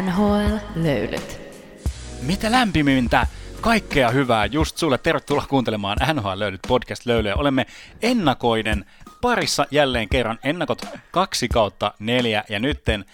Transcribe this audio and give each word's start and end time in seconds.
NHL-löylyt. 0.00 1.40
Mitä 2.22 2.50
lämpimintä 2.50 3.26
kaikkea 3.60 4.10
hyvää 4.10 4.46
just 4.46 4.76
sulle. 4.76 4.98
Tervetuloa 4.98 5.46
kuuntelemaan 5.48 5.98
NHL 6.14 6.28
Löydyt 6.34 6.60
podcast 6.68 7.06
löylyä. 7.06 7.34
Olemme 7.34 7.66
ennakoiden 8.02 8.84
parissa 9.20 9.66
jälleen 9.70 10.08
kerran 10.08 10.38
ennakot 10.44 10.86
kaksi 11.10 11.48
kautta 11.48 11.94
neljä 11.98 12.44
ja 12.48 12.58
nytten 12.58 13.04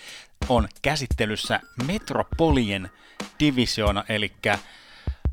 on 0.49 0.69
käsittelyssä 0.83 1.61
Metropolien 1.87 2.91
divisioona, 3.41 4.05
eli 4.09 4.33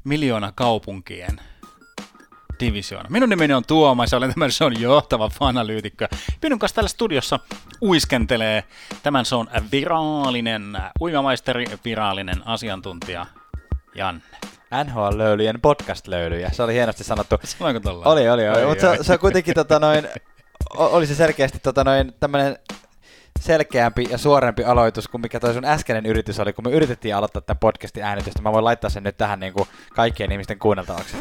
miljoona 0.03 0.51
kaupunkien 0.55 1.39
divisioona. 2.59 3.09
Minun 3.09 3.29
nimeni 3.29 3.53
on 3.53 3.63
Tuomas 3.67 4.11
ja 4.11 4.17
olen 4.17 4.33
tämän 4.33 4.51
shown 4.51 4.81
johtava 4.81 5.29
fanalyytikkö. 5.29 6.07
Minun 6.43 6.59
kanssa 6.59 6.75
täällä 6.75 6.89
studiossa 6.89 7.39
uiskentelee 7.81 8.63
tämän 9.03 9.25
shown 9.25 9.47
viraalinen 9.71 10.77
uimamaisteri, 11.01 11.65
viraalinen 11.85 12.47
asiantuntija 12.47 13.25
Janne. 13.95 14.21
NHL-löylyjen 14.83 15.59
podcast-löylyjä. 15.61 16.49
Se 16.51 16.63
oli 16.63 16.73
hienosti 16.73 17.03
sanottu. 17.03 17.35
Sanoinko 17.43 17.79
tuolla? 17.79 18.05
Oli, 18.05 18.29
oli, 18.29 18.49
oli. 18.49 18.65
Mutta 18.65 18.95
se, 18.95 19.03
se, 19.03 19.13
on 19.13 19.19
kuitenkin 19.19 19.55
tota 19.55 19.79
noin, 19.79 20.07
oli 20.77 21.07
se 21.07 21.15
selkeästi 21.15 21.59
tota 21.59 21.83
noin 21.83 22.13
tämmönen 22.19 22.57
selkeämpi 23.39 24.07
ja 24.09 24.17
suorempi 24.17 24.63
aloitus 24.63 25.07
kuin 25.07 25.21
mikä 25.21 25.39
toi 25.39 25.53
sun 25.53 25.65
äskeinen 25.65 26.05
yritys 26.05 26.39
oli, 26.39 26.53
kun 26.53 26.63
me 26.67 26.71
yritettiin 26.71 27.15
aloittaa 27.15 27.41
tämän 27.41 27.59
podcastin 27.59 28.03
äänitystä. 28.03 28.41
Mä 28.41 28.51
voin 28.51 28.65
laittaa 28.65 28.89
sen 28.89 29.03
nyt 29.03 29.17
tähän 29.17 29.39
niin 29.39 29.53
kuin 29.53 29.69
kaikkien 29.95 30.31
ihmisten 30.31 30.59
kuunneltavaksi. 30.59 31.17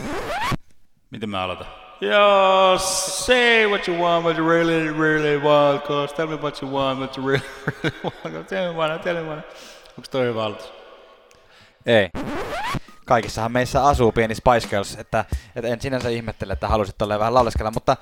Miten 1.14 1.30
mä 1.30 1.42
aloitan? 1.42 1.66
Yo, 2.00 2.78
say 2.78 3.66
what 3.66 3.88
you 3.88 3.98
want, 3.98 4.24
what 4.24 4.38
you 4.38 4.48
really, 4.48 4.92
really 4.98 5.38
want, 5.38 5.84
cause 5.84 6.15
tell 6.15 6.26
me 6.26 6.34
what 6.34 6.62
you 6.62 6.73
want, 6.73 6.98
what 6.98 7.16
you 7.16 7.26
really, 7.29 7.45
really 7.84 7.96
want, 8.04 8.48
tell 8.48 8.73
me 8.73 8.79
what, 8.79 9.02
tell 9.02 9.16
me 9.16 9.23
what. 9.23 9.45
Onks 9.98 10.09
toi 10.09 10.26
hyvä 10.26 10.45
aloitus? 10.45 10.73
Ei. 11.87 12.09
Kaikissahan 13.06 13.52
meissä 13.52 13.84
asuu 13.84 14.12
pieni 14.12 14.34
Spice 14.34 14.68
Girls, 14.68 14.96
että, 14.96 15.24
että 15.56 15.68
en 15.68 15.80
sinänsä 15.80 16.09
ihmettele, 16.09 16.52
että 16.52 16.68
halusit 16.68 16.98
tolleen 16.98 17.21
vähän 17.21 17.34
lauleskella, 17.34 17.71
mutta 17.71 17.96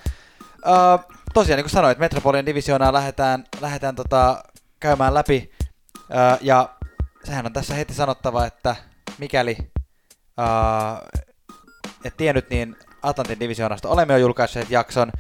uh, 0.67 1.15
tosiaan 1.35 1.57
niin 1.57 1.65
kuin 1.65 1.71
sanoit, 1.71 1.99
Metropolian 1.99 2.47
divisioonaa 2.47 2.93
lähdetään, 2.93 3.45
lähdetään 3.61 3.97
tota, 3.97 4.43
käymään 4.81 5.15
läpi, 5.15 5.53
uh, 5.99 6.39
ja 6.41 6.69
sehän 7.25 7.47
on 7.47 7.53
tässä 7.53 7.75
heti 7.75 7.95
sanottava, 7.95 8.47
että 8.47 8.77
mikäli 9.19 9.57
uh, 10.39 11.23
et 12.05 12.17
tiennyt, 12.17 12.51
niin 12.51 12.77
Atlantin 13.03 13.41
divisioonasta 13.41 13.89
olemme 13.89 14.13
jo 14.13 14.19
julkaisseet 14.19 14.71
jakson, 14.71 15.13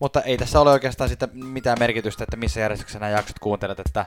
mutta 0.00 0.22
ei 0.22 0.38
tässä 0.38 0.60
ole 0.60 0.70
oikeastaan 0.70 1.10
sitä 1.10 1.28
mitään 1.32 1.78
merkitystä, 1.78 2.24
että 2.24 2.36
missä 2.36 2.60
järjestyksessä 2.60 2.98
nämä 2.98 3.10
jaksot 3.10 3.38
kuuntelet, 3.38 3.80
että, 3.80 4.06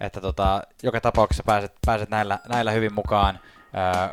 että 0.00 0.20
tota, 0.20 0.62
joka 0.82 1.00
tapauksessa 1.00 1.42
pääset, 1.46 1.72
pääset 1.86 2.10
näillä, 2.10 2.38
näillä 2.48 2.70
hyvin 2.70 2.94
mukaan 2.94 3.38
äh, 3.76 4.10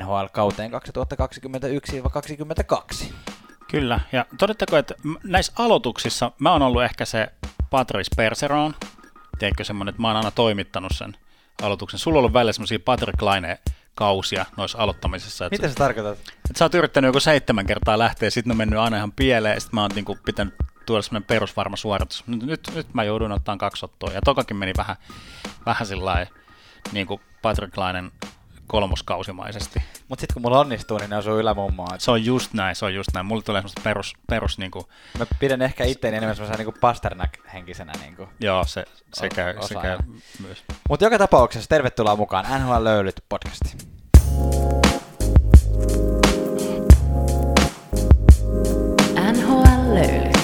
NHL-kauteen 0.00 0.70
2021-2022. 3.04 3.12
Kyllä, 3.70 4.00
ja 4.12 4.26
todettako, 4.38 4.76
että 4.76 4.94
näissä 5.24 5.52
aloituksissa 5.56 6.32
mä 6.38 6.52
oon 6.52 6.62
ollut 6.62 6.82
ehkä 6.82 7.04
se 7.04 7.28
Patrice 7.70 8.10
Perseron, 8.16 8.74
tiedätkö 9.38 9.64
semmonen, 9.64 9.92
että 9.92 10.02
mä 10.02 10.08
oon 10.08 10.16
aina 10.16 10.30
toimittanut 10.30 10.92
sen 10.94 11.16
aloituksen. 11.62 11.98
Sulla 12.00 12.16
on 12.16 12.18
ollut 12.18 12.32
välillä 12.32 12.52
semmoisia 12.52 12.78
Patrick 12.84 13.22
Laine 13.22 13.58
kausia 13.94 14.46
noissa 14.56 14.78
aloittamisessa. 14.78 15.46
Että 15.46 15.56
Mitä 15.56 15.68
sä 15.68 15.74
tarkoitat? 15.74 16.18
Et 16.50 16.56
sä 16.56 16.64
oot 16.64 16.74
yrittänyt 16.74 17.08
joku 17.08 17.20
seitsemän 17.20 17.66
kertaa 17.66 17.98
lähteä, 17.98 18.30
sitten 18.30 18.50
on 18.50 18.56
mennyt 18.56 18.78
aina 18.78 18.96
ihan 18.96 19.12
pieleen, 19.12 19.54
ja 19.54 19.60
sitten 19.60 19.74
mä 19.74 19.80
oon 19.82 19.90
niinku 19.94 20.18
pitänyt 20.24 20.54
tuoda 20.86 21.02
semmoinen 21.02 21.26
perusvarma 21.26 21.76
suoritus. 21.76 22.24
Nyt, 22.26 22.42
nyt, 22.42 22.70
nyt 22.74 22.94
mä 22.94 23.04
joudun 23.04 23.32
ottaa 23.32 23.56
kaksi 23.56 23.84
ottoa, 23.84 24.12
ja 24.12 24.20
tokakin 24.24 24.56
meni 24.56 24.72
vähän, 24.76 24.96
vähän 25.66 25.86
sillä 25.86 26.26
niin 26.92 27.06
kuin 27.06 27.20
Patrick 27.42 27.76
Lainen 27.76 28.12
kolmoskausimaisesti. 28.72 29.82
Mut 30.08 30.20
sit 30.20 30.32
kun 30.32 30.42
mulla 30.42 30.60
onnistuu, 30.60 30.98
niin 30.98 31.10
ne 31.10 31.16
osuu 31.16 31.38
ylämummoa. 31.38 31.88
Se 31.98 32.10
on 32.10 32.24
just 32.24 32.52
näin, 32.52 32.76
se 32.76 32.84
on 32.84 32.94
just 32.94 33.08
näin. 33.14 33.26
Mulle 33.26 33.42
tulee 33.42 33.60
semmoista 33.60 33.80
perus, 33.84 34.14
perus 34.30 34.58
niinku, 34.58 34.88
Mä 35.18 35.26
pidän 35.38 35.62
ehkä 35.62 35.84
itteeni 35.84 36.16
enemmän 36.16 36.36
semmoisena 36.36 36.58
niinku 36.58 36.80
Pasternak-henkisenä. 36.80 37.92
Niinku. 38.00 38.28
joo, 38.40 38.64
se, 38.64 38.84
se, 39.14 39.28
käy, 39.28 39.54
se 39.60 39.74
käy 39.74 39.98
myös. 40.46 40.64
Mutta 40.88 41.04
joka 41.04 41.18
tapauksessa 41.18 41.68
tervetuloa 41.68 42.16
mukaan 42.16 42.44
NHL 42.60 42.84
Löylyt 42.84 43.24
podcastiin. 43.28 43.78
NHL... 49.32 50.41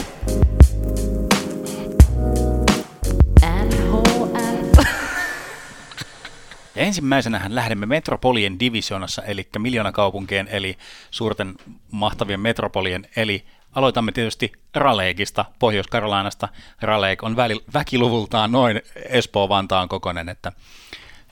Ja 6.79 6.85
ensimmäisenähän 6.85 7.55
lähdemme 7.55 7.87
Metropolien 7.87 8.61
divisionassa, 8.61 9.23
eli 9.23 9.49
miljoonakaupunkien, 9.59 10.49
eli 10.51 10.79
suurten 11.11 11.55
mahtavien 11.91 12.41
metropolien, 12.41 13.09
eli 13.17 13.45
aloitamme 13.73 14.13
tietysti 14.13 14.53
Raleekista, 14.75 15.45
Pohjois-Karolainasta. 15.59 16.49
Raleek 16.81 17.23
on 17.23 17.37
väli, 17.37 17.61
väkiluvultaan 17.75 18.53
noin 18.53 18.83
Espoo-Vantaan 18.97 19.89
kokonen, 19.89 20.29
että 20.29 20.53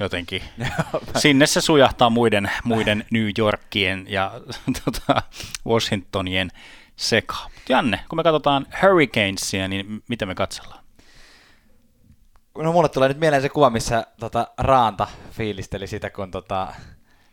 jotenkin 0.01 0.43
sinne 1.23 1.47
se 1.47 1.61
sujahtaa 1.61 2.11
muiden, 2.11 2.51
muiden 2.65 3.05
New 3.11 3.29
Yorkien 3.39 4.07
ja 4.09 4.33
tota, 4.85 5.23
Washingtonien 5.67 6.51
sekaan. 6.97 7.51
Janne, 7.69 8.01
kun 8.09 8.17
me 8.17 8.23
katsotaan 8.23 8.67
Hurricanesia, 8.83 9.69
niin 9.69 10.03
mitä 10.09 10.27
me 10.27 10.35
katsellaan? 10.35 10.86
No 12.63 12.73
mulle 12.73 12.89
tulee 12.89 13.09
nyt 13.09 13.19
mieleen 13.19 13.43
se 13.43 13.49
kuva, 13.49 13.71
missä 13.71 14.07
tota, 14.21 14.49
Raanta 14.59 15.07
fiilisteli 15.31 15.87
sitä, 15.87 16.11
kun 16.11 16.31
tota, 16.31 16.69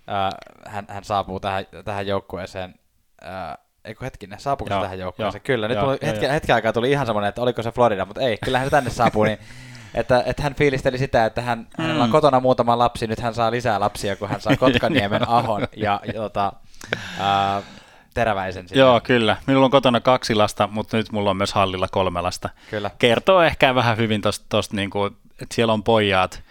ää, 0.08 0.30
hän, 0.68 0.86
hän 0.90 1.04
saapuu 1.04 1.40
tähän, 1.40 1.66
tähän 1.86 2.08
joukkueeseen. 2.08 2.76
Ää, 3.22 3.58
eikö 3.86 4.06
hetkinen, 4.06 4.40
saapuuko 4.40 4.74
se 4.74 4.82
tähän 4.82 5.00
joukkueeseen? 5.00 5.40
joo, 5.40 5.46
Kyllä, 5.46 5.68
nyt 5.68 5.76
joo, 5.76 5.86
mulla 5.86 5.98
hetken, 6.02 6.24
joo. 6.24 6.34
hetken 6.34 6.56
aikaa 6.56 6.74
tuli 6.74 6.92
ihan 6.92 7.06
semmoinen, 7.06 7.30
että 7.30 7.42
oliko 7.42 7.64
se 7.64 7.72
Florida, 7.72 8.06
mutta 8.06 8.22
ei, 8.22 8.38
kyllähän 8.38 8.68
se 8.68 8.72
tänne 8.72 8.90
saapuu, 8.90 9.24
niin 9.24 9.38
että, 9.94 10.24
että 10.26 10.44
hän 10.44 10.56
fiilisteli 10.56 10.98
sitä, 10.98 11.26
että 11.26 11.42
hän, 11.42 11.60
mm. 11.60 11.84
hänellä 11.84 12.04
on 12.04 12.10
kotona 12.10 12.40
muutama 12.40 12.78
lapsi, 12.78 13.08
nyt 13.08 13.20
hän 13.20 13.34
saa 13.34 13.52
lisää 13.52 13.80
lapsia, 13.80 14.16
kun 14.16 14.30
hän 14.30 14.42
saa 14.42 14.58
Kotkaniemen, 14.60 15.30
Ahon 15.30 15.68
ja, 15.76 16.00
ja 16.06 16.14
tota, 16.14 16.54
ää, 17.20 17.62
Teräväisen 18.14 18.68
sinne. 18.68 18.80
Joo, 18.80 19.02
kyllä. 19.02 19.38
Minulla 19.48 19.66
on 19.66 19.72
kotona 19.72 20.00
kaksi 20.00 20.36
lasta, 20.36 20.68
mutta 20.68 20.98
nyt 20.98 21.12
mulla 21.12 21.30
on 21.30 21.38
myös 21.38 21.54
hallilla 21.54 21.88
kolme 21.92 22.22
lasta. 22.22 22.50
Kyllä. 22.70 22.92
Kertoo 23.00 23.42
ehkä 23.42 23.76
vähän 23.76 23.98
hyvin 23.98 24.22
tosta, 24.22 24.46
tosta 24.50 24.76
niinku, 24.76 25.06
että 25.06 25.56
siellä 25.56 25.74
on 25.74 25.84
pojat, 25.84 26.44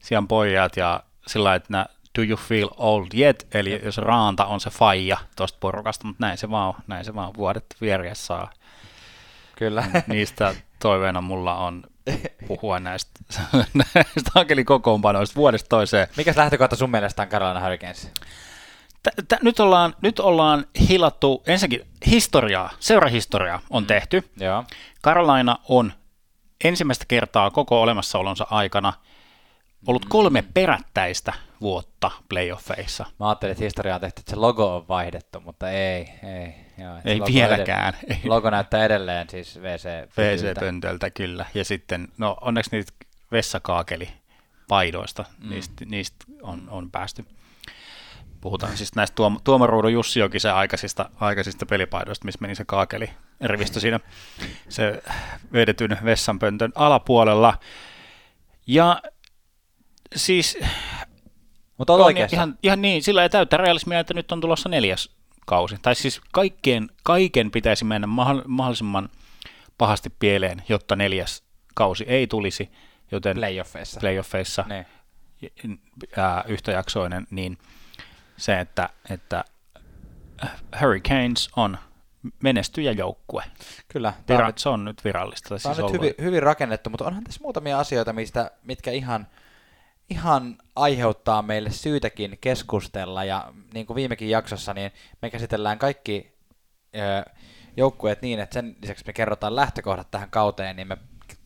siellä 0.00 0.18
on 0.18 0.28
pojat 0.28 0.76
ja 0.76 1.02
sillä 1.26 1.54
että 1.54 1.68
nää, 1.72 1.86
do 2.18 2.22
you 2.22 2.36
feel 2.36 2.68
old 2.76 3.06
yet, 3.18 3.46
eli 3.54 3.80
jos 3.84 3.98
Raanta 3.98 4.46
on 4.46 4.60
se 4.60 4.70
faija 4.70 5.16
tosta 5.36 5.58
porukasta, 5.60 6.06
mutta 6.06 6.26
näin 6.26 6.38
se 6.38 6.50
vaan 6.50 6.68
on, 6.68 6.74
näin 6.86 7.04
se 7.04 7.14
vaan 7.14 7.34
vuodet 7.34 7.66
vieressä 7.80 8.26
saa. 8.26 8.50
Kyllä. 9.56 9.84
Niistä 10.06 10.54
toiveena 10.78 11.20
mulla 11.20 11.54
on 11.54 11.82
puhua 12.48 12.80
näistä, 12.80 13.20
näistä 13.74 14.30
hankelikokoonpanoista 14.34 15.36
vuodesta 15.36 15.68
toiseen. 15.68 16.08
Mikäs 16.16 16.36
lähtökohta 16.36 16.76
sun 16.76 16.90
mielestä 16.90 17.22
on 17.22 17.28
Carolina 17.28 17.60
Hurricanes? 17.60 18.10
Tä- 19.02 19.10
tä- 19.28 19.38
nyt, 19.42 19.60
ollaan, 19.60 19.94
nyt 20.02 20.20
ollaan 20.20 20.66
hilattu, 20.88 21.42
ensinnäkin 21.46 21.86
historiaa, 22.06 22.70
seurahistoriaa 22.80 23.60
on 23.70 23.86
tehty. 23.86 24.30
Joo. 24.36 24.64
Carolina 25.04 25.56
on 25.68 25.92
ensimmäistä 26.64 27.04
kertaa 27.08 27.50
koko 27.50 27.82
olemassaolonsa 27.82 28.46
aikana 28.50 28.92
ollut 29.86 30.04
kolme 30.04 30.44
perättäistä 30.54 31.32
vuotta 31.60 32.10
playoffeissa. 32.28 33.06
Mä 33.20 33.28
ajattelin, 33.28 33.52
että 33.52 33.64
historiaa 33.64 33.94
on 33.94 34.00
tehty, 34.00 34.20
että 34.20 34.30
se 34.30 34.36
logo 34.36 34.76
on 34.76 34.88
vaihdettu, 34.88 35.40
mutta 35.40 35.70
ei, 35.70 36.08
ei. 36.22 36.54
Joo, 36.78 36.96
Ei 37.04 37.18
logo 37.18 37.32
vieläkään. 37.32 37.94
Edell- 37.94 38.16
logo 38.34 38.50
näyttää 38.50 38.84
edelleen 38.84 39.30
siis 39.30 39.58
VC. 39.62 40.08
PC-pöntöltä 40.08 41.10
kyllä. 41.10 41.46
Ja 41.54 41.64
sitten, 41.64 42.08
no 42.18 42.36
onneksi 42.40 42.70
niitä 42.72 42.92
vessakaakeli-paidoista, 43.32 45.24
mm. 45.38 45.50
niistä, 45.50 45.84
niistä 45.84 46.24
on, 46.42 46.68
on 46.70 46.90
päästy. 46.90 47.24
Puhutaan 48.40 48.76
siis 48.76 48.94
näistä 48.94 49.14
tuom- 49.14 49.40
Tuomaruudun 49.44 49.92
Jussi 49.92 50.20
Jokisen 50.20 50.54
aikaisista, 50.54 51.10
aikaisista 51.20 51.66
pelipaidoista, 51.66 52.24
missä 52.24 52.38
meni 52.40 52.54
se 52.54 52.64
kaakeli 52.64 53.10
rivistö 53.40 53.80
siinä 53.80 54.00
se 54.68 55.02
vedetyn 55.52 55.98
vessanpöntön 56.04 56.72
alapuolella. 56.74 57.58
Ja 58.66 59.02
siis 60.16 60.58
Mutta 61.78 61.92
on 61.92 62.00
on 62.00 62.06
oikeassa. 62.06 62.36
ihan, 62.36 62.58
ihan 62.62 62.82
niin, 62.82 63.02
sillä 63.02 63.22
ei 63.22 63.30
täyttä 63.30 63.56
realismia, 63.56 64.00
että 64.00 64.14
nyt 64.14 64.32
on 64.32 64.40
tulossa 64.40 64.68
neljäs 64.68 65.10
kausi. 65.46 65.76
Tai 65.82 65.94
siis 65.94 66.20
kaikkien, 66.32 66.88
kaiken 67.02 67.50
pitäisi 67.50 67.84
mennä 67.84 68.06
mahdoll- 68.06 68.42
mahdollisimman 68.46 69.08
pahasti 69.78 70.10
pieleen, 70.18 70.62
jotta 70.68 70.96
neljäs 70.96 71.42
kausi 71.74 72.04
ei 72.08 72.26
tulisi, 72.26 72.70
joten 73.12 73.36
Playoffeissa. 73.36 74.00
playoffeissa 74.00 74.64
Niin. 74.68 74.86
ää, 76.16 76.44
yhtäjaksoinen, 76.48 77.26
niin 77.30 77.58
se, 78.38 78.60
että, 78.60 78.88
että 79.10 79.44
Hurricanes 80.80 81.48
on 81.56 81.78
menestyjäjoukkue. 82.42 83.44
Kyllä. 83.88 84.12
Tämä 84.26 84.40
on, 84.40 84.46
nyt, 84.46 84.58
se 84.58 84.68
on 84.68 84.84
nyt 84.84 85.04
virallista. 85.04 85.48
tämä 85.48 85.58
Siis 85.58 85.66
on 85.66 85.72
nyt 85.72 85.80
ollut. 85.80 85.92
hyvin, 85.92 86.14
hyvin 86.22 86.42
rakennettu, 86.42 86.90
mutta 86.90 87.04
onhan 87.04 87.24
tässä 87.24 87.40
muutamia 87.42 87.78
asioita, 87.78 88.12
mistä, 88.12 88.50
mitkä 88.64 88.90
ihan, 88.90 89.26
ihan 90.10 90.58
aiheuttaa 90.76 91.42
meille 91.42 91.70
syytäkin 91.70 92.38
keskustella, 92.40 93.24
ja 93.24 93.52
niin 93.74 93.86
kuin 93.86 93.94
viimekin 93.94 94.30
jaksossa, 94.30 94.74
niin 94.74 94.92
me 95.22 95.30
käsitellään 95.30 95.78
kaikki 95.78 96.32
ö, 96.96 97.30
joukkueet 97.76 98.22
niin, 98.22 98.40
että 98.40 98.54
sen 98.54 98.76
lisäksi 98.82 99.04
me 99.06 99.12
kerrotaan 99.12 99.56
lähtökohdat 99.56 100.10
tähän 100.10 100.30
kauteen, 100.30 100.76
niin 100.76 100.88
me 100.88 100.96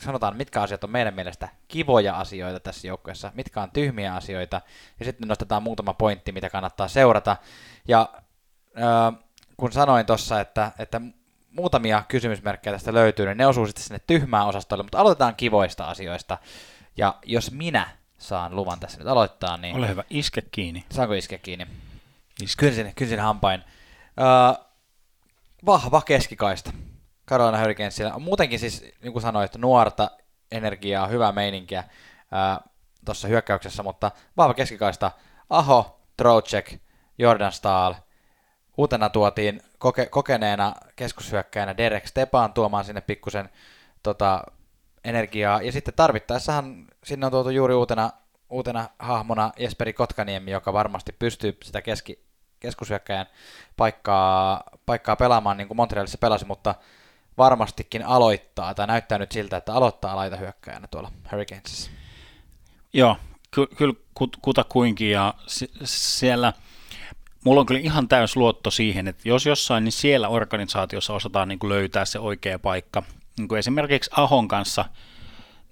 sanotaan, 0.04 0.36
mitkä 0.36 0.62
asiat 0.62 0.84
on 0.84 0.90
meidän 0.90 1.14
mielestä 1.14 1.48
kivoja 1.68 2.16
asioita 2.16 2.60
tässä 2.60 2.88
joukkueessa, 2.88 3.32
mitkä 3.34 3.62
on 3.62 3.70
tyhmiä 3.70 4.14
asioita, 4.14 4.60
ja 4.98 5.04
sitten 5.04 5.28
nostetaan 5.28 5.62
muutama 5.62 5.94
pointti, 5.94 6.32
mitä 6.32 6.50
kannattaa 6.50 6.88
seurata. 6.88 7.36
Ja 7.88 8.08
ö, 8.76 9.22
kun 9.56 9.72
sanoin 9.72 10.06
tuossa, 10.06 10.40
että, 10.40 10.72
että 10.78 11.00
muutamia 11.50 12.02
kysymysmerkkejä 12.08 12.74
tästä 12.74 12.94
löytyy, 12.94 13.26
niin 13.26 13.36
ne 13.36 13.46
osuu 13.46 13.66
sitten 13.66 13.84
sinne 13.84 14.00
tyhmään 14.06 14.46
osastolle, 14.46 14.82
mutta 14.82 14.98
aloitetaan 14.98 15.36
kivoista 15.36 15.84
asioista. 15.84 16.38
Ja 16.96 17.14
jos 17.24 17.50
minä 17.50 17.88
saan 18.18 18.56
luvan 18.56 18.80
tässä 18.80 18.98
nyt 18.98 19.08
aloittaa, 19.08 19.56
niin... 19.56 19.76
Ole 19.76 19.88
hyvä, 19.88 20.04
iske 20.10 20.42
kiinni. 20.50 20.84
Saanko 20.90 21.14
iskeä 21.14 21.38
kiinni? 21.38 21.66
Iske. 22.42 22.60
Kynsin, 22.60 22.92
kynsin 22.94 23.20
hampain. 23.20 23.64
Öö, 24.20 24.64
vahva 25.66 26.02
keskikaista. 26.02 26.72
Carolina 27.28 27.58
Hurricanesilla 27.58 28.18
muutenkin 28.18 28.58
siis, 28.58 28.84
niin 29.02 29.12
kuin 29.12 29.22
sanoit, 29.22 29.56
nuorta 29.56 30.10
energiaa, 30.50 31.06
hyvää 31.06 31.32
meininkiä 31.32 31.84
tuossa 33.04 33.28
hyökkäyksessä, 33.28 33.82
mutta 33.82 34.10
vahva 34.36 34.54
keskikaista. 34.54 35.10
Aho, 35.50 36.00
Trocek, 36.16 36.74
Jordan 37.18 37.52
Stahl. 37.52 37.94
Uutena 38.76 39.08
tuotiin 39.08 39.62
koke, 39.78 40.06
kokeneena 40.06 40.74
keskushyökkäjänä 40.96 41.76
Derek 41.76 42.06
Stepan 42.06 42.52
tuomaan 42.52 42.84
sinne 42.84 43.00
pikkusen 43.00 43.48
tota, 44.02 44.44
energiaa. 45.04 45.62
Ja 45.62 45.72
sitten 45.72 45.94
tarvittaessahan 45.94 46.86
sinne 47.04 47.26
on 47.26 47.32
tuotu 47.32 47.50
juuri 47.50 47.74
uutena, 47.74 48.10
uutena 48.50 48.88
hahmona 48.98 49.52
Jesperi 49.58 49.92
Kotkaniemi, 49.92 50.50
joka 50.50 50.72
varmasti 50.72 51.12
pystyy 51.12 51.58
sitä 51.62 51.82
keski, 51.82 52.24
keskushyökkäjän 52.60 53.26
paikkaa, 53.76 54.62
paikkaa 54.86 55.16
pelaamaan 55.16 55.56
niin 55.56 55.68
kuin 55.68 55.76
Montrealissa 55.76 56.18
pelasi, 56.18 56.44
mutta 56.44 56.74
varmastikin 57.38 58.06
aloittaa, 58.06 58.74
tai 58.74 58.86
näyttää 58.86 59.18
nyt 59.18 59.32
siltä, 59.32 59.56
että 59.56 59.74
aloittaa 59.74 60.16
laita 60.16 60.36
hyökkäjänä 60.36 60.86
tuolla 60.86 61.12
Hurricanesissa. 61.32 61.90
Joo, 62.92 63.16
ky- 63.50 63.66
kyllä 63.66 63.94
kutakuinkin, 64.42 65.10
ja 65.10 65.34
siellä 65.84 66.52
mulla 67.44 67.60
on 67.60 67.66
kyllä 67.66 67.80
ihan 67.80 68.08
täys 68.08 68.36
luotto 68.36 68.70
siihen, 68.70 69.08
että 69.08 69.28
jos 69.28 69.46
jossain, 69.46 69.84
niin 69.84 69.92
siellä 69.92 70.28
organisaatiossa 70.28 71.12
osataan 71.12 71.48
niin 71.48 71.58
kuin 71.58 71.68
löytää 71.68 72.04
se 72.04 72.18
oikea 72.18 72.58
paikka. 72.58 73.02
Niin 73.38 73.48
kuin 73.48 73.58
esimerkiksi 73.58 74.10
Ahon 74.16 74.48
kanssa 74.48 74.84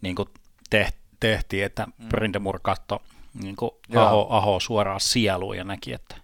niin 0.00 0.16
kuin 0.16 0.28
tehtiin, 1.20 1.64
että 1.64 1.86
mm. 1.86 2.08
Brindemur 2.08 2.60
katsoi 2.62 2.98
niin 3.34 3.56
kuin 3.56 3.70
Aho, 3.96 4.26
Aho 4.30 4.60
suoraan 4.60 5.00
sieluun 5.00 5.56
ja 5.56 5.64
näki, 5.64 5.92
että 5.92 6.16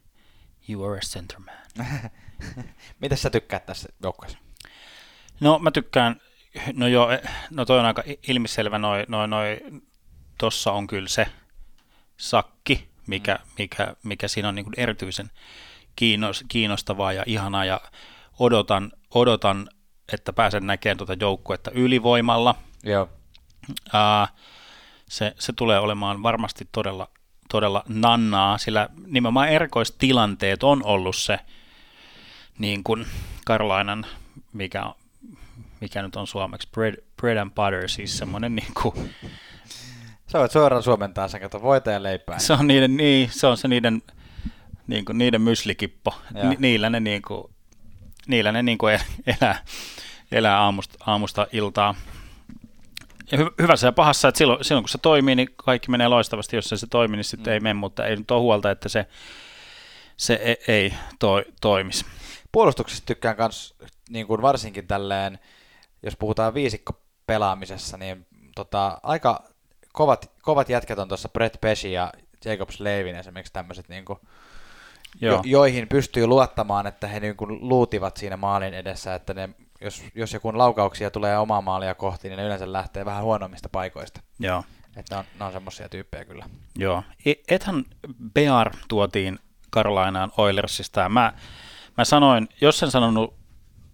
you 0.68 0.84
are 0.84 0.98
a 0.98 1.00
center 1.00 1.38
man. 1.40 1.86
Mitä 3.00 3.16
sä 3.16 3.30
tykkäät 3.30 3.66
tässä 3.66 3.88
joukkueessa? 4.02 4.38
No 5.40 5.58
mä 5.58 5.70
tykkään, 5.70 6.20
no 6.72 6.86
joo, 6.86 7.08
no 7.50 7.64
toi 7.64 7.78
on 7.78 7.86
aika 7.86 8.02
ilmiselvä, 8.28 8.78
noin, 8.78 9.06
noin, 9.08 9.30
noi, 9.30 9.60
tossa 10.38 10.72
on 10.72 10.86
kyllä 10.86 11.08
se 11.08 11.26
sakki, 12.16 12.88
mikä, 13.06 13.34
mm. 13.34 13.50
mikä, 13.58 13.94
mikä 14.02 14.28
siinä 14.28 14.48
on 14.48 14.54
niin 14.54 14.64
kuin 14.64 14.80
erityisen 14.80 15.30
kiinnostavaa 16.48 17.12
ja 17.12 17.22
ihanaa 17.26 17.64
ja 17.64 17.80
odotan, 18.38 18.92
odotan 19.14 19.68
että 20.12 20.32
pääsen 20.32 20.66
näkemään 20.66 20.96
tuota 20.96 21.16
joukkuetta 21.20 21.70
ylivoimalla. 21.70 22.54
Joo. 22.82 23.08
Ää, 23.92 24.28
se, 25.08 25.34
se 25.38 25.52
tulee 25.52 25.78
olemaan 25.78 26.22
varmasti 26.22 26.68
todella, 26.72 27.08
todella 27.50 27.84
nannaa, 27.88 28.58
sillä 28.58 28.88
nimenomaan 29.06 29.48
erikoistilanteet 29.48 30.62
on 30.62 30.84
ollut 30.84 31.16
se 31.16 31.38
niin 32.58 32.84
kuin 32.84 33.06
Karlainan, 33.44 34.06
mikä, 34.52 34.94
mikä 35.80 36.02
nyt 36.02 36.16
on 36.16 36.26
suomeksi, 36.26 36.68
bread, 36.72 36.94
bread 37.16 37.36
and 37.36 37.50
butter, 37.50 37.88
siis 37.88 38.18
semmoinen 38.18 38.54
niin 38.56 38.74
kuin, 38.82 39.10
Sä 40.26 40.38
voit 40.38 40.52
suoraan 40.52 40.82
suomentaa 40.82 41.28
sen, 41.28 41.40
kato 41.40 41.62
voita 41.62 41.90
ja 41.90 42.02
leipää. 42.02 42.38
Se 42.38 42.52
on 42.52 42.66
niiden, 42.66 42.96
niin, 42.96 43.30
se 43.32 43.46
on 43.46 43.56
se 43.56 43.68
niiden, 43.68 44.02
niin 44.86 45.04
kuin, 45.04 45.18
niiden 45.18 45.42
myslikippo. 45.42 46.14
Ni, 46.48 46.56
niillä 46.58 46.90
ne, 46.90 47.00
niin 47.00 47.22
kuin, 47.22 47.44
niillä 48.26 48.52
ne 48.52 48.62
niin 48.62 48.78
kuin 48.78 49.00
elää, 49.40 49.62
elää 50.32 50.60
aamusta, 50.60 51.04
aamusta 51.06 51.46
iltaa. 51.52 51.94
Ja 53.32 53.38
hy, 53.38 53.46
hyvässä 53.58 53.86
ja 53.86 53.92
pahassa, 53.92 54.28
että 54.28 54.38
silloin, 54.38 54.64
silloin 54.64 54.82
kun 54.82 54.88
se 54.88 54.98
toimii, 54.98 55.34
niin 55.34 55.48
kaikki 55.56 55.90
menee 55.90 56.08
loistavasti. 56.08 56.56
Jos 56.56 56.68
se, 56.68 56.76
se 56.76 56.86
toimii, 56.86 57.16
niin 57.16 57.24
sitten 57.24 57.50
mm. 57.50 57.54
ei 57.54 57.60
mene, 57.60 57.74
mutta 57.74 58.06
ei 58.06 58.16
nyt 58.16 58.30
ole 58.30 58.40
huolta, 58.40 58.70
että 58.70 58.88
se, 58.88 59.06
se 60.16 60.34
ei, 60.34 60.56
ei 60.68 60.94
to, 61.18 61.42
toimisi. 61.60 62.04
Puolustuksesta 62.52 63.06
tykkään 63.06 63.36
myös 63.38 63.74
niin 64.10 64.26
kuin 64.26 64.42
varsinkin 64.42 64.86
tälleen, 64.86 65.38
jos 66.06 66.16
puhutaan 66.16 66.54
viisikko 66.54 66.92
pelaamisessa, 67.26 67.96
niin 67.96 68.26
tota, 68.54 69.00
aika 69.02 69.42
kovat, 69.92 70.30
kovat 70.42 70.68
jätkät 70.68 70.98
on 70.98 71.08
tuossa 71.08 71.28
Brett 71.28 71.60
Pesci 71.60 71.92
ja 71.92 72.12
Jacob 72.44 72.70
Slavin 72.70 73.16
esimerkiksi 73.16 73.52
tämmöiset, 73.52 73.88
niin 73.88 74.04
kuin, 74.04 74.18
jo, 75.20 75.40
joihin 75.44 75.88
pystyy 75.88 76.26
luottamaan, 76.26 76.86
että 76.86 77.08
he 77.08 77.20
niin 77.20 77.36
kuin 77.36 77.68
luutivat 77.68 78.16
siinä 78.16 78.36
maalin 78.36 78.74
edessä, 78.74 79.14
että 79.14 79.34
ne, 79.34 79.48
jos, 79.80 80.02
jos 80.14 80.32
joku 80.32 80.58
laukauksia 80.58 81.10
tulee 81.10 81.38
omaa 81.38 81.60
maalia 81.60 81.94
kohti, 81.94 82.28
niin 82.28 82.36
ne 82.36 82.44
yleensä 82.44 82.72
lähtee 82.72 83.04
vähän 83.04 83.22
huonommista 83.22 83.68
paikoista. 83.68 84.20
Joo. 84.38 84.64
Että 84.96 85.14
ne 85.14 85.18
on, 85.18 85.24
ne 85.38 85.44
on 85.44 85.52
semmoisia 85.52 85.88
tyyppejä 85.88 86.24
kyllä. 86.24 86.46
Joo. 86.76 87.02
E, 87.26 87.32
ethän 87.48 87.84
Bear 88.34 88.70
tuotiin 88.88 89.38
Carolinaan 89.74 90.32
Oilersista, 90.36 91.00
ja 91.00 91.08
mä, 91.08 91.32
mä 91.96 92.04
sanoin, 92.04 92.48
jos 92.60 92.78
sen 92.78 92.90
sanonut, 92.90 93.34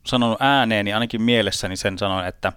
sanonut 0.05 0.43
ääneen, 0.43 0.85
niin 0.85 0.95
ainakin 0.95 1.23
mielessäni 1.23 1.77
sen 1.77 1.99
sanoin, 1.99 2.27
että 2.27 2.53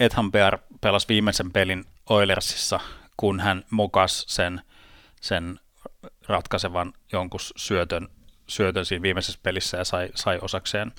Ethan 0.00 0.32
Bear 0.32 0.58
pelasi 0.80 1.08
viimeisen 1.08 1.52
pelin 1.52 1.84
Oilersissa, 2.08 2.80
kun 3.16 3.40
hän 3.40 3.64
mokas 3.70 4.24
sen, 4.28 4.60
sen 5.20 5.60
ratkaisevan 6.28 6.92
jonkun 7.12 7.40
syötön, 7.56 8.08
syötön 8.46 8.84
siinä 8.84 9.02
viimeisessä 9.02 9.40
pelissä 9.42 9.76
ja 9.76 9.84
sai, 9.84 10.08
sai 10.14 10.38
osakseen 10.42 10.92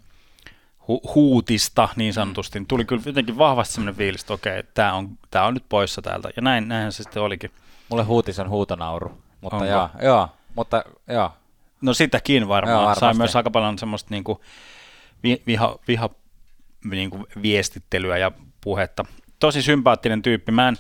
hu- 0.90 1.14
huutista 1.16 1.90
niin 1.96 2.14
sanotusti. 2.14 2.66
Tuli 2.68 2.86
kyllä 2.86 3.02
jotenkin 3.06 3.38
vahvasti 3.38 3.74
sellainen 3.74 3.96
fiilis, 3.96 4.22
että 4.22 4.34
okei, 4.34 4.64
tämä 4.74 4.94
on, 4.94 5.10
tää 5.32 5.46
on 5.46 5.54
nyt 5.54 5.66
poissa 5.70 6.02
täältä. 6.02 6.30
Ja 6.36 6.42
näin, 6.42 6.68
näinhän 6.68 6.92
se 6.92 7.04
sitten 7.04 7.24
olikin. 7.24 7.52
Mulle 7.90 8.04
huutis 8.04 8.40
on 8.40 8.50
huutonauru. 8.50 9.22
Mutta 9.42 9.66
joo, 9.66 9.90
joo, 10.02 10.30
mutta 10.56 10.84
joo. 11.08 11.32
No 11.82 11.94
sitäkin 11.94 12.48
varmaan. 12.48 12.84
Joo, 12.84 12.96
Sai 12.96 13.14
myös 13.14 13.36
aika 13.36 13.52
paljon 13.52 13.80
semmoista 13.80 14.08
niinku 14.12 14.42
viha, 15.24 15.80
viha 15.88 16.10
niinku 16.92 17.28
viestittelyä 17.42 18.18
ja 18.18 18.32
puhetta 18.62 19.06
tosi 19.40 19.62
sympaattinen 19.62 20.22
tyyppi. 20.22 20.52
Mä 20.52 20.68
en, 20.68 20.78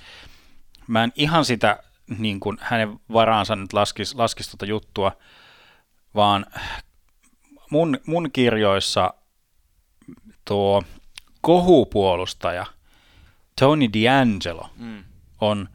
mä 0.87 1.03
en 1.03 1.11
ihan 1.15 1.45
sitä 1.45 1.83
niin 2.17 2.39
kuin 2.39 2.57
hänen 2.61 2.99
varaansa 3.13 3.55
nyt 3.55 3.73
laskisi, 3.73 4.15
laskis 4.15 4.49
tuota 4.49 4.65
juttua, 4.65 5.11
vaan 6.15 6.45
mun, 7.69 7.99
mun 8.05 8.31
kirjoissa 8.31 9.13
tuo 10.45 10.83
kohupuolustaja 11.41 12.65
Tony 13.59 13.85
D'Angelo 13.85 14.67
mm. 14.75 15.03
on, 15.41 15.69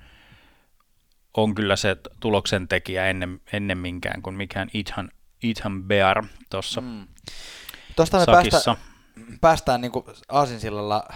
on 1.36 1.54
kyllä 1.54 1.76
se 1.76 1.96
tuloksen 2.20 2.68
tekijä 2.68 3.06
ennen, 3.06 3.40
ennemminkään 3.52 4.22
kuin 4.22 4.36
mikään 4.36 4.68
Ethan, 4.74 5.10
Ethan 5.42 5.84
Bear 5.84 6.24
tuossa 6.50 6.80
mm. 6.80 7.06
Tuosta 7.96 8.18
me 8.18 8.26
päästä, 8.26 8.76
päästään 9.40 9.80
niin 9.80 9.92
Aasinsillalla 10.28 11.08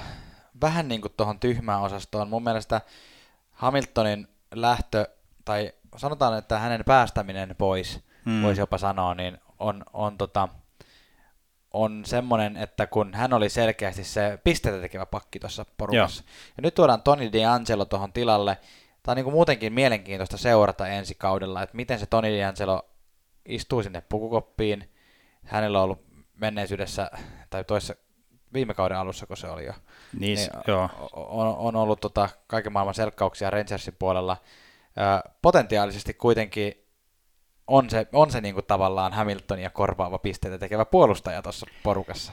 vähän 0.61 0.89
niin 0.89 1.01
kuin 1.01 1.13
tuohon 1.17 1.41
tyhmään 1.41 1.81
osastoon. 1.81 2.29
Mun 2.29 2.45
mielestä 2.45 2.81
Hamiltonin 3.51 4.29
lähtö, 4.55 5.09
tai 5.45 5.73
sanotaan, 5.97 6.39
että 6.39 6.59
hänen 6.59 6.83
päästäminen 6.87 7.55
pois, 7.59 8.01
hmm. 8.25 8.43
voisi 8.43 8.61
jopa 8.61 8.79
sanoa, 8.79 9.15
niin 9.15 9.39
on, 9.59 9.85
on, 9.93 10.19
tota, 10.19 10.49
on 11.73 12.05
semmoinen, 12.05 12.57
että 12.57 12.87
kun 12.87 13.15
hän 13.15 13.33
oli 13.33 13.49
selkeästi 13.49 14.05
se 14.05 14.39
pisteitä 14.45 14.81
tekevä 14.81 15.07
pakki 15.07 15.39
tuossa 15.39 15.67
porukassa. 15.79 16.23
Joo. 16.27 16.33
Ja 16.57 16.63
nyt 16.63 16.75
tuodaan 16.75 17.03
Toni 17.03 17.29
D'Angelo 17.29 17.85
tuohon 17.85 18.13
tilalle. 18.13 18.59
Tämä 19.03 19.13
on 19.13 19.17
niin 19.17 19.25
kuin 19.25 19.35
muutenkin 19.35 19.73
mielenkiintoista 19.73 20.37
seurata 20.37 20.89
ensi 20.89 21.15
kaudella, 21.15 21.63
että 21.63 21.77
miten 21.77 21.99
se 21.99 22.07
Toni 22.07 22.29
D'Angelo 22.29 22.89
istuu 23.47 23.83
sinne 23.83 24.01
pukukoppiin. 24.01 24.91
Hänellä 25.45 25.79
on 25.79 25.85
ollut 25.85 26.08
menneisyydessä, 26.41 27.11
tai 27.51 27.65
toisessa 27.65 27.95
viime 28.53 28.75
kauden 28.75 28.99
alussa, 28.99 29.27
kun 29.27 29.37
se 29.37 29.47
oli 29.49 29.65
jo. 29.65 29.73
Niin, 30.19 30.37
niin 30.37 30.49
joo. 30.67 30.91
On, 31.13 31.57
on 31.57 31.77
ollut 31.77 32.01
tota, 32.01 32.29
kaiken 32.47 32.73
maailman 32.73 32.95
selkkauksia 32.95 33.51
Rangersin 33.51 33.97
puolella. 33.99 34.37
Ö, 34.99 35.31
potentiaalisesti 35.43 36.15
kuitenkin 36.15 36.73
on 37.67 37.91
se, 37.91 38.07
on 38.13 38.31
se 38.31 38.41
niin 38.41 38.55
kuin 38.55 38.67
tavallaan 38.67 39.13
Hamiltonia 39.13 39.71
korvaava 39.71 40.19
pisteitä 40.19 40.59
tekevä 40.59 40.85
puolustaja 40.85 41.43
tuossa 41.43 41.67
porukassa. 41.83 42.33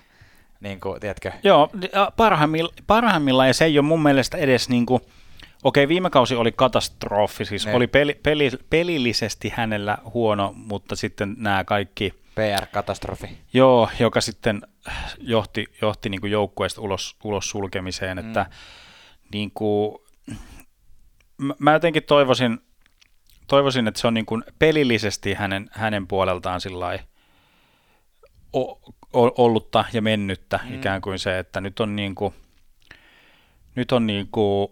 Niin 0.59 0.79
kuin, 0.79 0.99
tiedätkö? 0.99 1.31
Joo, 1.43 1.69
parhaimmilla, 2.17 2.73
parhaimmillaan, 2.87 3.47
ja 3.47 3.53
se 3.53 3.65
ei 3.65 3.79
ole 3.79 3.85
mun 3.87 4.03
mielestä 4.03 4.37
edes 4.37 4.69
niin 4.69 4.85
kuin 4.85 5.01
okei, 5.63 5.87
viime 5.87 6.09
kausi 6.09 6.35
oli 6.35 6.51
katastrofi, 6.51 7.45
siis 7.45 7.65
Ne. 7.65 7.73
oli 7.75 7.87
peli, 7.87 8.19
peli, 8.23 8.51
pelillisesti 8.69 9.53
hänellä 9.55 9.97
huono, 10.13 10.53
mutta 10.55 10.95
sitten 10.95 11.35
nämä 11.37 11.63
kaikki, 11.63 12.13
PR-katastrofi. 12.35 13.37
joo, 13.53 13.89
joka 13.99 14.21
sitten 14.21 14.61
johti, 15.19 15.65
johti 15.81 16.09
niin 16.09 16.21
kuin 16.21 16.31
joukkueesta 16.31 16.81
ulos, 16.81 17.15
ulos 17.23 17.49
sulkemiseen, 17.49 18.17
Mm. 18.17 18.27
että 18.27 18.45
niin 19.33 19.51
kuin, 19.51 19.97
mä, 21.37 21.53
mä 21.59 21.73
jotenkin 21.73 22.03
toivoisin, 22.03 22.59
toivoisin, 23.47 23.87
että 23.87 23.99
se 24.01 24.07
on 24.07 24.13
niin 24.13 24.25
kuin 24.25 24.43
pelillisesti 24.59 25.33
hänen, 25.33 25.69
hänen 25.71 26.07
puoleltaan 26.07 26.61
sillä 26.61 26.99
ollutta 29.13 29.85
ja 29.93 30.01
mennyttä 30.01 30.59
Mm. 30.63 30.73
ikään 30.75 31.01
kuin 31.01 31.19
se, 31.19 31.39
että 31.39 31.61
nyt 31.61 31.79
on 31.79 31.95
niin 31.95 32.15
kuin, 32.15 32.33
nyt 33.75 33.91
on 33.91 34.07
niin 34.07 34.27
kuin 34.31 34.67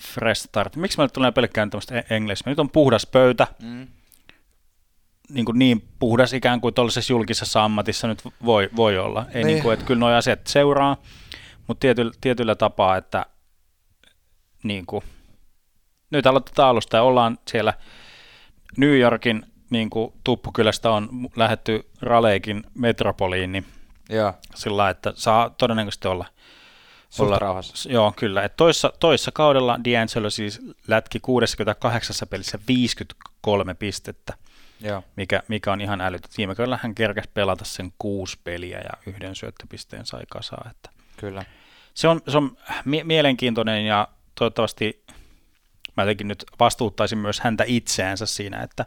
fresh 0.00 0.42
start. 0.44 0.76
Miksi 0.76 0.98
meille 0.98 1.10
tulee 1.12 1.32
pelkkään 1.32 1.70
tämmöistä 1.70 1.98
e- 1.98 2.04
englismiä? 2.16 2.50
Nyt 2.50 2.58
on 2.58 2.70
puhdas 2.70 3.06
pöytä, 3.06 3.46
Mm. 3.62 3.86
Niin, 5.30 5.44
kuin 5.44 5.58
niin 5.58 5.88
puhdas 5.98 6.32
ikään 6.32 6.60
kuin 6.60 6.74
tuollaisessa 6.74 7.12
julkisessa 7.12 7.64
ammatissa 7.64 8.08
nyt 8.08 8.22
voi, 8.44 8.70
voi 8.76 8.98
olla. 8.98 9.26
Ei 9.28 9.34
Niin. 9.34 9.46
niin. 9.46 9.62
kuin, 9.62 9.72
että 9.74 9.86
kyllä 9.86 9.98
nuo 10.00 10.08
asiat 10.08 10.46
seuraa, 10.46 10.96
mutta 11.66 11.80
tietyllä, 11.80 12.12
tietyllä 12.20 12.54
tapaa, 12.54 12.96
että 12.96 13.26
niin 14.62 14.86
kuin, 14.86 15.04
nyt 16.10 16.26
aloitetaan 16.26 16.68
alusta 16.68 16.96
ja 16.96 17.02
ollaan 17.02 17.38
siellä 17.50 17.74
New 18.76 18.98
Yorkin 18.98 19.46
niin 19.70 19.90
kuin 19.90 20.12
Tuppukylästä 20.24 20.90
on 20.90 21.08
lähetty 21.36 21.88
Raleikin 22.02 22.64
metropoliin, 22.74 23.52
niin 23.52 23.66
Joo, 24.10 24.32
sillä 24.54 24.76
lailla, 24.76 24.90
että 24.90 25.12
saa 25.16 25.50
todennäköisesti 25.50 26.08
olla 26.08 26.26
suht 27.10 27.26
olla- 27.28 27.38
rauhassa. 27.38 27.92
Joo, 27.92 28.12
kyllä. 28.16 28.42
Et 28.42 28.56
toissa, 28.56 28.92
toissa 29.00 29.32
kaudella 29.32 29.76
D'Angelo 29.76 30.30
siis 30.30 30.60
lätki 30.88 31.20
68 31.20 32.28
pelissä 32.30 32.58
53 32.68 33.74
pistettä, 33.74 34.34
Joo. 34.84 35.02
mikä, 35.16 35.42
mikä 35.48 35.72
on 35.72 35.80
ihan 35.80 36.00
älytön. 36.00 36.30
Viime 36.38 36.54
kaudella 36.54 36.78
hän 36.82 36.94
kerkesi 36.94 37.30
pelata 37.34 37.64
sen 37.64 37.92
kuusi 37.98 38.38
peliä 38.44 38.78
ja 38.78 38.90
yhden 39.06 39.34
syöttöpisteen 39.34 40.06
sai 40.06 40.22
kasaan. 40.30 40.70
Että 40.70 40.90
Kyllä. 41.16 41.44
se 41.94 42.08
on, 42.08 42.20
se 42.28 42.36
on 42.36 42.56
mie- 42.84 43.04
mielenkiintoinen 43.04 43.86
ja 43.86 44.08
toivottavasti 44.34 45.04
mä 45.96 46.02
jotenkin 46.02 46.28
nyt 46.28 46.44
vastuuttaisin 46.60 47.18
myös 47.18 47.40
häntä 47.40 47.64
itseänsä 47.66 48.26
siinä, 48.26 48.62
että 48.62 48.86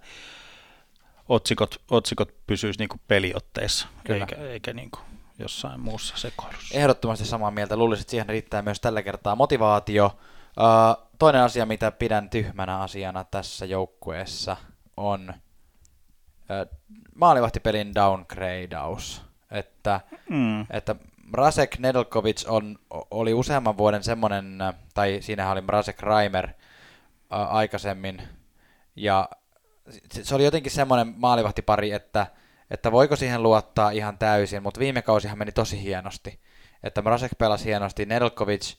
otsikot, 1.30 1.82
otsikot 1.92 2.34
pysyisi 2.48 2.80
niin 2.80 3.02
peliotteissa, 3.08 3.88
Kyllä. 4.04 4.26
eikä, 4.26 4.36
eikä 4.36 4.74
niin 4.74 4.92
jossain 5.40 5.80
muussa 5.80 6.18
sekoilussa. 6.18 6.78
Ehdottomasti 6.78 7.26
samaa 7.26 7.52
mieltä. 7.52 7.76
Luulisin, 7.76 8.02
että 8.02 8.12
siihen 8.12 8.30
riittää 8.30 8.62
myös 8.62 8.80
tällä 8.80 9.02
kertaa 9.02 9.36
motivaatio. 9.36 10.06
Uh, 10.06 11.08
toinen 11.20 11.42
asia, 11.42 11.66
mitä 11.66 11.92
pidän 11.92 12.30
tyhmänä 12.30 12.80
asiana 12.80 13.24
tässä 13.24 13.66
joukkueessa, 13.66 14.58
on 14.98 15.34
maalivahtipelin 17.16 17.96
downgradeaus. 17.96 19.22
Että, 19.52 20.02
Mm. 20.30 20.62
että 20.70 20.96
Rasek 21.34 21.78
Nedelkovic 21.80 22.46
on, 22.48 22.80
oli 23.12 23.34
useamman 23.34 23.78
vuoden 23.78 24.04
semmoinen, 24.04 24.62
äh, 24.62 24.74
tai 24.94 25.18
siinähän 25.22 25.58
oli 25.58 25.64
Rasek 25.68 26.02
Reimer 26.02 26.46
uh, 26.46 27.56
aikaisemmin, 27.56 28.22
ja 28.96 29.30
se, 30.12 30.24
se 30.24 30.36
oli 30.36 30.44
jotenkin 30.44 30.72
semmoinen 30.72 31.14
maalivahtipari, 31.18 31.92
että, 31.92 32.28
että 32.72 32.92
voiko 32.92 33.16
siihen 33.16 33.44
luottaa 33.44 33.90
ihan 33.90 34.18
täysin, 34.18 34.64
mutta 34.64 34.80
viime 34.80 35.02
kausihan 35.02 35.38
meni 35.38 35.52
tosi 35.52 35.84
hienosti. 35.84 36.40
Että 36.84 37.02
Mrazek 37.02 37.32
pelasi 37.38 37.66
hienosti, 37.66 38.06
Nedelkovic 38.06 38.76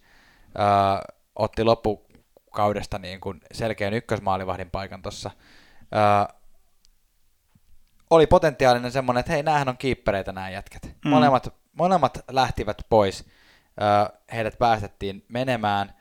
äh, 0.58 1.00
otti 1.37 1.64
loppukaudesta 1.64 2.98
niin 2.98 3.20
kuin 3.20 3.40
selkeän 3.52 3.94
ykkösmaalivahdin 3.94 4.70
paikan 4.70 5.02
tuossa. 5.02 5.30
Äh, 5.96 6.38
oli 8.11 8.27
potentiaalinen 8.27 8.93
semmoinen, 8.93 9.21
että 9.21 9.33
hei, 9.33 9.43
näähän 9.43 9.69
on 9.69 9.79
kiippereitä 9.79 10.33
nämä 10.33 10.50
jätkät. 10.50 10.83
Mm. 10.85 10.93
Mm. 11.05 11.11
Molemmat, 11.11 11.55
molemmat 11.73 12.19
lähtivät 12.31 12.83
pois, 12.88 13.29
heidät 14.33 14.59
päästettiin 14.59 15.25
menemään, 15.29 15.95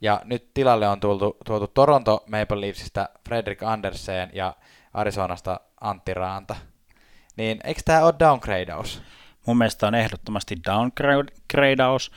ja 0.00 0.20
nyt 0.24 0.54
tilalle 0.54 0.88
on 0.88 1.00
tultu, 1.00 1.36
tuotu 1.44 1.66
Toronto 1.66 2.24
Maple 2.30 2.60
Leafsistä 2.60 3.08
Fredrik 3.28 3.62
Andersen 3.62 4.30
ja 4.32 4.56
Arizonasta 4.94 5.60
Antti 5.80 6.14
Raanta. 6.14 6.56
Niin 7.36 7.60
eikö 7.64 7.80
tämä 7.84 8.04
ole 8.04 8.14
downgradeaus? 8.18 9.02
Mun 9.46 9.58
mielestä 9.58 9.86
on 9.86 9.94
ehdottomasti 9.94 10.56
downgradeaus. 10.66 12.12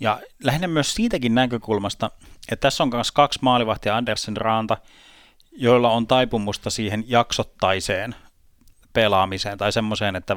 Ja 0.00 0.20
lähinnä 0.44 0.68
myös 0.68 0.94
siitäkin 0.94 1.34
näkökulmasta, 1.34 2.10
että 2.52 2.66
tässä 2.66 2.82
on 2.82 2.88
myös 2.88 3.12
kaksi 3.12 3.38
maalivahtia 3.42 3.96
Andersen 3.96 4.36
Raanta, 4.36 4.76
joilla 5.52 5.90
on 5.90 6.06
taipumusta 6.06 6.70
siihen 6.70 7.04
jaksottaiseen 7.06 8.14
pelaamiseen 8.98 9.58
tai 9.58 9.72
semmoiseen, 9.72 10.16
että 10.16 10.36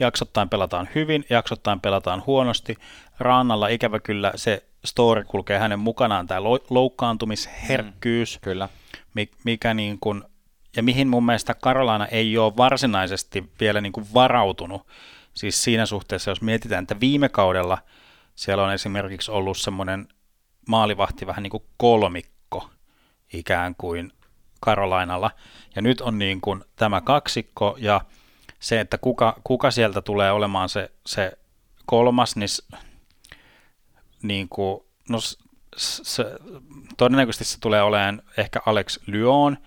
jaksottain 0.00 0.48
pelataan 0.48 0.88
hyvin, 0.94 1.24
jaksottain 1.30 1.80
pelataan 1.80 2.22
huonosti. 2.26 2.76
Raannalla 3.18 3.68
ikävä 3.68 4.00
kyllä 4.00 4.32
se 4.36 4.62
story 4.84 5.24
kulkee 5.24 5.58
hänen 5.58 5.78
mukanaan, 5.78 6.26
tämä 6.26 6.42
lo- 6.42 6.64
loukkaantumisherkkyys, 6.70 8.38
Kyllä. 8.42 8.68
mi- 9.14 9.30
mikä 9.44 9.74
niin 9.74 9.98
kuin, 10.00 10.22
ja 10.76 10.82
mihin 10.82 11.08
mun 11.08 11.26
mielestä 11.26 11.54
Karolaina 11.54 12.06
ei 12.06 12.38
ole 12.38 12.56
varsinaisesti 12.56 13.50
vielä 13.60 13.80
niin 13.80 13.92
kuin 13.92 14.06
varautunut. 14.14 14.86
Siis 15.34 15.64
siinä 15.64 15.86
suhteessa, 15.86 16.30
jos 16.30 16.42
mietitään, 16.42 16.82
että 16.82 17.00
viime 17.00 17.28
kaudella 17.28 17.78
siellä 18.34 18.64
on 18.64 18.72
esimerkiksi 18.72 19.30
ollut 19.30 19.58
semmoinen 19.58 20.08
maalivahti 20.68 21.26
vähän 21.26 21.42
niin 21.42 21.50
kuin 21.50 21.64
kolmikko 21.76 22.70
ikään 23.32 23.74
kuin 23.78 24.12
Karolainalla, 24.60 25.30
ja 25.76 25.82
nyt 25.82 26.00
on 26.00 26.18
niin 26.18 26.40
kuin 26.40 26.64
tämä 26.76 27.00
kaksikko, 27.00 27.76
ja 27.78 28.00
se, 28.60 28.80
että 28.80 28.98
kuka, 28.98 29.36
kuka 29.44 29.70
sieltä 29.70 30.00
tulee 30.00 30.32
olemaan 30.32 30.68
se, 30.68 30.90
se 31.06 31.32
kolmas, 31.86 32.36
niin, 32.36 32.48
niin 34.22 34.48
kuin, 34.48 34.80
no 35.08 35.18
se, 35.76 36.24
todennäköisesti 36.96 37.44
se 37.44 37.60
tulee 37.60 37.82
olemaan 37.82 38.22
ehkä 38.36 38.60
Alex 38.66 38.98
Lyon. 39.06 39.58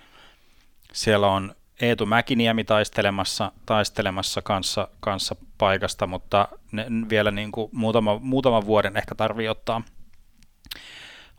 Siellä 0.94 1.28
on 1.28 1.56
Eetu 1.82 2.06
Mäkiniemi 2.06 2.64
taistelemassa, 2.64 3.52
taistelemassa 3.66 4.42
kanssa, 4.42 4.88
kanssa 5.00 5.36
paikasta, 5.58 6.08
mutta 6.08 6.48
ne 6.72 6.86
vielä 7.10 7.32
niin 7.32 7.52
kuin 7.52 7.70
muutama, 7.72 8.20
muutaman 8.20 8.66
vuoden 8.66 8.98
ehkä 8.98 9.16
tarvii 9.16 9.50
ottaa, 9.50 9.82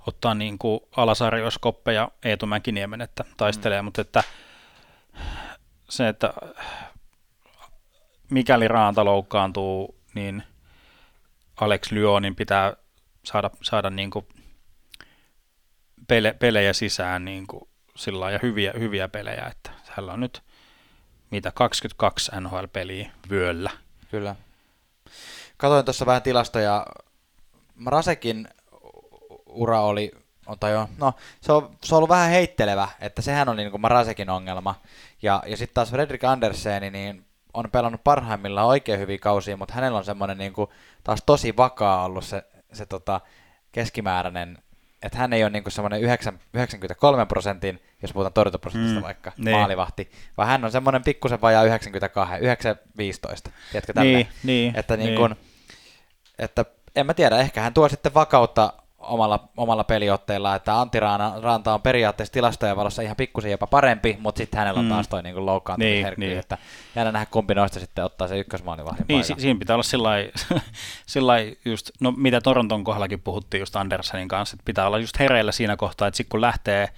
ottaa 0.07 0.35
niin 0.35 0.59
kuin 0.59 0.81
Alasarjoskoppe 0.97 1.93
ja 1.93 2.09
Eetu 2.25 2.47
Mäkiniemen, 2.47 3.01
että 3.01 3.25
taistelee, 3.37 3.83
mm. 3.83 3.85
mutta 3.85 4.01
että 4.01 4.25
se, 5.91 6.09
että 6.09 6.35
mikäli 8.31 8.69
Raanta 8.69 9.05
loukkaantuu, 9.05 9.99
niin 10.15 10.43
Alex 11.61 11.93
Lyonin 11.93 12.37
pitää 12.37 12.77
saada, 13.25 13.51
saada 13.63 13.91
niin 13.91 14.11
kuin 14.11 14.29
pele, 16.09 16.33
pelejä 16.33 16.73
sisään 16.73 17.25
niin 17.25 17.47
kuin 17.47 17.69
sillä 17.97 18.31
ja 18.31 18.39
hyviä, 18.43 18.73
hyviä 18.79 19.09
pelejä, 19.09 19.47
että 19.47 19.71
hänellä 19.89 20.13
on 20.13 20.21
nyt 20.21 20.43
mitä 21.31 21.53
22 21.55 22.33
NHL-peliä 22.41 23.11
vyöllä. 23.31 23.71
Kyllä. 24.11 24.37
Katoin 25.57 25.85
tuossa 25.85 26.07
vähän 26.07 26.23
tilastoja. 26.23 26.87
Rasekin 27.87 28.49
ura 29.55 29.81
oli, 29.81 30.13
on, 30.47 30.59
tai 30.59 30.77
on, 30.77 30.89
no, 30.99 31.13
se 31.41 31.53
on, 31.53 31.77
se 31.85 31.95
on 31.95 31.97
ollut 31.97 32.11
vähän 32.11 32.31
heittelevä, 32.31 32.89
että 33.01 33.23
sehän 33.23 33.49
on 33.49 33.57
niin 33.57 33.71
kuin 33.71 33.85
Rasekin 33.85 34.31
ongelma. 34.31 34.75
Ja, 35.23 35.43
ja 35.47 35.57
sitten 35.57 35.75
taas 35.75 35.91
Fredrik 35.91 36.25
Anderseni, 36.25 36.91
niin 36.91 37.25
on 37.55 37.71
pelannut 37.71 38.05
parhaimmillaan 38.05 38.67
oikein 38.67 39.01
hyviä 39.01 39.19
kausia, 39.19 39.57
mutta 39.57 39.75
hänellä 39.75 39.99
on 39.99 40.05
semmoinen 40.05 40.39
niin 40.39 40.53
kuin, 40.53 40.71
taas 41.05 41.23
tosi 41.27 41.57
vakaa 41.57 42.05
ollut 42.05 42.25
se, 42.25 42.45
se 42.73 42.87
tota, 42.87 43.21
keskimääräinen, 43.73 44.59
että 45.03 45.19
hän 45.19 45.33
ei 45.33 45.45
ole 45.45 45.51
niin 45.51 45.63
kuin 45.63 45.73
semmoinen 45.73 46.01
9, 46.01 46.39
93 46.55 47.27
prosentin, 47.27 47.83
jos 48.03 48.13
puhutaan 48.13 48.33
torjuntaprosentista 48.33 49.01
Mm, 49.01 49.05
vaikka, 49.05 49.33
niin. 49.37 49.57
maalivahti, 49.57 50.11
vaan 50.37 50.49
hän 50.49 50.65
on 50.65 50.73
semmoinen 50.73 51.03
pikkusen 51.03 51.41
vajaa 51.41 51.65
92, 51.65 52.35
915, 52.41 53.51
tiedätkö 53.73 53.93
tällä? 53.93 54.13
Niin, 54.13 54.29
niin, 54.43 54.77
että, 54.77 54.97
niin 54.97 55.07
niin. 55.07 55.19
kun, 55.19 55.37
että 56.39 56.65
en 56.97 57.07
mä 57.07 57.15
tiedä, 57.15 57.39
ehkä 57.39 57.61
hän 57.61 57.75
tuo 57.75 57.89
sitten 57.89 58.15
vakautta 58.15 58.73
omalla, 59.05 59.49
omalla 59.57 59.85
peliotteella, 59.85 60.55
että 60.55 60.81
Antti 60.81 61.01
Raana, 61.01 61.33
Ranta 61.41 61.75
on 61.75 61.83
periaatteessa 61.83 62.33
tilastojen 62.33 62.77
valossa 62.77 63.03
ihan 63.03 63.17
pikkusen 63.17 63.51
jopa 63.51 63.67
parempi, 63.67 64.17
mutta 64.21 64.39
sitten 64.39 64.59
hänellä 64.59 64.79
on 64.81 64.87
Mm. 64.87 64.91
taas 64.91 65.09
toi 65.09 65.23
niin 65.23 65.47
loukkaantumisherkkyys, 65.47 66.19
Niin, 66.19 66.29
niin. 66.29 66.39
että 66.39 66.59
jäädä 66.97 67.13
nähdä 67.13 67.27
kumpi 67.31 67.55
noista 67.55 67.81
sitten 67.81 68.05
ottaa 68.05 68.29
se 68.29 68.39
ykkösmaalivahdin 68.39 69.05
Niin, 69.09 69.25
si- 69.25 69.35
siinä 69.39 69.59
pitää 69.59 69.77
olla 69.77 69.83
sillä 71.07 71.35
just, 71.65 71.91
no 72.01 72.13
mitä 72.17 72.41
Toronton 72.41 72.85
kohdallakin 72.85 73.21
puhuttiin 73.21 73.59
just 73.61 73.77
Andersenin 73.77 74.29
kanssa, 74.29 74.55
että 74.55 74.65
pitää 74.65 74.87
olla 74.87 74.99
just 74.99 75.19
hereillä 75.19 75.53
siinä 75.53 75.77
kohtaa, 75.77 76.09
että 76.09 76.17
sitten 76.17 76.31
kun 76.31 76.41
lähtee, 76.41 76.89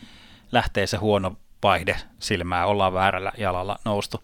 lähtee 0.53 0.87
se 0.87 0.97
huono 0.97 1.37
vaihde 1.63 1.97
silmää, 2.19 2.67
ollaan 2.67 2.93
väärällä 2.95 3.33
jalalla 3.39 3.79
noustu, 3.85 4.23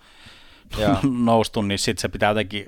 noustu 1.24 1.62
niin 1.62 1.78
sitten 1.78 2.00
se 2.02 2.08
pitää 2.08 2.30
jotenkin 2.30 2.66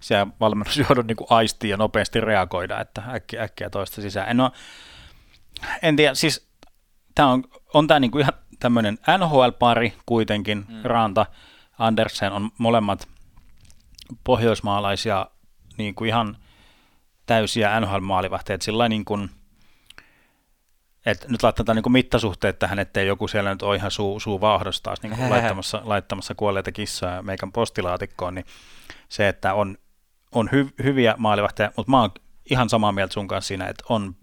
siellä 0.00 0.32
valmennusjohdon 0.40 1.06
niin 1.08 1.16
aistia 1.30 1.70
ja 1.70 1.76
nopeasti 1.76 2.20
reagoida, 2.20 2.80
että 2.80 3.02
äkkiä, 3.08 3.42
äkkiä 3.42 3.70
toista 3.70 4.02
sisään. 4.02 4.28
En 4.28 4.40
ole, 4.40 4.50
En 5.82 5.96
tiedä, 5.96 6.14
siis 6.14 6.50
tämä 7.14 7.28
on, 7.28 7.44
on 7.74 7.86
tämä 7.86 8.00
niinku 8.00 8.18
ihan 8.18 8.32
tämmöinen 8.58 8.98
NHL-pari 9.18 9.92
kuitenkin, 10.06 10.64
mm. 10.68 10.80
Ranta, 10.84 11.26
Andersen 11.78 12.32
on 12.32 12.50
molemmat 12.58 13.08
pohjoismaalaisia 14.24 15.26
niin 15.78 15.94
kuin 15.94 16.08
ihan 16.08 16.36
täysiä 17.26 17.80
NHL-maalivahteja, 17.80 18.54
että 18.54 18.64
sillä 18.64 18.88
niin 18.88 19.04
kuin, 19.04 19.30
että 21.06 21.26
nyt 21.28 21.42
laitetaan 21.42 21.76
niin 21.76 21.82
kuin 21.82 21.92
mittasuhteet 21.92 22.58
tähän, 22.58 22.78
ettei 22.78 23.06
joku 23.06 23.28
siellä 23.28 23.50
nyt 23.50 23.62
ole 23.62 23.76
ihan 23.76 23.90
suu, 23.90 24.20
suu 24.20 24.40
vaahdossa 24.40 24.82
taas 24.82 25.02
niin 25.02 25.16
kuin 25.16 25.30
laittamassa, 25.30 25.82
laittamassa 25.84 26.34
kuolleita 26.34 26.72
kissaa 26.72 27.22
meikän 27.22 27.52
postilaatikkoon, 27.52 28.34
niin 28.34 28.46
se, 29.08 29.28
että 29.28 29.54
on, 29.54 29.78
on 30.34 30.48
hy, 30.52 30.68
hyviä 30.82 31.14
maalivahteja, 31.18 31.72
mutta 31.76 31.90
mä 31.90 32.00
oon 32.00 32.10
ihan 32.50 32.68
samaa 32.68 32.92
mieltä 32.92 33.12
sun 33.14 33.28
kanssa 33.28 33.48
siinä, 33.48 33.66
että 33.66 33.84
on 33.88 34.16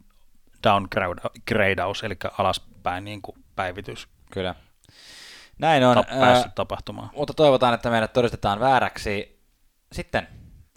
downgradeaus, 0.64 2.04
eli 2.04 2.18
alaspäin 2.38 3.04
niin 3.04 3.22
kuin 3.22 3.46
päivitys. 3.56 4.08
Kyllä. 4.32 4.56
Näin 5.60 5.84
on. 5.84 5.96
Tap, 5.96 6.10
päässyt 6.10 6.56
tapahtumaan. 6.56 7.10
Mutta 7.16 7.34
toivotaan, 7.34 7.74
että 7.74 7.90
meidät 7.90 8.14
todistetaan 8.14 8.60
vääräksi. 8.60 9.42
Sitten, 9.92 10.28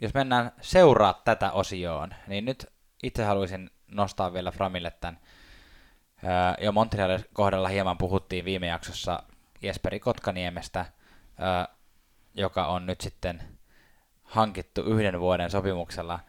jos 0.01 0.15
mennään 0.15 0.53
seuraa 0.61 1.21
tätä 1.25 1.53
osioon, 1.53 2.15
niin 2.27 2.45
nyt 2.45 2.67
itse 3.03 3.25
haluaisin 3.25 3.71
nostaa 3.91 4.33
vielä 4.33 4.51
Framille 4.51 4.91
tämän. 4.91 5.21
Jo 6.61 6.73
Montrealin 6.73 7.25
kohdalla 7.33 7.69
hieman 7.69 7.99
puhuttiin 7.99 8.45
viime 8.45 8.67
jaksossa 8.67 9.23
Jesperi 9.63 10.01
Kotkaniemestä, 10.01 10.87
joka 12.35 12.67
on 12.67 12.87
nyt 12.87 13.01
sitten 13.01 13.43
hankittu 14.31 14.83
yhden 14.83 15.21
vuoden 15.21 15.51
sopimuksella. 15.51 16.21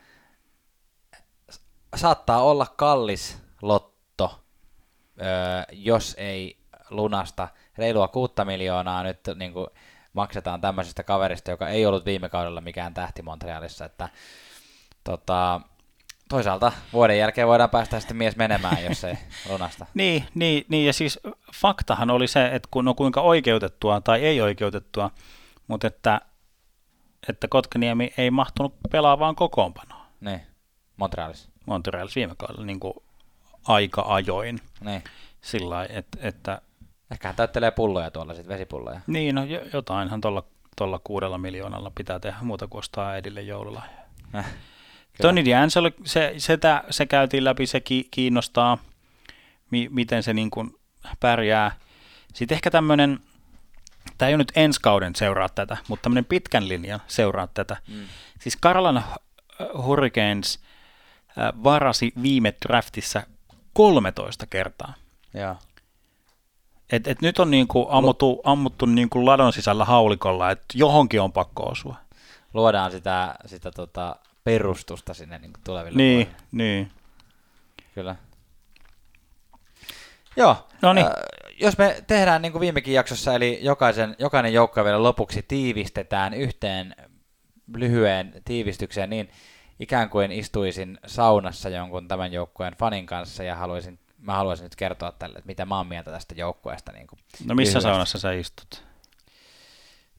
Saattaa 1.95 2.43
olla 2.43 2.67
kallis 2.75 3.37
lotto, 3.61 4.43
jos 5.71 6.15
ei 6.17 6.57
lunasta 6.89 7.47
reilua 7.77 8.07
kuutta 8.07 8.45
miljoonaa 8.45 9.03
nyt 9.03 9.19
niin 9.35 9.53
kuin 9.53 9.67
maksetaan 10.13 10.61
tämmöisestä 10.61 11.03
kaverista, 11.03 11.51
joka 11.51 11.69
ei 11.69 11.85
ollut 11.85 12.05
viime 12.05 12.29
kaudella 12.29 12.61
mikään 12.61 12.93
tähti 12.93 13.21
Montrealissa, 13.21 13.85
että 13.85 14.09
tota, 15.03 15.61
toisaalta 16.29 16.71
vuoden 16.93 17.17
jälkeen 17.17 17.47
voidaan 17.47 17.69
päästä 17.69 17.99
sitten 17.99 18.17
mies 18.17 18.35
menemään, 18.35 18.83
jos 18.83 19.03
ei 19.03 19.17
lunasta. 19.49 19.85
niin, 19.93 20.25
niin, 20.35 20.65
niin, 20.69 20.85
ja 20.85 20.93
siis 20.93 21.19
faktahan 21.53 22.09
oli 22.09 22.27
se, 22.27 22.47
että 22.47 22.67
kun 22.71 22.85
no 22.85 22.93
kuinka 22.93 23.21
oikeutettua 23.21 24.01
tai 24.01 24.25
ei 24.25 24.41
oikeutettua, 24.41 25.11
mutta 25.67 25.87
että, 25.87 26.21
että 27.29 27.47
Kotkaniemi 27.47 28.13
ei 28.17 28.31
mahtunut 28.31 28.73
pelaavaan 28.91 29.35
kokoonpanoon. 29.35 30.05
Niin, 30.21 30.41
Montrealissa. 30.97 31.49
Montrealissa 31.65 32.17
viime 32.17 32.35
kaudella 32.37 32.65
niin 32.65 32.79
kuin 32.79 32.93
aika 33.67 34.05
ajoin. 34.07 34.61
Niin. 34.81 35.03
Sillä 35.41 35.85
että, 35.89 36.17
että 36.21 36.61
Ehkä 37.11 37.27
hän 37.27 37.35
täyttelee 37.35 37.71
pulloja 37.71 38.11
tuolla 38.11 38.33
sitten, 38.33 38.53
vesipulloja. 38.53 39.01
Niin, 39.07 39.35
no 39.35 39.41
jotainhan 39.73 40.21
tuolla, 40.21 40.43
tuolla 40.77 40.99
kuudella 41.03 41.37
miljoonalla 41.37 41.91
pitää 41.95 42.19
tehdä 42.19 42.37
muuta 42.41 42.67
kuin 42.67 42.79
ostaa 42.79 43.09
äidille 43.09 43.41
joululahja. 43.41 43.97
Äh, 44.35 44.53
Tony 45.21 45.41
D'Angelo, 45.41 46.01
se, 46.05 46.33
se, 46.37 46.57
se 46.89 47.05
käytiin 47.05 47.43
läpi, 47.43 47.67
se 47.67 47.81
kiinnostaa, 48.11 48.77
mi, 49.71 49.89
miten 49.91 50.23
se 50.23 50.33
niin 50.33 50.51
kuin 50.51 50.75
pärjää. 51.19 51.71
Sitten 52.33 52.55
ehkä 52.55 52.71
tämmöinen, 52.71 53.19
tämä 54.21 54.27
ei 54.27 54.33
ole 54.33 54.37
nyt 54.37 54.51
ensi 54.55 54.79
kauden 54.81 55.15
seuraa 55.15 55.49
tätä, 55.49 55.77
mutta 55.87 56.03
tämmöinen 56.03 56.25
pitkän 56.25 56.67
linjan 56.69 57.01
seuraa 57.07 57.47
tätä. 57.47 57.77
Mm. 57.87 58.03
Siis 58.39 58.55
Karlan 58.55 59.03
Hurricanes 59.83 60.59
äh, 61.29 61.63
varasi 61.63 62.13
viime 62.21 62.53
draftissa 62.67 63.23
13 63.73 64.45
kertaa. 64.47 64.93
Joo. 65.33 65.55
Et, 66.91 67.07
et 67.07 67.21
nyt 67.21 67.39
on 67.39 67.51
niinku 67.51 67.87
ammuttu, 67.89 68.41
ammuttu 68.43 68.85
niinku 68.85 69.25
ladon 69.25 69.53
sisällä 69.53 69.85
haulikolla, 69.85 70.51
että 70.51 70.65
johonkin 70.73 71.21
on 71.21 71.31
pakko 71.33 71.63
osua. 71.63 71.95
Luodaan 72.53 72.91
sitä, 72.91 73.35
sitä 73.45 73.71
tota 73.71 74.15
perustusta 74.43 75.13
sinne 75.13 75.37
niinku 75.39 75.59
tuleville 75.63 75.97
Niin, 75.97 76.27
vuodille. 76.27 76.45
niin. 76.51 76.91
Kyllä. 77.95 78.15
Joo, 80.35 80.67
no 80.81 80.93
niin. 80.93 81.05
äh, 81.05 81.11
jos 81.61 81.77
me 81.77 82.03
tehdään 82.07 82.41
niin 82.41 82.51
kuin 82.51 82.59
viimekin 82.59 82.93
jaksossa, 82.93 83.35
eli 83.35 83.59
jokaisen, 83.61 84.15
jokainen 84.19 84.53
joukko 84.53 84.83
vielä 84.83 85.03
lopuksi 85.03 85.45
tiivistetään 85.47 86.33
yhteen 86.33 86.95
lyhyen 87.75 88.41
tiivistykseen, 88.45 89.09
niin 89.09 89.29
ikään 89.79 90.09
kuin 90.09 90.31
istuisin 90.31 90.97
saunassa 91.07 91.69
jonkun 91.69 92.07
tämän 92.07 92.33
joukkueen 92.33 92.75
fanin 92.75 93.05
kanssa 93.05 93.43
ja 93.43 93.55
haluaisin 93.55 93.99
mä 94.21 94.33
haluaisin 94.33 94.63
nyt 94.63 94.75
kertoa 94.75 95.11
tälle, 95.11 95.37
että 95.37 95.47
mitä 95.47 95.65
mä 95.65 95.77
oon 95.77 95.87
mieltä 95.87 96.11
tästä 96.11 96.35
joukkueesta. 96.37 96.91
Niin 96.91 97.07
no 97.45 97.55
missä 97.55 97.55
lyhyesti. 97.55 97.81
saunassa 97.81 98.19
sä 98.19 98.31
istut? 98.31 98.83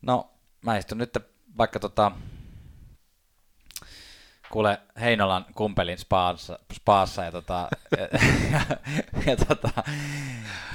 No, 0.03 0.31
mä 0.63 0.77
istun 0.77 0.99
nyt 0.99 1.19
vaikka 1.59 1.81
tota, 1.81 2.13
kuule 4.53 4.81
Heinolan 5.01 5.47
kumpelin 5.55 5.99
spaassa, 5.99 6.59
spaassa 6.73 7.25
ja, 7.25 7.33
tota, 7.33 7.69
ja, 7.99 8.09
ja, 8.53 8.77
ja 9.27 9.37
tota, 9.37 9.83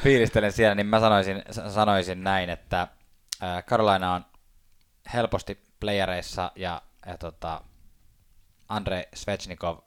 fiilistelen 0.03 0.51
siellä, 0.51 0.75
niin 0.75 0.87
mä 0.87 0.99
sanoisin, 0.99 1.43
sanoisin 1.69 2.23
näin, 2.23 2.49
että 2.49 2.87
Carolina 3.67 4.13
on 4.13 4.25
helposti 5.13 5.59
playereissa 5.79 6.51
ja, 6.55 6.81
ja 7.05 7.17
tota, 7.17 7.61
Andre 8.69 9.09
Svechnikov 9.15 9.77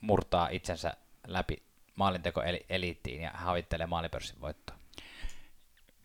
murtaa 0.00 0.48
itsensä 0.48 0.96
läpi 1.26 1.62
maalinteko 1.94 2.42
eliittiin 2.68 3.22
ja 3.22 3.30
havittelee 3.34 3.86
maalipörssin 3.86 4.40
voittoa. 4.40 4.76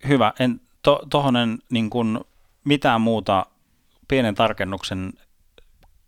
Hyvä. 0.08 0.34
En, 0.40 0.62
to, 0.82 1.02
tohon 1.10 1.36
en 1.36 1.60
niin 1.70 1.90
kuin 1.90 2.20
mitään 2.64 3.02
muuta 3.02 3.46
pienen 4.08 4.36
tarkennuksen. 4.36 5.14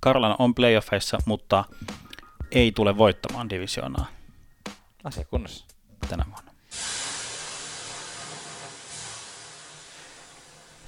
Karlan 0.03 0.35
on 0.39 0.55
playoffeissa, 0.55 1.17
mutta 1.25 1.63
ei 2.51 2.71
tule 2.71 2.97
voittamaan 2.97 3.49
divisioonaa. 3.49 4.05
Asia 5.03 5.25
kunnossa. 5.25 5.65
Tänä 6.09 6.25
vuonna. 6.31 6.51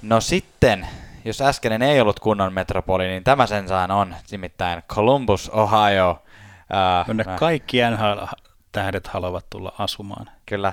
No 0.02 0.20
sitten, 0.20 0.88
jos 1.24 1.40
äskeinen 1.40 1.82
ei 1.82 2.00
ollut 2.00 2.20
kunnon 2.20 2.52
metropoli, 2.52 3.06
niin 3.06 3.24
tämä 3.24 3.46
sen 3.46 3.68
saan 3.68 3.90
on, 3.90 4.14
nimittäin 4.30 4.82
Columbus, 4.82 5.48
Ohio. 5.48 6.10
Uh, 6.10 7.08
Jonne 7.08 7.24
kaikki 7.24 7.78
NHL 7.90 8.24
tähdet 8.72 9.06
haluavat 9.06 9.50
tulla 9.50 9.72
asumaan. 9.78 10.30
Kyllä. 10.46 10.72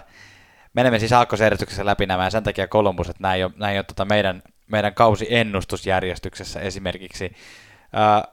Menemme 0.73 0.99
siis 0.99 1.13
aakkosjärjestyksessä 1.13 1.85
läpi 1.85 2.05
nämä 2.05 2.23
ja 2.23 2.29
sen 2.29 2.43
takia 2.43 2.67
Columbus, 2.67 3.09
että 3.09 3.23
näin 3.23 3.37
ei 3.37 3.43
ole, 3.43 3.53
näin 3.57 3.73
ei 3.73 3.77
ole 3.77 3.83
tota 3.83 4.05
meidän, 4.05 4.43
meidän 4.67 4.93
kausi 4.93 5.27
ennustusjärjestyksessä 5.29 6.59
esimerkiksi. 6.59 7.35
Ää, 7.93 8.27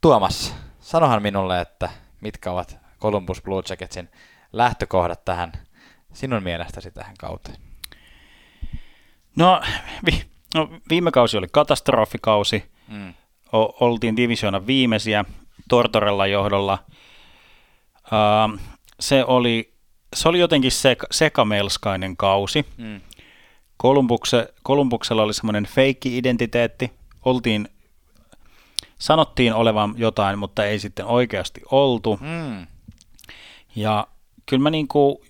Tuomas, 0.00 0.54
sanohan 0.80 1.22
minulle, 1.22 1.60
että 1.60 1.90
mitkä 2.20 2.52
ovat 2.52 2.78
Columbus 3.00 3.42
Blue 3.42 3.62
Jacketsin 3.68 4.08
lähtökohdat 4.52 5.24
tähän 5.24 5.52
sinun 6.12 6.42
mielestäsi 6.42 6.90
tähän 6.90 7.14
kauteen? 7.18 7.56
No, 9.36 9.60
vi, 10.06 10.24
no 10.54 10.68
viime 10.90 11.10
kausi 11.10 11.36
oli 11.36 11.46
katastrofikausi. 11.52 12.70
Mm. 12.88 13.14
O, 13.52 13.86
oltiin 13.86 14.16
divisioona 14.16 14.66
viimeisiä 14.66 15.24
Tortorella 15.68 16.26
johdolla. 16.26 16.78
Uh, 17.96 18.60
se 19.00 19.24
oli, 19.24 19.74
se 20.16 20.28
oli 20.28 20.38
jotenkin 20.38 20.72
sek, 20.72 21.04
sekamelskainen 21.10 22.16
kausi. 22.16 22.66
Mm. 22.76 23.00
Kolumbukse, 23.76 24.54
Kolumbuksella 24.62 25.22
oli 25.22 25.34
semmoinen 25.34 25.66
feikki-identiteetti. 25.66 26.90
Oltiin, 27.24 27.68
sanottiin 28.98 29.54
olevan 29.54 29.94
jotain, 29.96 30.38
mutta 30.38 30.64
ei 30.64 30.78
sitten 30.78 31.06
oikeasti 31.06 31.60
oltu. 31.70 32.18
Mm. 32.20 32.66
Ja 33.76 34.06
kyllä 34.46 34.62
mä 34.62 34.70
niinku 34.70 35.24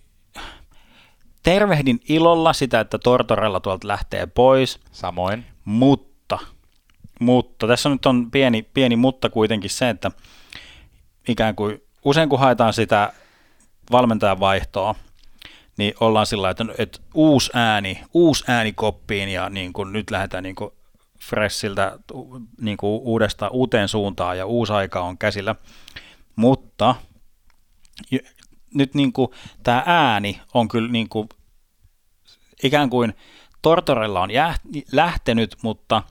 tervehdin 1.42 2.00
ilolla 2.08 2.52
sitä, 2.52 2.80
että 2.80 2.98
Tortorella 2.98 3.60
tuolta 3.60 3.88
lähtee 3.88 4.26
pois. 4.26 4.80
Samoin. 4.92 5.44
Mutta, 5.64 6.38
mutta 7.20 7.66
tässä 7.66 7.88
nyt 7.88 8.06
on 8.06 8.30
pieni, 8.30 8.62
pieni 8.62 8.96
mutta 8.96 9.30
kuitenkin 9.30 9.70
se, 9.70 9.88
että 9.88 10.10
ikään 11.28 11.56
kuin 11.56 11.82
usein 12.04 12.28
kun 12.28 12.38
haetaan 12.38 12.72
sitä 12.72 13.12
valmentajan 13.92 14.40
vaihtoa, 14.40 14.94
niin 15.76 15.94
ollaan 16.00 16.26
sillä 16.26 16.50
että, 16.50 16.64
että 16.78 16.98
uusi 17.14 17.50
ääni, 17.54 18.02
uusi 18.14 18.44
ääni 18.48 18.72
koppiin 18.72 19.28
ja 19.28 19.48
niin 19.48 19.72
kuin 19.72 19.92
nyt 19.92 20.10
lähdetään 20.10 20.42
niin 20.42 20.54
kuin 20.54 20.70
freshiltä 21.24 21.98
niin 22.60 22.76
kuin 22.76 23.00
uudesta 23.02 23.48
uuteen 23.48 23.88
suuntaan 23.88 24.38
ja 24.38 24.46
uusi 24.46 24.72
aika 24.72 25.00
on 25.00 25.18
käsillä. 25.18 25.54
Mutta 26.36 26.94
nyt 28.74 28.94
niin 28.94 29.12
kuin, 29.12 29.28
tämä 29.62 29.82
ääni 29.86 30.40
on 30.54 30.68
kyllä 30.68 30.92
niin 30.92 31.08
kuin, 31.08 31.28
ikään 32.62 32.90
kuin 32.90 33.14
Tortorella 33.62 34.20
on 34.20 34.30
jää, 34.30 34.54
lähtenyt, 34.92 35.56
mutta, 35.62 36.02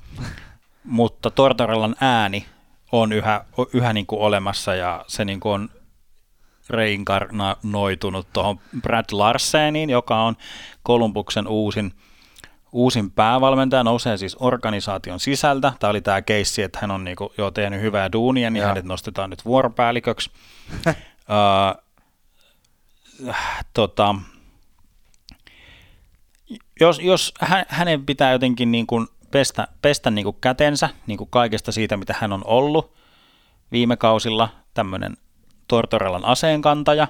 mutta 0.83 1.31
Tortorellan 1.31 1.95
ääni 2.01 2.45
on 2.91 3.13
yhä, 3.13 3.45
yhä 3.73 3.93
niin 3.93 4.05
kuin 4.05 4.21
olemassa 4.21 4.75
ja 4.75 5.05
se 5.07 5.25
niin 5.25 5.39
kuin 5.39 5.53
on 5.53 5.69
reinkarnoitunut 6.69 8.27
tuohon 8.33 8.59
Brad 8.81 9.05
Larseniin, 9.11 9.89
joka 9.89 10.23
on 10.23 10.35
Kolumbuksen 10.83 11.47
uusin, 11.47 11.93
uusin 12.71 13.11
päävalmentaja, 13.11 13.83
nousee 13.83 14.17
siis 14.17 14.37
organisaation 14.39 15.19
sisältä. 15.19 15.73
Tämä 15.79 15.91
oli 15.91 16.01
tämä 16.01 16.21
keissi, 16.21 16.63
että 16.63 16.79
hän 16.81 16.91
on 16.91 17.03
niinku 17.03 17.33
jo 17.37 17.51
tehnyt 17.51 17.81
hyvää 17.81 18.11
duunia, 18.11 18.49
niin 18.49 18.61
Joo. 18.61 18.67
hänet 18.67 18.85
nostetaan 18.85 19.29
nyt 19.29 19.45
vuoropäälliköksi. 19.45 20.31
uh, 20.87 20.93
tota, 23.73 24.15
jos, 26.79 26.99
jos 26.99 27.33
hä, 27.39 27.65
hänen 27.69 28.05
pitää 28.05 28.31
jotenkin 28.31 28.71
niin 28.71 28.87
kuin 28.87 29.07
pestä, 29.31 29.67
pestä 29.81 30.11
niin 30.11 30.23
kuin 30.25 30.37
kätensä 30.41 30.89
niin 31.07 31.17
kuin 31.17 31.29
kaikesta 31.29 31.71
siitä, 31.71 31.97
mitä 31.97 32.15
hän 32.19 32.33
on 32.33 32.41
ollut 32.45 32.93
viime 33.71 33.97
kausilla, 33.97 34.49
tämmöinen 34.73 35.17
Tortorellan 35.67 36.25
aseenkantaja, 36.25 37.07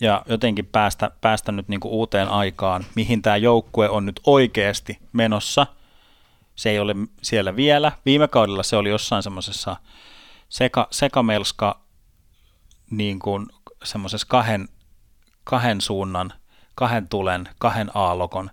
ja 0.00 0.22
jotenkin 0.28 0.66
päästä, 0.66 1.10
päästä 1.20 1.52
nyt 1.52 1.68
niin 1.68 1.80
kuin 1.80 1.92
uuteen 1.92 2.28
aikaan, 2.28 2.84
mihin 2.94 3.22
tämä 3.22 3.36
joukkue 3.36 3.88
on 3.88 4.06
nyt 4.06 4.20
oikeasti 4.26 4.98
menossa. 5.12 5.66
Se 6.54 6.70
ei 6.70 6.78
ole 6.78 6.94
siellä 7.22 7.56
vielä. 7.56 7.92
Viime 8.06 8.28
kaudella 8.28 8.62
se 8.62 8.76
oli 8.76 8.88
jossain 8.88 9.22
semmoisessa 9.22 9.76
seka, 10.48 10.88
sekamelska 10.90 11.80
niin 12.90 13.18
kuin 13.18 13.46
semmoisessa 13.84 14.26
kahden, 14.30 14.68
kahden 15.44 15.80
suunnan, 15.80 16.32
kahden 16.74 17.08
tulen, 17.08 17.48
kahden 17.58 17.90
aallokon 17.94 18.50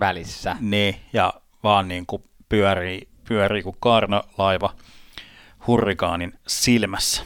Välissä. 0.00 0.56
niin, 0.60 1.00
ja 1.12 1.34
vaan 1.62 1.88
niin 1.88 2.06
kuin 2.06 2.24
pyörii, 2.48 3.08
pyörii 3.28 3.62
kuin 3.62 3.76
kaarnalaiva 3.80 4.74
hurrikaanin 5.66 6.38
silmässä. 6.46 7.22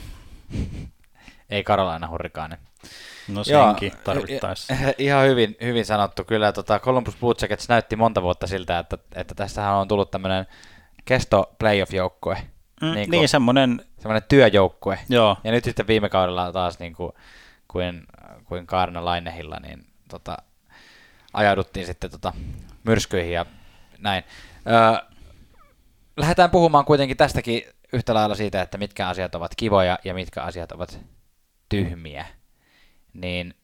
Ei 1.50 1.64
Carolina 1.64 2.08
hurrikaani. 2.08 2.54
No 3.28 3.44
senkin 3.44 3.92
tarvittaessa. 4.04 4.74
i- 4.74 4.94
Ihan 5.06 5.26
hyvin, 5.26 5.56
hyvin 5.62 5.84
sanottu. 5.86 6.24
Kyllä 6.24 6.52
tota 6.52 6.78
Columbus 6.78 7.16
Blue 7.16 7.34
Jackets 7.40 7.68
näytti 7.68 7.96
monta 7.96 8.22
vuotta 8.22 8.46
siltä, 8.46 8.78
että, 8.78 8.98
että 9.14 9.34
tässähän 9.34 9.74
on 9.74 9.88
tullut 9.88 10.10
tämmöinen 10.10 10.46
kesto 11.04 11.54
playoff-joukkue. 11.58 12.34
Mm, 12.34 12.86
niin 12.86 12.94
niin, 12.94 13.08
kuin- 13.10 13.18
niin 13.18 13.28
semmoinen, 13.28 13.84
Semmoinen 13.98 14.28
työjoukkue. 14.28 14.98
joo, 15.08 15.36
Ja 15.44 15.50
nyt 15.52 15.64
sitten 15.64 15.86
viime 15.86 16.08
kaudella 16.08 16.52
taas 16.52 16.78
niin 16.78 16.94
kuin, 16.94 17.12
kuin, 17.68 18.06
kuin 18.44 18.66
Kaarna 18.66 19.04
Lainehilla, 19.04 19.60
niin 19.60 19.86
tota, 20.08 20.36
ajauduttiin 21.32 21.86
sitten 21.86 22.10
tota, 22.10 22.32
myrskyihin 22.84 23.32
ja 23.32 23.46
näin. 23.98 24.24
Öö, 24.66 25.06
lähdetään 26.16 26.50
puhumaan 26.50 26.84
kuitenkin 26.84 27.16
tästäkin 27.16 27.62
yhtä 27.92 28.14
lailla 28.14 28.34
siitä, 28.34 28.62
että 28.62 28.78
mitkä 28.78 29.08
asiat 29.08 29.34
ovat 29.34 29.52
kivoja 29.56 29.98
ja 30.04 30.14
mitkä 30.14 30.42
asiat 30.42 30.72
ovat 30.72 31.00
tyhmiä. 31.68 32.26
Niin 33.12 33.54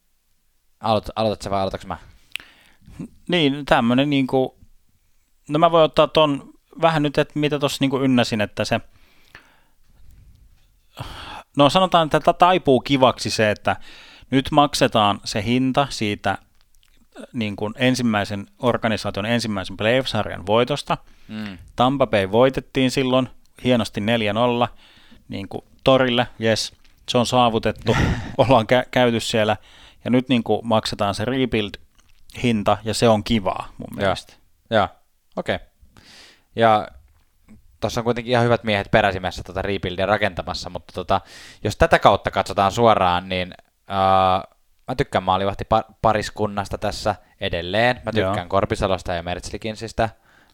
aloit, 0.81 1.05
aloitatko 1.17 1.45
sä 1.45 1.51
vai 1.51 1.61
aloitatko 1.61 1.87
mä? 1.87 1.97
niin 3.29 3.67
tämmöinen 3.67 4.11
niin 4.11 4.27
kuin, 4.27 4.51
no 5.49 5.59
mä 5.59 5.71
voin 5.71 5.85
ottaa 5.85 6.07
ton 6.07 6.53
vähän 6.83 7.03
nyt, 7.03 7.19
että 7.19 7.39
mitä 7.39 7.59
tuossa 7.59 7.79
niin 7.81 8.03
ynnäsin, 8.03 8.41
että 8.41 8.65
se, 8.65 8.81
no 11.57 11.71
sanotaan, 11.71 12.07
että 12.07 12.21
tätä 12.21 12.33
taipuu 12.33 12.81
kivaksi 12.81 13.31
se, 13.31 13.51
että 13.51 13.77
nyt 14.31 14.51
maksetaan 14.51 15.21
se 15.25 15.45
hinta 15.45 15.87
siitä 15.91 16.39
niin 17.33 17.57
kuin 17.57 17.75
ensimmäisen 17.77 18.47
organisaation 18.59 19.27
ensimmäisen 19.27 19.77
playoff-sarjan 19.77 20.47
voitosta. 20.47 20.99
Mm. 21.29 21.59
Tampa 21.77 22.07
Bay 22.07 22.31
voitettiin 22.31 22.91
silloin 22.91 23.29
hienosti 23.65 24.01
4-0 24.01 24.69
niin 25.29 25.49
kuin 25.49 25.65
torille, 25.85 26.27
yes, 26.43 26.73
se 27.09 27.19
on 27.19 27.27
saavutettu, 27.27 27.97
ollaan 28.39 28.67
kä- 28.73 28.89
käyty 28.91 29.21
siellä 29.21 29.57
ja 30.05 30.11
nyt 30.11 30.29
niin 30.29 30.43
kuin 30.43 30.61
maksetaan 30.65 31.15
se 31.15 31.25
rebuild-hinta 31.25 32.79
ja 32.85 32.95
se 32.95 33.09
on 33.09 33.25
kivaa 33.25 33.69
mun 33.79 33.89
Joo. 33.91 33.97
mielestä. 33.97 34.35
Joo, 34.71 34.89
okei. 35.37 35.55
Okay. 35.55 35.67
Ja 36.57 36.89
tuossa 37.81 38.01
on 38.01 38.05
kuitenkin 38.05 38.31
ihan 38.31 38.45
hyvät 38.45 38.65
miehet 38.65 38.91
peräsimässä 38.91 39.43
tota 39.43 39.63
rebuildia 39.63 40.07
rakentamassa, 40.07 40.71
mutta 40.71 40.93
tota, 40.93 41.21
jos 41.65 41.77
tätä 41.77 41.99
kautta 41.99 42.31
katsotaan 42.31 42.73
suoraan, 42.73 43.29
niin 43.29 43.55
uh, 43.71 44.57
mä 44.89 44.95
tykkään 44.97 45.25
maalivahti 45.25 45.65
pa- 45.75 45.95
pariskunnasta 46.03 46.79
tässä 46.79 47.15
edelleen. 47.41 48.01
Mä 48.05 48.13
tykkään 48.13 48.37
Joo. 48.37 48.47
Korpisalosta 48.49 49.15
ja 49.15 49.23
Mertzlikinsistä. 49.23 50.09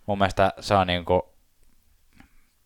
Mun 0.07 0.19
mielestä 0.19 0.53
se 0.61 0.75
on 0.75 0.87
niinku 0.87 1.35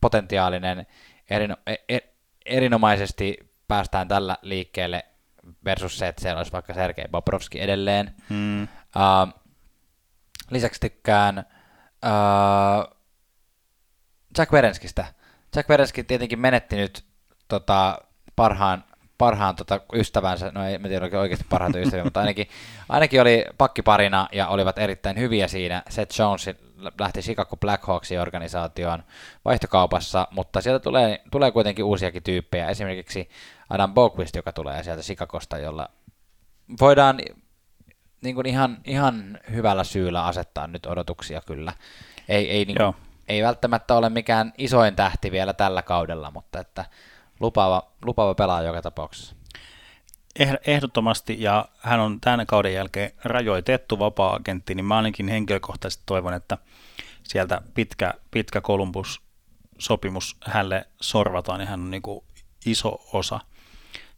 potentiaalinen, 0.01 0.87
erino- 1.31 1.63
e- 1.67 1.97
e- 1.97 2.09
erinomaisesti 2.47 3.48
päästään 3.69 4.09
tällä 4.09 4.37
liikkeelle 4.43 5.05
versus 5.65 5.99
se, 5.99 6.09
että 6.09 6.23
siellä 6.23 6.39
olisi 6.39 6.53
vaikka 6.53 6.75
Sergei 6.75 7.09
Bobrovski 7.11 7.61
edelleen. 7.61 8.15
Hmm. 8.29 8.63
Uh, 8.63 9.33
lisäksi 10.51 10.81
tykkään 10.81 11.45
uh, 12.05 12.99
Jack 14.39 14.53
Verenskistä. 14.53 15.05
Jack 15.57 15.69
Verenski 15.69 16.05
tietenkin 16.05 16.39
menetti 16.39 16.77
nyt 16.77 17.05
tota, 17.49 17.99
parhaan, 18.37 18.85
parhaan 19.19 19.57
tota, 19.57 19.81
ystävänsä, 19.93 20.51
no 20.55 20.67
ei 20.67 20.79
mä 20.79 20.89
tiedä 20.89 21.05
oliko 21.05 21.19
oikeasti 21.19 21.47
parhaita 21.49 21.79
ystäviä, 21.85 22.05
mutta 22.05 22.21
ainakin, 22.21 22.49
ainakin 22.89 23.21
oli 23.21 23.45
pakkiparina 23.59 24.29
ja 24.33 24.49
olivat 24.49 24.79
erittäin 24.79 25.19
hyviä 25.19 25.49
siinä. 25.49 25.83
Seth 25.89 26.21
Jones 26.21 26.51
lähti 27.01 27.21
Chicago 27.21 27.57
Blackhawksin 27.57 28.21
organisaatioon 28.21 29.03
vaihtokaupassa, 29.45 30.29
mutta 30.31 30.61
sieltä 30.61 30.83
tulee, 30.83 31.23
tulee 31.31 31.51
kuitenkin 31.51 31.85
uusiakin 31.85 32.23
tyyppejä. 32.23 32.69
Esimerkiksi 32.69 33.29
Adam 33.71 33.95
Boquist, 33.95 34.37
joka 34.37 34.53
tulee 34.53 34.83
sieltä 34.83 35.03
Chicagosta, 35.03 35.59
jolla 35.59 35.89
voidaan 36.81 37.21
niin 38.23 38.35
kuin 38.35 38.47
ihan, 38.47 38.79
ihan 38.85 39.39
hyvällä 39.51 39.85
syyllä 39.85 40.25
asettaa 40.25 40.67
nyt 40.67 40.87
odotuksia 40.87 41.41
kyllä. 41.47 41.73
Ei, 42.29 42.51
ei, 42.51 42.65
niin 42.65 42.77
kuin, 42.77 42.95
ei 43.29 43.43
välttämättä 43.43 43.95
ole 43.95 44.09
mikään 44.09 44.53
isoin 44.59 44.97
tähti 44.97 45.31
vielä 45.31 45.53
tällä 45.53 45.83
kaudella, 45.83 46.31
mutta 46.31 46.61
että 46.61 46.85
lupaava, 47.41 47.83
lupaava 48.05 48.35
pelaaja 48.35 48.67
joka 48.67 48.83
tapauksessa. 48.83 49.35
Eh- 50.39 50.61
Ehdottomasti, 50.67 51.43
ja 51.43 51.69
hän 51.79 52.01
on 52.01 52.21
tämän 52.21 52.47
kauden 52.47 52.75
jälkeen 52.75 53.13
rajoitettu 53.25 53.99
vapaa-agentti, 53.99 54.75
niin 54.75 54.85
mä 54.85 54.97
ainakin 54.97 55.29
henkilökohtaisesti 55.29 56.03
toivon, 56.07 56.35
että 56.35 56.59
sieltä 57.23 57.61
pitkä, 57.75 58.15
pitkä 58.31 58.61
Columbus-sopimus 58.61 60.37
hänelle 60.45 60.87
sorvataan, 61.01 61.61
ja 61.61 61.67
hän 61.67 61.81
on 61.81 61.91
niin 61.91 62.03
kuin 62.03 62.25
iso 62.67 63.07
osa 63.13 63.41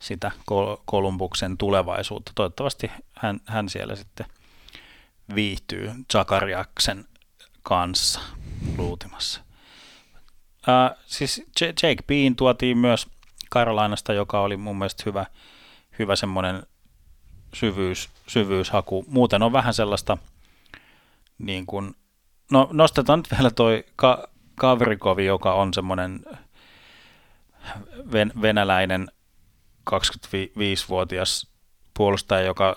sitä 0.01 0.31
Kol- 0.47 0.77
Columbuksen 0.91 1.57
tulevaisuutta. 1.59 2.33
Toivottavasti 2.35 2.91
hän, 3.13 3.41
hän 3.47 3.69
siellä 3.69 3.97
sitten 3.97 4.27
viihtyy 5.35 5.93
Zakariaksen 6.13 7.05
kanssa 7.63 8.21
luutimassa. 8.79 9.41
Uh, 10.61 10.97
siis 11.07 11.43
Jake 11.61 12.03
Bean 12.07 12.37
tuotiin 12.37 12.79
myös 12.79 13.09
Carolinasta, 13.53 14.13
joka 14.13 14.41
oli 14.41 14.57
mun 14.57 14.79
mielestä 14.79 15.03
hyvä, 15.07 15.27
hyvä 15.99 16.17
semmoinen 16.17 16.63
syvyys, 17.55 18.11
syvyyshaku. 18.27 19.05
Muuten 19.09 19.43
on 19.43 19.53
vähän 19.53 19.75
sellaista, 19.75 20.17
niin 21.39 21.67
kuin, 21.67 21.95
no 22.51 22.69
nostetaan 22.73 23.19
nyt 23.19 23.31
vielä 23.31 23.51
toi 23.51 23.85
Ka- 23.97 24.29
Kavrikovi, 24.55 25.27
joka 25.27 25.55
on 25.55 25.75
semmoinen 25.75 26.21
ven- 28.13 28.43
venäläinen 28.43 29.09
25-vuotias 29.99 31.51
puolustaja, 31.95 32.47
joka 32.47 32.77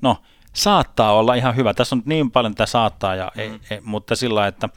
no, 0.00 0.16
saattaa 0.52 1.12
olla 1.12 1.34
ihan 1.34 1.56
hyvä. 1.56 1.74
Tässä 1.74 1.96
on 1.96 2.02
niin 2.04 2.30
paljon 2.30 2.54
tätä 2.54 2.66
saattaa, 2.66 3.14
ja 3.14 3.32
ei, 3.36 3.60
ei, 3.70 3.80
mutta 3.80 4.16
sillä 4.16 4.46
että 4.46 4.68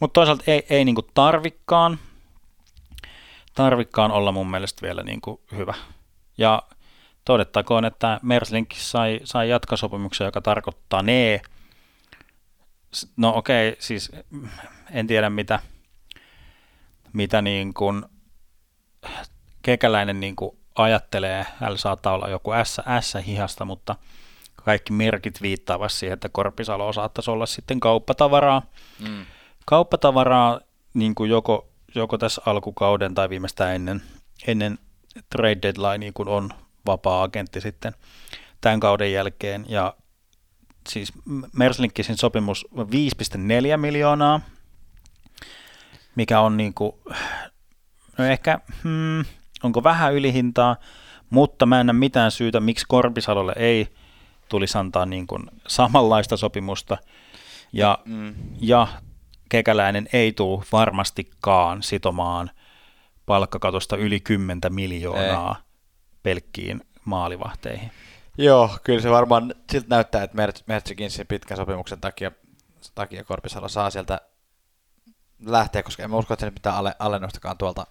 mutta 0.00 0.12
toisaalta 0.12 0.44
ei, 0.46 0.66
ei 0.70 0.84
niin 0.84 0.96
tarvikkaan, 1.14 1.98
tarvikkaan 3.54 4.10
olla 4.10 4.32
mun 4.32 4.50
mielestä 4.50 4.82
vielä 4.82 5.02
niin 5.02 5.20
kuin 5.20 5.40
hyvä. 5.52 5.74
Ja 6.38 6.62
todettakoon, 7.24 7.84
että 7.84 8.20
Merslink 8.22 8.72
sai, 8.74 9.20
sai 9.24 9.48
jatkosopimuksen, 9.48 10.24
joka 10.24 10.40
tarkoittaa 10.40 11.02
ne. 11.02 11.40
No 13.16 13.32
okei, 13.36 13.68
okay, 13.68 13.80
siis 13.80 14.12
en 14.90 15.06
tiedä 15.06 15.30
mitä, 15.30 15.60
mitä 17.12 17.42
niin 17.42 17.74
kuin 17.74 18.04
kekäläinen 19.62 20.20
niin 20.20 20.36
kuin 20.36 20.58
ajattelee. 20.74 21.46
Hän 21.60 21.78
saattaa 21.78 22.14
olla 22.14 22.28
joku 22.28 22.50
S, 22.64 22.80
S-hihasta, 23.00 23.64
mutta 23.64 23.96
kaikki 24.64 24.92
merkit 24.92 25.42
viittaavat 25.42 25.92
siihen, 25.92 26.14
että 26.14 26.28
Korpisalo 26.28 26.92
saattaisi 26.92 27.30
olla 27.30 27.46
sitten 27.46 27.80
kauppatavaraa. 27.80 28.62
Mm. 29.08 29.26
Kauppatavaraa 29.64 30.60
niin 30.94 31.14
kuin 31.14 31.30
joko, 31.30 31.68
joko 31.94 32.18
tässä 32.18 32.42
alkukauden 32.46 33.14
tai 33.14 33.28
viimeistään 33.28 33.74
ennen, 33.74 34.02
ennen 34.46 34.78
trade 35.30 35.58
deadline, 35.62 36.12
kun 36.12 36.28
on 36.28 36.50
vapaa-agentti 36.86 37.60
sitten 37.60 37.94
tämän 38.60 38.80
kauden 38.80 39.12
jälkeen. 39.12 39.66
Ja 39.68 39.94
siis 40.88 41.12
Merslinkisin 41.52 42.16
sopimus 42.16 42.66
5,4 42.76 43.76
miljoonaa, 43.76 44.40
mikä 46.14 46.40
on 46.40 46.56
niin 46.56 46.74
kuin, 46.74 46.92
no 48.18 48.24
ehkä, 48.24 48.58
hmm, 48.82 49.24
onko 49.62 49.84
vähän 49.84 50.14
ylihintaa, 50.14 50.76
mutta 51.30 51.66
mä 51.66 51.80
en 51.80 51.86
näe 51.86 51.92
mitään 51.92 52.30
syytä, 52.30 52.60
miksi 52.60 52.84
Korpisalolle 52.88 53.52
ei 53.56 53.88
tulisi 54.48 54.78
antaa 54.78 55.06
niin 55.06 55.26
kuin 55.26 55.42
samanlaista 55.66 56.36
sopimusta. 56.36 56.98
Ja, 57.72 57.98
mm. 58.04 58.34
ja 58.60 58.88
Kekäläinen 59.48 60.08
ei 60.12 60.32
tule 60.32 60.64
varmastikaan 60.72 61.82
sitomaan 61.82 62.50
palkkakatosta 63.26 63.96
yli 63.96 64.20
10 64.20 64.60
miljoonaa 64.70 65.56
ei. 65.58 65.62
pelkkiin 66.22 66.80
maalivahteihin. 67.04 67.90
Joo, 68.38 68.70
kyllä 68.84 69.00
se 69.00 69.10
varmaan 69.10 69.54
siltä 69.70 69.86
näyttää, 69.90 70.22
että 70.22 70.36
Mertsikinsin 70.66 71.26
pitkän 71.26 71.56
sopimuksen 71.56 72.00
takia, 72.00 72.30
takia 72.94 73.24
Korpisalo 73.24 73.68
saa 73.68 73.90
sieltä 73.90 74.20
lähteä, 75.46 75.82
koska 75.82 76.02
en 76.02 76.10
mä 76.10 76.16
usko, 76.16 76.34
että 76.34 76.46
se 76.46 76.50
mitään 76.50 76.76
alle, 76.76 76.94
alennustakaan 76.98 77.58
tuolta 77.58 77.86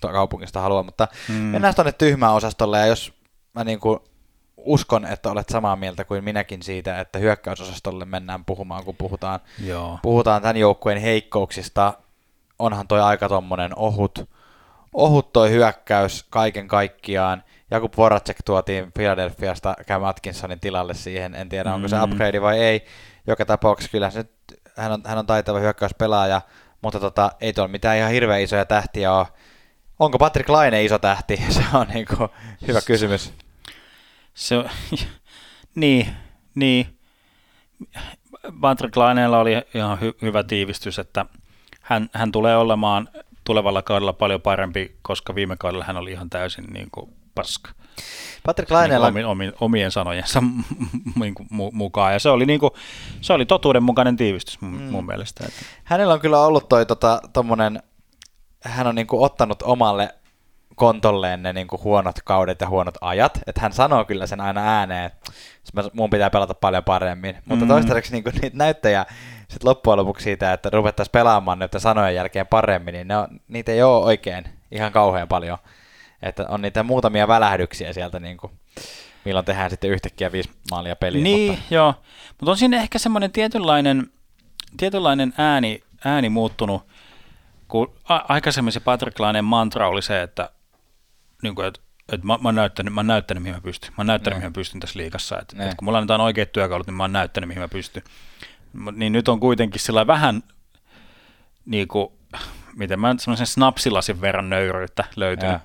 kaupungista 0.00 0.60
halua, 0.60 0.82
mutta 0.82 1.08
mm. 1.28 1.34
mennään 1.34 1.74
tuonne 1.74 1.92
tyhmään 1.92 2.34
osastolle, 2.34 2.78
ja 2.78 2.86
jos 2.86 3.12
mä 3.54 3.64
niin 3.64 3.80
kuin 3.80 4.00
uskon, 4.56 5.04
että 5.04 5.30
olet 5.30 5.48
samaa 5.48 5.76
mieltä 5.76 6.04
kuin 6.04 6.24
minäkin 6.24 6.62
siitä, 6.62 7.00
että 7.00 7.18
hyökkäysosastolle 7.18 8.04
mennään 8.04 8.44
puhumaan, 8.44 8.84
kun 8.84 8.96
puhutaan, 8.96 9.40
Joo. 9.64 9.98
puhutaan 10.02 10.42
tämän 10.42 10.56
joukkueen 10.56 11.00
heikkouksista, 11.00 11.92
onhan 12.58 12.88
toi 12.88 13.00
aika 13.00 13.28
tommonen 13.28 13.78
ohut, 13.78 14.28
ohut 14.92 15.32
toi 15.32 15.50
hyökkäys 15.50 16.26
kaiken 16.30 16.68
kaikkiaan, 16.68 17.42
Jakub 17.70 17.92
Voracek 17.96 18.36
tuotiin 18.44 18.92
Philadelphiasta 18.92 19.74
Cam 19.86 20.04
Atkinsonin 20.04 20.60
tilalle 20.60 20.94
siihen, 20.94 21.34
en 21.34 21.48
tiedä 21.48 21.74
onko 21.74 21.88
se 21.88 21.96
mm. 21.96 22.02
upgrade 22.02 22.42
vai 22.42 22.58
ei, 22.58 22.86
joka 23.26 23.46
tapauksessa 23.46 23.92
kyllä 23.92 24.10
se, 24.10 24.24
hän, 24.76 24.92
on, 24.92 25.02
hän 25.04 25.18
on 25.18 25.26
taitava 25.26 25.58
hyökkäyspelaaja, 25.58 26.40
mutta 26.82 27.00
tota, 27.00 27.32
ei 27.40 27.52
tuolla 27.52 27.72
mitään 27.72 27.98
ihan 27.98 28.10
hirveän 28.10 28.40
isoja 28.40 28.64
tähtiä 28.64 29.12
ole. 29.12 29.26
Onko 29.98 30.18
Patrick 30.18 30.48
Laine 30.48 30.84
iso 30.84 30.98
tähti? 30.98 31.36
Se 31.48 31.64
on 31.72 31.86
niin 31.88 32.06
kuin 32.16 32.28
hyvä 32.66 32.80
kysymys. 32.80 33.32
Se 34.34 34.64
niin, 35.74 36.08
niin. 36.54 36.98
Patrick 38.60 38.96
Laineella 38.96 39.38
oli 39.38 39.52
ihan 39.74 40.00
hy, 40.00 40.12
hyvä 40.22 40.42
tiivistys, 40.42 40.98
että 40.98 41.26
hän, 41.80 42.10
hän 42.12 42.32
tulee 42.32 42.56
olemaan 42.56 43.08
tulevalla 43.44 43.82
kaudella 43.82 44.12
paljon 44.12 44.42
parempi, 44.42 44.96
koska 45.02 45.34
viime 45.34 45.56
kaudella 45.56 45.84
hän 45.84 45.96
oli 45.96 46.12
ihan 46.12 46.30
täysin 46.30 46.64
niin 46.64 46.88
kuin 46.92 47.12
paska. 47.34 47.70
Patrick 48.46 48.70
Laineella... 48.70 49.10
Niin 49.10 49.26
omien, 49.26 49.52
omien 49.60 49.90
sanojensa 49.90 50.42
niin 51.20 51.34
mukaan, 51.72 52.12
ja 52.12 52.18
se 52.18 52.28
oli, 52.28 52.46
niin 52.46 52.60
kuin, 52.60 52.70
se 53.20 53.32
oli 53.32 53.46
totuudenmukainen 53.46 54.16
tiivistys 54.16 54.60
mun, 54.60 54.80
mm. 54.80 54.82
mun 54.82 55.06
mielestä. 55.06 55.44
Että. 55.48 55.60
Hänellä 55.84 56.14
on 56.14 56.20
kyllä 56.20 56.40
ollut 56.40 56.68
toi 56.68 56.86
tota, 56.86 57.20
tommonen, 57.32 57.82
hän 58.64 58.86
on 58.86 58.94
niin 58.94 59.06
kuin 59.06 59.22
ottanut 59.22 59.62
omalle 59.62 60.14
kontolleen 60.76 61.42
ne 61.42 61.52
niin 61.52 61.66
kuin 61.66 61.82
huonot 61.82 62.16
kaudet 62.24 62.60
ja 62.60 62.68
huonot 62.68 62.94
ajat, 63.00 63.40
että 63.46 63.60
hän 63.60 63.72
sanoo 63.72 64.04
kyllä 64.04 64.26
sen 64.26 64.40
aina 64.40 64.78
ääneen, 64.78 65.04
että 65.04 65.90
mun 65.92 66.10
pitää 66.10 66.30
pelata 66.30 66.54
paljon 66.54 66.84
paremmin, 66.84 67.36
mutta 67.44 67.64
mm. 67.64 67.68
toistaiseksi 67.68 68.12
niin 68.12 68.24
kuin 68.24 68.34
niitä 68.42 68.56
näyttöjä 68.56 69.06
sit 69.48 69.64
loppujen 69.64 69.98
lopuksi 69.98 70.24
siitä, 70.24 70.52
että 70.52 70.70
ruvettaisiin 70.72 71.12
pelaamaan 71.12 71.58
näitä 71.58 71.78
sanojen 71.78 72.14
jälkeen 72.14 72.46
paremmin, 72.46 72.92
niin 72.92 73.08
ne 73.08 73.16
on, 73.16 73.28
niitä 73.48 73.72
ei 73.72 73.82
ole 73.82 74.04
oikein 74.04 74.44
ihan 74.70 74.92
kauhean 74.92 75.28
paljon. 75.28 75.58
Että 76.22 76.46
on 76.48 76.62
niitä 76.62 76.82
muutamia 76.82 77.28
välähdyksiä 77.28 77.92
sieltä, 77.92 78.20
niin 78.20 78.36
kuin, 78.36 78.52
milloin 79.24 79.46
tehdään 79.46 79.70
sitten 79.70 79.90
yhtäkkiä 79.90 80.32
viisi 80.32 80.50
maalia 80.70 80.96
peliä. 80.96 81.22
Niin, 81.22 81.52
mutta... 81.52 81.74
joo. 81.74 81.94
Mutta 82.28 82.50
on 82.50 82.56
siinä 82.56 82.76
ehkä 82.76 82.98
semmoinen 82.98 83.32
tietynlainen, 83.32 84.10
tietynlainen 84.76 85.34
ääni, 85.38 85.82
ääni 86.04 86.28
muuttunut, 86.28 86.86
kun 87.68 87.94
a- 88.08 88.24
aikaisemmin 88.28 88.72
se 88.72 88.80
Patrick 88.80 89.20
Lainen 89.20 89.44
mantra 89.44 89.88
oli 89.88 90.02
se, 90.02 90.22
että, 90.22 90.50
niin 91.42 91.54
kuin, 91.54 91.66
että 91.68 91.80
että 92.12 92.26
mä, 92.26 92.38
mä, 92.42 92.48
oon 92.48 92.54
näyttänyt, 92.54 92.94
mä 92.94 92.98
oon 92.98 93.06
näyttänyt, 93.06 93.42
mihin 93.42 93.54
mä 93.56 93.60
pystyn. 93.60 93.90
Mä 93.90 93.94
oon 93.98 94.06
näyttänyt, 94.06 94.36
ne. 94.36 94.40
mihin 94.40 94.50
mä 94.50 94.54
pystyn 94.54 94.80
tässä 94.80 94.98
liikassa. 94.98 95.38
Että, 95.38 95.62
että 95.62 95.76
kun 95.76 95.84
mulla 95.84 95.98
annetaan 95.98 96.20
oikeat 96.20 96.52
työkalut, 96.52 96.86
niin 96.86 96.94
mä 96.94 97.02
oon 97.02 97.12
näyttänyt, 97.12 97.48
mihin 97.48 97.62
mä 97.62 97.68
pystyn. 97.68 98.02
Niin 98.92 99.12
nyt 99.12 99.28
on 99.28 99.40
kuitenkin 99.40 99.80
sillä 99.80 100.06
vähän, 100.06 100.42
niin 101.66 101.88
kuin, 101.88 102.08
miten 102.76 103.00
mä 103.00 103.14
semmoisen 103.18 103.46
snapsilasin 103.46 104.20
verran 104.20 104.50
nöyryyttä 104.50 105.04
löytynyt. 105.16 105.52
Ja 105.52 105.60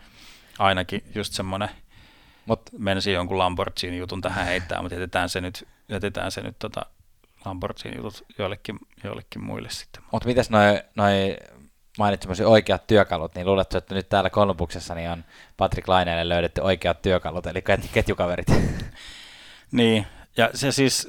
ainakin 0.61 1.03
just 1.15 1.33
semmoinen, 1.33 1.69
mutta 2.45 2.71
menisin 2.77 3.13
jonkun 3.13 3.37
Lamborghini 3.37 3.97
jutun 3.97 4.21
tähän 4.21 4.45
heittää, 4.45 4.81
mutta 4.81 4.95
jätetään 4.95 5.29
se 5.29 5.41
nyt, 5.41 5.67
jätetään 5.89 6.31
se 6.31 6.41
nyt 6.41 6.55
tota 6.59 6.85
Lamborghini 7.45 7.97
jutut 7.97 8.25
joillekin, 8.37 8.79
joillekin 9.03 9.43
muille 9.43 9.69
sitten. 9.69 10.03
Mutta 10.11 10.27
mitäs 10.27 10.49
noin 10.49 10.81
noi 10.95 11.37
mainitsemasi 11.97 12.43
oikeat 12.43 12.87
työkalut, 12.87 13.35
niin 13.35 13.47
luuletko, 13.47 13.77
että 13.77 13.95
nyt 13.95 14.09
täällä 14.09 14.29
Kolumbuksessa 14.29 14.95
niin 14.95 15.09
on 15.09 15.23
Patrick 15.57 15.87
Laineelle 15.87 16.29
löydetty 16.29 16.61
oikeat 16.61 17.01
työkalut, 17.01 17.47
eli 17.47 17.63
ketjukaverit? 17.93 18.47
niin, 19.71 20.07
ja 20.37 20.49
se 20.53 20.71
siis, 20.71 21.07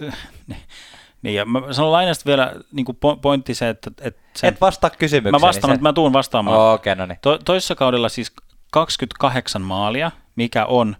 niin, 1.23 1.35
ja 1.35 1.45
mä 1.45 1.73
sanon 1.73 1.93
Laineesta 1.93 2.25
vielä 2.27 2.53
niin 2.73 2.85
kuin 2.85 2.99
pointti 3.23 3.55
se, 3.55 3.69
että... 3.69 3.91
että 4.01 4.23
sen, 4.37 4.49
Et 4.49 4.61
vastaa 4.61 4.91
kysymykseen. 4.91 5.41
Mä 5.41 5.47
vastaan, 5.47 5.73
niin 5.73 5.83
mä 5.83 5.93
tuun 5.93 6.12
vastaamaan. 6.12 6.61
Oh, 6.61 6.73
okay, 6.73 6.95
no 6.95 7.07
niin. 7.07 7.19
to, 7.23 7.38
toisessa 7.38 7.75
kaudella 7.75 8.09
siis 8.09 8.33
28 8.72 9.62
maalia, 9.62 10.11
mikä 10.37 10.66
on 10.66 10.96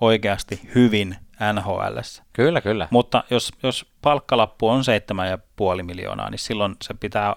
oikeasti 0.00 0.60
hyvin 0.74 1.16
NHL. 1.52 1.98
Kyllä, 2.32 2.60
kyllä. 2.60 2.88
Mutta 2.90 3.24
jos, 3.30 3.52
jos 3.62 3.86
palkkalappu 4.02 4.68
on 4.68 4.82
7,5 5.76 5.82
miljoonaa, 5.82 6.30
niin 6.30 6.38
silloin 6.38 6.76
se 6.82 6.94
pitää 6.94 7.36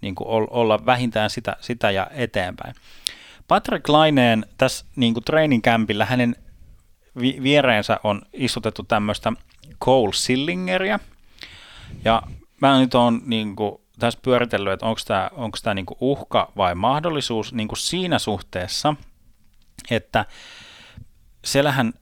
niin 0.00 0.14
kuin 0.14 0.28
olla 0.50 0.86
vähintään 0.86 1.30
sitä, 1.30 1.56
sitä 1.60 1.90
ja 1.90 2.06
eteenpäin. 2.10 2.74
Patrick 3.48 3.88
Laineen 3.88 4.46
tässä 4.58 4.86
niin 4.96 5.14
kuin 5.14 5.24
training 5.24 5.62
campilla 5.62 6.04
hänen 6.04 6.36
viereensä 7.42 8.00
on 8.04 8.22
istutettu 8.32 8.82
tämmöistä 8.82 9.32
Cole 9.84 10.12
Sillingeria. 10.12 10.98
Ja 12.04 12.22
mä 12.60 12.80
nyt 12.80 12.94
on 12.94 13.20
niin 13.26 13.56
kuin, 13.56 13.81
tässä 14.06 14.20
pyöritellyt, 14.22 14.72
että 14.72 14.86
onko 14.86 15.00
tämä, 15.06 15.30
onko 15.32 15.58
tämä 15.62 15.74
niin 15.74 15.86
uhka 16.00 16.52
vai 16.56 16.74
mahdollisuus 16.74 17.52
niin 17.52 17.68
siinä 17.76 18.18
suhteessa, 18.18 18.94
että 19.90 20.24
siellähän 21.44 21.92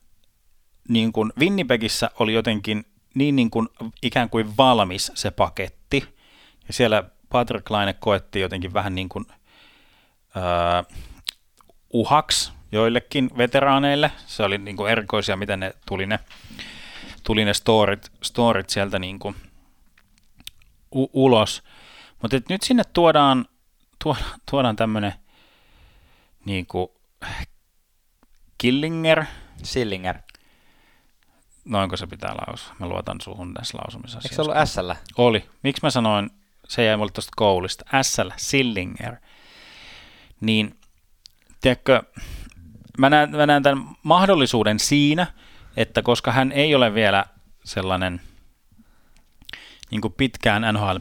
niin 0.89 1.11
kuin 1.11 1.33
Winnipegissä 1.39 2.11
oli 2.19 2.33
jotenkin 2.33 2.85
niin, 3.13 3.35
niin 3.35 3.49
kuin 3.49 3.69
ikään 4.01 4.29
kuin 4.29 4.57
valmis 4.57 5.11
se 5.15 5.31
paketti, 5.31 6.15
ja 6.67 6.73
siellä 6.73 7.03
Patrick 7.29 7.69
Laine 7.69 7.93
koetti 7.93 8.39
jotenkin 8.39 8.73
vähän 8.73 8.95
niin 8.95 9.09
kuin 9.09 9.25
öö, 10.35 10.95
uhaks 11.93 12.53
joillekin 12.71 13.29
veteraaneille. 13.37 14.11
Se 14.25 14.43
oli 14.43 14.57
niin 14.57 14.77
kuin 14.77 14.91
erikoisia, 14.91 15.37
miten 15.37 15.59
ne 15.59 15.73
tuli 15.85 16.05
ne, 16.05 16.19
tuli 17.23 17.45
ne 17.45 17.53
storit, 17.53 18.11
storit 18.21 18.69
sieltä 18.69 18.99
niin 18.99 19.19
kuin 19.19 19.35
u- 20.95 21.09
ulos. 21.13 21.63
Mutta 22.21 22.37
nyt 22.49 22.63
sinne 22.63 22.83
tuodaan, 22.93 23.45
tuodaan, 24.03 24.39
tuodaan 24.51 24.75
tämmöinen 24.75 25.13
niin 26.45 26.65
kuin 26.65 26.87
Killinger. 28.57 29.25
Sillinger. 29.63 30.17
Noinko 31.65 31.97
se 31.97 32.07
pitää 32.07 32.35
lausua? 32.35 32.75
Mä 32.79 32.87
luotan 32.87 33.21
suhun 33.21 33.53
tässä 33.53 33.77
lausumissa. 33.77 34.19
Eikö 34.23 34.35
se 34.35 34.41
ollut 34.41 34.55
SL? 34.65 34.91
Oli. 35.17 35.49
Miksi 35.63 35.79
mä 35.83 35.89
sanoin, 35.89 36.29
se 36.67 36.85
jäi 36.85 36.97
mulle 36.97 37.11
tuosta 37.11 37.31
koulista, 37.35 37.85
SL, 38.01 38.29
Sillinger. 38.37 39.15
Niin, 40.41 40.79
tiedätkö, 41.61 42.03
mä 42.97 43.09
näen, 43.09 43.31
mä 43.31 43.45
näen 43.45 43.63
tämän 43.63 43.85
mahdollisuuden 44.03 44.79
siinä, 44.79 45.27
että 45.77 46.01
koska 46.01 46.31
hän 46.31 46.51
ei 46.51 46.75
ole 46.75 46.93
vielä 46.93 47.25
sellainen 47.63 48.21
niin 49.91 50.01
kuin 50.01 50.13
pitkään 50.13 50.73
NHL 50.73 50.97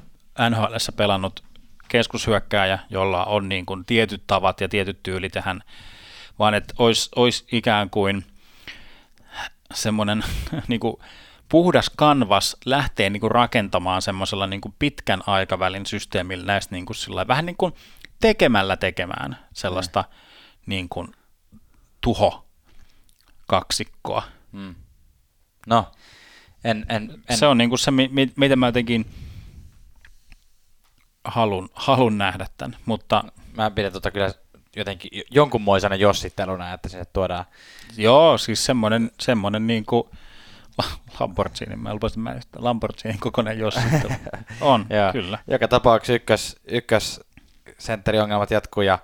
NHL 0.50 0.74
pelannut 0.96 1.44
keskushyökkääjä, 1.88 2.78
jolla 2.90 3.24
on 3.24 3.48
niin 3.48 3.66
kuin 3.66 3.84
tietyt 3.84 4.22
tavat 4.26 4.60
ja 4.60 4.68
tietyt 4.68 5.02
tyylit 5.02 5.34
ja 5.34 5.42
hän, 5.42 5.62
vaan 6.38 6.54
että 6.54 6.74
olisi, 6.78 7.08
olisi 7.16 7.44
ikään 7.52 7.90
kuin 7.90 8.24
semmoinen 9.74 10.24
niin 10.68 10.80
kuin 10.80 10.96
puhdas 11.48 11.90
kanvas 11.96 12.56
lähtee 12.64 13.10
niin 13.10 13.20
kuin 13.20 13.30
rakentamaan 13.30 14.02
semmoisella 14.02 14.46
niin 14.46 14.60
kuin 14.60 14.74
pitkän 14.78 15.22
aikavälin 15.26 15.86
systeemillä 15.86 16.46
näistä 16.46 16.74
niin 16.74 16.86
kuin 16.86 16.96
sillä, 16.96 17.26
vähän 17.28 17.46
niin 17.46 17.56
kuin 17.56 17.72
tekemällä 18.20 18.76
tekemään 18.76 19.38
sellaista 19.52 20.04
mm. 20.08 20.14
niin 20.66 20.88
kuin 20.88 21.08
tuho 22.00 22.46
kaksikkoa. 23.46 24.22
Mm. 24.52 24.74
No, 25.66 25.86
en, 26.64 26.86
en, 26.88 27.22
en. 27.28 27.36
Se 27.36 27.46
on 27.46 27.58
niin 27.58 27.70
kuin 27.70 27.78
se, 27.78 27.90
miten 28.36 28.58
mä 28.58 28.66
jotenkin 28.66 29.06
halun, 31.24 31.68
halun 31.74 32.18
nähdä 32.18 32.46
tämän, 32.56 32.76
mutta... 32.86 33.24
Mä 33.56 33.70
pidän 33.70 33.92
tota 33.92 34.10
kyllä 34.10 34.32
jotenkin 34.76 35.22
jonkunmoisena 35.30 35.94
jossitteluna, 35.94 36.72
että 36.72 36.88
sinne 36.88 37.04
tuodaan... 37.04 37.44
Joo, 37.96 38.38
siis 38.38 38.64
semmoinen, 38.64 39.10
semmoinen 39.20 39.66
niin 39.66 39.84
kuin 39.86 40.04
Lamborghini, 41.20 41.76
mä 41.76 41.94
lupasin 41.94 42.20
mä 42.22 42.36
Lamborghini 42.56 43.18
kokoinen 43.18 43.58
jossittelu. 43.58 44.12
On, 44.60 44.86
kyllä. 45.12 45.38
Joka 45.46 45.68
tapauksessa 45.68 46.12
ykkös, 46.12 46.56
ykkös 46.68 47.20
sentteriongelmat 47.78 48.50
jatkuu 48.50 48.82
ja 48.82 48.98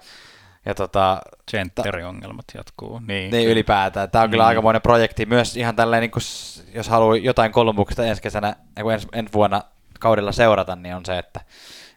ja 0.67 0.75
tota, 0.75 1.21
Centeriongelmat 1.51 2.45
jatkuu. 2.57 2.99
Niin, 2.99 3.31
niin 3.31 3.49
ylipäätään. 3.49 4.11
Tämä 4.11 4.25
on 4.25 4.31
kyllä 4.31 4.43
Mm. 4.45 4.49
aikamoinen 4.49 4.83
projekti. 4.83 5.27
Myös 5.27 5.57
ihan 5.57 5.77
tälleen, 5.77 6.01
niin 6.01 6.11
kuin, 6.11 6.23
s- 6.23 6.65
jos 6.75 6.89
haluaa 6.89 7.17
jotain 7.17 7.53
Kolumbuksesta 7.53 8.05
ensi 8.05 8.23
kesänä, 8.23 8.57
kun 8.83 8.93
ensi, 8.93 9.09
ensi 9.13 9.33
vuonna 9.33 9.63
kaudella 10.01 10.33
seurata, 10.33 10.77
niin 10.77 10.95
on 10.95 11.05
se, 11.07 11.19
että, 11.19 11.41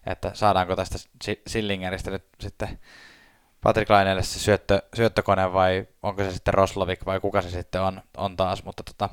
että 0.10 0.32
saadaanko 0.34 0.76
tästä 0.76 0.98
Si- 1.24 1.41
Sillingeristä 1.48 2.12
nyt 2.12 2.24
sitten 2.39 2.80
Patrick 3.63 3.89
Laineelle 3.89 4.24
se 4.24 4.39
syöttö, 4.39 4.82
syöttökone 4.95 5.54
vai 5.54 5.88
onko 6.04 6.24
se 6.24 6.32
sitten 6.32 6.54
Roslovik 6.54 7.06
vai 7.06 7.19
kuka 7.19 7.41
se 7.41 7.50
sitten 7.50 7.82
on, 7.82 8.02
on 8.17 8.38
taas, 8.38 8.63
mutta 8.63 8.84
tota, 8.84 9.10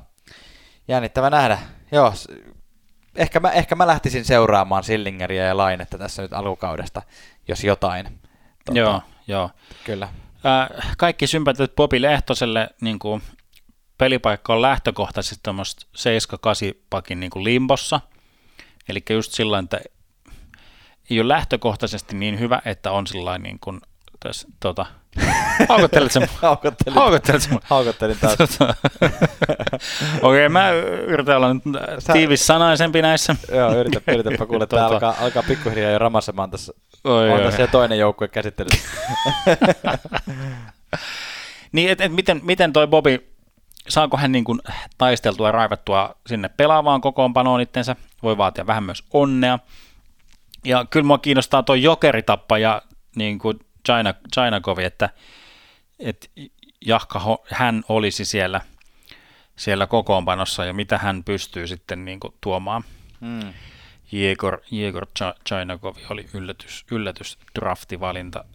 jännittävä 0.87 1.29
nähdä. 1.29 1.59
Joo, 1.91 2.13
ehkä 3.15 3.39
mä, 3.39 3.51
ehkä 3.51 3.75
mä 3.75 3.87
lähtisin 3.87 4.25
seuraamaan 4.25 4.83
Sillingeriä 4.83 5.45
ja 5.45 5.57
Lainetta 5.57 5.97
tässä 5.97 6.21
nyt 6.21 6.33
alkukaudesta, 6.33 7.01
jos 7.47 7.63
jotain. 7.63 8.19
Tota, 8.65 8.79
Joo, 8.79 9.01
joo. 9.27 9.49
Kyllä. 9.83 10.09
Äh, 10.45 10.95
kaikki 10.97 11.27
sympatiat 11.27 11.75
Bobi 11.75 12.01
Lehtoselle 12.01 12.69
niin 12.81 12.99
kuin 12.99 13.21
pelipaikka 13.97 14.53
on 14.53 14.61
lähtökohtaisesti 14.61 15.39
tuommoista 15.43 15.85
7-8 16.75 16.77
pakin 16.89 17.19
niin 17.19 17.29
kuin 17.29 17.43
limbossa. 17.43 18.01
Eli 18.89 19.03
just 19.09 19.31
sillä 19.31 19.59
että 19.59 19.81
ei 21.09 21.19
ole 21.19 21.27
lähtökohtaisesti 21.27 22.15
niin 22.15 22.39
hyvä, 22.39 22.61
että 22.65 22.91
on 22.91 23.07
sillä 23.07 23.37
niin 23.37 23.57
kuin 23.61 23.81
tässä, 24.19 24.47
tota, 24.59 24.85
haukottelet 25.69 26.11
sen, 26.11 26.29
Haukottelin, 26.41 26.99
haukottelet 26.99 27.41
sen 27.41 27.59
haukottelin 27.69 28.17
taas. 28.21 28.35
Tota, 28.35 28.75
Okei, 30.21 30.45
okay, 30.45 30.49
mä 30.49 30.71
yritän 31.07 31.37
olla 31.37 31.53
nyt 31.53 31.63
Sä- 31.99 32.13
tiivis 32.13 32.47
sanaisempi 32.47 33.01
näissä. 33.01 33.35
Joo, 33.51 33.73
yritä, 33.79 34.01
yritäpä 34.11 34.45
kuule, 34.45 34.67
Tota. 34.67 34.85
alkaa, 34.85 35.15
alkaa 35.21 35.43
pikkuhiljaa 35.43 35.91
jo 35.91 35.99
ramasemaan 35.99 36.51
tässä. 36.51 36.73
Oi, 37.03 37.29
on 37.29 37.37
oi. 37.37 37.43
tässä 37.45 37.61
jo 37.61 37.67
toinen 37.67 37.99
joukkue 37.99 38.27
käsittelyssä. 38.27 38.89
Niin, 41.71 41.89
et, 41.89 42.01
et 42.01 42.11
miten, 42.11 42.41
miten 42.43 42.73
toi 42.73 42.87
Bobi, 42.87 43.27
saako 43.89 44.17
hän 44.17 44.31
niin 44.31 44.43
kuin 44.43 44.59
taisteltua 44.97 45.47
ja 45.47 45.51
raivattua 45.51 46.15
sinne 46.27 46.49
pelaavaan 46.49 47.01
kokoonpanoon 47.01 47.61
itsensä, 47.61 47.95
voi 48.23 48.37
vaatia 48.37 48.67
vähän 48.67 48.83
myös 48.83 49.03
onnea. 49.13 49.59
Ja 50.65 50.85
kyllä 50.89 51.05
mua 51.07 51.17
kiinnostaa 51.17 51.63
toi 51.63 51.83
jokeritappaja 51.83 52.81
niin 53.15 53.39
kuin 53.39 53.59
China, 53.85 54.13
Chinakovi, 54.33 54.83
että, 54.83 55.09
että 55.99 56.27
jahka 56.85 57.37
hän 57.51 57.83
olisi 57.89 58.25
siellä, 58.25 58.61
siellä 59.55 59.87
kokoonpanossa 59.87 60.65
ja 60.65 60.73
mitä 60.73 60.97
hän 60.97 61.23
pystyy 61.23 61.67
sitten 61.67 62.05
niin 62.05 62.19
kuin 62.19 62.33
tuomaan. 62.41 62.83
Mm. 63.19 63.53
Jegor, 64.11 64.61
Jegor 64.71 65.05
Cha- 65.19 65.39
Chinakovi 65.49 66.01
oli 66.09 66.25
yllätys, 66.33 66.85
yllätys 66.91 67.37
draftivalinta 67.59 68.45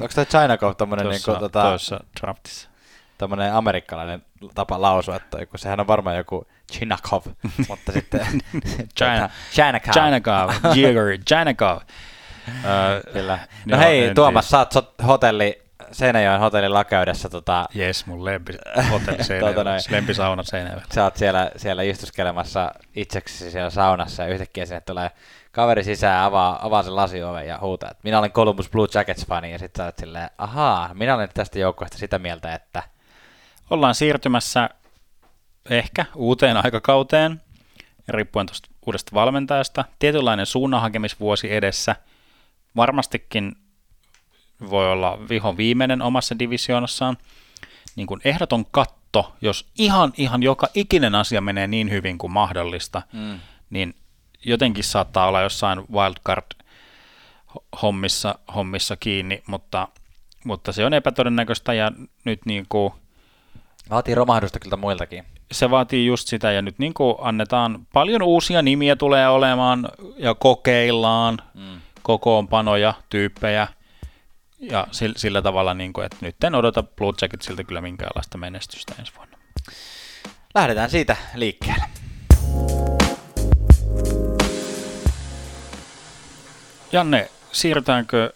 Onko 0.00 0.08
toi 0.14 0.26
Chinakov 0.26 0.74
tommonen, 0.74 1.06
tuossa, 1.06 1.32
niinku, 1.32 1.48
tota, 1.48 1.78
draftissa. 2.20 2.68
Tommonen 3.18 3.54
amerikkalainen 3.54 4.22
tapa 4.54 4.82
lausua, 4.82 5.16
että 5.16 5.46
kun 5.46 5.58
sehän 5.58 5.80
on 5.80 5.86
varmaan 5.86 6.16
joku 6.16 6.46
Chinakov, 6.72 7.22
mutta 7.68 7.92
sitten 7.92 8.20
China- 8.98 9.30
Chinakov. 9.52 9.92
Chinakov, 9.92 10.50
Jegor 10.76 11.06
Chinakov. 11.28 11.78
Öö, 12.64 13.12
Kyllä. 13.12 13.38
No 13.66 13.76
joo, 13.76 13.80
hei 13.80 14.04
en 14.04 14.14
Tuomas, 14.14 14.50
sä 14.50 14.58
oot 14.58 14.74
hotelli, 15.06 15.62
Seinäjoen 15.92 16.40
hotellin 16.40 16.74
lakeudessa, 16.74 17.28
tota, 17.28 17.68
Jes, 17.74 18.06
mun 18.06 18.24
lempi 18.24 18.52
hotelli 18.90 19.00
Tota 19.16 19.24
Seinäjoella, 19.24 19.64
noin. 19.64 19.80
lempisauna 19.90 20.42
Seinäjoella. 20.42 20.84
sä 20.94 21.04
oot 21.04 21.16
siellä, 21.16 21.50
siellä 21.56 21.82
istuskelemassa 21.82 22.72
itseksi 22.96 23.50
siellä 23.50 23.70
saunassa 23.70 24.22
ja 24.22 24.28
yhtäkkiä 24.28 24.66
sinne 24.66 24.80
tulee 24.80 25.10
kaveri 25.52 25.84
sisään, 25.84 26.24
avaa, 26.24 26.66
avaa 26.66 26.82
sen 26.82 26.96
lasioven 26.96 27.46
ja 27.48 27.58
huutaa, 27.60 27.90
että 27.90 28.00
minä 28.04 28.18
olen 28.18 28.32
Columbus 28.32 28.70
Blue 28.70 28.86
Jackets-fani 28.94 29.52
ja 29.52 29.58
sit 29.58 29.76
sä 29.76 29.84
oot 29.84 29.98
silleen, 29.98 30.30
ahaa, 30.38 30.90
minä 30.94 31.14
olen 31.14 31.28
tästä 31.34 31.58
joukkueesta 31.58 31.98
sitä 31.98 32.18
mieltä, 32.18 32.54
että 32.54 32.82
Ollaan 33.70 33.94
siirtymässä 33.94 34.70
ehkä 35.70 36.04
uuteen 36.14 36.64
aikakauteen, 36.64 37.40
riippuen 38.08 38.46
tuosta 38.46 38.68
uudesta 38.86 39.10
valmentajasta. 39.14 39.84
Tietynlainen 39.98 40.46
suunnanhakemisvuosi 40.46 41.54
edessä. 41.54 41.96
Varmastikin 42.76 43.56
voi 44.70 44.92
olla 44.92 45.18
vihon 45.28 45.56
viimeinen 45.56 46.02
omassa 46.02 46.38
divisioonassaan. 46.38 47.16
Niin 47.96 48.06
kuin 48.06 48.20
ehdoton 48.24 48.66
katto, 48.70 49.34
jos 49.40 49.66
ihan, 49.78 50.12
ihan 50.16 50.42
joka 50.42 50.68
ikinen 50.74 51.14
asia 51.14 51.40
menee 51.40 51.66
niin 51.66 51.90
hyvin 51.90 52.18
kuin 52.18 52.32
mahdollista, 52.32 53.02
mm. 53.12 53.40
niin 53.70 53.94
jotenkin 54.44 54.84
saattaa 54.84 55.26
olla 55.26 55.40
jossain 55.40 55.78
wildcard-hommissa 55.78 58.38
hommissa 58.54 58.96
kiinni, 58.96 59.42
mutta, 59.46 59.88
mutta 60.44 60.72
se 60.72 60.84
on 60.84 60.94
epätodennäköistä 60.94 61.74
ja 61.74 61.92
nyt 62.24 62.46
niin 62.46 62.66
kuin 62.68 62.92
vaatii 63.90 64.14
romahdusta 64.14 64.58
kyllä 64.58 64.76
muiltakin. 64.76 65.24
se 65.52 65.70
vaatii 65.70 66.06
just 66.06 66.28
sitä 66.28 66.52
ja 66.52 66.62
nyt 66.62 66.78
niin 66.78 66.94
kuin 66.94 67.14
annetaan 67.20 67.86
paljon 67.92 68.22
uusia 68.22 68.62
nimiä 68.62 68.96
tulee 68.96 69.28
olemaan 69.28 69.88
ja 70.18 70.34
kokeillaan 70.34 71.38
Mm. 71.54 71.80
kokoonpanoja, 72.02 72.94
tyyppejä 73.10 73.68
ja 74.60 74.86
sillä, 74.90 75.14
sillä 75.18 75.42
tavalla, 75.42 75.74
niin 75.74 75.92
kuin, 75.92 76.06
että 76.06 76.16
nyt 76.20 76.44
en 76.44 76.54
odota 76.54 76.82
Blue 76.82 77.12
Jacketsilta 77.22 77.64
kyllä 77.64 77.80
minkäänlaista 77.80 78.38
menestystä 78.38 78.94
ensi 78.98 79.12
vuonna. 79.16 79.36
Lähdetään 80.54 80.90
siitä 80.90 81.16
liikkeelle. 81.34 81.84
Janne, 86.92 87.30
siirrytäänkö 87.52 88.32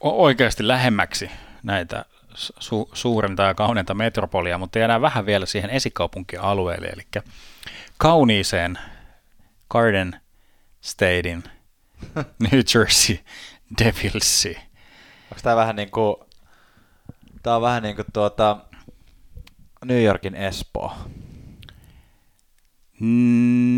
oikeasti 0.00 0.68
lähemmäksi 0.68 1.30
näitä 1.62 2.04
su- 2.36 2.90
suurinta 2.92 3.42
ja 3.42 3.54
kauneinta 3.54 3.94
metropolia, 3.94 4.58
mutta 4.58 4.78
jäädään 4.78 5.00
vähän 5.00 5.26
vielä 5.26 5.46
siihen 5.46 5.70
esikaupunkialueelle, 5.70 6.86
eli 6.86 7.06
kauniiseen 7.98 8.78
Garden 9.68 10.20
Statein 10.80 11.44
New 12.50 12.60
Jersey 12.74 13.18
Devilsi. 13.84 14.58
Onko 15.30 15.40
tää 15.42 15.56
vähän 15.56 15.76
niinku, 15.76 16.26
tää 17.42 17.56
on 17.56 17.62
vähän 17.62 17.82
niinku 17.82 18.02
tuota 18.12 18.56
New 19.84 20.02
Yorkin 20.02 20.34
Espoo 20.34 20.92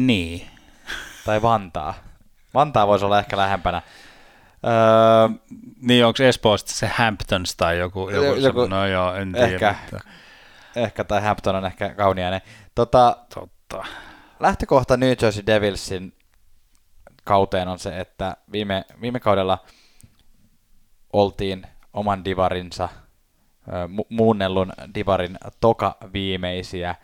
Niin. 0.06 0.46
tai 1.24 1.42
Vantaa. 1.42 1.94
Vantaa 2.54 2.86
voisi 2.86 3.04
olla 3.04 3.18
ehkä 3.18 3.36
lähempänä. 3.36 3.82
Öö, 4.66 5.28
Niin, 5.80 6.06
onko 6.06 6.22
Espoosta 6.22 6.72
se 6.72 6.86
Hamptons 6.86 7.56
tai 7.56 7.78
joku? 7.78 8.10
joku, 8.10 8.40
Joku- 8.40 8.66
no 8.66 8.86
joo, 8.86 9.14
en 9.14 9.32
tiedä. 9.32 9.46
ehkä. 9.46 9.74
Mutta, 9.82 10.08
ehkä 10.76 11.04
tai 11.04 11.22
Hampton 11.22 11.56
on 11.56 11.64
ehkä 11.64 11.94
kauniainen. 11.94 12.40
Tota, 12.74 13.16
totta. 13.34 13.84
lähtökohta 14.40 14.96
New 14.96 15.12
Jersey 15.22 15.46
Devilsin 15.46 16.12
kauteen 17.24 17.68
on 17.68 17.78
se, 17.78 18.00
että 18.00 18.36
viime, 18.52 18.84
viime 19.00 19.20
kaudella 19.20 19.58
oltiin 21.12 21.66
oman 21.92 22.24
divarinsa, 22.24 22.88
ö, 23.68 23.70
mu- 23.86 24.06
muunnellun 24.08 24.72
divarin 24.94 25.38
toka 25.60 25.96
viimeisiä, 26.12 26.94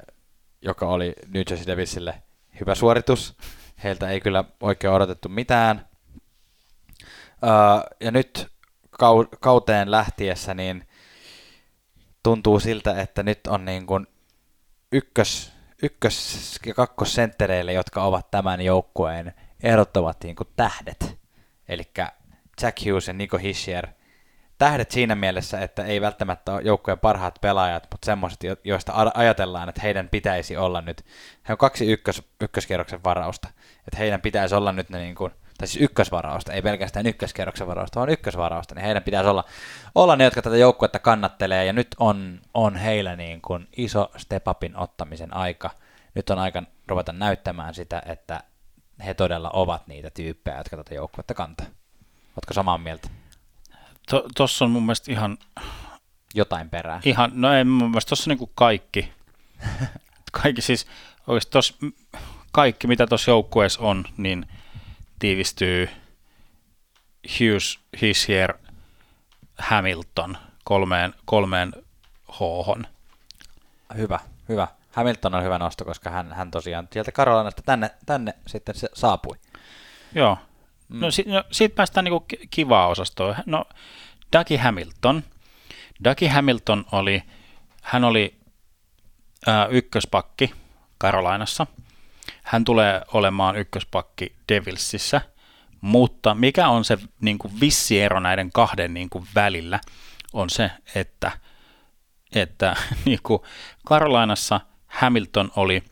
ö, 0.00 0.08
joka 0.62 0.86
oli 0.86 1.14
New 1.28 1.42
Jersey 1.50 1.66
Devilsille 1.66 2.22
hyvä 2.60 2.74
suoritus. 2.74 3.36
Heiltä 3.84 4.08
ei 4.08 4.20
kyllä 4.20 4.44
oikein 4.60 4.92
odotettu 4.92 5.28
mitään. 5.28 5.87
Ja 8.00 8.10
nyt 8.10 8.48
kau- 9.02 9.36
kauteen 9.40 9.90
lähtiessä 9.90 10.54
niin 10.54 10.88
tuntuu 12.22 12.60
siltä, 12.60 13.00
että 13.00 13.22
nyt 13.22 13.46
on 13.46 13.64
niin 13.64 13.86
kuin 13.86 14.06
ykkös, 14.92 15.52
ykkös- 15.82 16.58
ja 16.66 16.74
kakkossenttereille, 16.74 17.72
jotka 17.72 18.04
ovat 18.04 18.30
tämän 18.30 18.60
joukkueen 18.60 19.34
ehdottomat 19.62 20.24
niin 20.24 20.36
kuin 20.36 20.48
tähdet. 20.56 21.18
Eli 21.68 21.82
Jack 22.62 22.86
Hughes 22.86 23.08
ja 23.08 23.12
Nico 23.14 23.38
Hischier. 23.38 23.86
Tähdet 24.58 24.90
siinä 24.90 25.14
mielessä, 25.14 25.60
että 25.60 25.84
ei 25.84 26.00
välttämättä 26.00 26.52
ole 26.52 26.62
joukkueen 26.62 26.98
parhaat 26.98 27.38
pelaajat, 27.40 27.86
mutta 27.90 28.06
semmoiset, 28.06 28.42
jo- 28.42 28.56
joista 28.64 28.92
ajatellaan, 29.14 29.68
että 29.68 29.82
heidän 29.82 30.08
pitäisi 30.08 30.56
olla 30.56 30.80
nyt. 30.80 31.04
He 31.48 31.52
on 31.52 31.58
kaksi 31.58 31.92
ykkös, 31.92 32.22
ykköskierroksen 32.40 33.04
varausta. 33.04 33.48
Että 33.78 33.98
heidän 33.98 34.20
pitäisi 34.20 34.54
olla 34.54 34.72
nyt 34.72 34.90
ne 34.90 34.98
niin 34.98 35.14
kuin, 35.14 35.32
tai 35.58 35.68
siis 35.68 35.82
ykkösvarausta, 35.82 36.52
ei 36.52 36.62
pelkästään 36.62 37.06
ykköskierroksen 37.06 37.66
varausta, 37.66 38.00
vaan 38.00 38.10
ykkösvarausta, 38.10 38.74
niin 38.74 38.84
heidän 38.84 39.02
pitäisi 39.02 39.28
olla, 39.28 39.44
olla 39.94 40.16
ne, 40.16 40.24
jotka 40.24 40.42
tätä 40.42 40.56
joukkuetta 40.56 40.98
kannattelee, 40.98 41.64
ja 41.64 41.72
nyt 41.72 41.88
on, 41.98 42.40
on 42.54 42.76
heillä 42.76 43.16
niin 43.16 43.40
kuin 43.40 43.68
iso 43.76 44.10
step 44.16 44.48
upin 44.48 44.76
ottamisen 44.76 45.34
aika. 45.34 45.70
Nyt 46.14 46.30
on 46.30 46.38
aika 46.38 46.62
ruveta 46.88 47.12
näyttämään 47.12 47.74
sitä, 47.74 48.02
että 48.06 48.40
he 49.06 49.14
todella 49.14 49.50
ovat 49.52 49.86
niitä 49.86 50.10
tyyppejä, 50.10 50.58
jotka 50.58 50.76
tätä 50.76 50.94
joukkuetta 50.94 51.34
kantaa. 51.34 51.66
Oletko 52.36 52.54
samaa 52.54 52.78
mieltä? 52.78 53.08
Tuossa 54.36 54.64
on 54.64 54.70
mun 54.70 54.82
mielestä 54.82 55.12
ihan, 55.12 55.38
Jotain 56.34 56.70
perää. 56.70 57.00
ihan 57.04 57.30
no 57.34 57.54
ei 57.54 57.64
mun 57.64 57.90
mielestä 57.90 58.08
tuossa 58.08 58.30
niinku 58.30 58.50
kaikki. 58.54 59.12
Kaikki 60.42 60.62
siis, 60.62 60.86
oikeasti 61.26 61.50
tossa, 61.50 61.74
kaikki 62.52 62.86
mitä 62.86 63.06
tuossa 63.06 63.30
joukkueessa 63.30 63.80
on, 63.80 64.04
niin 64.16 64.46
tiivistyy 65.18 65.88
Hughes, 67.40 67.78
Hissier, 68.02 68.54
Hamilton 69.58 70.38
kolmeen, 70.64 71.14
kolmeen 71.24 71.72
hohon. 72.40 72.86
Hyvä, 73.96 74.20
hyvä. 74.48 74.68
Hamilton 74.92 75.34
on 75.34 75.44
hyvä 75.44 75.58
nosto, 75.58 75.84
koska 75.84 76.10
hän, 76.10 76.32
hän 76.32 76.50
tosiaan 76.50 76.88
sieltä 76.92 77.12
Karolanasta 77.12 77.62
tänne, 77.62 77.90
tänne 78.06 78.34
sitten 78.46 78.74
se 78.74 78.88
saapui. 78.94 79.36
Joo. 80.14 80.38
Mm. 80.88 81.00
No, 81.00 81.10
si, 81.10 81.24
no 81.26 81.44
siitä 81.50 81.74
päästään 81.74 82.04
niinku 82.04 82.26
kivaa 82.50 82.86
osastoon. 82.86 83.34
No, 83.46 83.64
Dougie 84.32 84.58
Hamilton. 84.58 85.24
Dougie 86.04 86.28
Hamilton 86.28 86.84
oli, 86.92 87.22
hän 87.82 88.04
oli 88.04 88.38
ää, 89.46 89.66
ykköspakki 89.66 90.54
Karolainassa. 90.98 91.66
Hän 92.48 92.64
tulee 92.64 93.02
olemaan 93.12 93.56
ykköspakki 93.56 94.36
Devilsissä, 94.48 95.20
mutta 95.80 96.34
mikä 96.34 96.68
on 96.68 96.84
se 96.84 96.98
niin 97.20 97.38
kuin 97.38 97.60
vissi 97.60 98.00
ero 98.00 98.20
näiden 98.20 98.52
kahden 98.52 98.94
niin 98.94 99.10
kuin 99.10 99.26
välillä, 99.34 99.80
on 100.32 100.50
se, 100.50 100.70
että, 100.94 101.32
että 102.34 102.76
niin 103.04 103.18
kuin 103.22 103.42
Karolainassa 103.86 104.60
Hamilton 104.86 105.50
oli, 105.56 105.82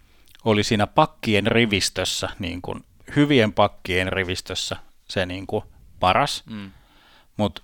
oli 0.44 0.64
siinä 0.64 0.86
pakkien 0.86 1.46
rivistössä, 1.46 2.28
niin 2.38 2.62
kuin 2.62 2.84
hyvien 3.16 3.52
pakkien 3.52 4.12
rivistössä 4.12 4.76
se 5.08 5.26
niin 5.26 5.46
kuin 5.46 5.64
paras, 6.00 6.42
mm. 6.46 6.70
mutta 7.36 7.62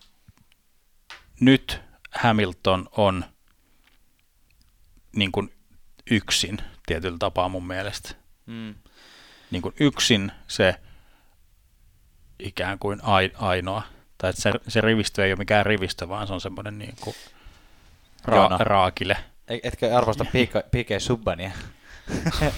nyt 1.40 1.80
Hamilton 2.14 2.88
on 2.96 3.24
niin 5.16 5.32
kuin 5.32 5.54
yksin 6.10 6.58
tietyllä 6.86 7.18
tapaa 7.18 7.48
mun 7.48 7.66
mielestä. 7.66 8.21
Mm. 8.46 8.74
Niin 9.50 9.62
kuin 9.62 9.74
yksin 9.80 10.32
se 10.48 10.74
ikään 12.38 12.78
kuin 12.78 13.00
ainoa. 13.38 13.82
Tai 14.18 14.30
että 14.30 14.42
se, 14.42 14.52
se 14.68 14.80
rivistö 14.80 15.24
ei 15.24 15.32
ole 15.32 15.38
mikään 15.38 15.66
rivistö, 15.66 16.08
vaan 16.08 16.26
se 16.26 16.32
on 16.32 16.40
semmoinen 16.40 16.78
niin 16.78 16.94
kuin 17.00 17.16
ra- 18.28 18.56
raakile. 18.60 19.16
Etkö 19.48 19.96
arvosta 19.96 20.24
PK 20.72 20.88
Subbania? 20.98 21.50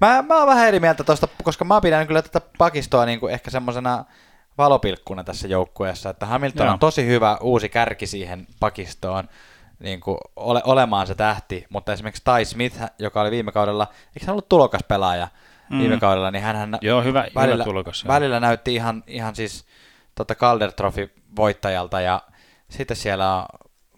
mä, 0.00 0.22
mä 0.22 0.38
oon 0.38 0.46
vähän 0.46 0.68
eri 0.68 0.80
mieltä 0.80 1.04
tuosta, 1.04 1.28
koska 1.42 1.64
mä 1.64 1.80
pidän 1.80 2.06
kyllä 2.06 2.22
tätä 2.22 2.40
pakistoa 2.58 3.06
niin 3.06 3.20
kuin 3.20 3.34
ehkä 3.34 3.50
semmoisena 3.50 4.04
valopilkkuna 4.58 5.24
tässä 5.24 5.48
joukkueessa, 5.48 6.10
että 6.10 6.26
Hamilton 6.26 6.66
Joo. 6.66 6.72
on 6.72 6.78
tosi 6.78 7.06
hyvä 7.06 7.38
uusi 7.40 7.68
kärki 7.68 8.06
siihen 8.06 8.46
pakistoon 8.60 9.28
niin 9.84 10.00
kuin 10.00 10.18
ole, 10.36 10.62
olemaan 10.64 11.06
se 11.06 11.14
tähti, 11.14 11.66
mutta 11.68 11.92
esimerkiksi 11.92 12.22
Ty 12.24 12.44
Smith, 12.44 12.80
joka 12.98 13.20
oli 13.20 13.30
viime 13.30 13.52
kaudella, 13.52 13.86
eikö 14.06 14.26
hän 14.26 14.30
ollut 14.30 14.48
tulokas 14.48 14.82
pelaaja 14.88 15.28
mm. 15.70 15.78
viime 15.78 16.00
kaudella, 16.00 16.30
niin 16.30 16.42
hän 16.42 16.78
Joo, 16.80 17.02
hyvä, 17.02 17.26
välillä, 17.34 17.54
hyvä 17.54 17.64
tulokas. 17.64 18.06
Välillä 18.06 18.40
näytti 18.40 18.74
ihan, 18.74 19.04
ihan 19.06 19.34
siis 19.34 19.66
tota 20.14 20.34
Calder 20.34 20.72
Trophy 20.72 21.10
voittajalta 21.36 22.00
ja 22.00 22.22
sitten 22.70 22.96
siellä 22.96 23.36
on 23.36 23.46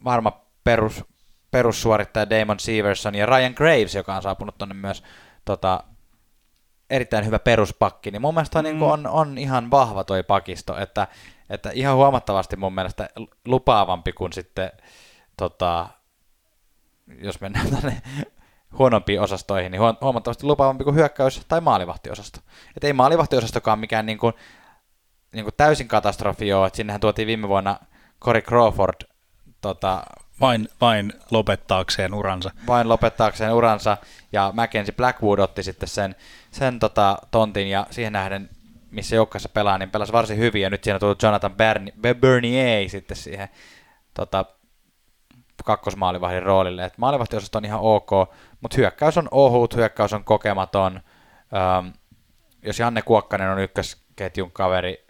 varma 0.04 0.32
perus, 0.64 1.04
perussuorittaja 1.50 2.30
Damon 2.30 2.60
Severson 2.60 3.14
ja 3.14 3.26
Ryan 3.26 3.52
Graves, 3.56 3.94
joka 3.94 4.16
on 4.16 4.22
saapunut 4.22 4.58
tuonne 4.58 4.74
myös 4.74 5.02
tota, 5.44 5.82
erittäin 6.90 7.26
hyvä 7.26 7.38
peruspakki, 7.38 8.10
niin 8.10 8.22
mun 8.22 8.34
mielestä 8.34 8.58
on, 8.58 8.64
mm. 8.64 8.70
niin 8.70 8.82
on, 8.82 9.06
on 9.06 9.38
ihan 9.38 9.70
vahva 9.70 10.04
toi 10.04 10.22
pakisto, 10.22 10.78
että, 10.78 11.06
että 11.50 11.70
ihan 11.74 11.96
huomattavasti 11.96 12.56
mun 12.56 12.74
mielestä 12.74 13.08
lupaavampi 13.46 14.12
kuin 14.12 14.32
sitten, 14.32 14.72
tota, 15.36 15.88
jos 17.18 17.40
mennään 17.40 17.70
tänne 17.80 18.02
huonompiin 18.78 19.20
osastoihin, 19.20 19.72
niin 19.72 19.82
huomattavasti 20.00 20.46
lupaavampi 20.46 20.84
kuin 20.84 20.96
hyökkäys- 20.96 21.44
tai 21.48 21.60
maalivahtiosasto. 21.60 22.40
Että 22.76 22.86
ei 22.86 22.92
maalivahtiosastokaan 22.92 23.78
mikään 23.78 24.06
niin 24.06 24.18
kuin, 24.18 24.34
niin 25.32 25.44
kuin 25.44 25.54
täysin 25.56 25.88
katastrofi 25.88 26.52
ole, 26.52 26.66
että 26.66 26.76
sinnehän 26.76 27.00
tuotiin 27.00 27.26
viime 27.26 27.48
vuonna 27.48 27.78
Corey 28.20 28.42
Crawford 28.42 28.94
tota, 29.60 30.02
vain, 30.40 30.68
vain 30.80 31.12
lopettaakseen 31.30 32.14
uransa. 32.14 32.50
Vain 32.66 32.88
lopettaakseen 32.88 33.52
uransa, 33.52 33.96
ja 34.32 34.50
Mackenzie 34.54 34.94
Blackwood 34.94 35.38
otti 35.38 35.62
sitten 35.62 35.88
sen, 35.88 36.14
sen 36.50 36.78
tota, 36.78 37.18
tontin, 37.30 37.68
ja 37.68 37.86
siihen 37.90 38.12
nähden, 38.12 38.50
missä 38.90 39.16
joukkueessa 39.16 39.48
pelaa, 39.48 39.78
niin 39.78 39.90
pelasi 39.90 40.12
varsin 40.12 40.38
hyvin, 40.38 40.62
ja 40.62 40.70
nyt 40.70 40.84
siinä 40.84 40.98
tullut 40.98 41.22
Jonathan 41.22 41.54
Bernier 42.20 42.88
sitten 42.88 43.16
siihen 43.16 43.48
tota, 44.14 44.44
kakkosmaalivahdin 45.66 46.42
roolille. 46.42 46.84
Et 46.84 46.98
maalivahtiosasto 46.98 47.58
on 47.58 47.64
ihan 47.64 47.80
ok, 47.80 48.10
mutta 48.60 48.76
hyökkäys 48.76 49.18
on 49.18 49.28
ohut, 49.30 49.76
hyökkäys 49.76 50.12
on 50.12 50.24
kokematon. 50.24 51.00
Öm, 51.80 51.92
jos 52.62 52.78
Janne 52.78 53.02
Kuokkanen 53.02 53.50
on 53.50 53.58
ykkösketjun 53.58 54.52
kaveri 54.52 55.06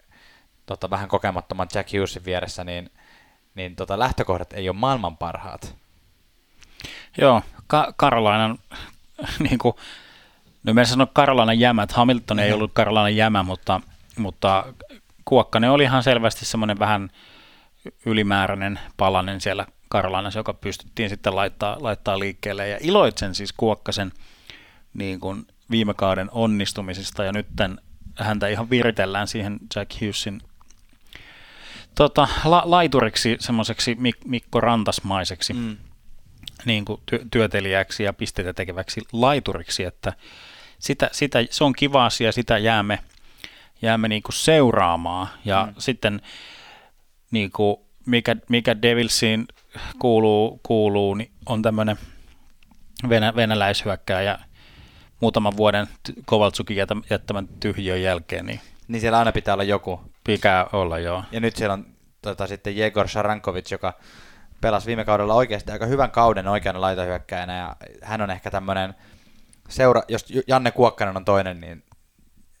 tota, 0.65 0.89
vähän 0.89 1.07
kokemattoman 1.07 1.67
Jack 1.73 1.93
Hughesin 1.93 2.25
vieressä, 2.25 2.63
niin 2.63 2.89
niin 3.57 3.75
tota, 3.75 3.99
lähtökohdat 3.99 4.53
ei 4.53 4.69
ole 4.69 4.77
maailman 4.77 5.17
parhaat. 5.17 5.75
Joo, 7.17 7.41
Ka- 7.67 7.93
Karolainan, 7.97 8.57
niin 9.49 9.57
kuin, 9.57 9.73
no 10.63 10.73
mä 10.73 10.85
sanoa 10.85 11.07
Karolainan 11.13 11.59
jämä, 11.59 11.83
että 11.83 11.95
Hamilton 11.95 12.39
ei 12.39 12.49
mhm. 12.49 12.55
ollut 12.55 12.71
Karolainan 12.73 13.15
jämä, 13.15 13.43
mutta, 13.43 13.81
mutta 14.17 14.73
Kuokkanen 15.25 15.71
oli 15.71 15.83
ihan 15.83 16.03
selvästi 16.03 16.45
semmoinen 16.45 16.79
vähän 16.79 17.09
ylimääräinen 18.05 18.79
palanen 18.97 19.41
siellä 19.41 19.65
Karolainassa, 19.89 20.39
joka 20.39 20.53
pystyttiin 20.53 21.09
sitten 21.09 21.35
laittaa, 21.35 21.77
laittaa 21.79 22.19
liikkeelle. 22.19 22.69
Ja 22.69 22.77
iloitsen 22.81 23.35
siis 23.35 23.53
Kuokkasen 23.53 24.11
niin 24.93 25.19
kuin 25.19 25.47
viime 25.71 25.93
kauden 25.93 26.29
onnistumisista, 26.31 27.23
ja 27.23 27.31
nyt 27.31 27.47
häntä 28.19 28.47
ihan 28.47 28.69
viritellään 28.69 29.27
siihen 29.27 29.59
Jack 29.75 30.01
Hughesin 30.01 30.41
tota, 31.97 32.27
la, 32.45 32.61
laituriksi, 32.65 33.37
semmoiseksi 33.39 33.93
Mik- 33.93 34.27
Mikko 34.27 34.61
Rantasmaiseksi 34.61 35.53
mm. 35.53 35.77
niin 36.65 36.85
kuin 36.85 37.01
ty- 37.11 37.27
työtelijäksi 37.31 38.03
ja 38.03 38.13
pisteitä 38.13 38.53
tekeväksi 38.53 39.01
laituriksi, 39.13 39.83
että 39.83 40.13
sitä, 40.79 41.09
sitä, 41.11 41.39
se 41.49 41.63
on 41.63 41.73
kiva 41.73 42.05
asia, 42.05 42.31
sitä 42.31 42.57
jäämme, 42.57 42.99
jäämme 43.81 44.07
niin 44.07 44.23
kuin 44.23 44.35
seuraamaan 44.35 45.27
ja 45.45 45.65
mm. 45.65 45.73
sitten 45.77 46.21
niin 47.31 47.51
kuin, 47.51 47.77
mikä, 48.05 48.35
mikä 48.49 48.81
Devilsiin 48.81 49.47
kuuluu, 49.99 50.59
kuuluu 50.63 51.13
niin 51.13 51.31
on 51.45 51.61
tämmöinen 51.61 51.97
venä, 53.09 53.35
venäläishyökkääjä 53.35 54.39
muutaman 55.19 55.57
vuoden 55.57 55.87
Kovaltsukin 56.25 56.77
jättämän 57.09 57.47
tyhjön 57.59 58.01
jälkeen. 58.01 58.45
Niin, 58.45 58.59
niin 58.87 59.01
siellä 59.01 59.19
aina 59.19 59.31
pitää 59.31 59.53
olla 59.53 59.63
joku. 59.63 60.01
Pitää 60.23 60.65
olla, 60.73 60.99
joo. 60.99 61.23
Ja 61.31 61.39
nyt 61.39 61.55
siellä 61.55 61.73
on 61.73 61.85
tota, 62.21 62.47
sitten 62.47 62.77
Jegor 62.77 63.07
Sharankovic, 63.07 63.71
joka 63.71 63.93
pelasi 64.61 64.87
viime 64.87 65.05
kaudella 65.05 65.33
oikeasti 65.33 65.71
aika 65.71 65.85
hyvän 65.85 66.11
kauden 66.11 66.47
oikeana 66.47 66.81
laitahyökkäjänä, 66.81 67.57
ja 67.57 67.75
hän 68.03 68.21
on 68.21 68.29
ehkä 68.29 68.51
tämmöinen 68.51 68.95
seura, 69.69 70.01
jos 70.07 70.25
Janne 70.47 70.71
Kuokkanen 70.71 71.17
on 71.17 71.25
toinen, 71.25 71.61
niin 71.61 71.83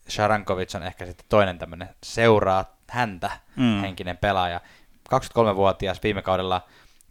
Sharankovic 0.09 0.75
on 0.75 0.83
ehkä 0.83 1.05
sitten 1.05 1.25
toinen 1.29 1.59
tämmöinen 1.59 1.89
seuraa 2.03 2.77
häntä 2.89 3.31
mm. 3.55 3.81
henkinen 3.81 4.17
pelaaja. 4.17 4.61
23-vuotias 5.15 6.03
viime 6.03 6.21
kaudella 6.21 6.61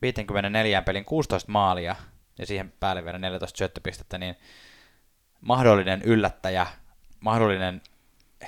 54 0.03 0.83
pelin 0.83 1.05
16 1.05 1.53
maalia 1.53 1.97
ja 2.39 2.47
siihen 2.47 2.73
päälle 2.81 3.05
vielä 3.05 3.19
14 3.19 3.59
syöttöpistettä, 3.59 4.19
niin 4.19 4.37
mahdollinen 5.41 6.03
yllättäjä, 6.03 6.67
mahdollinen 7.21 7.83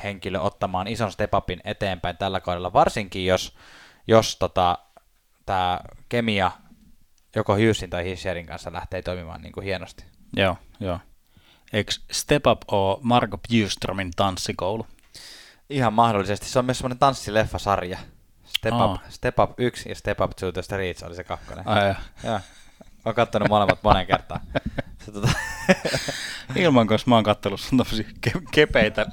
henkilö 0.05 0.41
ottamaan 0.41 0.89
ison 0.89 1.13
step-upin 1.13 1.61
eteenpäin 1.65 2.17
tällä 2.17 2.41
kaudella, 2.41 2.73
varsinkin 2.73 3.27
jos, 3.27 3.57
jos 4.07 4.37
tota, 4.37 4.79
tämä 5.47 5.81
kemia 6.09 6.51
joko 7.37 7.55
Hughesin 7.55 7.91
tai 7.91 8.05
Hissierin 8.05 8.47
kanssa 8.47 8.73
lähtee 8.73 9.03
toimimaan 9.03 9.43
niin 9.43 9.53
kuin 9.53 9.65
hienosti. 9.65 10.05
Joo, 10.37 10.57
joo. 10.81 10.99
Eikö 11.73 11.93
Step 12.11 12.47
Up 12.47 12.63
ole 12.73 12.99
Marko 13.03 13.39
Bjurströmin 13.39 14.11
tanssikoulu? 14.17 14.87
Ihan 15.71 15.93
mahdollisesti. 15.93 16.47
Se 16.47 16.59
on 16.59 16.65
myös 16.65 16.79
semmoinen 16.79 16.99
tanssileffasarja. 16.99 17.99
Step, 18.59 18.75
oh. 18.75 18.95
up, 18.95 19.01
Step 19.09 19.39
Up 19.39 19.61
1 19.61 19.89
ja 19.89 19.95
Step 19.95 20.21
Up 20.21 20.31
to 20.31 20.53
the 20.53 20.63
Streets 20.63 21.03
oli 21.03 21.15
se 21.15 21.25
kakkonen. 21.25 21.69
Ai 21.69 21.95
ja. 22.23 22.41
Olen 23.05 23.15
kattonut 23.15 23.49
molemmat 23.49 23.79
monen 23.83 24.07
kertaan. 24.07 24.41
Se, 25.05 25.13
tota... 25.13 25.29
Ilman, 26.57 26.87
koska 26.87 27.11
mä 27.11 27.15
oon 27.15 27.25
kattellut 27.25 27.61
sun 27.61 27.81
ke- 28.27 28.43
kepeitä 28.51 29.07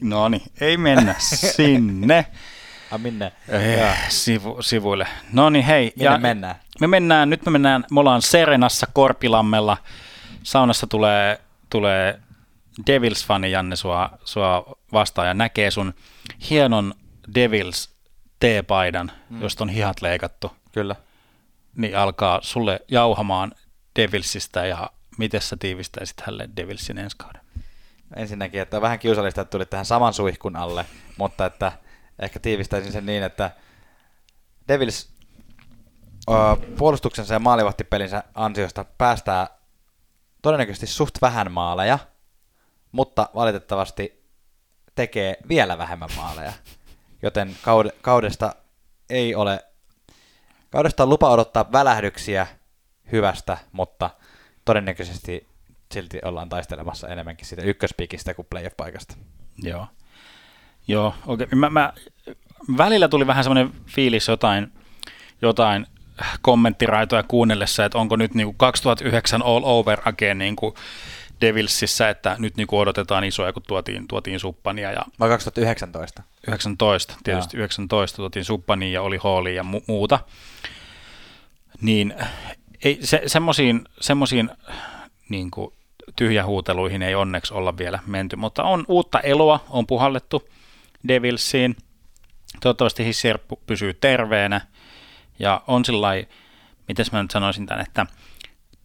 No 0.00 0.28
niin, 0.28 0.42
ei 0.60 0.76
mennä 0.76 1.14
sinne. 1.56 2.26
A 2.90 2.98
minne? 2.98 3.32
Eh, 3.48 4.08
sivu, 4.08 4.62
sivuille. 4.62 5.06
No 5.32 5.50
niin, 5.50 5.64
hei. 5.64 5.92
Minne 5.96 6.04
ja 6.04 6.18
mennään? 6.18 6.56
Me 6.80 6.86
mennään, 6.86 7.30
nyt 7.30 7.44
me 7.46 7.50
mennään, 7.50 7.84
me 7.90 8.00
ollaan 8.00 8.22
Serenassa 8.22 8.86
Korpilammella. 8.92 9.76
Saunassa 10.42 10.86
tulee, 10.86 11.40
tulee 11.70 12.20
Devils-fani 12.86 13.50
Janne 13.50 13.76
sua, 13.76 14.10
sua 14.24 14.76
vastaan 14.92 15.28
ja 15.28 15.34
näkee 15.34 15.70
sun 15.70 15.94
hienon 16.50 16.94
Devils 17.34 17.93
T-paidan, 18.44 19.12
mm. 19.30 19.42
josta 19.42 19.64
on 19.64 19.68
hihat 19.68 20.02
leikattu. 20.02 20.52
Kyllä. 20.72 20.96
Niin 21.76 21.98
alkaa 21.98 22.38
sulle 22.42 22.80
jauhamaan 22.88 23.52
Devilsistä 23.96 24.66
ja 24.66 24.90
miten 25.18 25.40
sä 25.40 25.56
tiivistäisit 25.60 26.20
hänelle 26.20 26.48
Devilsin 26.56 26.98
ensi 26.98 27.16
kauden? 27.16 27.44
ensinnäkin, 28.16 28.60
että 28.60 28.80
vähän 28.80 28.98
kiusallista, 28.98 29.40
että 29.40 29.50
tuli 29.50 29.66
tähän 29.66 29.86
saman 29.86 30.14
suihkun 30.14 30.56
alle, 30.56 30.86
mutta 31.16 31.46
että 31.46 31.72
ehkä 32.18 32.38
tiivistäisin 32.38 32.92
sen 32.92 33.06
niin, 33.06 33.22
että 33.22 33.50
Devils 34.68 35.08
ö, 36.28 36.32
puolustuksensa 36.78 37.34
ja 37.34 37.38
maalivahtipelinsä 37.38 38.22
ansiosta 38.34 38.84
päästää 38.98 39.48
todennäköisesti 40.42 40.86
suht 40.86 41.14
vähän 41.22 41.52
maaleja, 41.52 41.98
mutta 42.92 43.28
valitettavasti 43.34 44.24
tekee 44.94 45.36
vielä 45.48 45.78
vähemmän 45.78 46.10
maaleja. 46.16 46.52
Joten 47.24 47.56
kaudesta 48.02 48.54
ei 49.10 49.34
ole, 49.34 49.64
kaudesta 50.70 51.02
on 51.02 51.08
lupa 51.08 51.30
odottaa 51.30 51.72
välähdyksiä 51.72 52.46
hyvästä, 53.12 53.58
mutta 53.72 54.10
todennäköisesti 54.64 55.46
silti 55.92 56.18
ollaan 56.24 56.48
taistelemassa 56.48 57.08
enemmänkin 57.08 57.46
siitä 57.46 57.62
ykköspikistä 57.62 58.34
kuin 58.34 58.46
playoff-paikasta. 58.50 59.16
Joo. 59.62 59.86
Joo, 60.88 61.14
okei. 61.26 61.44
Okay. 61.44 61.58
Mä, 61.58 61.70
mä, 61.70 61.92
välillä 62.78 63.08
tuli 63.08 63.26
vähän 63.26 63.44
semmoinen 63.44 63.72
fiilis 63.86 64.28
jotain, 64.28 64.72
jotain 65.42 65.86
kommenttiraitoja 66.42 67.22
kuunnellessa, 67.22 67.84
että 67.84 67.98
onko 67.98 68.16
nyt 68.16 68.34
niin 68.34 68.46
kuin 68.46 68.56
2009 68.56 69.42
all 69.42 69.60
over 69.64 70.00
again 70.04 70.38
niin 70.38 70.56
kuin 70.56 70.74
Devilsissä, 71.44 72.10
että 72.10 72.36
nyt 72.38 72.56
niin 72.56 72.66
kuin 72.66 72.80
odotetaan 72.80 73.24
isoja, 73.24 73.52
kun 73.52 73.62
tuotiin, 73.66 74.08
tuotiin 74.08 74.40
suppania. 74.40 74.92
Ja 74.92 75.04
Vai 75.20 75.28
2019? 75.28 76.22
19, 76.48 77.16
tietysti 77.24 77.56
Joo. 77.56 77.60
19 77.60 78.16
tuotiin 78.16 78.44
suppania 78.44 78.92
ja 78.92 79.02
oli 79.02 79.16
hooli 79.16 79.54
ja 79.54 79.62
mu- 79.62 79.84
muuta. 79.86 80.18
Niin 81.80 82.14
ei, 82.84 82.98
se, 83.02 83.22
semmoisiin, 83.26 83.84
semmoisiin 84.00 84.50
niin 85.28 85.50
kuin 85.50 85.72
tyhjähuuteluihin 86.16 87.02
ei 87.02 87.14
onneksi 87.14 87.54
olla 87.54 87.78
vielä 87.78 87.98
menty, 88.06 88.36
mutta 88.36 88.62
on 88.62 88.84
uutta 88.88 89.20
eloa, 89.20 89.64
on 89.70 89.86
puhallettu 89.86 90.48
Devilsiin. 91.08 91.76
Toivottavasti 92.60 93.04
Hissier 93.04 93.38
pysyy 93.66 93.94
terveenä 93.94 94.60
ja 95.38 95.62
on 95.66 95.84
sillä 95.84 96.08
miten 96.88 97.06
mä 97.12 97.22
nyt 97.22 97.30
sanoisin 97.30 97.66
tämän, 97.66 97.86
että 97.86 98.06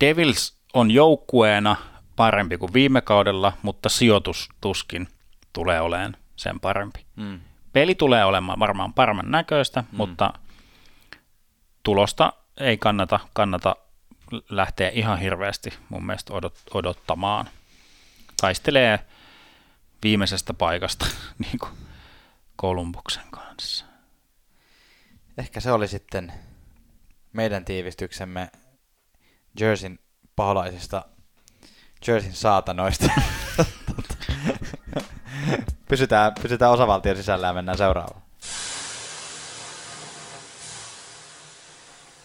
Devils 0.02 0.58
on 0.74 0.92
joukkueena 0.92 1.76
parempi 2.20 2.58
kuin 2.58 2.74
viime 2.74 3.02
kaudella, 3.02 3.54
mutta 3.62 3.90
sijoitus 3.90 4.50
tuskin 4.62 5.08
tulee 5.54 5.82
olemaan 5.82 6.18
sen 6.36 6.60
parempi. 6.60 7.06
Mm. 7.16 7.40
Peli 7.74 7.96
tulee 7.96 8.26
olemaan 8.26 8.60
varmaan 8.60 8.94
paremman 8.94 9.32
näköistä, 9.32 9.82
mm. 9.82 9.88
mutta 9.98 10.34
tulosta 11.84 12.34
ei 12.58 12.78
kannata, 12.78 13.20
kannata 13.34 13.76
lähteä 14.50 14.90
ihan 14.90 15.20
hirveästi 15.20 15.74
mun 15.90 16.06
mielestä 16.06 16.34
odot, 16.34 16.62
odottamaan. 16.74 17.50
Taistelee 18.42 19.00
viimeisestä 20.04 20.54
paikasta 20.54 21.06
niin 21.46 21.60
kuin 21.60 21.72
Kolumbuksen 22.56 23.32
kanssa. 23.32 23.86
Ehkä 25.38 25.60
se 25.60 25.72
oli 25.72 25.88
sitten 25.88 26.34
meidän 27.34 27.66
tiivistyksemme 27.66 28.52
Jerseyn 29.60 30.00
paholaisista, 30.36 31.06
Jerseyn 32.08 32.34
saatanoista. 32.34 33.12
pysytään, 35.90 36.32
pysytään 36.42 36.72
osavaltion 36.72 37.16
sisällä 37.16 37.48
ja 37.48 37.54
mennään 37.54 37.78
seuraavaan. 37.78 38.22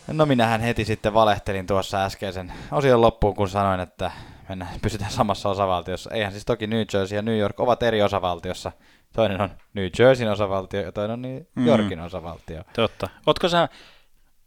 No 0.07 0.27
minähän 0.27 0.61
heti 0.61 0.85
sitten 0.85 1.15
valehtelin 1.15 1.67
tuossa 1.67 2.05
äskeisen 2.05 2.53
osion 2.73 3.01
loppuun, 3.01 3.35
kun 3.35 3.49
sanoin, 3.49 3.81
että 3.81 4.11
mennään, 4.49 4.81
pysytään 4.83 5.11
samassa 5.11 5.49
osavaltiossa. 5.49 6.11
Eihän 6.11 6.33
siis 6.33 6.45
toki 6.45 6.67
New 6.67 6.83
Jersey 6.95 7.17
ja 7.17 7.23
New 7.23 7.39
York 7.39 7.61
ovat 7.61 7.83
eri 7.83 8.03
osavaltiossa. 8.03 8.73
Toinen 9.13 9.41
on 9.41 9.51
New 9.75 9.89
Jerseyn 9.99 10.31
osavaltio 10.31 10.81
ja 10.81 10.93
toinen 10.93 11.13
on 11.13 11.23
New 11.23 11.41
mm. 11.55 11.67
Yorkin 11.67 11.99
mm. 11.99 12.05
osavaltio. 12.05 12.63
Totta. 12.73 13.09
Ootko 13.27 13.49
sä 13.49 13.69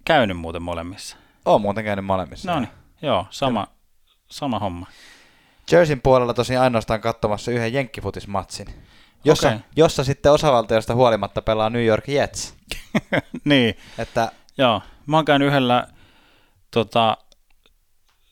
käynyt 0.06 0.38
muuten 0.38 0.62
molemmissa? 0.62 1.18
Oon 1.46 1.62
muuten 1.62 1.84
käynyt 1.84 2.06
molemmissa. 2.06 2.54
No 2.54 2.60
niin, 2.60 2.70
joo, 3.02 3.28
sama, 3.30 3.68
sama 4.30 4.60
homma. 4.60 4.88
Jerseyn 5.72 6.02
puolella 6.02 6.34
tosiaan 6.34 6.64
ainoastaan 6.64 7.02
katsomassa 7.02 7.52
yhden 7.52 7.74
jenkkifutismatsin, 7.74 8.68
jossa, 9.24 9.48
okay. 9.48 9.60
jossa 9.76 10.04
sitten 10.04 10.32
osavaltiosta 10.32 10.96
huolimatta 10.96 11.42
pelaa 11.42 11.70
New 11.70 11.86
York 11.86 12.08
Jets. 12.08 12.56
niin. 13.46 13.78
Että 13.98 14.32
Joo, 14.58 14.82
mä 15.06 15.18
oon 15.18 15.26
käynyt 15.26 15.48
yhdellä 15.48 15.88
tota, 16.72 17.18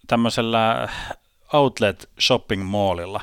tämmöisellä 0.07 0.89
outlet 1.53 2.09
shopping 2.19 2.63
mallilla 2.63 3.21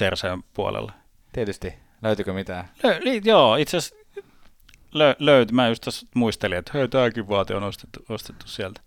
Jerseyn 0.00 0.42
puolella. 0.54 0.92
Tietysti. 1.32 1.74
Löytyykö 2.02 2.32
mitään? 2.32 2.68
Lö, 2.82 2.98
li, 3.00 3.20
joo, 3.24 3.56
itse 3.56 3.76
asiassa 3.76 3.96
lö, 4.92 5.16
löytyi. 5.18 5.54
Mä 5.54 5.68
just 5.68 5.88
muistelin, 6.14 6.58
että 6.58 6.70
hei, 6.74 6.88
tämäkin 6.88 7.28
vaate 7.28 7.54
on 7.54 7.62
ostettu, 7.62 8.04
ostettu 8.08 8.48
sieltä. 8.48 8.80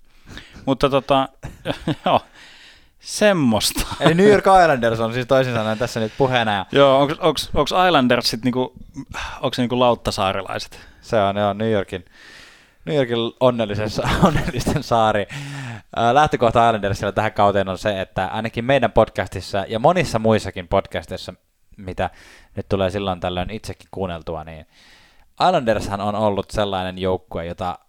Mutta 0.66 0.90
tota, 0.90 1.30
joo, 2.06 2.22
semmoista. 3.02 3.88
Eli 4.00 4.14
New 4.14 4.28
York 4.28 4.46
Islanders 4.62 5.00
on 5.00 5.14
siis 5.14 5.28
toisin 5.28 5.54
sanoen 5.54 5.78
tässä 5.78 6.00
nyt 6.00 6.14
puheena. 6.18 6.54
Ja... 6.54 6.66
Joo, 6.72 7.02
onko 7.02 7.86
Islandersit 7.88 8.44
niinku, 8.44 8.74
onko 9.42 9.54
se 9.54 9.62
niinku 9.62 9.80
lauttasaarilaiset? 9.80 10.80
Se 11.02 11.22
on, 11.22 11.36
joo, 11.38 11.54
New 11.54 11.72
Yorkin 11.72 12.06
New 12.86 12.96
Yorkin 12.96 13.18
onnellisen, 13.40 13.90
onnellisten 14.28 14.84
saari. 14.84 15.28
Lähtökohta 16.14 16.70
Islandersilla 16.70 17.12
tähän 17.12 17.34
kauteen 17.34 17.70
on 17.70 17.78
se, 17.78 18.02
että 18.02 18.28
ainakin 18.28 18.66
meidän 18.66 18.92
podcastissa 18.92 19.66
ja 19.68 19.80
monissa 19.80 20.20
muissakin 20.20 20.68
podcasteissa, 20.68 21.34
mitä 21.78 22.10
nyt 22.56 22.70
tulee 22.70 22.90
silloin 22.90 23.20
tällöin 23.20 23.50
itsekin 23.50 23.88
kuunneltua, 23.92 24.44
niin 24.44 24.66
Islandershan 25.48 26.02
on 26.02 26.16
ollut 26.16 26.52
sellainen 26.52 26.98
joukkue, 26.98 27.46
jota 27.46 27.80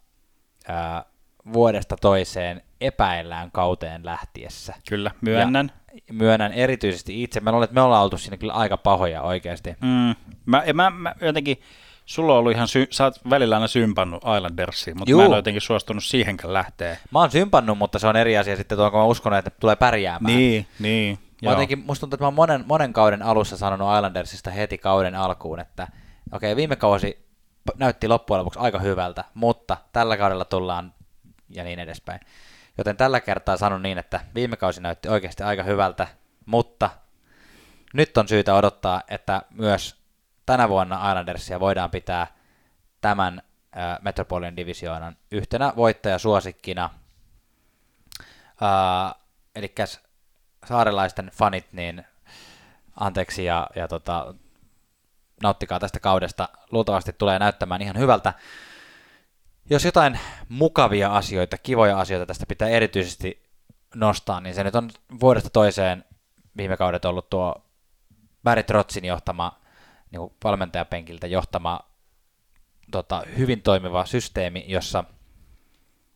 ää, 0.68 1.04
vuodesta 1.52 1.96
toiseen 2.00 2.62
epäillään 2.86 3.50
kauteen 3.50 4.04
lähtiessä. 4.04 4.74
Kyllä, 4.88 5.10
myönnän. 5.20 5.72
Ja 6.08 6.14
myönnän 6.14 6.52
erityisesti 6.52 7.22
itse. 7.22 7.40
Mä 7.40 7.52
luulen, 7.52 7.64
että 7.64 7.74
me 7.74 7.80
ollaan 7.80 8.02
oltu 8.02 8.18
siinä 8.18 8.36
kyllä 8.36 8.52
aika 8.52 8.76
pahoja 8.76 9.22
oikeasti. 9.22 9.70
Mm, 9.80 10.14
mä, 10.46 10.62
mä, 10.74 10.90
mä 10.90 11.14
jotenkin 11.20 11.62
Sulla 12.06 12.32
on 12.32 12.38
ollut 12.38 12.52
ihan, 12.52 12.68
sy- 12.68 12.88
sä 12.90 13.04
oot 13.04 13.20
välillä 13.30 13.56
aina 13.56 13.66
sympannut 13.66 14.22
Islandersiin, 14.36 14.98
mutta 14.98 15.10
Juu. 15.10 15.20
mä 15.20 15.24
en 15.24 15.30
ole 15.30 15.38
jotenkin 15.38 15.60
suostunut 15.60 16.04
siihenkään 16.04 16.52
lähteä. 16.52 16.96
Mä 17.10 17.18
oon 17.18 17.30
sympannut, 17.30 17.78
mutta 17.78 17.98
se 17.98 18.06
on 18.06 18.16
eri 18.16 18.38
asia 18.38 18.56
sitten 18.56 18.78
tuo, 18.78 18.90
kun 18.90 19.00
mä 19.00 19.04
uskon, 19.04 19.34
että 19.34 19.50
tulee 19.50 19.76
pärjäämään. 19.76 20.36
Niin, 20.36 20.66
niin. 20.78 21.18
Mä 21.44 21.50
jotenkin, 21.50 21.78
musta 21.78 22.00
tuntuu, 22.00 22.14
että 22.14 22.22
mä 22.22 22.26
oon 22.26 22.34
monen, 22.34 22.64
monen 22.66 22.92
kauden 22.92 23.22
alussa 23.22 23.56
sanonut 23.56 23.96
Islandersista 23.96 24.50
heti 24.50 24.78
kauden 24.78 25.14
alkuun, 25.14 25.60
että 25.60 25.88
okei, 26.32 26.52
okay, 26.52 26.56
viime 26.56 26.76
kausi 26.76 27.26
näytti 27.76 28.08
loppujen 28.08 28.38
lopuksi 28.38 28.58
aika 28.58 28.78
hyvältä, 28.78 29.24
mutta 29.34 29.76
tällä 29.92 30.16
kaudella 30.16 30.44
tullaan 30.44 30.94
ja 31.48 31.64
niin 31.64 31.78
edespäin. 31.78 32.20
Joten 32.78 32.96
tällä 32.96 33.20
kertaa 33.20 33.56
sanon 33.56 33.82
niin, 33.82 33.98
että 33.98 34.20
viime 34.34 34.56
kausi 34.56 34.80
näytti 34.80 35.08
oikeasti 35.08 35.42
aika 35.42 35.62
hyvältä, 35.62 36.08
mutta 36.46 36.90
nyt 37.94 38.16
on 38.16 38.28
syytä 38.28 38.54
odottaa, 38.54 39.02
että 39.08 39.42
myös 39.50 40.02
tänä 40.46 40.68
vuonna 40.68 41.10
Islandersia 41.10 41.60
voidaan 41.60 41.90
pitää 41.90 42.26
tämän 43.00 43.42
äh, 43.76 43.98
Metropolian 44.02 44.56
divisioonan 44.56 45.16
yhtenä 45.30 45.72
voittajasuosikkina. 45.76 46.90
Äh, 48.62 49.14
eli 49.54 49.74
saarelaisten 50.64 51.30
fanit, 51.34 51.72
niin 51.72 52.06
anteeksi 53.00 53.44
ja, 53.44 53.66
ja 53.76 53.88
tota, 53.88 54.34
nauttikaa 55.42 55.80
tästä 55.80 56.00
kaudesta. 56.00 56.48
Luultavasti 56.70 57.12
tulee 57.12 57.38
näyttämään 57.38 57.82
ihan 57.82 57.98
hyvältä. 57.98 58.32
Jos 59.70 59.84
jotain 59.84 60.18
mukavia 60.48 61.16
asioita, 61.16 61.58
kivoja 61.58 61.98
asioita 61.98 62.26
tästä 62.26 62.46
pitää 62.46 62.68
erityisesti 62.68 63.42
nostaa, 63.94 64.40
niin 64.40 64.54
se 64.54 64.64
nyt 64.64 64.74
on 64.74 64.90
vuodesta 65.20 65.50
toiseen 65.50 66.04
viime 66.56 66.76
kaudet 66.76 67.04
ollut 67.04 67.30
tuo 67.30 67.54
Barry 68.42 68.62
Trotsin 68.62 69.04
johtama 69.04 69.60
niin 70.10 70.30
valmentajapenkiltä 70.44 71.26
johtama 71.26 71.80
tota, 72.90 73.22
hyvin 73.36 73.62
toimiva 73.62 74.06
systeemi, 74.06 74.64
jossa, 74.68 75.04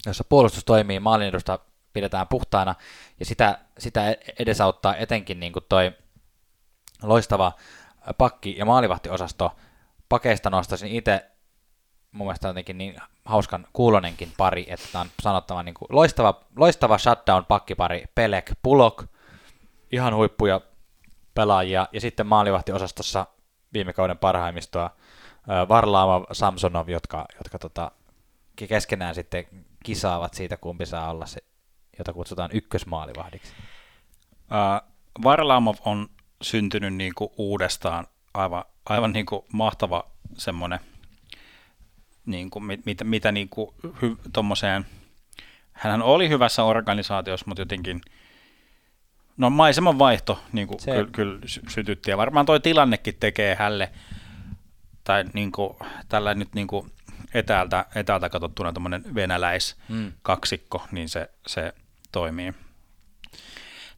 jossa 0.07 0.25
puolustus 0.25 0.65
toimii, 0.65 1.01
maalin 1.01 1.29
edusta 1.29 1.59
pidetään 1.93 2.29
puhtaana, 2.29 2.75
ja 3.21 3.27
sitä, 3.27 3.59
sitä 3.79 4.17
edesauttaa 4.39 4.97
etenkin 4.97 5.41
niin 5.41 5.53
kuin 5.53 5.65
toi 5.69 5.93
loistava 7.03 7.53
pakki- 8.19 8.57
ja 8.59 8.65
maalivahtiosasto. 8.65 9.57
Pakeista 10.09 10.51
nostaisin 10.51 10.89
itse 10.89 11.31
mun 12.17 12.27
mielestä 12.27 12.49
jotenkin 12.49 12.79
niin 12.79 12.97
hauskan 13.25 13.67
kuulonenkin 13.73 14.33
pari, 14.37 14.67
että 14.69 14.87
tämä 14.93 15.03
on 15.03 15.11
sanottava 15.23 15.63
niin 15.63 15.75
kuin 15.75 15.89
loistava, 15.91 16.41
loistava 16.57 16.99
shutdown 16.99 17.45
pakkipari, 17.45 18.05
Pelek, 18.15 18.53
Pulok, 18.63 19.05
ihan 19.93 20.15
huippuja 20.15 20.61
pelaajia, 21.35 21.89
ja 21.93 22.01
sitten 22.01 22.27
maalivahtiosastossa 22.27 23.27
viime 23.73 23.93
kauden 23.93 24.19
parhaimmistoa, 24.19 24.91
Varlaama, 25.69 26.27
Samsonov, 26.33 26.89
jotka, 26.89 27.27
jotka 27.39 27.59
tota, 27.59 27.91
keskenään 28.69 29.15
sitten 29.15 29.45
kisaavat 29.85 30.35
siitä, 30.35 30.57
kumpi 30.57 30.87
saa 30.87 31.11
olla 31.11 31.27
se, 31.27 31.41
jota 31.99 32.13
kutsutaan 32.13 32.51
ykkösmaalivahdiksi. 32.53 33.53
Uh, 34.41 34.91
Varlamov 35.23 35.77
on 35.85 36.09
syntynyt 36.43 36.95
niin 36.95 37.13
kuin 37.15 37.31
uudestaan 37.37 38.07
aivan, 38.35 38.65
aivan 38.89 39.13
niin 39.13 39.27
kuin 39.27 39.45
mahtava 39.53 40.05
semmoinen 40.35 40.81
niin 42.27 42.51
kuin, 42.51 42.65
mit, 42.65 42.87
mitä, 42.87 43.05
mitä 43.05 43.33
niin 43.33 43.49
kuin, 43.49 43.71
hy, 44.03 44.17
tommoseen, 44.33 44.87
hän 45.73 46.03
oli 46.03 46.29
hyvässä 46.29 46.65
organisaatiossa, 46.65 47.47
mutta 47.49 47.61
jotenkin, 47.61 48.01
no 49.37 49.51
maiseman 49.51 49.99
vaihto 49.99 50.41
niin 50.53 50.69
kuin, 50.69 50.79
kyllä, 50.85 51.09
kyllä 51.13 51.41
sytytti, 51.69 52.11
ja 52.11 52.17
varmaan 52.17 52.47
toi 52.47 52.61
tilannekin 52.61 53.17
tekee 53.21 53.55
hälle, 53.55 53.93
tai 55.05 55.25
niin 55.33 55.53
kuin, 55.53 55.77
tällä 56.09 56.35
nyt 56.35 56.55
niin 56.55 56.67
kuin 56.67 56.93
etäältä, 57.35 57.87
etäältä 57.95 58.29
katsottuna 58.29 58.73
tämmöinen 58.73 59.05
venäläiskaksikko, 59.15 60.79
mm. 60.79 60.95
niin 60.95 61.09
se, 61.09 61.31
se 61.47 61.73
toimii. 62.13 62.55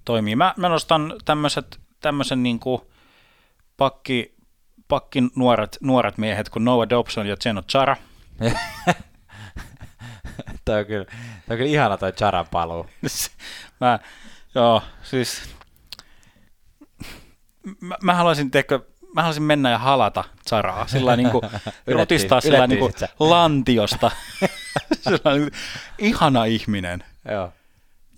toimii. 0.04 0.36
Mä, 0.36 0.54
mä 0.56 0.68
nostan 0.68 1.14
tämmöiset, 1.24 1.80
tämmöisen 2.00 2.42
niin 2.42 2.60
kuin 2.60 2.82
pakki, 3.76 4.34
pakki 4.88 5.22
nuoret, 5.36 5.78
nuoret 5.80 6.18
miehet 6.18 6.48
kuin 6.48 6.64
Noah 6.64 6.88
Dobson 6.88 7.26
ja 7.26 7.36
Zeno 7.36 7.62
Chara. 7.62 7.96
toi, 10.64 10.80
on 10.80 10.86
kyllä, 10.86 11.04
toi 11.04 11.14
on 11.50 11.56
kyllä 11.56 11.70
ihana 11.70 11.96
toi 11.96 12.12
Charan 12.12 12.46
paluu. 12.50 12.86
mä, 13.80 13.98
joo, 14.54 14.82
siis 15.02 15.42
mä, 17.80 17.96
mä 18.02 18.14
haluaisin 18.14 18.50
tehdä 18.50 18.80
mä 19.14 19.22
haluaisin 19.22 19.42
mennä 19.42 19.70
ja 19.70 19.78
halata 19.78 20.24
Zaraa, 20.48 20.86
sillä 20.86 21.16
niin 21.16 21.30
kuin 21.30 21.42
rotistaa 21.86 22.40
sillä 22.40 22.66
niin 22.66 22.78
kuin 22.78 22.92
lantiosta. 23.20 24.10
sillä 25.00 25.38
niin 25.38 25.50
ihana 25.98 26.44
ihminen. 26.44 27.04
Joo. 27.30 27.52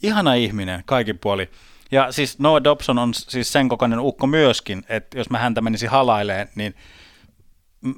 Ihana 0.02 0.34
ihminen, 0.34 0.82
kaikin 0.86 1.18
puoli. 1.18 1.50
Ja 1.90 2.12
siis 2.12 2.38
Noah 2.38 2.64
Dobson 2.64 2.98
on 2.98 3.14
siis 3.14 3.52
sen 3.52 3.68
kokoinen 3.68 4.00
ukko 4.00 4.26
myöskin, 4.26 4.84
että 4.88 5.18
jos 5.18 5.30
mä 5.30 5.38
häntä 5.38 5.60
menisi 5.60 5.86
halaileen, 5.86 6.48
niin 6.54 6.74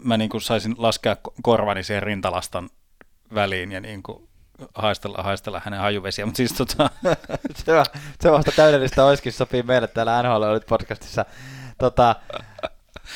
mä 0.04 0.16
niin 0.16 0.30
kuin 0.30 0.40
saisin 0.40 0.74
laskea 0.78 1.16
korvani 1.42 1.82
siihen 1.82 2.02
rintalastan 2.02 2.70
väliin 3.34 3.72
ja 3.72 3.80
niin 3.80 4.02
kuin 4.02 4.28
haistella, 4.74 5.22
haistella 5.22 5.60
hänen 5.64 5.80
hajuvesiä, 5.80 6.26
mutta 6.26 6.36
siis 6.36 6.52
tota... 6.52 6.90
se, 7.54 7.72
se 8.20 8.32
vasta 8.32 8.52
täydellistä 8.56 9.04
olisikin 9.04 9.32
sopii 9.32 9.62
meille 9.62 9.86
täällä 9.86 10.22
NHL 10.22 10.44
podcastissa. 10.68 11.24
Tota, 11.78 12.16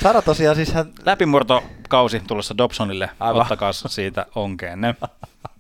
Sara 0.03 0.23
tosiaan 0.23 0.57
siis 0.57 0.73
hän... 0.73 0.93
Läpimurtokausi 1.05 2.21
tulossa 2.21 2.59
Dobsonille, 2.59 3.11
Aivan. 3.21 3.43
ottakaa 3.43 3.73
siitä 3.73 4.27
onkeenne. 4.35 4.95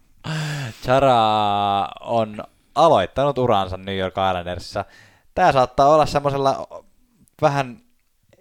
Chara 0.82 1.88
on 2.00 2.44
aloittanut 2.74 3.38
uransa 3.38 3.76
New 3.76 3.98
York 3.98 4.14
Islandersissa. 4.30 4.84
Tämä 5.34 5.52
saattaa 5.52 5.88
olla 5.88 6.06
semmoisella 6.06 6.68
vähän 7.42 7.80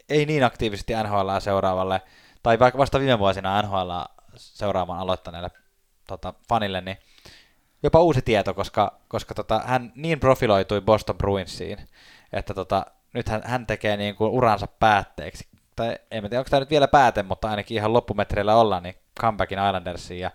ei 0.10 0.26
niin 0.26 0.44
aktiivisesti 0.44 0.94
NHL 1.04 1.40
seuraavalle, 1.40 2.02
tai 2.46 2.60
vasta 2.60 3.00
viime 3.00 3.20
vuosina 3.20 3.62
NHL 3.62 3.92
seuraavan 4.36 5.00
aloittaneelle 5.00 5.52
tota, 6.08 6.34
fanille, 6.50 6.82
niin 6.82 6.98
jopa 7.84 8.00
uusi 8.00 8.22
tieto, 8.22 8.54
koska, 8.54 9.00
koska 9.08 9.34
tota, 9.34 9.62
hän 9.66 9.92
niin 9.96 10.20
profiloitui 10.20 10.82
Boston 10.82 11.18
Bruinsiin, 11.18 11.78
että 12.34 12.54
tota, 12.54 12.86
nyt 13.14 13.30
hän, 13.30 13.42
hän 13.46 13.66
tekee 13.68 13.98
niin 13.98 14.16
kuin 14.16 14.32
uransa 14.32 14.68
päätteeksi. 14.68 15.48
Tai 15.76 15.98
en 16.12 16.24
tiedä, 16.24 16.40
onko 16.40 16.50
tämä 16.50 16.60
nyt 16.60 16.70
vielä 16.70 16.88
pääte, 16.88 17.24
mutta 17.24 17.50
ainakin 17.50 17.78
ihan 17.78 17.94
loppumetreillä 17.94 18.56
ollaan, 18.56 18.84
niin 18.84 18.96
comebackin 19.22 19.60
Islandersiin, 19.60 20.20
ja, 20.20 20.32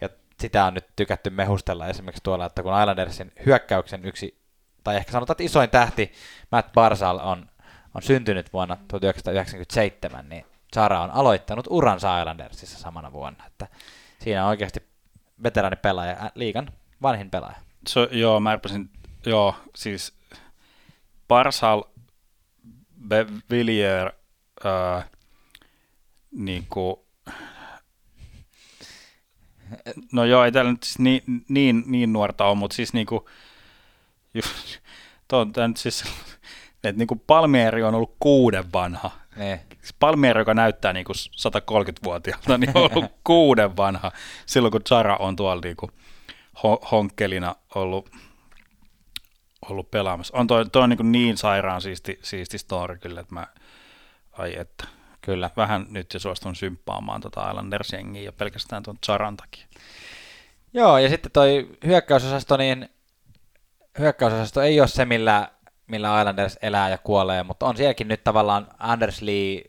ja 0.00 0.08
sitä 0.40 0.64
on 0.64 0.74
nyt 0.74 0.86
tykätty 0.96 1.30
mehustella 1.30 1.86
esimerkiksi 1.86 2.22
tuolla, 2.22 2.46
että 2.46 2.62
kun 2.62 2.80
Islandersin 2.80 3.32
hyökkäyksen 3.46 4.04
yksi, 4.04 4.40
tai 4.84 4.96
ehkä 4.96 5.12
sanotaan, 5.12 5.34
että 5.34 5.44
isoin 5.44 5.70
tähti, 5.70 6.12
Matt 6.52 6.72
Barsal 6.72 7.18
on, 7.18 7.46
on 7.94 8.02
syntynyt 8.02 8.52
vuonna 8.52 8.76
1997, 8.88 10.28
niin 10.28 10.44
Sara 10.74 11.00
on 11.00 11.10
aloittanut 11.10 11.66
uransa 11.70 12.20
Islandersissa 12.20 12.78
samana 12.78 13.12
vuonna, 13.12 13.46
että 13.46 13.66
siinä 14.18 14.44
on 14.44 14.48
oikeasti 14.48 14.82
veteraanipelaaja, 15.42 16.30
liikan 16.34 16.72
vanhin 17.02 17.30
pelaaja. 17.30 17.56
So, 17.88 18.08
joo, 18.10 18.40
mä 18.40 18.50
arpasin, 18.50 18.90
joo, 19.26 19.54
siis 19.74 20.12
Barsal, 21.28 21.82
Villiers, 23.50 24.14
ää, 24.64 25.08
niin 26.30 26.66
kuin, 26.70 26.96
no 30.12 30.24
joo, 30.24 30.44
ei 30.44 30.52
täällä 30.52 30.70
nyt 30.70 30.82
siis 30.82 30.98
niin, 30.98 31.22
niin, 31.48 31.84
niin 31.86 32.12
nuorta 32.12 32.44
ole, 32.44 32.54
mutta 32.54 32.76
siis 32.76 32.92
niin 32.92 33.06
kuin, 33.06 33.24
just, 34.34 34.78
on 35.32 35.52
nyt 35.68 35.76
siis, 35.76 36.04
että 36.84 36.98
niin 36.98 37.08
kuin 37.08 37.22
Palmieri 37.26 37.82
on 37.82 37.94
ollut 37.94 38.16
kuuden 38.20 38.72
vanha. 38.72 39.10
Ne. 39.36 39.60
Palmieri, 40.00 40.40
joka 40.40 40.54
näyttää 40.54 40.92
niin 40.92 41.04
kuin 41.04 41.16
130-vuotiaalta, 41.16 42.58
niin 42.58 42.70
on 42.74 42.90
ollut 42.94 43.12
kuuden 43.24 43.76
vanha 43.76 44.12
silloin, 44.46 44.72
kun 44.72 44.80
Zara 44.88 45.16
on 45.16 45.36
tuolla 45.36 45.60
niin 45.64 45.76
kuin 45.76 45.92
honkkelina 46.90 47.56
ollut, 47.74 48.10
ollut 49.68 49.90
pelaamassa. 49.90 50.36
On 50.36 50.46
toi, 50.46 50.66
toi 50.70 50.82
on 50.82 50.90
niin, 50.90 51.12
niin 51.12 51.36
sairaan 51.36 51.80
siisti, 51.80 52.18
siisti 52.22 52.58
story 52.58 52.98
kyllä, 52.98 53.20
että 53.20 53.34
mä 53.34 53.46
Ai 54.38 54.58
että. 54.58 54.84
Kyllä. 55.20 55.50
Vähän 55.56 55.86
nyt 55.90 56.14
jo 56.14 56.20
suostun 56.20 56.56
symppaamaan 56.56 57.20
tota 57.20 57.48
Islanders 57.50 57.92
jengiä 57.92 58.22
ja 58.22 58.32
pelkästään 58.32 58.82
tuon 58.82 58.98
Charan 59.04 59.36
takia. 59.36 59.66
Joo, 60.72 60.98
ja 60.98 61.08
sitten 61.08 61.32
toi 61.32 61.68
hyökkäysosasto, 61.86 62.56
niin 62.56 62.88
hyökkäysosasto 63.98 64.62
ei 64.62 64.80
ole 64.80 64.88
se, 64.88 65.04
millä, 65.04 65.48
millä 65.86 66.20
Islanders 66.20 66.58
elää 66.62 66.88
ja 66.88 66.98
kuolee, 66.98 67.42
mutta 67.42 67.66
on 67.66 67.76
sielläkin 67.76 68.08
nyt 68.08 68.24
tavallaan 68.24 68.66
Anders 68.78 69.22
Lee, 69.22 69.62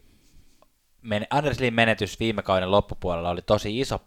men, 1.02 1.28
Anders 1.30 1.60
Lee 1.60 1.72
menetys 1.72 2.20
viime 2.20 2.42
kauden 2.42 2.72
loppupuolella 2.72 3.30
oli 3.30 3.42
tosi 3.42 3.80
iso. 3.80 4.02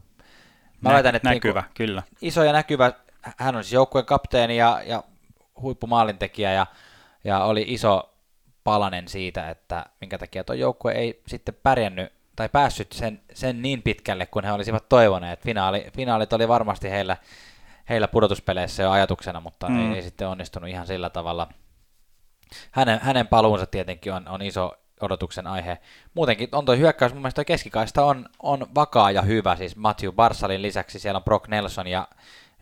Mä 0.81 0.91
Nä, 0.91 0.95
väitän, 0.95 1.15
että 1.15 1.29
näkyvä, 1.29 1.61
niinku, 1.61 1.75
kyllä. 1.75 2.03
Iso 2.23 2.45
ja 2.45 2.53
näkyvä. 2.53 2.93
Hän 3.37 3.57
on 3.57 3.65
siis 3.65 3.73
joukkueen 3.73 4.07
kapteeni 4.07 4.57
ja, 4.57 4.83
ja 4.87 5.03
huippumaalintekijä 5.61 6.53
ja, 6.53 6.67
ja 7.25 7.45
oli 7.45 7.65
iso 7.69 8.15
palanen 8.65 9.09
siitä, 9.09 9.51
että 9.51 9.87
minkä 10.01 10.19
takia 10.19 10.45
tuo 10.45 10.55
joukkue 10.55 10.93
ei 10.93 11.23
sitten 11.27 11.57
pärjännyt 11.63 12.13
tai 12.37 12.49
päässyt 12.49 12.93
sen, 12.93 13.21
sen 13.35 13.63
niin 13.63 13.83
pitkälle 13.83 14.27
kuin 14.27 14.45
he 14.45 14.53
olisivat 14.53 14.89
toivoneet. 14.89 15.43
Finaali, 15.43 15.87
finaalit 15.97 16.33
oli 16.33 16.49
varmasti 16.49 16.91
heillä, 16.91 17.17
heillä 17.89 18.09
pudotuspeleissä 18.09 18.83
jo 18.83 18.91
ajatuksena, 18.91 19.41
mutta 19.41 19.69
mm. 19.69 19.91
ei, 19.91 19.97
ei 19.97 20.03
sitten 20.03 20.29
onnistunut 20.29 20.71
ihan 20.71 20.87
sillä 20.87 21.11
tavalla. 21.11 21.49
Hänen, 22.71 23.01
hänen 23.03 23.27
paluunsa 23.27 23.67
tietenkin 23.67 24.13
on, 24.13 24.29
on 24.29 24.43
iso 24.43 24.75
odotuksen 25.03 25.47
aihe. 25.47 25.79
Muutenkin 26.15 26.49
on 26.53 26.65
tuo 26.65 26.77
hyökkäys, 26.77 27.13
mun 27.13 27.23
mielestä 27.23 27.39
tuo 27.39 27.45
keskikaista 27.45 28.05
on, 28.05 28.29
on 28.43 28.67
vakaa 28.75 29.11
ja 29.11 29.23
hyvä, 29.23 29.57
siis 29.57 29.77
Matthew 29.77 30.13
Barsalin 30.13 30.63
lisäksi 30.63 30.99
siellä 30.99 31.19
on 31.19 31.25
Brock 31.25 31.49
Nelson 31.49 31.87
ja 31.87 32.09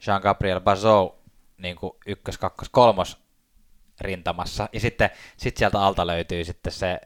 Jean-Gabriel 0.01 0.61
Bazou 0.61 1.21
niin 1.59 1.77
kuin 1.77 1.93
ykkös, 2.07 2.39
kakkos, 2.39 2.69
kolmos 2.69 3.19
rintamassa. 4.01 4.69
Ja 4.73 4.81
sitten 4.81 5.11
sit 5.37 5.57
sieltä 5.57 5.81
alta 5.81 6.07
löytyy 6.07 6.45
sitten 6.45 6.73
se, 6.73 7.01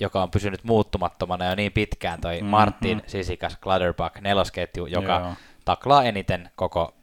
joka 0.00 0.22
on 0.22 0.30
pysynyt 0.30 0.64
muuttumattomana 0.64 1.44
jo 1.44 1.54
niin 1.54 1.72
pitkään, 1.72 2.20
toi 2.20 2.34
mm-hmm. 2.34 2.48
Martin 2.48 3.02
Sisikas 3.06 3.58
Clutterbuck 3.62 4.20
nelosketju, 4.20 4.86
joka 4.86 5.20
Joo. 5.24 5.34
taklaa 5.64 6.04
eniten 6.04 6.50
koko 6.56 6.94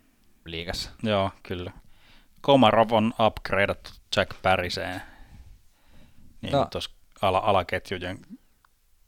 liigassa. 0.45 0.91
Joo, 1.03 1.31
kyllä. 1.43 1.71
Komarov 2.41 2.91
on 2.91 3.13
upgradeattu 3.19 3.91
Jack 4.15 4.41
Pariseen. 4.41 5.01
Niin 6.41 6.51
no. 6.51 6.67
tuossa 6.71 6.94
ala- 7.21 7.43
alaketjujen 7.45 8.19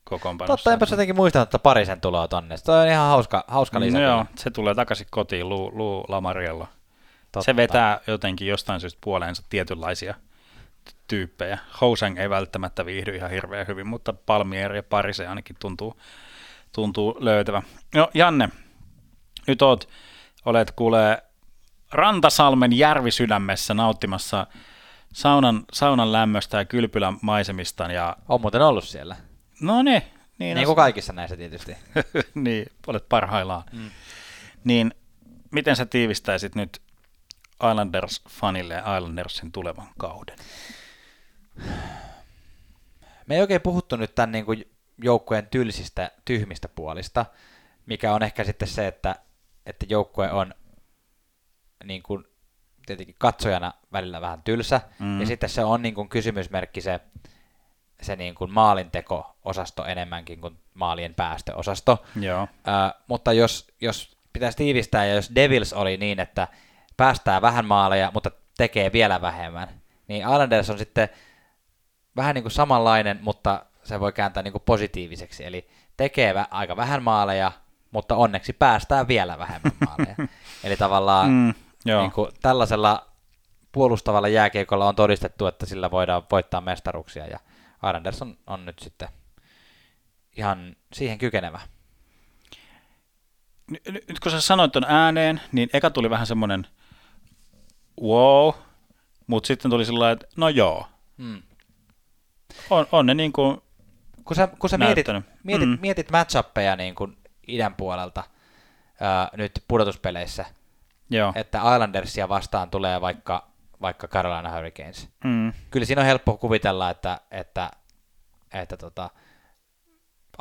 kokoonpanossa. 0.03 0.57
Totta, 0.57 0.73
enpä 0.73 0.85
jotenkin 0.91 1.15
muistanut, 1.15 1.47
että 1.47 1.59
Parisen 1.59 2.01
tuloa 2.01 2.27
tonne. 2.27 2.57
Se 2.57 2.71
on 2.71 2.87
ihan 2.87 3.09
hauska, 3.09 3.43
hauska 3.47 3.79
lisä. 3.79 3.97
No 3.97 4.03
joo, 4.03 4.25
se 4.35 4.51
tulee 4.51 4.75
takaisin 4.75 5.07
kotiin 5.09 5.49
Lou, 5.49 5.71
Lou 5.73 6.05
Lamariella. 6.07 6.67
Totta. 7.31 7.45
Se 7.45 7.55
vetää 7.55 7.99
jotenkin 8.07 8.47
jostain 8.47 8.79
syystä 8.79 8.99
puoleensa 9.03 9.43
tietynlaisia 9.49 10.15
tyyppejä. 11.07 11.57
Housang 11.81 12.19
ei 12.19 12.29
välttämättä 12.29 12.85
viihdy 12.85 13.15
ihan 13.15 13.31
hirveän 13.31 13.67
hyvin, 13.67 13.87
mutta 13.87 14.13
Palmieri 14.13 14.77
ja 14.77 14.83
Parise 14.83 15.27
ainakin 15.27 15.55
tuntuu, 15.59 15.99
tuntuu 16.71 17.17
löytävä. 17.19 17.61
No 17.95 18.09
Janne, 18.13 18.49
nyt 19.47 19.61
oot, 19.61 19.89
olet 20.45 20.71
kuulee 20.71 21.21
Rantasalmen 21.91 22.73
järvisydämessä 22.73 23.73
nauttimassa 23.73 24.47
saunan, 25.13 25.63
saunan 25.73 26.11
lämmöstä 26.11 26.57
ja 26.57 26.65
kylpylän 26.65 27.17
maisemista. 27.21 27.83
Ja... 27.83 28.17
On 28.29 28.41
muuten 28.41 28.61
ollut 28.61 28.83
siellä. 28.83 29.15
No 29.61 29.83
niin. 29.83 30.01
Niin, 30.39 30.55
niin 30.55 30.65
kuin 30.65 30.75
kaikissa 30.75 31.13
näissä 31.13 31.37
tietysti. 31.37 31.75
niin, 32.35 32.71
olet 32.87 33.09
parhaillaan. 33.09 33.63
Mm. 33.71 33.89
Niin, 34.63 34.93
miten 35.51 35.75
sä 35.75 35.85
tiivistäisit 35.85 36.55
nyt 36.55 36.81
Islanders-fanille 37.63 38.73
ja 38.73 38.97
Islandersin 38.97 39.51
tulevan 39.51 39.87
kauden? 39.97 40.37
Me 43.27 43.35
ei 43.35 43.41
oikein 43.41 43.61
puhuttu 43.61 43.95
nyt 43.95 44.15
tämän 44.15 44.31
niin 44.31 44.45
kuin 44.45 44.71
joukkueen 45.03 45.47
tylsistä, 45.47 46.11
tyhmistä 46.25 46.67
puolista, 46.67 47.25
mikä 47.85 48.13
on 48.13 48.23
ehkä 48.23 48.43
sitten 48.43 48.67
se, 48.67 48.87
että, 48.87 49.15
että 49.65 49.85
joukkue 49.89 50.31
on 50.31 50.53
niin 51.83 52.03
kuin, 52.03 52.27
tietenkin 52.87 53.15
katsojana 53.17 53.73
välillä 53.93 54.21
vähän 54.21 54.41
tylsä, 54.43 54.81
mm. 54.99 55.19
ja 55.19 55.25
sitten 55.25 55.49
se 55.49 55.63
on 55.63 55.81
niin 55.81 55.95
kuin 55.95 56.09
kysymysmerkki 56.09 56.81
se, 56.81 56.99
se 58.01 58.15
niin 58.15 58.35
kuin 58.35 58.51
maalinteko-osasto 58.51 59.85
enemmänkin 59.85 60.41
kuin 60.41 60.57
maalien 60.73 61.15
päästöosasto. 61.15 62.03
Joo. 62.19 62.41
Ö, 62.67 62.99
mutta 63.07 63.33
jos, 63.33 63.67
jos 63.81 64.17
pitäisi 64.33 64.57
tiivistää, 64.57 65.05
ja 65.05 65.15
jos 65.15 65.31
Devils 65.35 65.73
oli 65.73 65.97
niin, 65.97 66.19
että 66.19 66.47
päästää 66.97 67.41
vähän 67.41 67.65
maaleja, 67.65 68.11
mutta 68.13 68.31
tekee 68.57 68.91
vielä 68.93 69.21
vähemmän, 69.21 69.67
niin 70.07 70.21
Islanders 70.21 70.69
on 70.69 70.77
sitten 70.77 71.09
vähän 72.15 72.35
niin 72.35 72.43
kuin 72.43 72.51
samanlainen, 72.51 73.19
mutta 73.21 73.65
se 73.83 73.99
voi 73.99 74.13
kääntää 74.13 74.43
niin 74.43 74.51
kuin 74.51 74.63
positiiviseksi. 74.65 75.45
Eli 75.45 75.67
tekee 75.97 76.33
vä- 76.33 76.47
aika 76.51 76.77
vähän 76.77 77.03
maaleja, 77.03 77.51
mutta 77.91 78.15
onneksi 78.15 78.53
päästää 78.53 79.07
vielä 79.07 79.37
vähemmän 79.37 79.71
maaleja. 79.87 80.15
Eli 80.63 80.77
tavallaan 80.77 81.29
Mm, 81.29 81.53
joo. 81.89 82.01
niin 82.01 82.11
kuin 82.11 82.31
tällaisella 82.41 83.07
puolustavalla 83.71 84.27
jääkiekolla 84.27 84.87
on 84.87 84.95
todistettu, 84.95 85.47
että 85.47 85.65
sillä 85.65 85.91
voidaan 85.91 86.23
voittaa 86.31 86.61
mestaruksia, 86.61 87.27
ja 87.27 87.39
Islanders 87.75 88.21
on, 88.21 88.37
on 88.47 88.65
nyt 88.65 88.79
sitten 88.79 89.09
ihan 90.37 90.75
siihen 90.93 91.17
kykenevä. 91.17 91.59
Ny- 93.71 93.91
ny- 93.91 94.01
nyt 94.07 94.19
kun 94.19 94.31
sä 94.31 94.41
sanoit 94.41 94.71
ton 94.71 94.85
ääneen, 94.87 95.41
niin 95.51 95.69
eka 95.73 95.89
tuli 95.89 96.09
vähän 96.09 96.27
semmoinen 96.27 96.67
wow, 98.01 98.53
mutta 99.27 99.47
sitten 99.47 99.71
tuli 99.71 99.85
sillä 99.85 100.11
että 100.11 100.27
no 100.37 100.49
joo, 100.49 100.87
Mm. 101.17 101.41
on, 102.69 102.87
on 102.91 103.05
ne 103.05 103.13
niin 103.13 103.33
kuin, 103.33 103.61
Kun 104.23 104.35
sä, 104.35 104.47
kun 104.59 104.69
sä 104.69 104.77
mietit, 104.77 105.07
mietit, 105.43 105.69
Mm. 105.69 105.77
mietit 105.81 106.11
matchappeja 106.11 106.75
niin 106.75 106.95
kuin 106.95 107.17
idän 107.47 107.75
puolelta 107.75 108.23
ää, 108.99 109.29
nyt 109.37 109.63
pudotuspeleissä, 109.67 110.45
joo, 111.09 111.33
että 111.35 111.57
Islandersia 111.57 112.29
vastaan 112.29 112.69
tulee 112.69 113.01
vaikka, 113.01 113.47
vaikka 113.81 114.07
Carolina 114.07 114.51
Hurricanes. 114.55 115.09
mm, 115.23 115.53
Kyllä 115.71 115.85
siinä 115.85 116.01
on 116.01 116.05
helppo 116.07 116.37
kuvitella, 116.37 116.89
että, 116.89 117.21
että, 117.31 117.71
että 118.53 118.77
tota, 118.77 119.09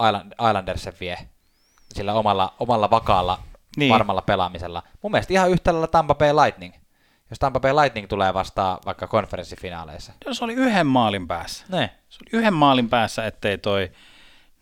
Island, 0.08 0.32
Islanders 0.32 0.82
sen 0.82 0.92
vie 1.00 1.18
sillä 1.94 2.14
omalla, 2.14 2.54
omalla 2.58 2.90
vakaalla, 2.90 3.36
Niin. 3.36 3.52
niin. 3.76 3.92
varmalla 3.92 4.22
pelaamisella. 4.22 4.82
Mun 5.02 5.12
mielestä 5.12 5.32
ihan 5.32 5.50
yhtä 5.50 5.72
lailla 5.72 5.86
Tampa 5.86 6.14
Bay 6.14 6.32
Lightning. 6.44 6.74
Jos 7.30 7.38
Tampa 7.38 7.60
Bay 7.60 7.72
Lightning 7.72 8.08
tulee 8.08 8.34
vastaan 8.34 8.78
vaikka 8.86 9.06
konferenssifinaaleissa. 9.06 10.12
se 10.32 10.44
oli 10.44 10.54
yhden 10.54 10.86
maalin 10.86 11.28
päässä. 11.28 11.64
Ne. 11.68 11.90
Se 12.08 12.18
oli 12.22 12.40
yhden 12.40 12.54
maalin 12.54 12.88
päässä, 12.90 13.26
ettei 13.26 13.58
toi 13.58 13.92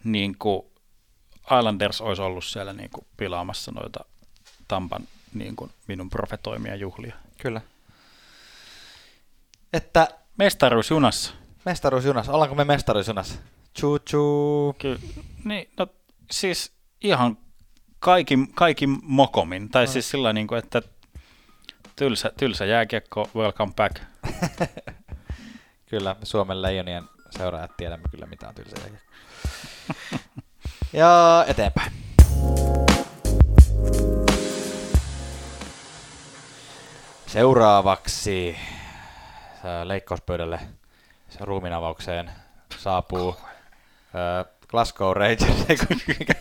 niin 0.04 0.38
kuin 0.38 0.62
Islanders 1.58 2.00
olisi 2.00 2.22
ollut 2.22 2.44
siellä 2.44 2.72
niin 2.72 2.90
kuin 2.90 3.06
pilaamassa 3.16 3.72
noita 3.72 4.04
Tampan 4.68 5.02
niin 5.34 5.56
kuin 5.56 5.70
minun 5.88 6.10
profetoimia 6.10 6.76
juhlia. 6.76 7.14
Kyllä. 7.38 7.60
Että 9.72 10.08
Mestaruus 10.38 10.90
junassa. 10.90 11.34
mestaruusjunassa, 11.64 12.32
ollaanko 12.32 12.54
me 12.54 12.64
mestaruusjunassa? 12.64 13.38
Chuu 13.78 13.98
chuu. 13.98 14.72
Kyllä, 14.78 14.98
niin, 15.44 15.68
no 15.78 15.86
siis 16.30 16.72
ihan 17.00 17.38
kaikin, 17.98 18.54
kaikin 18.54 18.98
mokomin. 19.02 19.68
Tai 19.68 19.86
siis 19.86 20.10
sillä 20.10 20.32
niin 20.32 20.46
kuin, 20.46 20.58
että 20.58 20.82
tylsä, 21.96 22.32
tylsä 22.36 22.64
jääkiekko, 22.64 23.30
welcome 23.34 23.72
back. 23.76 23.96
Kyllä, 25.90 26.16
me 26.20 26.26
Suomen 26.26 26.62
leijonien 26.62 27.04
seuraajat 27.30 27.76
tiedämme 27.76 28.08
kyllä, 28.10 28.26
mitä 28.26 28.48
on 28.48 28.54
tylsä 28.54 28.76
jälkeen. 28.80 29.02
ja 30.92 31.44
eteenpäin. 31.48 32.03
Seuraavaksi 37.34 38.56
leikkauspöydälle 39.84 40.60
se 41.28 41.38
ruuminavaukseen 41.40 42.30
saapuu 42.78 43.36
Glasgow 44.68 45.16
Rangers, 45.16 45.68
mikä, 46.18 46.34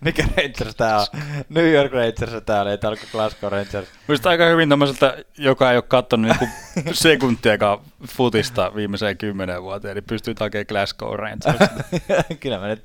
mikä 0.00 0.22
Rangers 0.36 0.76
tää 0.76 0.98
on? 1.00 1.06
New 1.48 1.72
York 1.72 1.92
Rangers 1.92 2.44
tää 2.46 2.62
oli, 2.62 2.70
ei 2.70 2.78
tää 2.78 2.90
Glasgow 3.12 3.52
Rangers. 3.52 3.88
Minusta 4.08 4.30
aika 4.30 4.46
hyvin 4.46 4.68
tämmöiseltä, 4.68 5.24
joka 5.38 5.70
ei 5.70 5.76
ole 5.76 5.84
katsonut 5.88 6.36
niin 6.40 6.94
sekuntiakaan 6.94 7.78
futista 8.06 8.74
viimeiseen 8.74 9.18
kymmenen 9.18 9.62
vuoteen, 9.62 9.94
niin 9.94 10.04
pystyy 10.04 10.34
takemaan 10.34 10.66
Glasgow 10.68 11.14
Rangers. 11.14 11.70
kyllä, 12.40 12.58
mä 12.58 12.66
nyt, 12.66 12.84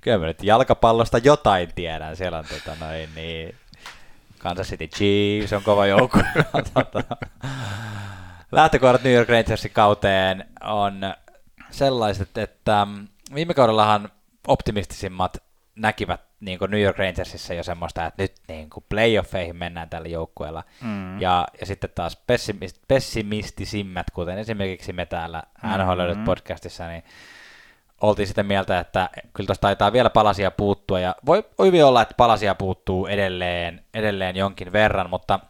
kyllä 0.00 0.18
mä 0.18 0.26
nyt 0.26 0.42
jalkapallosta 0.42 1.18
jotain 1.18 1.68
tiedän. 1.74 2.16
Siellä 2.16 2.38
on 2.38 2.44
tota, 2.44 2.76
noin, 2.80 3.08
niin, 3.14 3.54
Kansas 4.44 4.68
City 4.68 4.86
Chiefs 4.88 5.52
on 5.52 5.62
kova 5.62 5.86
joukkue. 5.86 6.22
lähtökohdat 8.52 9.02
New 9.02 9.12
York 9.14 9.28
Rangersin 9.28 9.70
kauteen 9.70 10.44
on 10.60 11.00
sellaiset, 11.70 12.38
että 12.38 12.84
mm, 12.90 13.08
viime 13.34 13.54
kaudellahan 13.54 14.08
optimistisimmat 14.46 15.36
näkivät 15.76 16.20
niin 16.40 16.58
New 16.68 16.80
York 16.80 16.98
Rangersissa 16.98 17.54
jo 17.54 17.62
semmoista, 17.62 18.06
että 18.06 18.22
nyt 18.22 18.32
niin 18.48 18.70
kuin 18.70 18.84
playoffeihin 18.88 19.56
mennään 19.56 19.88
tällä 19.90 20.08
joukkueella. 20.08 20.64
Mm. 20.80 21.20
Ja, 21.20 21.46
ja 21.60 21.66
sitten 21.66 21.90
taas 21.94 22.16
pessimist, 22.26 22.82
pessimistisimmät, 22.88 24.10
kuten 24.10 24.38
esimerkiksi 24.38 24.92
me 24.92 25.06
täällä 25.06 25.42
NHL 25.76 26.14
Mhm. 26.14 26.24
podcastissa, 26.24 26.88
niin 26.88 27.02
oltiin 28.08 28.28
sitä 28.28 28.42
mieltä, 28.42 28.80
että 28.80 29.10
kyllä 29.34 29.46
tuosta 29.46 29.60
taitaa 29.60 29.92
vielä 29.92 30.10
palasia 30.10 30.50
puuttua, 30.50 31.00
ja 31.00 31.14
voi, 31.26 31.44
hyvin 31.62 31.84
olla, 31.84 32.02
että 32.02 32.14
palasia 32.16 32.54
puuttuu 32.54 33.06
edelleen, 33.06 33.84
edelleen 33.94 34.36
jonkin 34.36 34.72
verran, 34.72 35.10
mutta 35.10 35.40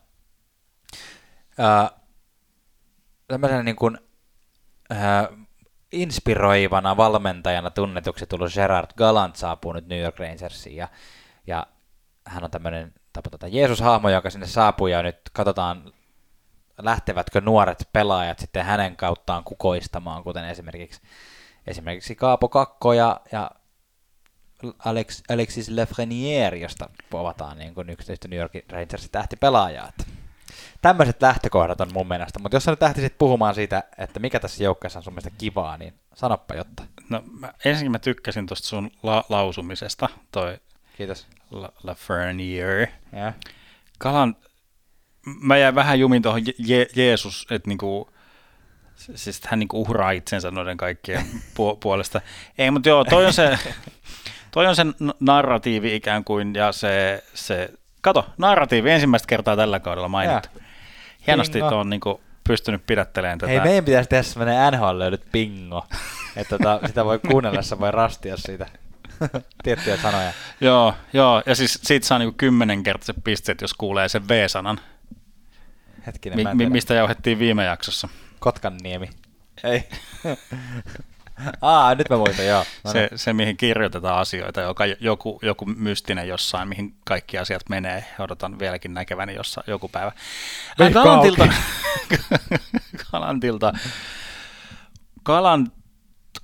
ää, 1.58 1.90
tämmöisenä 3.28 3.62
niin 3.62 3.76
kuin, 3.76 3.98
ää, 4.90 5.28
inspiroivana 5.92 6.96
valmentajana 6.96 7.70
tunnetuksi 7.70 8.26
tullut 8.26 8.52
Gerard 8.54 8.90
Gallant 8.96 9.36
saapuu 9.36 9.72
nyt 9.72 9.86
New 9.86 10.00
York 10.00 10.18
Rangersiin, 10.18 10.76
ja, 10.76 10.88
ja 11.46 11.66
hän 12.26 12.44
on 12.44 12.50
tämmöinen 12.50 12.94
tota, 13.12 13.48
Jeesus-hahmo, 13.48 14.08
joka 14.08 14.30
sinne 14.30 14.46
saapuu, 14.46 14.86
ja 14.86 15.02
nyt 15.02 15.16
katsotaan, 15.32 15.92
lähtevätkö 16.78 17.40
nuoret 17.40 17.88
pelaajat 17.92 18.38
sitten 18.38 18.64
hänen 18.64 18.96
kauttaan 18.96 19.44
kukoistamaan, 19.44 20.22
kuten 20.22 20.44
esimerkiksi 20.44 21.00
esimerkiksi 21.66 22.14
Kaapo 22.14 22.48
Kakko 22.48 22.92
ja, 22.92 23.20
ja 23.32 23.50
Alex, 24.78 25.22
Alexis 25.28 25.70
Lafreniere, 25.70 26.58
josta 26.58 26.88
povataan 27.10 27.58
niin 27.58 27.74
kuin 27.74 27.90
yksityistä 27.90 28.28
New 28.28 28.38
York 28.38 28.52
Rangersin 28.70 29.10
tähtipelaajaa. 29.10 29.92
Tämmöiset 30.82 31.22
lähtökohdat 31.22 31.80
on 31.80 31.92
mun 31.92 32.08
mielestä, 32.08 32.38
mutta 32.38 32.56
jos 32.56 32.64
sä 32.64 32.70
nyt 32.72 32.82
lähtisit 32.82 33.18
puhumaan 33.18 33.54
siitä, 33.54 33.82
että 33.98 34.20
mikä 34.20 34.40
tässä 34.40 34.64
joukkueessa 34.64 34.98
on 34.98 35.02
sun 35.02 35.12
mielestä 35.12 35.38
kivaa, 35.38 35.76
niin 35.76 35.94
sanoppa 36.14 36.54
jotta. 36.54 36.82
No, 37.08 37.22
mä, 37.40 37.54
ensinnäkin 37.64 37.92
mä 37.92 37.98
tykkäsin 37.98 38.46
tuosta 38.46 38.68
sun 38.68 38.90
la- 39.02 39.24
lausumisesta, 39.28 40.08
toi 40.32 40.58
Kiitos. 40.96 41.26
La- 41.50 41.72
Lafreniere. 41.82 42.92
Ja. 43.12 43.32
Kalan, 43.98 44.36
mä 45.40 45.56
jäin 45.56 45.74
vähän 45.74 46.00
jumin 46.00 46.22
tuohon 46.22 46.42
Je- 46.46 46.92
Jeesus, 46.96 47.46
että 47.50 47.68
niinku, 47.68 48.10
siis 48.96 49.40
hän 49.46 49.58
niinku 49.58 49.80
uhraa 49.80 50.10
itsensä 50.10 50.50
noiden 50.50 50.76
kaikkien 50.76 51.22
pu- 51.32 51.76
puolesta. 51.80 52.20
Ei, 52.58 52.70
mutta 52.70 52.88
joo, 52.88 53.04
toi 53.04 53.26
on 53.26 53.32
se, 53.32 53.58
toi 54.50 54.66
on 54.66 54.76
se 54.76 54.82
narratiivi 55.20 55.96
ikään 55.96 56.24
kuin, 56.24 56.54
ja 56.54 56.72
se, 56.72 57.24
se 57.34 57.70
kato, 58.00 58.26
narratiivi 58.38 58.90
ensimmäistä 58.90 59.26
kertaa 59.26 59.56
tällä 59.56 59.80
kaudella 59.80 60.08
mainittu. 60.08 60.48
Hienosti 61.26 61.58
Bingo. 61.58 61.80
on 61.80 61.90
niinku 61.90 62.20
pystynyt 62.44 62.86
pidättelemään 62.86 63.38
tätä. 63.38 63.50
Hei, 63.50 63.60
meidän 63.60 63.84
pitäisi 63.84 64.08
tehdä 64.08 64.22
semmoinen 64.22 64.72
NHL 64.72 64.98
löydyt 64.98 65.32
bingo, 65.32 65.86
että 66.36 66.58
tota, 66.58 66.80
sitä 66.86 67.04
voi 67.04 67.18
kuunnellessa, 67.18 67.80
voi 67.80 67.90
rastia 67.90 68.36
siitä 68.36 68.66
tiettyjä 69.64 69.96
sanoja. 69.96 70.32
Joo, 70.60 70.94
joo, 71.12 71.42
ja 71.46 71.54
siis 71.54 71.78
siitä 71.82 72.06
saa 72.06 72.18
niinku 72.18 72.34
kymmenenkertaiset 72.38 73.16
pisteet, 73.24 73.60
jos 73.60 73.74
kuulee 73.74 74.08
sen 74.08 74.28
V-sanan, 74.28 74.80
Hetkinen, 76.06 76.56
mi- 76.56 76.70
mistä 76.70 76.94
jauhettiin 76.94 77.38
viime 77.38 77.64
jaksossa. 77.64 78.08
Kotkanniemi. 78.44 79.10
Ei. 79.64 79.84
Aa, 81.62 81.94
nyt 81.94 82.10
mä 82.10 82.16
muistan, 82.16 82.46
joo. 82.46 82.64
No 82.84 82.92
Se, 82.92 82.98
niin. 82.98 83.18
se, 83.18 83.32
mihin 83.32 83.56
kirjoitetaan 83.56 84.18
asioita, 84.18 84.60
joka 84.60 84.84
joku, 84.86 85.38
joku 85.42 85.66
mystinen 85.66 86.28
jossain, 86.28 86.68
mihin 86.68 86.96
kaikki 87.04 87.38
asiat 87.38 87.68
menee. 87.68 88.04
Odotan 88.18 88.58
vieläkin 88.58 88.94
näkeväni 88.94 89.34
jossain 89.34 89.64
joku 89.66 89.88
päivä. 89.88 90.12
Veikka 90.78 91.02
Kalantilta, 91.02 91.48
Kalantilta. 93.10 93.72
Kalant 95.22 95.72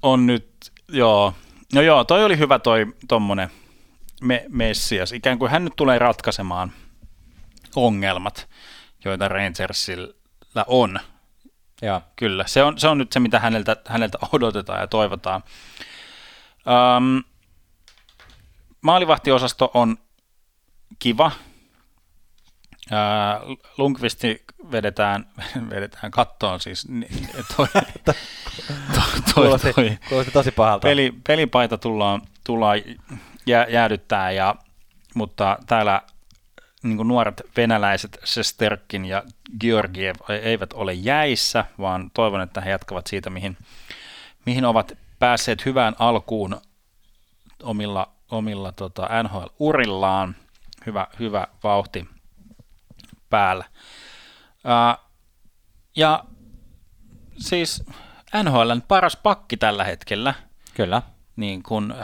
on 0.02 0.26
nyt, 0.26 0.72
joo, 0.88 1.34
no 1.74 1.80
joo, 1.80 2.04
toi 2.04 2.24
oli 2.24 2.38
hyvä 2.38 2.58
toi 2.58 2.86
tommonen 3.08 3.50
me, 4.22 4.46
Messias. 4.48 5.12
Ikään 5.12 5.38
kuin 5.38 5.50
hän 5.50 5.64
nyt 5.64 5.76
tulee 5.76 5.98
ratkaisemaan 5.98 6.72
ongelmat, 7.76 8.48
joita 9.04 9.28
Rangersillä 9.28 10.64
on 10.66 11.00
Joo. 11.82 12.02
Kyllä, 12.16 12.44
se 12.46 12.62
on, 12.62 12.78
se 12.78 12.88
on 12.88 12.98
nyt 12.98 13.12
se, 13.12 13.20
mitä 13.20 13.40
häneltä, 13.40 13.76
häneltä 13.86 14.18
odotetaan 14.32 14.80
ja 14.80 14.86
toivotaan. 14.86 15.42
Um, 16.96 17.24
maalivahtiosasto 18.80 19.70
on 19.74 19.96
kiva. 20.98 21.32
Ää, 22.90 23.40
Lundqvisti 23.78 24.44
vedetään, 24.72 25.26
vedetään 25.70 26.10
kattoon 26.10 26.60
siis. 26.60 26.88
Toi, 27.56 27.66
toi, 28.04 28.14
toi, 29.34 29.58
toi, 29.74 29.98
kuulosti 30.08 30.32
tosi 30.32 30.50
pahalta. 30.50 30.88
peli, 30.88 31.14
pelipaita 31.26 31.78
tullaan, 31.78 32.22
tullaan 32.44 32.78
jää, 33.46 33.66
jäädyttää, 33.68 34.30
ja, 34.30 34.54
mutta 35.14 35.58
täällä 35.66 36.02
niin 36.82 37.08
nuoret 37.08 37.42
venäläiset 37.56 38.18
Sesterkin 38.24 39.04
ja 39.04 39.22
Georgiev 39.60 40.16
eivät 40.42 40.72
ole 40.72 40.92
jäissä, 40.92 41.64
vaan 41.78 42.10
toivon, 42.14 42.40
että 42.40 42.60
he 42.60 42.70
jatkavat 42.70 43.06
siitä, 43.06 43.30
mihin, 43.30 43.56
mihin 44.46 44.64
ovat 44.64 44.92
päässeet 45.18 45.66
hyvään 45.66 45.96
alkuun 45.98 46.60
omilla, 47.62 48.12
omilla 48.30 48.72
tota, 48.72 49.08
NHL-urillaan. 49.22 50.34
Hyvä, 50.86 51.06
hyvä 51.18 51.46
vauhti 51.62 52.08
päällä. 53.30 53.64
Ää, 54.64 54.98
ja 55.96 56.24
siis 57.38 57.84
NHLn 58.42 58.82
paras 58.88 59.16
pakki 59.16 59.56
tällä 59.56 59.84
hetkellä, 59.84 60.34
Kyllä. 60.74 61.02
niin 61.36 61.62
kuin, 61.62 61.94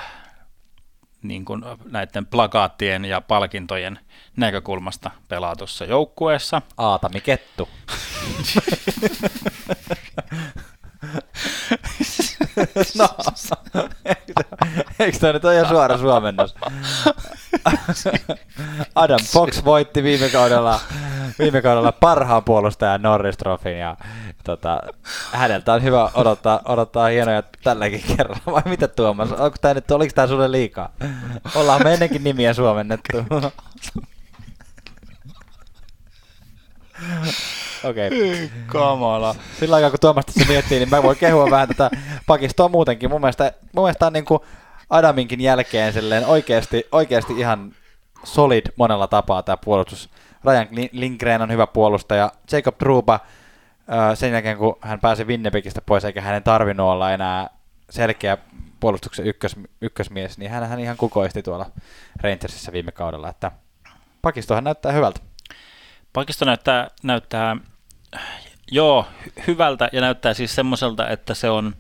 niin 1.29 1.45
kuin 1.45 1.63
näiden 1.91 2.27
plakaattien 2.27 3.05
ja 3.05 3.21
palkintojen 3.21 3.99
näkökulmasta 4.37 5.11
pelaa 5.29 5.57
tuossa 5.57 5.85
joukkueessa. 5.85 6.63
Aatami 6.77 7.21
Kettu. 7.21 7.69
no, 12.99 13.09
eikö 14.99 15.19
tämä 15.19 15.33
nyt 15.33 15.45
ole 15.45 15.55
ihan 15.55 15.69
suora 15.69 15.99
suomennos? 15.99 16.55
Adam 18.95 19.21
Fox 19.25 19.65
voitti 19.65 20.03
viime 20.03 20.29
kaudella, 20.29 20.81
viime 21.39 21.63
kaudella 21.63 21.93
parhaan 21.93 22.45
puolustajan 22.45 23.03
Norris 23.03 23.37
Trophyn 23.37 23.79
ja 23.79 23.97
tota, 24.45 24.81
häneltä 25.33 25.73
on 25.73 25.83
hyvä 25.83 26.11
odottaa, 26.15 26.61
odottaa 26.65 27.09
hienoja 27.09 27.43
tälläkin 27.65 28.03
kerralla. 28.17 28.53
Vai 28.53 28.63
mitä 28.65 28.89
Tuomas? 28.89 29.33
Onko 29.33 29.57
tämä 29.61 29.75
nyt, 29.75 29.91
oliko 29.91 30.13
tämä 30.15 30.27
sulle 30.27 30.53
liikaa? 30.53 30.89
Ollaan 31.55 31.83
me 31.85 31.93
ennenkin 31.93 32.25
nimiä 32.25 32.55
suomennettu. 32.55 33.19
Okei. 37.85 38.07
Okay. 38.07 38.49
Kamala. 38.67 39.35
Sillä 39.61 39.77
aikaa 39.77 39.91
kun 39.91 40.01
Tuomas 40.01 40.27
tässä 40.27 40.45
miettii, 40.49 40.79
niin 40.79 40.91
mä 40.91 41.03
voin 41.03 41.19
kehua 41.19 41.51
vähän 41.51 41.69
tätä 41.69 41.91
pakistoa 42.27 42.69
muutenkin. 42.69 43.11
Mun 43.11 43.21
mielestä, 43.21 43.53
mun 43.73 43.85
mielestä 43.85 44.07
on 44.07 44.13
niin 44.13 44.25
kuin 44.25 44.41
Adaminkin 44.91 45.41
jälkeen 45.41 45.93
silleen 45.93 46.27
oikeasti, 46.27 46.85
oikeasti 46.93 47.33
ihan 47.39 47.73
solid 48.25 48.67
monella 48.77 49.07
tapaa 49.07 49.43
tämä 49.43 49.57
puolustus. 49.57 50.11
Ryan 50.45 50.69
Lindgren 50.93 51.43
on 51.43 51.51
hyvä 51.51 51.67
puolustaja. 51.67 52.33
Jacob 52.53 52.79
Truba 52.79 53.21
sen 54.15 54.33
jälkeen, 54.33 54.59
kun 54.59 54.77
hän 54.81 55.01
pääsi 55.01 55.25
Winnipegistä 55.25 55.81
pois, 55.81 56.05
eikä 56.05 56.21
hänen 56.21 56.43
tarvinnut 56.43 56.87
olla 56.87 57.13
enää 57.13 57.51
selkeä 57.91 58.39
puolustuksen 58.81 59.27
ykkös, 59.27 59.57
ykkösmies, 59.81 60.39
niin 60.39 60.51
hän, 60.51 60.69
hän 60.69 60.81
ihan 60.81 60.97
kukoisti 60.97 61.43
tuolla 61.43 61.71
Rangersissa 62.21 62.73
viime 62.73 62.93
kaudella, 62.93 63.29
että 63.29 63.53
pakistohan 64.23 64.65
näyttää 64.65 64.93
hyvältä. 64.93 65.21
Pakisto 66.13 66.45
näyttää, 66.45 66.91
näyttää 67.03 67.57
joo, 68.71 69.07
hyvältä 69.47 69.89
ja 69.93 70.01
näyttää 70.01 70.35
siis 70.35 70.55
semmoiselta, 70.55 71.09
että 71.09 71.35
se 71.35 71.51
on, 71.51 71.75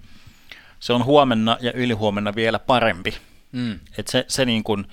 se 0.80 0.92
on 0.92 1.04
huomenna 1.04 1.56
ja 1.60 1.72
ylihuomenna 1.72 2.34
vielä 2.34 2.58
parempi. 2.58 3.14
Mm. 3.52 3.80
Et 3.98 4.08
se, 4.08 4.24
se 4.28 4.44
niin 4.44 4.64
kuin, 4.64 4.86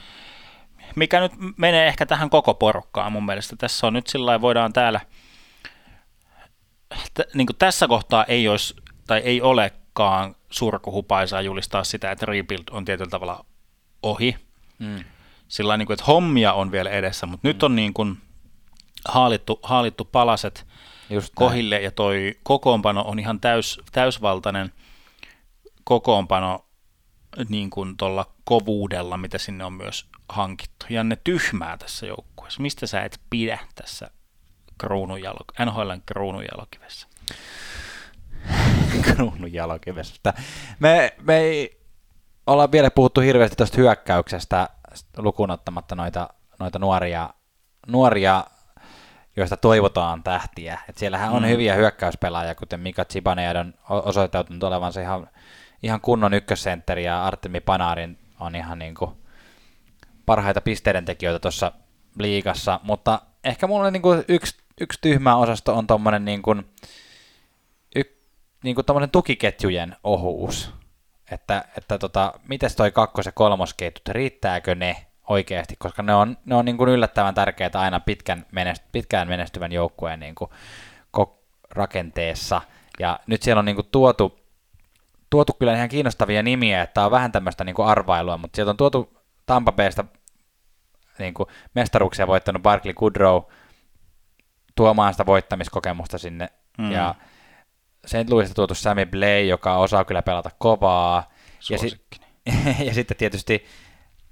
mikä 0.96 1.20
nyt 1.20 1.32
menee 1.58 1.88
ehkä 1.88 2.06
tähän 2.06 2.30
koko 2.30 2.54
porukkaan 2.54 3.12
mun 3.12 3.26
mielestä. 3.26 3.56
Tässä 3.56 3.88
on 3.88 3.94
nyt 3.94 4.08
sillä 4.08 4.42
voidaan 4.42 4.74
täällä, 4.74 5.00
t- 7.14 7.34
niin 7.34 7.48
kuin 7.48 7.58
tässä 7.58 7.88
kohtaa 7.88 8.26
ei 8.26 8.48
olisi 8.48 8.76
tai 9.08 9.20
ei 9.20 9.42
olekaan 9.42 10.36
surkuhupaisaa 10.50 11.42
julistaa 11.42 11.84
sitä, 11.84 12.12
että 12.12 12.26
rebuild 12.26 12.64
on 12.72 12.86
tietyllä 12.86 13.10
tavalla 13.10 13.46
ohi. 14.04 14.36
Mm. 14.80 15.04
Sillä 15.48 15.78
niin 15.78 15.86
kuin, 15.86 15.94
että 15.94 16.06
hommia 16.06 16.54
on 16.54 16.72
vielä 16.72 16.90
edessä, 16.90 17.26
mutta 17.26 17.48
mm. 17.48 17.50
nyt 17.50 17.64
on 17.64 17.76
niin 17.76 17.94
kuin 17.94 18.18
haalittu, 19.08 19.60
haalittu 19.64 20.06
palaset 20.06 20.68
Just 21.10 21.34
kohille 21.36 21.76
näin. 21.76 21.84
ja 21.84 21.92
toi 21.92 22.36
kokoonpano 22.44 23.02
on 23.02 23.20
ihan 23.20 23.40
täys, 23.40 23.82
täysvaltainen 23.92 24.72
kokoonpano 25.84 26.66
niin 27.50 27.70
kuin 27.70 27.98
tuolla 27.98 28.26
kovuudella, 28.44 29.18
mitä 29.18 29.38
sinne 29.38 29.66
on 29.66 29.74
myös 29.74 30.06
hankittu. 30.30 30.86
Ja 30.90 31.04
ne 31.04 31.18
tyhmää 31.24 31.78
tässä 31.78 32.06
joukkueessa. 32.06 32.62
Mistä 32.62 32.88
sä 32.88 33.02
et 33.02 33.20
pidä 33.30 33.60
tässä 33.76 34.10
kruununjalo- 34.84 35.66
NHLn 35.66 36.02
kruununjalokivessä? 36.06 37.08
kruununjalokivessä. 39.14 40.34
Me, 40.80 41.16
me 41.22 41.38
ei 41.38 41.82
olla 42.48 42.72
vielä 42.72 42.92
puhuttu 42.92 43.22
hirveästi 43.22 43.56
tuosta 43.56 43.78
hyökkäyksestä 43.78 44.70
lukunottamatta 45.18 45.96
noita, 45.96 46.30
noita 46.60 46.80
nuoria, 46.80 47.30
nuoria 47.88 48.44
joista 49.36 49.58
toivotaan 49.58 50.24
tähtiä. 50.24 50.80
Et 50.90 50.98
siellähän 50.98 51.32
on 51.32 51.44
mm. 51.44 51.50
hyviä 51.50 51.76
hyökkäyspelaajia, 51.76 52.56
kuten 52.56 52.80
Mika 52.80 53.06
Zibanejad 53.06 53.56
on 53.56 53.74
osoittautunut 53.90 54.64
olevansa 54.64 55.02
ihan, 55.02 55.30
ihan 55.84 56.02
kunnon 56.02 56.34
ykkössentteri 56.34 57.04
ja 57.04 57.26
Artemi 57.26 57.60
Panarin 57.60 58.18
on 58.40 58.56
ihan 58.56 58.80
niin 58.80 58.96
kuin 58.96 59.12
parhaita 60.26 60.62
pisteiden 60.62 61.06
tekijöitä 61.06 61.40
tuossa 61.40 61.72
liigassa, 62.20 62.80
mutta 62.84 63.22
ehkä 63.44 63.68
mulla 63.68 63.92
niin 63.92 64.02
kuin 64.02 64.24
yksi, 64.28 64.58
yksi 64.82 65.00
tyhmä 65.02 65.36
osasto 65.36 65.76
on 65.76 65.88
tuommoinen 65.88 66.26
niin 66.26 66.42
kuin, 66.42 66.66
y, 67.96 68.02
niin 68.64 68.76
kuin 68.76 69.10
tukiketjujen 69.12 69.96
ohuus. 70.04 70.74
Että, 71.32 71.66
että 71.78 71.98
tota, 71.98 72.34
miten 72.48 72.70
toi 72.78 72.92
kakkos- 72.92 73.26
ja 73.26 73.32
kolmosketjut, 73.32 74.08
riittääkö 74.08 74.76
ne 74.76 75.06
oikeasti, 75.30 75.76
koska 75.76 76.04
ne 76.04 76.16
on, 76.16 76.38
ne 76.46 76.56
on 76.56 76.66
niin 76.66 76.78
kuin 76.78 76.90
yllättävän 76.90 77.36
tärkeitä 77.36 77.80
aina 77.80 78.00
pitkän 78.00 78.46
menest, 78.52 78.84
pitkään 78.92 79.28
menestyvän 79.28 79.72
joukkueen 79.72 80.20
niin 80.20 80.36
kuin 80.36 80.52
rakenteessa. 81.70 82.62
Ja 83.00 83.20
nyt 83.28 83.44
siellä 83.44 83.60
on 83.60 83.66
niin 83.66 83.76
kuin 83.76 83.88
tuotu, 83.92 84.43
tuotu 85.34 85.54
kyllä 85.54 85.76
ihan 85.76 85.90
kiinnostavia 85.90 86.44
nimiä, 86.44 86.82
että 86.82 87.06
on 87.06 87.12
vähän 87.12 87.32
tämmöistä 87.32 87.64
niin 87.64 87.76
kuin 87.76 87.88
arvailua, 87.88 88.38
mutta 88.38 88.56
sieltä 88.56 88.70
on 88.70 88.78
tuotu 88.78 89.18
Tampa 89.46 89.72
Baysta 89.72 90.06
niin 91.20 91.34
kuin 91.34 91.50
mestaruuksia 91.76 92.28
voittanut 92.28 92.62
Barkley 92.62 92.94
Goodrow 92.94 93.42
tuomaan 94.76 95.14
sitä 95.14 95.26
voittamiskokemusta 95.26 96.18
sinne. 96.18 96.50
Mm. 96.78 96.92
Ja 96.92 97.16
St. 98.06 98.30
Louisista 98.30 98.56
tuotu 98.56 98.76
Sammy 98.76 99.06
Blay, 99.06 99.46
joka 99.46 99.78
osaa 99.78 100.06
kyllä 100.06 100.22
pelata 100.22 100.50
kovaa. 100.58 101.32
Ja, 101.70 101.78
si- 101.78 102.02
ja 102.88 102.94
sitten 102.94 103.18
tietysti 103.18 103.66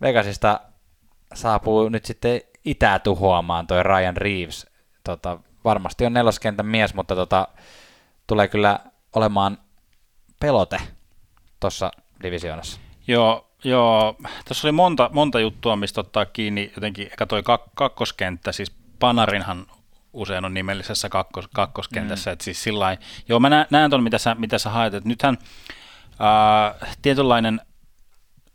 Vegasista 0.01 0.59
saapuu 1.33 1.89
nyt 1.89 2.05
sitten 2.05 2.41
itää 2.65 2.99
tuhoamaan 2.99 3.67
toi 3.67 3.83
Ryan 3.83 4.17
Reeves. 4.17 4.67
Tota, 5.03 5.39
varmasti 5.63 6.05
on 6.05 6.13
neloskentän 6.13 6.65
mies, 6.65 6.93
mutta 6.93 7.15
tota, 7.15 7.47
tulee 8.27 8.47
kyllä 8.47 8.79
olemaan 9.15 9.57
pelote 10.41 10.81
tuossa 11.59 11.91
divisioonassa. 12.23 12.79
Joo, 13.07 13.47
joo, 13.63 14.15
tässä 14.45 14.67
oli 14.67 14.71
monta, 14.71 15.09
monta 15.13 15.39
juttua, 15.39 15.75
mistä 15.75 16.01
ottaa 16.01 16.25
kiinni 16.25 16.71
jotenkin, 16.75 17.05
ehkä 17.05 17.25
toi 17.25 17.41
kak- 17.41 17.71
kakkoskenttä, 17.75 18.51
siis 18.51 18.71
Panarinhan 18.99 19.65
usein 20.13 20.45
on 20.45 20.53
nimellisessä 20.53 21.09
kakkos, 21.09 21.47
kakkoskentässä, 21.53 22.29
mm. 22.29 22.33
että 22.33 22.45
siis 22.45 22.63
sillä 22.63 22.97
joo 23.29 23.39
mä 23.39 23.49
näen, 23.49 23.65
näen 23.69 23.89
tuon, 23.89 24.03
mitä 24.03 24.17
sä, 24.17 24.35
mitä 24.35 24.57
sä 24.57 24.69
haet, 24.69 24.93
että 24.93 25.09
nythän 25.09 25.37
ää, 26.19 26.75
tietynlainen, 27.01 27.61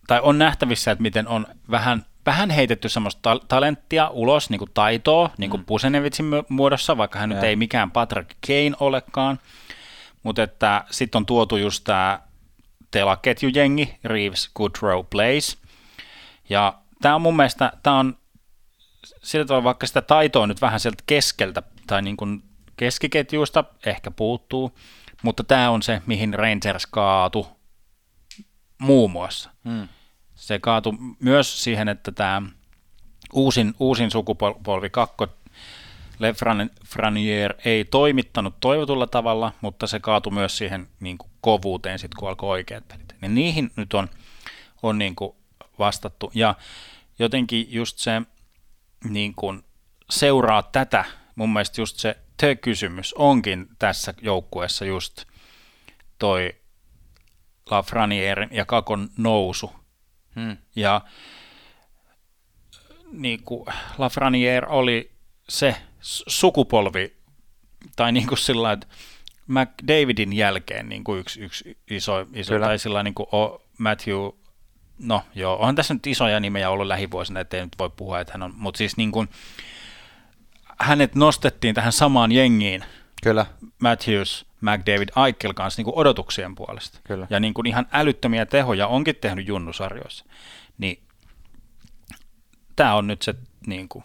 tai 0.07 0.21
on 0.23 0.39
nähtävissä, 0.39 0.91
että 0.91 1.03
miten 1.03 1.29
on 1.29 1.47
vähän 1.71 2.05
vähän 2.27 2.51
heitetty 2.51 2.89
semmoista 2.89 3.21
ta- 3.23 3.41
talenttia 3.49 4.09
ulos, 4.09 4.51
niin 4.51 4.59
kuin 4.59 4.71
taitoa, 4.75 5.31
niin 5.39 5.51
kuin 5.51 5.61
mm. 5.61 5.67
Pusenevitsin 5.67 6.27
muodossa, 6.49 6.97
vaikka 6.97 7.19
hän 7.19 7.31
ja. 7.31 7.35
nyt 7.35 7.45
ei 7.45 7.57
mikään 7.57 7.91
Patrick 7.91 8.31
Kane 8.47 8.73
olekaan, 8.81 9.39
mutta 10.27 10.43
että 10.43 10.85
sitten 10.91 11.19
on 11.19 11.27
tuotu 11.27 11.57
just 11.57 11.85
tämä 11.85 12.21
telaketjujengi, 12.91 13.99
Reeves, 14.05 14.51
Goodrow, 14.55 15.05
Blaze, 15.11 15.57
ja 16.49 16.79
tämä 17.03 17.15
on 17.15 17.23
mun 17.23 17.37
mielestä, 17.37 17.73
tämä 17.83 17.99
on 17.99 18.19
sillä 19.23 19.45
tavalla, 19.45 19.65
vaikka 19.65 19.87
sitä 19.87 20.03
taitoa 20.03 20.47
nyt 20.47 20.61
vähän 20.61 20.81
sieltä 20.81 21.03
keskeltä 21.07 21.63
tai 21.87 22.03
niin 22.03 22.17
kuin 22.17 22.43
keskiketjuista 22.77 23.65
ehkä 23.87 24.11
puuttuu, 24.11 24.79
mutta 25.23 25.45
tämä 25.45 25.71
on 25.71 25.83
se, 25.83 26.03
mihin 26.07 26.35
Rangers 26.35 26.87
kaatu 26.87 27.47
muun 28.79 29.11
muassa. 29.11 29.51
Mm 29.65 29.89
se 30.37 30.59
kaatui 30.59 30.93
myös 31.21 31.65
siihen, 31.65 31.89
että 31.89 32.13
tämä 32.13 32.43
uusin, 33.33 33.75
uusin 33.81 34.11
sukupolvi 34.11 34.91
kakko 34.91 35.27
Lefranier 36.19 37.55
ei 37.65 37.85
toimittanut 37.85 38.55
toivotulla 38.61 39.07
tavalla, 39.07 39.53
mutta 39.61 39.87
se 39.87 40.01
kaatui 40.01 40.33
myös 40.33 40.57
siihen 40.57 40.89
niin 41.01 41.19
kuin 41.19 41.31
kovuuteen, 41.41 41.99
sit, 41.99 42.15
kun 42.15 42.29
alkoi 42.29 42.51
oikeat 42.51 42.89
pelit. 42.89 43.15
Niin 43.21 43.35
niihin 43.35 43.71
nyt 43.77 43.95
on, 43.95 44.09
on 44.83 44.99
niin 44.99 45.17
kuin 45.17 45.37
vastattu. 45.79 46.31
Ja 46.35 46.55
jotenkin 47.19 47.67
just 47.69 47.99
se 47.99 48.23
niin 49.05 49.35
kuin 49.35 49.63
seuraa 50.11 50.63
tätä, 50.63 51.05
mun 51.35 51.53
mielestä 51.53 51.81
just 51.81 51.99
se 51.99 52.17
te-kysymys 52.37 53.15
onkin 53.15 53.67
tässä 53.79 54.15
joukkueessa 54.23 54.85
just 54.85 55.25
toi 56.19 56.57
Lafranierin 57.71 58.49
ja 58.53 58.65
Kakon 58.65 59.09
nousu. 59.17 59.73
Hmm. 60.35 60.57
Ja 60.77 61.01
niin 63.13 63.43
kuin 63.43 63.67
Lafraniere 63.99 64.67
oli 64.67 65.11
se 65.49 65.77
sukupolvi, 66.29 67.17
tai 67.97 68.13
niin 68.13 68.27
kuin 68.27 68.39
sillä 68.39 68.73
että 68.73 68.87
McDavidin 69.47 70.33
jälkeen 70.33 70.89
niin 70.89 71.05
kuin 71.05 71.21
yksi, 71.21 71.41
yksi 71.41 71.79
iso, 71.91 72.27
iso 72.33 72.53
Kyllä. 72.55 72.67
tai 72.67 72.79
sillä 72.79 73.03
niin 73.03 73.15
kuin 73.15 73.27
Matthew, 73.79 74.17
no 74.99 75.23
joo, 75.35 75.57
on 75.57 75.75
tässä 75.75 75.95
nyt 75.95 76.07
isoja 76.07 76.41
nimejä 76.41 76.71
ollut 76.71 76.87
lähivuosina, 76.87 77.41
ettei 77.41 77.63
nyt 77.63 77.79
voi 77.79 77.91
puhua, 77.91 78.21
että 78.21 78.33
hän 78.33 78.43
on, 78.43 78.53
mutta 78.57 78.79
siis 78.79 78.97
niin 78.97 79.13
kuin, 79.13 79.29
hänet 80.79 81.15
nostettiin 81.15 81.75
tähän 81.75 81.93
samaan 81.93 82.33
jengiin, 82.33 82.85
Kyllä. 83.23 83.47
Matthews, 83.79 84.47
McDavid, 84.61 85.09
Aikel 85.15 85.55
kanssa 85.55 85.81
niin 85.81 85.85
kuin 85.85 85.99
odotuksien 85.99 86.55
puolesta. 86.55 87.01
Kyllä. 87.05 87.27
Ja 87.31 87.41
niin 87.41 87.55
kuin 87.55 87.67
ihan 87.67 87.87
älyttömiä 87.93 88.47
tehoja 88.47 88.87
onkin 88.87 89.17
tehnyt 89.17 89.49
junnusarjoissa. 89.49 90.25
Niin 90.79 91.03
tämä 92.77 92.95
on 92.95 93.07
nyt 93.07 93.23
se 93.23 93.35
niin 93.67 93.89
kuin, 93.89 94.05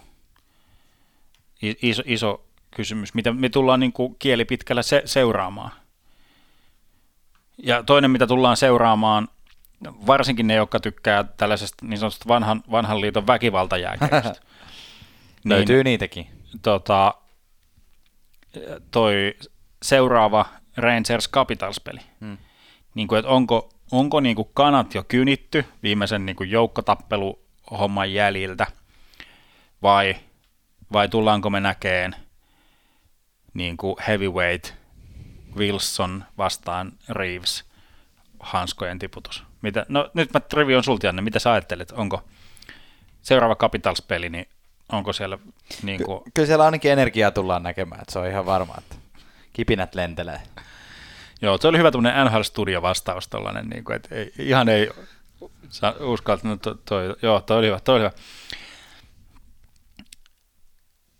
iso, 1.61 2.03
iso 2.05 2.45
kysymys, 2.75 3.13
mitä 3.13 3.33
me 3.33 3.49
tullaan 3.49 3.79
niin 3.79 3.93
kuin 3.93 4.15
kieli 4.19 4.45
pitkällä 4.45 4.81
se, 4.81 5.01
seuraamaan. 5.05 5.71
Ja 7.57 7.83
toinen, 7.83 8.11
mitä 8.11 8.27
tullaan 8.27 8.57
seuraamaan, 8.57 9.27
varsinkin 10.07 10.47
ne, 10.47 10.53
jotka 10.53 10.79
tykkää 10.79 11.23
tällaisesta 11.23 11.85
niin 11.85 11.97
sanotusta 11.97 12.27
vanhan, 12.27 12.63
vanhan 12.71 13.01
liiton 13.01 13.27
väkivaltajääkäystä. 13.27 14.35
Löytyy 15.45 15.83
niitäkin. 15.83 16.27
tota, 16.61 17.13
toi 18.91 19.35
seuraava 19.83 20.45
Rangers 20.77 21.29
Capitals-peli. 21.29 21.99
Hmm. 22.21 22.37
Niin 22.95 23.07
kuin, 23.07 23.19
että 23.19 23.31
onko, 23.31 23.69
onko 23.91 24.19
niin 24.19 24.35
kuin 24.35 24.49
kanat 24.53 24.95
jo 24.95 25.03
kynitty 25.03 25.65
viimeisen 25.83 26.25
niin 26.25 26.35
kuin 26.35 26.51
joukkotappeluhomman 26.51 28.13
jäljiltä, 28.13 28.67
vai, 29.81 30.15
vai 30.93 31.09
tullaanko 31.09 31.49
me 31.49 31.59
näkeen 31.59 32.15
niin 33.53 33.77
kuin 33.77 33.95
heavyweight 34.07 34.73
Wilson 35.55 36.23
vastaan 36.37 36.91
Reeves 37.09 37.63
hanskojen 38.39 38.99
tiputus. 38.99 39.43
Mitä, 39.61 39.85
no 39.89 40.09
nyt 40.13 40.33
mä 40.33 40.39
trivi 40.39 40.75
on 40.75 40.83
sulta, 40.83 41.05
Janne, 41.05 41.21
mitä 41.21 41.39
sä 41.39 41.51
ajattelet? 41.51 41.91
Onko 41.91 42.23
seuraava 43.21 43.55
Capitals-peli, 43.55 44.29
niin 44.29 44.47
onko 44.91 45.13
siellä 45.13 45.37
niin 45.83 46.03
kuin, 46.03 46.23
Ky- 46.23 46.31
kyllä 46.33 46.47
siellä 46.47 46.65
ainakin 46.65 46.91
energiaa 46.91 47.31
tullaan 47.31 47.63
näkemään, 47.63 48.01
että 48.01 48.13
se 48.13 48.19
on 48.19 48.27
ihan 48.27 48.45
varma, 48.45 48.75
että 48.77 48.95
kipinät 49.53 49.95
lentelee. 49.95 50.41
Joo, 51.41 51.57
se 51.57 51.67
oli 51.67 51.77
hyvä 51.77 51.91
tämmöinen 51.91 52.25
NHL-studio-vastaus 52.25 53.27
tollainen, 53.27 53.69
niin 53.69 53.83
kuin, 53.83 53.95
että 53.95 54.15
ei, 54.15 54.31
ihan 54.39 54.69
ei 54.69 54.89
uskaltaa, 55.99 56.51
no 56.51 56.57
toi, 56.57 56.75
toi, 56.85 57.15
joo, 57.21 57.41
toi 57.41 57.57
oli 57.57 57.67
hyvä, 57.67 57.79
toi 57.79 57.95
oli 57.95 58.03
hyvä. 58.03 58.11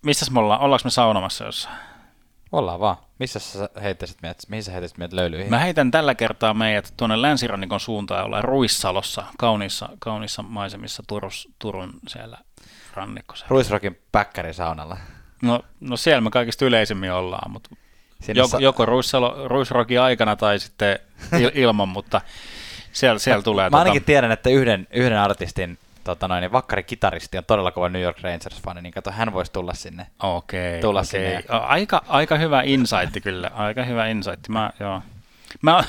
Missäs 0.06 0.32
me 0.32 0.40
ollaan? 0.40 0.62
Ollaanko 0.62 0.82
me 0.84 0.90
saunomassa 0.90 1.46
jossain? 1.46 1.76
Ollaan 2.52 2.80
vaan. 2.80 2.98
Missä 3.20 3.40
sä 3.40 3.70
heittäisit 3.82 4.18
meidät, 4.22 4.38
mihin 4.48 4.64
sä 4.64 4.72
heittäisit 4.72 4.98
meidät 4.98 5.14
löylyihin? 5.14 5.50
Mä 5.50 5.60
heitän 5.60 5.92
tällä 5.92 6.16
kertaa 6.16 6.54
meidät 6.54 6.94
tuonne 6.98 7.22
länsirannikon 7.22 7.80
suuntaan, 7.80 8.26
ollaan 8.26 8.44
Ruissalossa, 8.44 9.24
kauniissa, 9.38 9.90
kauniissa 10.00 10.44
maisemissa 10.44 11.04
Turus, 11.08 11.50
Turun 11.60 11.94
siellä 12.08 12.38
rannikossa. 12.94 13.46
Ruisrokin 13.50 14.00
päkkärisaunalla. 14.12 14.98
No, 15.42 15.62
no 15.80 15.98
siellä 15.98 16.22
me 16.22 16.30
kaikista 16.30 16.66
yleisimmin 16.66 17.12
ollaan, 17.12 17.52
mutta 17.52 17.70
Sinne 18.22 18.40
joko, 18.40 18.50
sa- 18.50 18.60
joko 18.60 18.86
Ruissalo, 18.86 19.48
Ruisrokin 19.48 20.02
aikana 20.02 20.36
tai 20.36 20.60
sitten 20.60 21.00
il, 21.40 21.52
ilman, 21.64 21.90
mutta 21.90 22.22
siellä, 22.92 23.20
siellä 23.20 23.44
tulee... 23.44 23.70
Mä 23.70 23.78
ainakin 23.78 24.04
tiedän, 24.04 24.32
että 24.32 24.50
yhden, 24.50 24.88
yhden 24.92 25.20
artistin 25.20 25.78
tota 26.04 26.28
noin, 26.28 26.42
niin 26.42 26.52
vakkari 26.52 26.84
kitaristi 26.84 27.38
on 27.38 27.46
todella 27.46 27.72
kova 27.72 27.90
New 27.90 28.02
York 28.02 28.18
Rangers-fani, 28.22 28.82
niin 28.82 28.94
kato, 28.94 29.12
hän 29.12 29.34
voisi 29.34 29.52
tulla 29.52 29.74
sinne. 29.74 30.08
Okei, 30.24 30.82
tulla 30.82 31.00
okei. 31.00 31.08
sinne. 31.10 31.44
Aika, 31.50 32.02
aika 32.08 32.38
hyvä 32.38 32.62
insight 32.62 33.24
kyllä, 33.24 33.52
aika 33.54 33.84
hyvä 33.84 34.08
insight. 34.08 34.48
Mä, 34.48 34.72
joo. 34.80 35.02
Mä, 35.62 35.84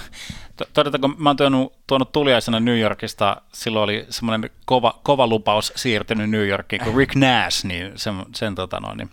to- 0.56 0.66
todeta, 0.72 0.98
kun 0.98 1.14
mä 1.18 1.28
oon 1.28 1.36
tuonut, 1.36 1.72
tuonut 1.86 2.12
tuliaisena 2.12 2.60
New 2.60 2.78
Yorkista, 2.78 3.36
silloin 3.52 3.84
oli 3.84 4.06
semmoinen 4.10 4.50
kova, 4.64 5.00
kova 5.02 5.26
lupaus 5.26 5.72
siirtynyt 5.76 6.30
New 6.30 6.48
Yorkiin, 6.48 6.84
kun 6.84 6.96
Rick 6.96 7.14
Nash, 7.14 7.64
niin 7.64 7.92
sen, 7.96 8.14
sen 8.34 8.54
tota 8.54 8.80
noin, 8.80 8.98
niin 8.98 9.10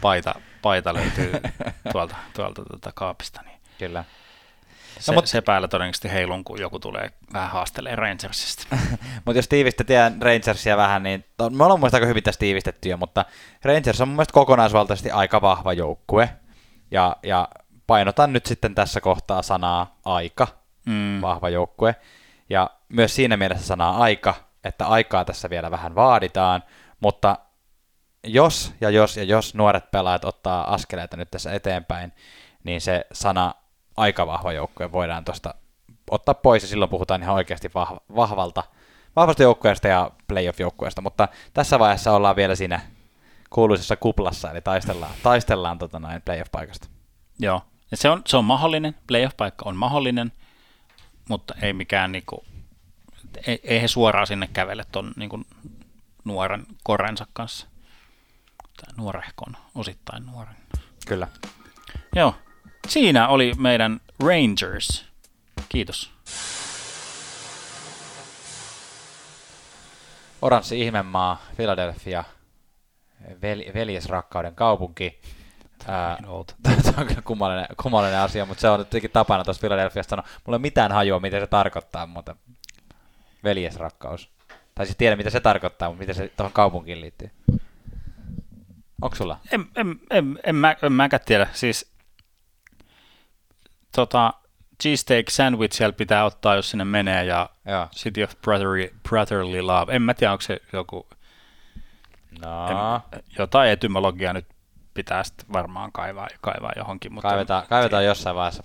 paita, 0.00 0.34
paita 0.62 0.94
löytyy 0.94 1.32
tuolta, 1.92 2.16
tuolta 2.36 2.62
tuota 2.64 2.92
kaapista. 2.94 3.40
Niin 3.44 3.58
Kyllä. 3.78 4.04
Se, 4.98 5.12
mut, 5.12 5.26
se 5.26 5.40
päällä 5.40 5.68
todennäköisesti 5.68 6.12
heilun, 6.12 6.44
kun 6.44 6.60
joku 6.60 6.78
tulee 6.78 7.10
vähän 7.32 7.50
haastelee 7.50 7.96
Rangersista. 7.96 8.76
Mutta 9.24 9.38
jos 9.38 9.48
tiivistetään 9.48 10.22
Rangersia 10.22 10.76
vähän, 10.76 11.02
niin 11.02 11.24
to- 11.36 11.50
me 11.50 11.64
ollaan 11.64 11.80
aika 11.92 12.06
hyvin 12.06 12.22
tässä 12.22 12.38
tiivistetty 12.38 12.88
jo, 12.88 12.96
mutta 12.96 13.24
Rangers 13.64 14.00
on 14.00 14.08
mun 14.08 14.16
mielestä 14.16 14.32
kokonaisvaltaisesti 14.32 15.10
aika 15.10 15.40
vahva 15.40 15.72
joukkue. 15.72 16.30
Ja, 16.90 17.16
ja 17.22 17.48
painotan 17.86 18.32
nyt 18.32 18.46
sitten 18.46 18.74
tässä 18.74 19.00
kohtaa 19.00 19.42
sanaa 19.42 19.98
aika, 20.04 20.48
Mm. 20.86 21.20
vahva 21.20 21.48
joukkue. 21.48 21.96
Ja 22.50 22.70
myös 22.88 23.14
siinä 23.14 23.36
mielessä 23.36 23.66
sanaa 23.66 23.98
aika, 23.98 24.34
että 24.64 24.86
aikaa 24.86 25.24
tässä 25.24 25.50
vielä 25.50 25.70
vähän 25.70 25.94
vaaditaan, 25.94 26.62
mutta 27.00 27.38
jos 28.24 28.74
ja 28.80 28.90
jos 28.90 29.16
ja 29.16 29.24
jos 29.24 29.54
nuoret 29.54 29.90
pelaajat 29.90 30.24
ottaa 30.24 30.74
askeleita 30.74 31.16
nyt 31.16 31.30
tässä 31.30 31.52
eteenpäin, 31.52 32.12
niin 32.64 32.80
se 32.80 33.06
sana 33.12 33.54
aika 33.98 34.26
vahva 34.26 34.52
joukkue 34.52 34.92
voidaan 34.92 35.24
tuosta 35.24 35.54
ottaa 36.10 36.34
pois 36.34 36.62
ja 36.62 36.68
silloin 36.68 36.90
puhutaan 36.90 37.22
ihan 37.22 37.34
oikeasti 37.34 37.70
vahva, 37.74 38.00
vahvalta, 38.16 38.64
vahvasta 39.16 39.42
joukkueesta 39.42 39.88
ja 39.88 40.10
playoff-joukkueesta, 40.26 41.00
mutta 41.00 41.28
tässä 41.54 41.78
vaiheessa 41.78 42.12
ollaan 42.12 42.36
vielä 42.36 42.54
siinä 42.54 42.80
kuuluisessa 43.50 43.96
kuplassa, 43.96 44.50
eli 44.50 44.60
taistellaan, 44.60 45.12
taistellaan 45.22 45.78
tota 45.78 46.00
näin 46.00 46.22
playoff-paikasta. 46.22 46.88
Joo, 47.38 47.62
ja 47.90 47.96
se 47.96 48.10
on, 48.10 48.22
se 48.26 48.36
on 48.36 48.44
mahdollinen, 48.44 48.94
playoff-paikka 49.06 49.62
on 49.64 49.76
mahdollinen, 49.76 50.32
mutta 51.28 51.54
ei 51.62 51.72
mikään 51.72 52.12
niinku, 52.12 52.44
ei, 53.46 53.60
ei 53.64 53.82
he 53.82 53.88
suoraan 53.88 54.26
sinne 54.26 54.48
kävele 54.52 54.84
ton 54.92 55.12
niinku 55.16 55.40
nuoren 56.24 56.66
korensa 56.82 57.26
kanssa. 57.32 57.66
Tai 58.76 58.94
nuorehkon, 58.96 59.56
osittain 59.74 60.26
nuoren. 60.26 60.56
Kyllä. 61.06 61.28
Joo, 62.14 62.34
siinä 62.88 63.28
oli 63.28 63.52
meidän 63.58 64.00
Rangers. 64.20 65.04
Kiitos. 65.68 66.10
Oranssi 70.42 70.80
ihmemaa, 70.80 71.42
Philadelphia, 71.56 72.24
vel, 73.42 73.64
veljesrakkauden 73.74 74.54
kaupunki. 74.54 75.20
Ää, 75.88 76.16
Tämä 76.62 76.94
on 76.98 77.06
kyllä 77.06 77.22
kummallinen, 77.22 77.66
kummallinen 77.82 78.20
asia, 78.20 78.46
mutta 78.46 78.60
se 78.60 78.68
on 78.68 78.80
jotenkin 78.80 79.10
tapana 79.10 79.44
tuossa 79.44 79.60
Philadelphiasta 79.60 80.10
sanoa. 80.10 80.26
Mulla 80.46 80.56
ei 80.56 80.60
mitään 80.60 80.92
hajua, 80.92 81.20
mitä 81.20 81.40
se 81.40 81.46
tarkoittaa, 81.46 82.06
mutta 82.06 82.36
veljesrakkaus. 83.44 84.30
Tai 84.74 84.86
siis 84.86 84.96
tiedä, 84.96 85.16
mitä 85.16 85.30
se 85.30 85.40
tarkoittaa, 85.40 85.88
mutta 85.88 86.00
miten 86.00 86.14
se 86.14 86.32
tuohon 86.36 86.52
kaupunkiin 86.52 87.00
liittyy. 87.00 87.30
Onko 89.02 89.16
sulla? 89.16 89.40
En, 89.52 89.66
en, 89.76 90.00
en, 90.10 90.38
en, 90.44 90.54
mä, 90.54 90.76
en 90.82 90.92
mäkään 90.92 91.20
tiedä. 91.24 91.48
Siis 91.52 91.92
tota, 93.98 94.34
cheesesteak 94.82 95.30
sandwich 95.30 95.76
siellä 95.76 95.92
pitää 95.92 96.24
ottaa, 96.24 96.54
jos 96.54 96.70
sinne 96.70 96.84
menee, 96.84 97.24
ja 97.24 97.50
Joo. 97.64 97.88
City 97.96 98.22
of 98.22 98.40
Brotherly, 98.42 98.94
Brotherly 99.08 99.60
Love. 99.60 99.96
En 99.96 100.02
mä 100.02 100.14
tiedä, 100.14 100.32
onko 100.32 100.42
se 100.42 100.60
joku, 100.72 101.08
No, 102.42 102.66
en, 103.12 103.22
jotain 103.38 103.70
etymologiaa 103.70 104.32
nyt 104.32 104.46
pitää 104.94 105.24
sitten 105.24 105.46
varmaan 105.52 105.92
kaivaa, 105.92 106.28
kaivaa 106.40 106.72
johonkin. 106.76 107.12
Mutta 107.12 107.28
kaivetaan, 107.28 107.66
kaivetaan 107.66 108.04
jossain 108.04 108.36
vaiheessa. 108.36 108.64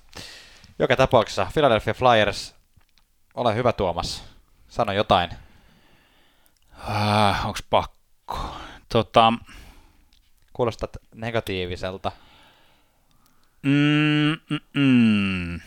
Joka 0.79 0.95
tapauksessa 0.95 1.47
Philadelphia 1.53 1.93
Flyers, 1.93 2.55
ole 3.33 3.55
hyvä 3.55 3.73
Tuomas. 3.73 4.23
Sano 4.67 4.91
jotain. 4.91 5.29
Ah, 6.87 7.45
onko 7.45 7.59
pakko? 7.69 8.55
Tota, 8.89 9.33
Kuulostat 10.53 10.97
negatiiviselta. 11.15 12.11
Mm, 13.63 14.37
mm, 14.49 14.59
mm. 14.73 15.59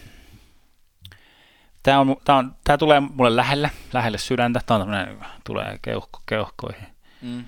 Tämä, 1.82 2.00
on, 2.00 2.16
tämä, 2.24 2.38
on, 2.38 2.56
tämä 2.64 2.78
tulee 2.78 3.00
mulle 3.00 3.36
lähelle, 3.36 3.70
lähelle 3.92 4.18
sydäntä. 4.18 4.60
Tämä 4.66 4.80
on 4.80 4.86
tämmöinen, 4.86 5.18
tulee 5.44 5.78
keuhko, 5.82 6.22
keuhkoihin. 6.26 6.86
Mm. 7.22 7.44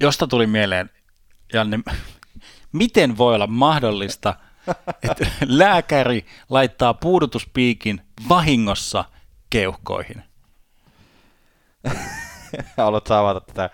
Josta 0.00 0.26
tuli 0.26 0.46
mieleen, 0.46 0.90
Janne, 1.52 1.78
miten 2.72 3.18
voi 3.18 3.34
olla 3.34 3.46
mahdollista, 3.46 4.34
että 5.02 5.26
lääkäri 5.46 6.26
laittaa 6.50 6.94
puudutuspiikin 6.94 8.00
vahingossa 8.28 9.04
keuhkoihin? 9.50 10.22
ollut 12.78 13.06
saavata 13.06 13.40
tätä. 13.40 13.70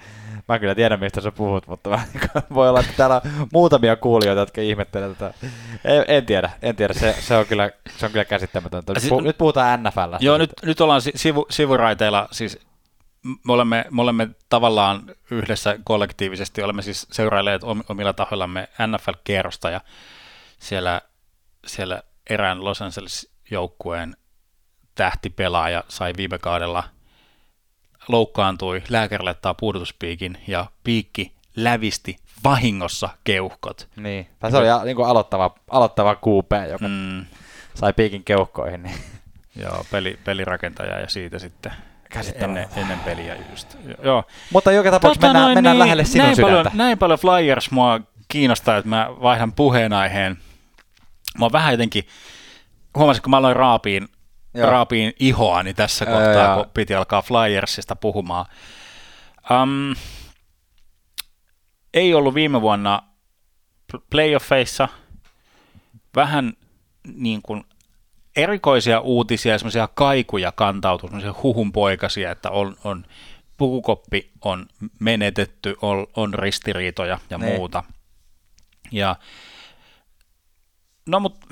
Mä 0.49 0.59
kyllä 0.59 0.75
tiedän, 0.75 1.01
mistä 1.01 1.21
sä 1.21 1.33
puhut, 1.33 1.67
mutta 1.67 1.91
mä, 1.91 2.03
voi 2.55 2.69
olla, 2.69 2.81
että 2.81 2.93
täällä 2.97 3.17
on 3.17 3.49
muutamia 3.53 3.97
kuulijoita, 3.97 4.41
jotka 4.41 4.61
ihmettelevät 4.61 5.19
tätä. 5.19 5.35
En, 5.85 6.05
en 6.09 6.27
tiedä, 6.27 6.51
en 6.63 6.77
tiedä. 6.77 6.95
Se, 6.95 7.17
se, 7.21 7.37
on, 7.37 7.47
kyllä, 7.47 7.71
se 7.97 8.07
on 8.07 8.13
kyllä 8.13 8.25
käsittämätöntä. 8.25 8.93
Nyt, 8.93 9.09
puh, 9.09 9.23
nyt 9.23 9.39
puhutaan 9.39 9.83
NFL. 9.83 10.17
Joo, 10.21 10.39
nyt, 10.39 10.51
nyt 10.63 10.81
ollaan 10.81 11.03
sivu, 11.15 11.47
sivuraiteilla, 11.51 12.29
siis 12.33 12.59
me 13.25 13.53
olemme, 13.53 13.85
me 13.91 14.03
olemme 14.03 14.29
tavallaan 14.49 15.03
yhdessä 15.31 15.79
kollektiivisesti, 15.85 16.63
olemme 16.63 16.83
siis 16.83 17.07
seurailleet 17.13 17.63
omilla 17.89 18.13
tahoillamme 18.13 18.69
NFL-kierrosta 18.87 19.71
ja 19.71 19.81
siellä, 20.59 21.01
siellä 21.67 22.03
erään 22.31 22.65
Los 22.65 22.83
Angeles-joukkueen 22.83 24.17
tähtipelaaja 24.95 25.85
sai 25.89 26.13
viime 26.17 26.39
kaudella 26.39 26.85
loukkaantui, 28.09 28.83
lääkäri 28.89 29.25
laittaa 29.25 29.55
puudutuspiikin 29.55 30.39
ja 30.47 30.67
piikki 30.85 31.33
lävisti 31.57 32.17
vahingossa 32.45 33.09
keuhkot. 33.25 33.89
Niin, 33.97 34.27
tai 34.39 34.51
se 34.51 34.57
oli 34.57 34.67
niin 34.85 34.97
kuin 34.97 35.09
aloittava, 35.09 35.55
aloittava 35.71 36.15
QP, 36.15 36.71
joka 36.71 36.89
mm. 36.89 37.25
sai 37.75 37.93
piikin 37.93 38.25
keuhkoihin. 38.25 38.83
Niin. 38.83 38.97
Joo, 39.63 39.85
peli, 39.91 40.19
pelirakentaja 40.25 41.01
ja 41.01 41.09
siitä 41.09 41.39
sitten 41.39 41.73
ennen, 42.35 42.69
ennen 42.77 42.99
peliä 42.99 43.37
just. 43.51 43.77
Joo. 44.03 44.25
Mutta 44.53 44.73
joka 44.73 44.91
tapauksessa 44.91 45.21
tota, 45.21 45.33
mennään, 45.33 45.45
noin, 45.45 45.57
mennään 45.57 45.75
niin, 45.75 45.79
lähelle 45.79 46.05
sinun 46.05 46.25
näin 46.25 46.37
sydäntä. 46.37 46.55
Paljon, 46.55 46.77
näin 46.79 46.99
paljon 46.99 47.19
Flyers 47.19 47.71
mua 47.71 48.01
kiinnostaa, 48.29 48.77
että 48.77 48.89
mä 48.89 49.09
vaihdan 49.23 49.53
puheenaiheen. 49.53 50.39
Mä 51.39 51.45
oon 51.45 51.53
vähän 51.53 51.73
jotenkin, 51.73 52.05
huomasin, 52.99 53.23
kun 53.23 53.31
mä 53.31 53.37
aloin 53.37 53.57
raapiin. 53.57 54.09
Raapiin 54.63 55.13
ihoani 55.19 55.75
tässä 55.75 56.07
kohtaa, 56.07 56.45
Joo, 56.45 56.57
kun 56.57 56.71
piti 56.75 56.95
alkaa 56.95 57.23
Flyersista 57.23 57.97
puhumaan. 57.97 58.47
Um, 59.51 59.95
ei 61.95 62.15
ollut 62.15 62.35
viime 62.35 62.61
vuonna 62.61 63.03
playoffeissa 64.11 64.89
vähän 66.17 66.53
niin 67.15 67.43
kuin 67.43 67.65
erikoisia 68.37 69.01
uutisia, 69.01 69.59
semmoisia 69.59 69.89
kaikuja 69.95 70.53
kantautuu, 70.53 71.09
semmoisia 71.09 71.35
huhunpoikasia, 71.43 72.31
että 72.31 72.51
on, 72.51 72.77
on 72.85 73.05
pukukoppi 73.57 74.31
on 74.45 74.67
menetetty, 75.01 75.77
on, 75.83 76.07
on 76.17 76.35
ristiriitoja 76.35 77.19
ja 77.31 77.39
ne. 77.39 77.47
Niin. 77.47 77.57
muuta. 77.57 77.85
Ja, 78.93 79.17
no 81.07 81.21
mutta 81.21 81.47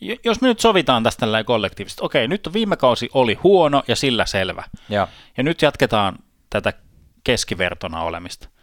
jos 0.00 0.40
me 0.40 0.48
nyt 0.48 0.60
sovitaan 0.60 1.02
tästä 1.02 1.20
tällä 1.20 1.44
kollektiivisesti, 1.44 2.04
okei, 2.04 2.28
nyt 2.28 2.48
viime 2.52 2.76
kausi 2.76 3.08
oli 3.14 3.34
huono 3.34 3.82
ja 3.88 3.96
sillä 3.96 4.26
selvä. 4.26 4.64
Ja, 4.88 5.08
ja 5.36 5.42
nyt 5.42 5.62
jatketaan 5.62 6.18
tätä 6.50 6.72
keskivertona 7.24 8.02
olemista. 8.02 8.48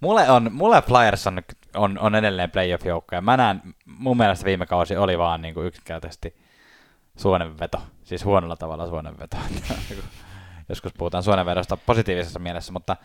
Mulle, 0.00 0.30
on, 0.30 0.52
mulle 0.52 0.82
Flyers 0.82 1.26
on, 1.26 1.42
on, 1.74 1.98
on 1.98 2.14
edelleen 2.14 2.50
playoff-joukko, 2.50 3.14
ja 3.14 3.20
mä 3.20 3.36
näen, 3.36 3.62
mun 3.84 4.16
mielestä 4.16 4.44
viime 4.44 4.66
kausi 4.66 4.96
oli 4.96 5.18
vaan 5.18 5.42
niin 5.42 5.54
kuin 5.54 5.66
yksinkertaisesti 5.66 6.36
suonenveto, 7.16 7.82
siis 8.04 8.24
huonolla 8.24 8.56
tavalla 8.56 8.86
suonenveto. 8.86 9.36
Joskus 10.68 10.92
puhutaan 10.98 11.22
suonenvedosta 11.22 11.76
positiivisessa 11.76 12.38
mielessä, 12.38 12.72
mutta 12.72 12.96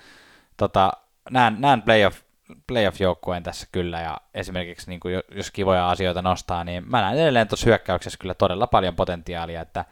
tota, 0.58 0.94
näen, 1.30 1.56
näen 1.60 1.82
playoff, 1.82 2.22
playoff-joukkueen 2.68 3.44
tässä 3.44 3.68
kyllä, 3.72 4.02
ja 4.02 4.18
esimerkiksi 4.34 4.90
niin 4.90 5.00
kuin 5.00 5.22
jos 5.32 5.52
kivoja 5.52 5.90
asioita 5.90 6.22
nostaa, 6.22 6.64
niin 6.64 6.84
mä 6.90 7.02
näen 7.02 7.18
edelleen 7.18 7.48
tuossa 7.48 7.66
hyökkäyksessä 7.66 8.18
kyllä 8.20 8.34
todella 8.34 8.68
paljon 8.68 8.96
potentiaalia, 8.96 9.62
että 9.62 9.86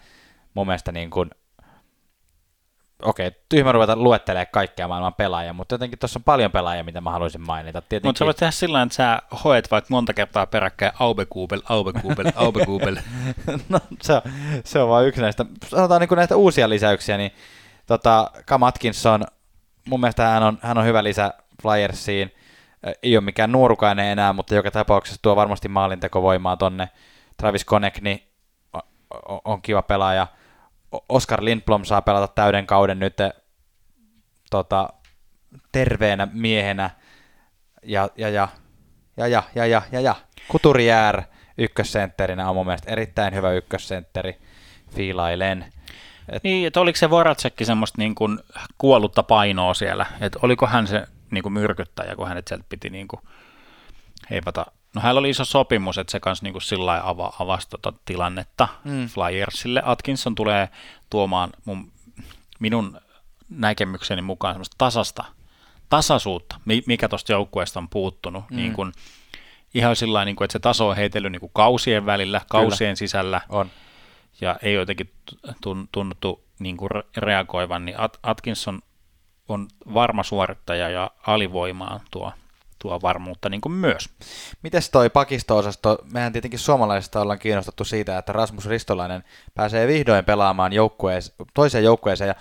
mun 0.54 0.68
mielestä 0.68 0.91
niin 0.91 1.10
kuin 1.10 1.30
okei, 3.02 3.28
okay, 3.28 3.39
tyhmä 3.49 3.72
ruveta 3.72 3.95
luettelemaan 3.95 4.47
kaikkia 4.52 4.88
maailman 4.88 5.14
pelaajia, 5.14 5.54
mutta 5.54 5.76
jotenkin 5.76 5.99
tuossa 5.99 6.20
on 6.20 6.24
paljon 6.24 6.52
pelaajia, 6.52 6.84
mitä 6.84 7.02
mä 7.02 7.12
haluaisin 7.12 7.41
mainita. 7.41 7.82
Tietenkin... 7.82 8.10
Mutta 8.10 8.20
sä 8.20 8.26
voit 8.26 8.38
tehdä 8.38 8.52
sillä 8.52 8.82
että 8.82 8.95
sä 8.95 9.22
hoet 9.43 9.72
vaikka 9.72 9.88
monta 9.89 10.14
kertaa 10.14 10.45
peräkkäin 10.45 10.91
Aubekuubel, 10.99 11.62
Aubekuubel, 11.70 12.32
Aubekuubel. 12.36 12.97
no 13.70 13.80
se 14.02 14.14
on, 14.14 14.22
se 14.64 14.80
on 14.80 14.89
vain 14.89 15.08
yksi 15.08 15.22
näistä. 15.22 15.45
Sanotaan 15.68 16.02
niin 16.02 16.10
näistä 16.16 16.36
uusia 16.36 16.70
lisäyksiä, 16.70 17.18
niin 17.18 17.32
tota, 17.88 18.32
Cam 18.47 18.64
Atkinson, 18.64 19.24
mun 19.86 19.99
mielestä 19.99 20.28
hän 20.28 20.43
on, 20.43 20.58
hän 20.62 20.78
on 20.78 20.86
hyvä 20.86 21.04
lisä 21.04 21.34
Flyersiin. 21.62 22.32
Ei 23.04 23.18
ole 23.18 23.24
mikään 23.24 23.52
nuorukainen 23.52 24.06
enää, 24.06 24.34
mutta 24.34 24.56
joka 24.56 24.72
tapauksessa 24.72 25.22
tuo 25.22 25.36
varmasti 25.36 25.68
maalintekovoimaa 25.68 26.58
tonne. 26.58 26.90
Travis 27.38 27.66
Konekni 27.66 28.28
on, 29.46 29.62
kiva 29.62 29.82
pelaaja. 29.82 30.28
Oscar 31.10 31.44
Lindblom 31.44 31.86
saa 31.86 32.02
pelata 32.02 32.34
täyden 32.34 32.68
kauden 32.68 33.00
nyt 33.00 33.18
tota, 34.50 34.90
terveenä 35.72 36.28
miehenä. 36.34 36.90
Ja, 37.84 38.10
ja, 38.18 38.30
ja, 38.30 38.48
ja, 39.18 39.28
ja, 39.28 39.44
ja, 39.56 39.66
ja, 39.66 39.82
ja, 39.92 40.02
ja. 40.02 40.16
Kuturijär 40.48 41.22
ykkössentterinä 41.58 42.50
on 42.50 42.56
mun 42.56 42.66
mielestä 42.66 42.92
erittäin 42.92 43.34
hyvä 43.34 43.52
ykkössentteri. 43.52 44.38
Fiilailen. 44.96 45.66
Et... 46.30 46.44
Niin, 46.44 46.68
että 46.68 46.80
oliko 46.80 46.98
se 46.98 47.10
Voracekki 47.10 47.66
semmoista 47.66 47.98
niin 47.98 48.16
kuin 48.16 48.40
kuollutta 48.78 49.24
painoa 49.24 49.74
siellä, 49.74 50.06
että 50.22 50.40
oliko 50.42 50.68
hän 50.68 50.88
se 50.88 51.08
niin 51.32 51.44
kuin 51.44 51.54
myrkyttäjä, 51.54 52.16
kun 52.16 52.28
hänet 52.28 52.48
sieltä 52.48 52.66
piti 52.70 52.90
niin 52.90 53.08
kuin 53.08 53.22
heipata 54.30 54.66
No 54.96 55.02
hänellä 55.02 55.20
oli 55.20 55.30
iso 55.30 55.46
sopimus, 55.46 55.98
että 55.98 56.12
se 56.12 56.20
kanssa 56.20 56.44
niin 56.46 56.62
sillä 56.62 57.02
ava, 57.04 57.34
avasi 57.40 57.70
tota 57.70 57.94
tilannetta 58.06 58.68
mm. 58.84 59.08
Flyersille. 59.08 59.82
Atkinson 59.86 60.36
tulee 60.36 60.70
tuomaan 61.10 61.50
mun, 61.66 61.92
minun 62.60 63.02
näkemykseni 63.50 64.22
mukaan 64.22 64.54
semmoista 64.54 64.76
tasasta, 64.78 65.24
tasaisuutta, 65.90 66.56
mikä 66.88 67.10
tuosta 67.10 67.32
joukkueesta 67.32 67.80
on 67.80 67.90
puuttunut. 67.90 68.50
Mm. 68.50 68.56
Niin 68.56 68.74
kun, 68.74 68.94
ihan 69.74 69.96
sillä 69.96 70.26
niin 70.26 70.44
että 70.44 70.54
se 70.54 70.60
taso 70.60 70.88
on 70.88 70.96
heitellyt 70.96 71.32
niin 71.32 71.52
kausien 71.54 72.06
välillä, 72.06 72.42
kausien 72.50 72.88
Kyllä. 72.88 72.96
sisällä. 72.96 73.42
On. 73.50 73.70
Ja 74.42 74.58
ei 74.62 74.74
jotenkin 74.74 75.12
tunnuttu 75.92 76.44
niin 76.60 76.78
kuin 76.78 76.90
reagoivan, 77.18 77.86
niin 77.86 77.98
Atkinson 78.24 78.82
on 79.48 79.68
varma 79.94 80.24
suorittaja 80.24 80.89
ja 80.89 81.12
alivoimaan 81.28 82.00
tuo 82.12 82.32
tuo 82.82 83.02
varmuutta 83.02 83.50
niin 83.50 83.62
kuin 83.62 83.74
myös. 83.74 84.10
Mites 84.64 84.89
toi 84.89 85.10
pakisto-osasto? 85.10 85.98
Mehän 86.14 86.34
tietenkin 86.34 86.60
suomalaisista 86.60 87.22
ollaan 87.22 87.39
kiinnostettu 87.39 87.84
siitä, 87.86 88.18
että 88.18 88.32
Rasmus 88.32 88.66
Ristolainen 88.66 89.24
pääsee 89.56 89.88
vihdoin 89.88 90.26
pelaamaan 90.26 90.74
joukkueeseen, 90.74 91.36
toiseen 91.54 91.84
joukkueeseen. 91.84 92.28
Ja 92.28 92.36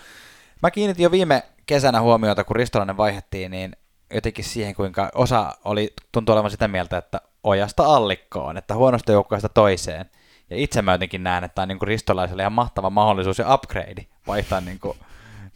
mä 0.63 0.71
kiinnitin 0.71 1.05
jo 1.05 1.11
viime 1.11 1.43
kesänä 1.67 2.01
huomiota, 2.01 2.45
kun 2.45 2.57
Ristolainen 2.57 2.97
vaihdettiin, 2.97 3.51
niin 3.51 3.77
jotenkin 4.15 4.45
siihen, 4.45 4.75
kuinka 4.75 5.11
osa 5.15 5.53
oli, 5.65 5.95
tuntui 6.13 6.33
olevan 6.33 6.51
sitä 6.51 6.69
mieltä, 6.69 6.99
että 6.99 7.21
ojasta 7.45 7.85
allikkoon, 7.85 8.57
että 8.57 8.75
huonosta 8.75 9.13
joukkueesta 9.13 9.49
toiseen. 9.49 10.11
Ja 10.51 10.57
itse 10.57 10.83
mä 10.83 10.93
jotenkin 10.93 11.25
näen, 11.25 11.45
että 11.45 11.55
tämä 11.55 11.63
on 11.63 11.69
niin 11.69 11.79
kuin 11.79 11.89
Ristolaiselle 11.89 12.43
ihan 12.43 12.53
mahtava 12.53 12.91
mahdollisuus 12.91 13.39
ja 13.39 13.55
upgrade 13.55 14.07
vaihtaa 14.27 14.61
niin 14.61 14.79
kuin, 14.79 14.99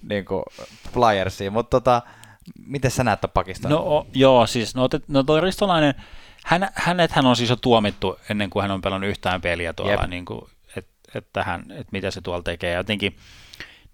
niin 0.08 0.24
kuin 0.24 0.42
Flyersiin. 0.92 1.52
Mutta 1.52 1.80
tota, 1.80 2.02
Miten 2.66 2.90
sä 2.90 3.04
näet 3.04 3.20
Pakistan? 3.34 3.70
No 3.70 3.78
o, 3.78 4.06
joo, 4.14 4.46
siis 4.46 4.74
no, 4.74 4.88
no 5.08 5.22
toi 5.22 5.40
Ristolainen, 5.40 5.94
hän, 6.44 6.68
hänet 6.74 7.12
hän 7.12 7.26
on 7.26 7.36
siis 7.36 7.50
jo 7.50 7.56
tuomittu 7.56 8.18
ennen 8.30 8.50
kuin 8.50 8.62
hän 8.62 8.70
on 8.70 8.82
pelannut 8.82 9.10
yhtään 9.10 9.40
peliä 9.40 9.72
tuolla, 9.72 10.06
niin 10.06 10.24
kuin, 10.24 10.40
et, 10.76 10.86
että 11.14 11.44
hän, 11.44 11.64
että 11.70 11.88
mitä 11.92 12.10
se 12.10 12.20
tuolla 12.20 12.42
tekee. 12.42 12.74
Jotenkin, 12.74 13.16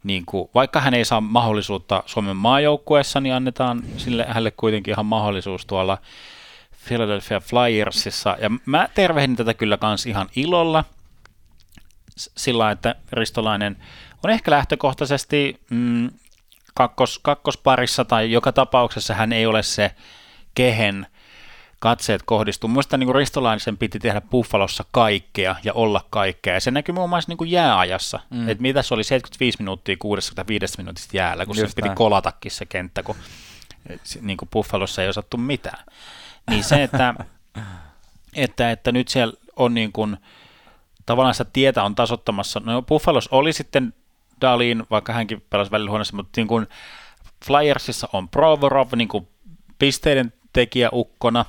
niin 0.05 0.27
kuin, 0.27 0.51
vaikka 0.55 0.81
hän 0.81 0.95
ei 0.95 1.05
saa 1.05 1.21
mahdollisuutta 1.21 2.03
Suomen 2.07 2.37
maajoukkueessa, 2.37 3.21
niin 3.21 3.35
annetaan 3.35 3.83
sille, 3.97 4.25
hänelle 4.29 4.51
kuitenkin 4.51 4.93
ihan 4.93 5.07
mahdollisuus 5.07 5.67
tuolla 5.67 5.99
Philadelphia 6.87 7.41
Flyersissa. 7.41 8.37
Ja 8.41 8.51
mä 8.67 8.89
tervehdin 8.95 9.37
tätä 9.37 9.55
kyllä 9.55 9.77
kans 9.77 10.07
ihan 10.07 10.29
ilolla 10.37 10.85
sillä, 12.17 12.71
että 12.71 12.95
Ristolainen 13.13 13.77
on 14.25 14.31
ehkä 14.31 14.51
lähtökohtaisesti 14.51 15.61
mm, 15.71 16.11
kakkos, 16.75 17.19
kakkosparissa 17.19 18.05
tai 18.05 18.33
joka 18.33 18.53
tapauksessa 18.53 19.15
hän 19.15 19.33
ei 19.33 19.47
ole 19.47 19.63
se, 19.63 19.95
kehen 20.55 21.07
katseet 21.79 22.23
kohdistuu. 22.25 22.69
Mielestäni 22.69 23.05
niin 23.05 23.15
Ristolaisen 23.15 23.79
piti 23.79 23.99
tehdä 23.99 24.21
Buffalossa 24.21 24.85
kaikkea 24.91 25.57
ja 25.65 25.73
olla 25.73 26.05
kaikkea. 26.11 26.55
Ja 26.55 26.61
se 26.61 26.71
näkyy 26.71 26.95
muun 26.95 27.11
muassa 27.11 27.31
niin 27.31 27.39
kuin 27.39 27.51
jääajassa. 27.51 28.21
Mm. 28.31 28.49
Että 28.49 28.63
mitä 28.63 28.83
se 28.83 28.95
oli 28.95 29.05
75 29.05 29.59
minuuttia 29.59 29.97
65 29.99 30.75
minuutista 30.79 31.17
jäällä, 31.17 31.47
kun 31.47 31.57
Just 31.57 31.71
se 31.71 31.83
piti 31.83 31.95
kolatakin 31.95 32.53
se 32.53 32.67
kenttä, 32.67 33.03
kun 33.03 33.17
niin 34.21 34.37
kuin 34.37 34.49
Buffalossa 34.53 35.03
ei 35.03 35.09
osattu 35.09 35.37
mitään. 35.37 35.85
Niin 36.51 36.65
se, 36.65 36.83
että, 36.83 37.15
että, 38.35 38.71
että 38.71 38.93
nyt 38.93 39.09
siellä 39.09 39.35
on 39.57 39.75
niin 39.75 39.93
kuin, 39.93 40.17
tavallaan 41.07 41.35
sitä 41.35 41.51
tietä 41.53 41.83
on 41.83 41.95
tasottamassa. 41.95 42.61
No 42.65 42.83
Buffalos 42.83 43.29
oli 43.29 43.53
sitten 43.53 43.95
Dalin, 44.41 44.87
vaikka 44.91 45.13
hänkin 45.13 45.45
pelasi 45.51 45.71
välillä 45.71 45.91
huonossa, 45.91 46.17
mutta 46.17 46.41
niin 46.41 46.49
kuin 46.49 46.67
Flyersissa 47.45 48.09
on 48.13 48.29
Provorov 48.29 48.89
niin 48.97 49.09
kuin 49.09 49.29
pisteiden 49.79 50.33
tekijä 50.53 50.89
ukkona. 50.93 51.45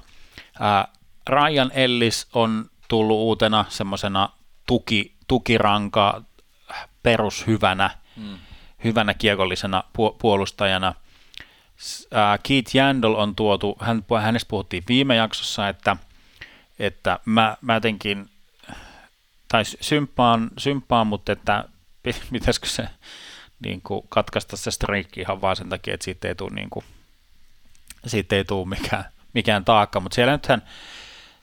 Ää, 0.59 0.88
Ryan 1.30 1.72
Ellis 1.73 2.27
on 2.34 2.65
tullut 2.88 3.18
uutena 3.18 3.65
semmoisena 3.69 4.30
tuki, 4.68 5.15
tukiranka 5.27 6.22
perushyvänä, 7.03 7.89
hmm. 8.15 8.38
hyvänä 8.84 9.13
kiekollisena 9.13 9.84
pu- 9.88 10.15
puolustajana. 10.22 10.93
Ää, 12.11 12.38
Keith 12.38 12.76
Jandel 12.76 13.15
on 13.15 13.35
tuotu, 13.35 13.77
hän, 13.80 14.05
hänestä 14.22 14.49
puhuttiin 14.49 14.84
viime 14.88 15.15
jaksossa, 15.15 15.68
että, 15.69 15.97
että 16.80 17.19
mä, 17.26 17.57
mä 17.61 17.73
jotenkin, 17.73 18.30
tai 19.47 19.65
symppaan, 19.65 20.49
symppaan 20.57 21.07
mutta 21.07 21.31
että 21.31 21.65
pitäisikö 22.31 22.67
se 22.67 22.87
niin 23.65 23.81
kuin, 23.81 24.05
katkaista 24.09 24.57
se 24.57 24.71
streikki 24.71 25.21
ihan 25.21 25.41
vaan 25.41 25.55
sen 25.55 25.69
takia, 25.69 25.93
että 25.93 26.03
siitä 26.03 26.27
ei 26.27 26.35
tule, 26.35 26.55
niin 26.55 26.69
kuin, 26.69 26.85
siitä 28.07 28.35
ei 28.35 28.45
tule 28.45 28.67
mikään, 28.67 29.05
mikään 29.33 29.65
taakka, 29.65 29.99
mutta 29.99 30.15
siellä 30.15 30.33
nythän 30.33 30.61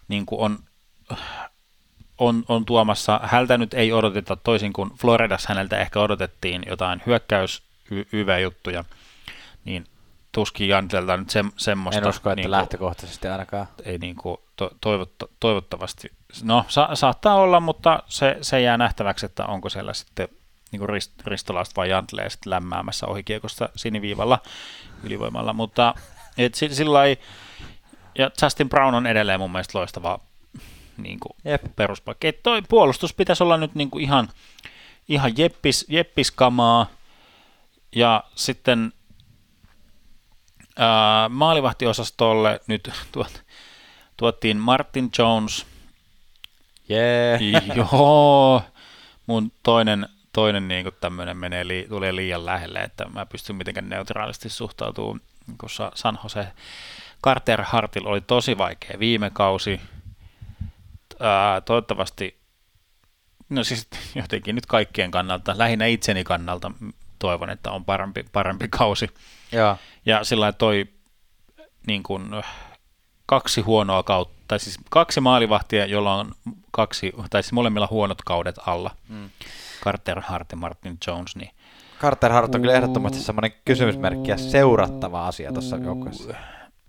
niin 0.09 0.27
kuin 0.27 0.41
on, 0.41 0.59
on, 2.19 2.45
on 2.49 2.65
tuomassa, 2.65 3.21
häneltä 3.23 3.59
nyt 3.59 3.75
ei 3.75 3.93
odoteta 3.93 4.37
toisin 4.37 4.73
kuin 4.73 4.91
Floridassa 4.91 5.49
häneltä 5.49 5.79
ehkä 5.79 6.01
odotettiin 6.01 6.63
jotain 6.67 7.03
hyökkäys 7.07 7.63
juttuja, 8.43 8.85
niin 9.65 9.87
tuskin 10.33 10.69
Jantelta 10.69 11.17
nyt 11.17 11.31
se, 11.31 11.45
semmoista. 11.57 12.01
En 12.03 12.09
usko, 12.09 12.31
että 12.31 12.37
niin 12.37 12.45
kuin, 12.45 12.51
lähtökohtaisesti 12.51 13.29
ainakaan. 13.29 13.67
Ei 13.85 13.99
niin 13.99 14.17
kuin, 14.17 14.37
to, 14.57 14.71
toivotto, 14.81 15.31
toivottavasti. 15.41 16.13
No 16.43 16.65
sa, 16.69 16.89
saattaa 16.95 17.35
olla, 17.35 17.61
mutta 17.61 18.03
se, 18.07 18.39
se 18.43 18.61
jää 18.61 18.77
nähtäväksi, 18.77 19.27
että 19.27 19.47
onko 19.47 19.69
siellä 19.69 19.95
sitten 19.95 20.29
niin 20.73 20.79
kuin 20.79 20.89
rist, 20.89 21.13
ristolaiset 21.27 21.77
vai 21.77 21.91
Jantlee 21.91 22.31
sitten 22.31 22.51
lämmäämässä 22.51 23.07
ohikiekosta 23.07 23.69
siniviivalla 23.77 24.39
ylivoimalla, 25.03 25.53
mutta 25.53 25.95
et 26.39 26.55
sillä 26.55 27.05
ei, 27.05 27.19
ja 28.19 28.31
Justin 28.43 28.69
Brown 28.69 28.95
on 28.95 29.07
edelleen 29.07 29.41
mun 29.41 29.53
mielestä 29.53 29.79
loistava 29.79 30.21
niin 30.97 31.21
kuin 31.21 31.61
peruspaikka. 31.77 32.29
Et 32.29 32.43
toi 32.43 32.63
puolustus 32.69 33.15
pitäisi 33.15 33.43
olla 33.43 33.57
nyt 33.57 33.75
niin 33.75 33.91
kuin 33.91 34.05
ihan, 34.05 34.29
ihan 35.09 35.33
jeppis, 35.37 35.87
jeppiskamaa, 35.89 36.87
ja 37.97 38.25
sitten 38.35 38.93
ää, 40.77 41.29
maalivahtiosastolle 41.29 42.61
nyt 42.67 42.91
tuot, 43.13 43.43
tuottiin 44.17 44.57
Martin 44.57 45.11
Jones. 45.19 45.67
Yeah. 46.91 47.41
Joo, 47.77 48.63
mun 49.27 49.53
toinen, 49.63 50.09
toinen 50.39 50.69
niin 50.69 50.87
tämmöinen 51.01 51.37
menee, 51.37 51.69
li, 51.69 51.87
tulee 51.89 52.17
liian 52.17 52.47
lähelle, 52.47 52.79
että 52.79 53.09
mä 53.09 53.27
pystyn 53.27 53.57
mitenkään 53.57 53.89
neutraalisti 53.89 54.49
suhtautumaan, 54.49 55.21
kun 55.61 55.71
San 55.95 56.19
Jose 56.23 56.47
Carter 57.25 57.63
Hartil 57.63 58.07
oli 58.07 58.21
tosi 58.21 58.59
vaikea 58.59 58.99
viime 58.99 59.31
kausi. 59.31 59.81
Ää, 61.21 61.61
toivottavasti, 61.61 62.39
no 63.49 63.65
siis 63.65 63.89
jotenkin 64.15 64.55
nyt 64.55 64.67
kaikkien 64.67 65.11
kannalta, 65.11 65.59
lähinnä 65.59 65.87
itseni 65.87 66.25
kannalta 66.25 66.71
toivon, 67.19 67.51
että 67.51 67.71
on 67.71 67.85
parempi, 67.85 68.25
parempi 68.33 68.69
kausi. 68.69 69.09
Ja, 69.53 69.77
ja 70.07 70.25
sillä 70.25 70.53
toi 70.53 70.87
niin 71.87 72.03
kuin, 72.03 72.31
kaksi 73.27 73.61
huonoa 73.61 74.03
kautta, 74.03 74.35
tai 74.49 74.61
siis 74.61 74.79
kaksi 74.91 75.21
maalivahtia, 75.21 75.87
jolla 75.87 76.15
on 76.15 76.33
kaksi, 76.71 77.13
tai 77.31 77.43
siis 77.43 77.53
molemmilla 77.53 77.89
huonot 77.91 78.23
kaudet 78.23 78.57
alla. 78.67 78.91
Mm. 79.09 79.31
Carter 79.85 80.21
Hart 80.21 80.53
ja 80.53 80.57
Martin 80.57 80.99
Jones, 81.07 81.37
niin 81.37 81.51
Carter 82.01 82.33
Hart 82.33 82.55
on 82.55 82.61
kyllä 82.61 82.75
ehdottomasti 82.75 83.19
semmoinen 83.19 83.53
kysymysmerkki 83.65 84.31
ja 84.31 84.39
seurattava 84.39 85.27
asia 85.27 85.53
tuossa 85.53 85.77
joukkueessa. 85.77 86.35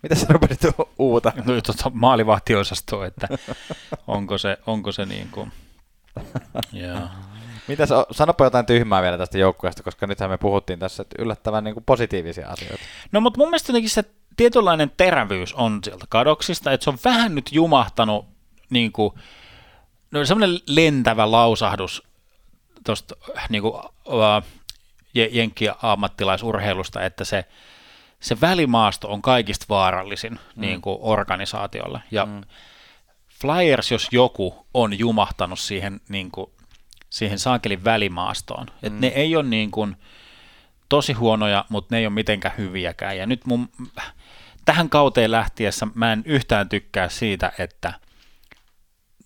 Mitä 0.03 0.15
sä 0.15 0.25
rupesit 0.29 0.61
uuta? 0.99 1.31
No, 1.35 1.43
tuota 1.43 1.91
maalivahtiosastoa, 1.93 3.05
että 3.05 3.27
onko 4.07 4.37
se, 4.37 4.57
onko 4.67 4.91
se 4.91 5.05
niin 5.05 5.27
kuin... 5.31 5.51
Yeah. 6.73 7.09
Mitäs, 7.67 7.89
sanopa 8.11 8.43
jotain 8.43 8.65
tyhmää 8.65 9.01
vielä 9.01 9.17
tästä 9.17 9.37
joukkueesta, 9.37 9.83
koska 9.83 10.07
nythän 10.07 10.29
me 10.29 10.37
puhuttiin 10.37 10.79
tässä 10.79 11.01
että 11.01 11.15
yllättävän 11.19 11.63
niin 11.63 11.73
kuin 11.73 11.83
positiivisia 11.83 12.49
asioita. 12.49 12.83
No 13.11 13.21
mutta 13.21 13.37
mun 13.37 13.47
mielestä 13.49 13.71
jotenkin 13.71 13.89
se 13.89 14.03
tietynlainen 14.37 14.91
terävyys 14.97 15.53
on 15.53 15.79
sieltä 15.83 16.05
kadoksista, 16.09 16.71
että 16.71 16.83
se 16.83 16.89
on 16.89 16.97
vähän 17.05 17.35
nyt 17.35 17.51
jumahtanut 17.51 18.25
niin 18.69 18.91
kuin, 18.91 19.13
no 20.11 20.25
semmoinen 20.25 20.59
lentävä 20.67 21.31
lausahdus 21.31 22.08
tuosta 22.89 23.15
niin 23.49 23.61
kuin, 23.61 23.73
uh, 24.05 24.43
jenkki-ammattilaisurheilusta, 25.13 27.05
että 27.05 27.23
se, 27.23 27.45
se 28.19 28.41
välimaasto 28.41 29.11
on 29.11 29.21
kaikista 29.21 29.65
vaarallisin 29.69 30.31
mm. 30.31 30.61
niin 30.61 30.81
kuin 30.81 30.97
organisaatiolle. 31.01 32.01
Ja 32.11 32.25
mm. 32.25 32.41
Flyers, 33.41 33.91
jos 33.91 34.07
joku, 34.11 34.65
on 34.73 34.99
jumahtanut 34.99 35.59
siihen, 35.59 36.01
niin 36.09 36.31
kuin, 36.31 36.51
siihen 37.09 37.39
saakelin 37.39 37.83
välimaastoon. 37.83 38.65
Mm. 38.65 38.87
Et 38.87 38.99
ne 38.99 39.07
ei 39.07 39.35
ole 39.35 39.43
niin 39.43 39.71
kuin, 39.71 39.95
tosi 40.89 41.13
huonoja, 41.13 41.65
mutta 41.69 41.95
ne 41.95 41.99
ei 41.99 42.05
ole 42.05 42.13
mitenkään 42.13 42.57
hyviäkään. 42.57 43.17
Ja 43.17 43.25
nyt 43.25 43.45
mun, 43.45 43.69
tähän 44.65 44.89
kauteen 44.89 45.31
lähtiessä 45.31 45.87
mä 45.95 46.13
en 46.13 46.23
yhtään 46.25 46.69
tykkää 46.69 47.09
siitä, 47.09 47.51
että 47.57 47.93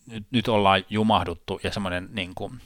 nyt, 0.08 0.26
nyt 0.32 0.48
ollaan 0.48 0.84
jumahduttu 0.90 1.60
ja 1.64 1.72
semmoinen 1.72 2.10
niin 2.12 2.36
kuin, 2.36 2.62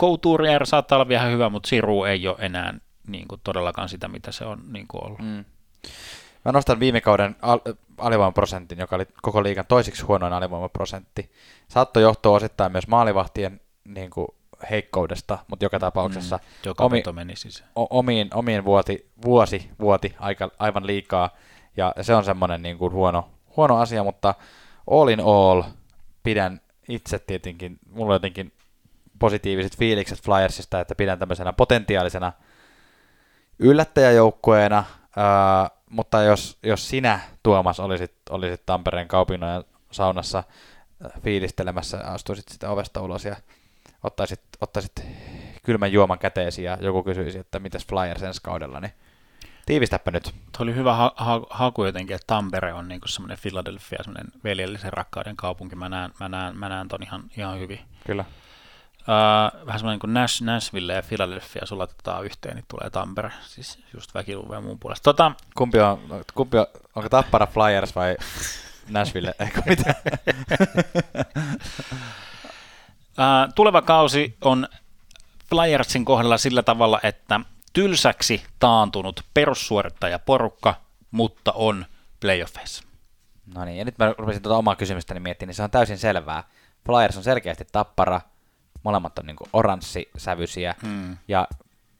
Couture 0.00 0.58
saattaa 0.64 0.96
olla 0.96 1.08
vielä 1.08 1.24
hyvä, 1.24 1.48
mutta 1.48 1.68
Siru 1.68 2.04
ei 2.04 2.28
ole 2.28 2.36
enää 2.38 2.74
niin 3.06 3.28
kuin, 3.28 3.40
todellakaan 3.44 3.88
sitä, 3.88 4.08
mitä 4.08 4.32
se 4.32 4.44
on 4.44 4.62
niin 4.72 4.88
kuin 4.88 5.04
ollut. 5.04 5.18
Mm. 5.18 5.44
Mä 6.44 6.52
nostan 6.52 6.80
viime 6.80 7.00
kauden 7.00 7.36
al- 7.42 7.60
alivoimaprosentin, 7.98 8.78
joka 8.78 8.96
oli 8.96 9.06
koko 9.22 9.42
liigan 9.42 9.64
toisiksi 9.68 10.02
huonoin 10.04 10.32
alivoimaprosentti. 10.32 11.32
Saattoi 11.68 12.02
johtua 12.02 12.36
osittain 12.36 12.72
myös 12.72 12.88
maalivahtien 12.88 13.60
niin 13.84 14.10
kuin, 14.10 14.28
heikkoudesta, 14.70 15.38
mutta 15.48 15.64
joka 15.64 15.78
tapauksessa 15.78 16.36
mm, 16.36 16.42
joka 16.64 16.84
omi, 16.84 17.02
meni. 17.12 17.34
O, 17.76 17.98
omiin, 17.98 18.28
omiin 18.34 18.64
vuoti, 18.64 19.10
vuosi 19.24 19.70
vuoti 19.80 20.14
aika, 20.18 20.50
aivan 20.58 20.86
liikaa, 20.86 21.30
ja 21.76 21.94
se 22.02 22.14
on 22.14 22.24
semmoinen 22.24 22.62
niin 22.62 22.78
kuin 22.78 22.92
huono, 22.92 23.28
huono 23.56 23.78
asia, 23.78 24.04
mutta 24.04 24.34
all 24.90 25.08
in 25.08 25.20
all 25.20 25.62
pidän 26.22 26.60
itse 26.88 27.18
tietenkin, 27.18 27.78
mulla 27.90 28.14
jotenkin 28.14 28.52
positiiviset 29.18 29.78
fiilikset 29.78 30.22
Flyersista, 30.22 30.80
että 30.80 30.94
pidän 30.94 31.18
tämmöisenä 31.18 31.52
potentiaalisena 31.52 32.32
yllättäjäjoukkueena, 33.58 34.84
ää, 35.16 35.70
mutta 35.90 36.22
jos, 36.22 36.58
jos 36.62 36.88
sinä, 36.88 37.20
Tuomas, 37.42 37.80
olisit, 37.80 38.12
olisit 38.30 38.66
Tampereen 38.66 39.08
kaupinojen 39.08 39.64
saunassa 39.90 40.44
fiilistelemässä, 41.24 42.00
astuisit 42.04 42.48
sitä 42.48 42.70
ovesta 42.70 43.02
ulos 43.02 43.24
ja 43.24 43.36
ottaisit, 44.02 44.40
ottaisit 44.60 44.92
kylmän 45.62 45.92
juoman 45.92 46.18
käteesi 46.18 46.62
ja 46.62 46.78
joku 46.80 47.02
kysyisi, 47.02 47.38
että 47.38 47.58
mitäs 47.58 47.86
Flyers 47.86 48.22
ensi 48.22 48.40
kaudella, 48.42 48.80
niin 48.80 48.92
tiivistäpä 49.66 50.10
nyt. 50.10 50.24
Tuo 50.24 50.64
oli 50.64 50.74
hyvä 50.74 50.94
ha- 50.94 51.14
ha- 51.16 51.46
haku 51.50 51.84
jotenkin, 51.84 52.16
että 52.16 52.26
Tampere 52.26 52.72
on 52.72 52.88
niin 52.88 53.00
semmoinen 53.06 53.38
Philadelphia, 53.42 53.98
semmoinen 54.02 54.32
veljellisen 54.44 54.92
rakkauden 54.92 55.36
kaupunki. 55.36 55.76
Mä 55.76 55.88
näen, 55.88 56.10
mä 56.20 56.28
näen, 56.28 56.56
mä 56.56 56.68
näen 56.68 56.88
ton 56.88 57.02
ihan, 57.02 57.22
ihan 57.36 57.58
hyvin. 57.58 57.80
Kyllä. 58.06 58.24
Uh, 59.06 59.66
vähän 59.66 59.78
semmoinen 59.78 59.98
kuin 59.98 60.14
Nash, 60.14 60.42
Nashville 60.42 60.92
ja 60.92 61.02
Philadelphia 61.02 61.66
sulatetaan 61.66 62.24
yhteen, 62.24 62.56
niin 62.56 62.64
tulee 62.68 62.90
Tampere, 62.90 63.30
siis 63.42 63.78
just 63.94 64.14
väkiluvuja 64.14 64.60
muun 64.60 64.78
puolesta. 64.78 65.04
Tota, 65.04 65.32
kumpi 65.54 65.80
on, 65.80 66.24
kumpi 66.34 66.58
on, 66.58 66.66
onko 66.96 67.08
Tappara 67.08 67.46
Flyers 67.46 67.94
vai 67.94 68.16
Nashville, 68.88 69.34
eikö 69.44 69.62
mitä? 69.66 69.94
uh, 73.18 73.52
tuleva 73.54 73.82
kausi 73.82 74.36
on 74.40 74.68
Flyersin 75.50 76.04
kohdalla 76.04 76.38
sillä 76.38 76.62
tavalla, 76.62 77.00
että 77.02 77.40
tylsäksi 77.72 78.44
taantunut 78.58 79.20
perussuorittajaporukka, 79.34 80.74
mutta 81.10 81.52
on 81.52 81.86
playoffeissa. 82.20 82.84
No 83.54 83.64
niin, 83.64 83.78
ja 83.78 83.84
nyt 83.84 83.98
mä 83.98 84.14
rupesin 84.18 84.42
tuota 84.42 84.58
omaa 84.58 84.76
kysymystäni 84.76 85.20
miettimään, 85.20 85.48
niin 85.48 85.54
se 85.54 85.62
on 85.62 85.70
täysin 85.70 85.98
selvää. 85.98 86.44
Flyers 86.86 87.16
on 87.16 87.22
selkeästi 87.22 87.64
tappara, 87.72 88.20
molemmat 88.86 89.18
on 89.18 89.26
niin 89.26 89.36
oranssisävyisiä, 89.52 90.74
hmm. 90.82 91.16
ja 91.28 91.48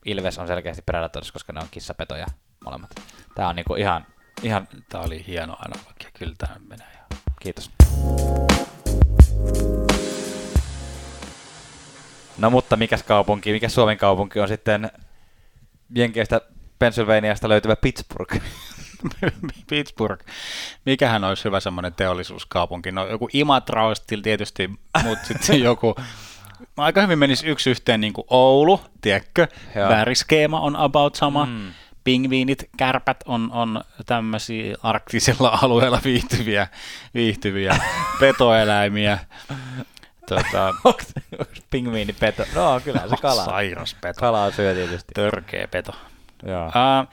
Ilves 0.05 0.37
on 0.37 0.47
selkeästi 0.47 0.81
Predators, 0.81 1.31
koska 1.31 1.53
ne 1.53 1.59
on 1.59 1.67
kissapetoja 1.71 2.25
molemmat. 2.65 2.91
Tämä 3.35 3.49
on 3.49 3.55
niin 3.55 3.77
ihan, 3.77 4.05
ihan... 4.43 4.67
Tämä 4.89 5.03
oli 5.03 5.23
hieno 5.27 5.53
analogia, 5.65 6.09
kyllä 6.19 6.33
tämä 6.37 6.55
menee. 6.67 6.87
Kiitos. 7.39 7.71
No 12.37 12.49
mutta 12.49 12.75
mikäs 12.75 13.03
kaupunki, 13.03 13.51
mikä 13.51 13.69
Suomen 13.69 13.97
kaupunki 13.97 14.39
on 14.39 14.47
sitten 14.47 14.91
Jenkeistä 15.95 16.41
Pennsylvaniasta 16.79 17.49
löytyvä 17.49 17.75
Pittsburgh? 17.75 18.37
Pittsburgh. 19.69 20.25
Mikähän 20.85 21.23
olisi 21.23 21.43
hyvä 21.43 21.59
semmoinen 21.59 21.93
teollisuuskaupunki? 21.93 22.91
No 22.91 23.07
joku 23.07 23.29
Imatra 23.33 23.87
olisi 23.87 24.03
tietysti, 24.23 24.67
mutta 25.03 25.27
sitten 25.27 25.61
joku, 25.61 25.95
aika 26.77 27.01
hyvin 27.01 27.19
menisi 27.19 27.47
yksi 27.47 27.69
yhteen 27.69 28.01
niin 28.01 28.13
kuin 28.13 28.25
Oulu, 28.29 28.81
tiedätkö? 29.01 29.47
Väriskeema 29.75 30.59
on 30.59 30.75
about 30.75 31.15
sama. 31.15 31.45
Mm. 31.45 31.71
Pingviinit, 32.03 32.69
kärpät 32.77 33.17
on, 33.25 33.51
on 33.51 33.81
tämmöisiä 34.05 34.75
arktisella 34.83 35.49
alueella 35.61 36.01
viihtyviä, 36.03 36.67
viihtyviä 37.13 37.77
petoeläimiä. 38.19 39.19
Tota, 40.29 40.73
pingviinipeto? 41.71 42.43
No 42.55 42.81
kyllä 42.83 43.01
se 43.09 43.15
kala. 43.21 43.45
Sairas 43.45 43.95
peto. 44.01 44.19
Kalaa 44.19 44.51
syö 44.51 44.73
tietysti. 44.73 45.11
Törkeä 45.13 45.67
peto. 45.67 45.91
Joo. 46.43 46.65
Uh, 46.65 47.07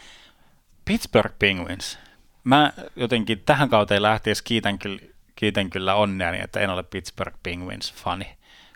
Pittsburgh 0.84 1.34
Penguins. 1.38 1.98
Mä 2.44 2.72
jotenkin 2.96 3.42
tähän 3.46 3.68
kauteen 3.68 4.02
lähtiessä 4.02 4.44
kiitän 4.44 4.78
kyllä, 4.78 5.00
kiitän 5.36 5.70
kyllä 5.70 5.94
onneani, 5.94 6.40
että 6.40 6.60
en 6.60 6.70
ole 6.70 6.82
Pittsburgh 6.82 7.36
Penguins-fani. 7.48 8.26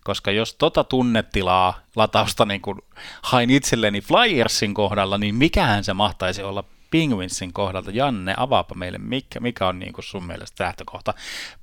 Koska 0.09 0.31
jos 0.31 0.55
tota 0.55 0.85
tunnetilaa 0.85 1.81
latausta 1.97 2.45
niin 2.45 2.61
kuin 2.61 2.79
hain 3.23 3.51
itselleni 3.51 4.01
Flyersin 4.01 4.75
kohdalla, 4.75 5.19
niin 5.19 5.35
mikähän 5.35 5.85
se 5.85 5.93
mahtaisi 5.95 6.43
olla 6.43 6.65
Penguinsin 6.91 7.53
kohdalta. 7.53 7.91
Janne, 7.91 8.35
avaapa 8.37 8.75
meille, 8.75 8.99
mikä, 8.99 9.41
mikä 9.41 9.67
on 9.67 9.79
niin 9.79 9.93
kuin 9.93 10.05
sun 10.05 10.25
mielestä 10.25 10.65
lähtökohta 10.65 11.15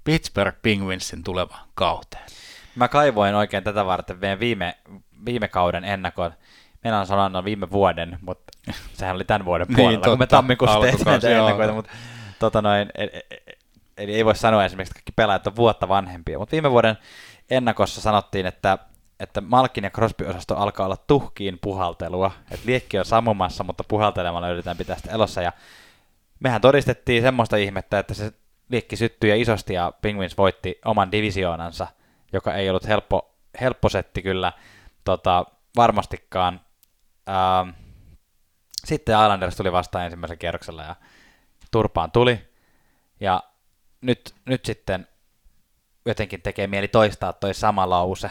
Pittsburgh 0.04 0.58
Penguinsin 0.62 1.24
tuleva 1.24 1.58
kauteen. 1.76 2.26
Mä 2.76 2.88
kaivoin 2.88 3.36
oikein 3.36 3.64
tätä 3.64 3.86
varten 3.86 4.18
meidän 4.22 4.40
viime, 4.40 4.78
viime 5.26 5.48
kauden 5.48 5.84
ennakon. 5.84 6.32
Meillä 6.84 7.00
on 7.00 7.08
sanonut 7.08 7.46
viime 7.46 7.72
vuoden, 7.72 8.18
mutta 8.22 8.54
sehän 8.94 9.16
oli 9.16 9.24
tämän 9.26 9.46
vuoden 9.46 9.68
Niin, 9.68 9.76
puolella, 9.76 10.04
kun 10.04 10.12
me 10.20 10.26
totta. 10.26 10.36
tammikuussa 10.38 10.80
tehtiin 10.80 11.06
näitä 11.06 11.30
ennakoita, 11.30 11.74
mutta 11.74 11.92
tota 12.40 12.62
noin, 12.62 12.90
e- 12.98 13.04
e- 13.04 13.22
e- 13.32 13.56
eli 13.98 14.16
ei 14.16 14.26
voi 14.26 14.36
sanoa 14.36 14.66
esimerkiksi, 14.66 14.92
että 14.92 15.00
kaikki 15.00 15.12
pelaajat 15.16 15.48
on 15.48 15.56
vuotta 15.56 15.88
vanhempia, 15.88 16.40
mutta 16.40 16.52
viime 16.52 16.72
vuoden 16.72 16.98
ennakossa 17.50 18.02
sanottiin, 18.02 18.46
että 18.46 18.78
että 19.20 19.42
Malkin 19.42 19.84
ja 19.84 19.90
Crosby-osasto 19.90 20.56
alkaa 20.56 20.86
olla 20.86 20.98
tuhkiin 20.98 21.60
puhaltelua, 21.62 22.32
että 22.52 22.66
liekki 22.66 23.00
on 23.00 23.06
sammumassa, 23.06 23.64
mutta 23.64 23.84
puhaltelemalla 23.88 24.50
yritetään 24.50 24.78
pitää 24.78 24.96
sitä 24.96 25.12
elossa, 25.12 25.42
ja 25.42 25.52
mehän 26.40 26.62
todistettiin 26.62 27.22
semmoista 27.22 27.58
ihmettä, 27.58 28.00
että 28.00 28.14
se 28.14 28.32
liekki 28.70 28.96
syttyi 28.96 29.30
ja 29.30 29.36
isosti, 29.36 29.74
ja 29.74 29.94
Penguins 30.02 30.38
voitti 30.38 30.80
oman 30.86 31.12
divisioonansa, 31.12 31.88
joka 32.34 32.54
ei 32.54 32.70
ollut 32.70 32.88
helppo, 32.88 33.36
helppo 33.62 33.90
setti 33.90 34.22
kyllä 34.22 34.54
tota, 35.04 35.46
varmastikaan. 35.76 36.62
Ähm, 37.30 37.70
sitten 38.86 39.16
Islanders 39.16 39.56
tuli 39.56 39.72
vastaan 39.72 40.06
ensimmäisellä 40.06 40.40
kierroksella, 40.40 40.84
ja 40.84 40.96
turpaan 41.72 42.12
tuli, 42.12 42.50
ja 43.20 43.44
nyt, 44.02 44.36
nyt 44.46 44.66
sitten 44.66 45.08
jotenkin 46.06 46.42
tekee 46.42 46.68
mieli 46.68 46.88
toistaa 46.88 47.34
toi 47.34 47.54
sama 47.54 47.90
lause, 47.90 48.30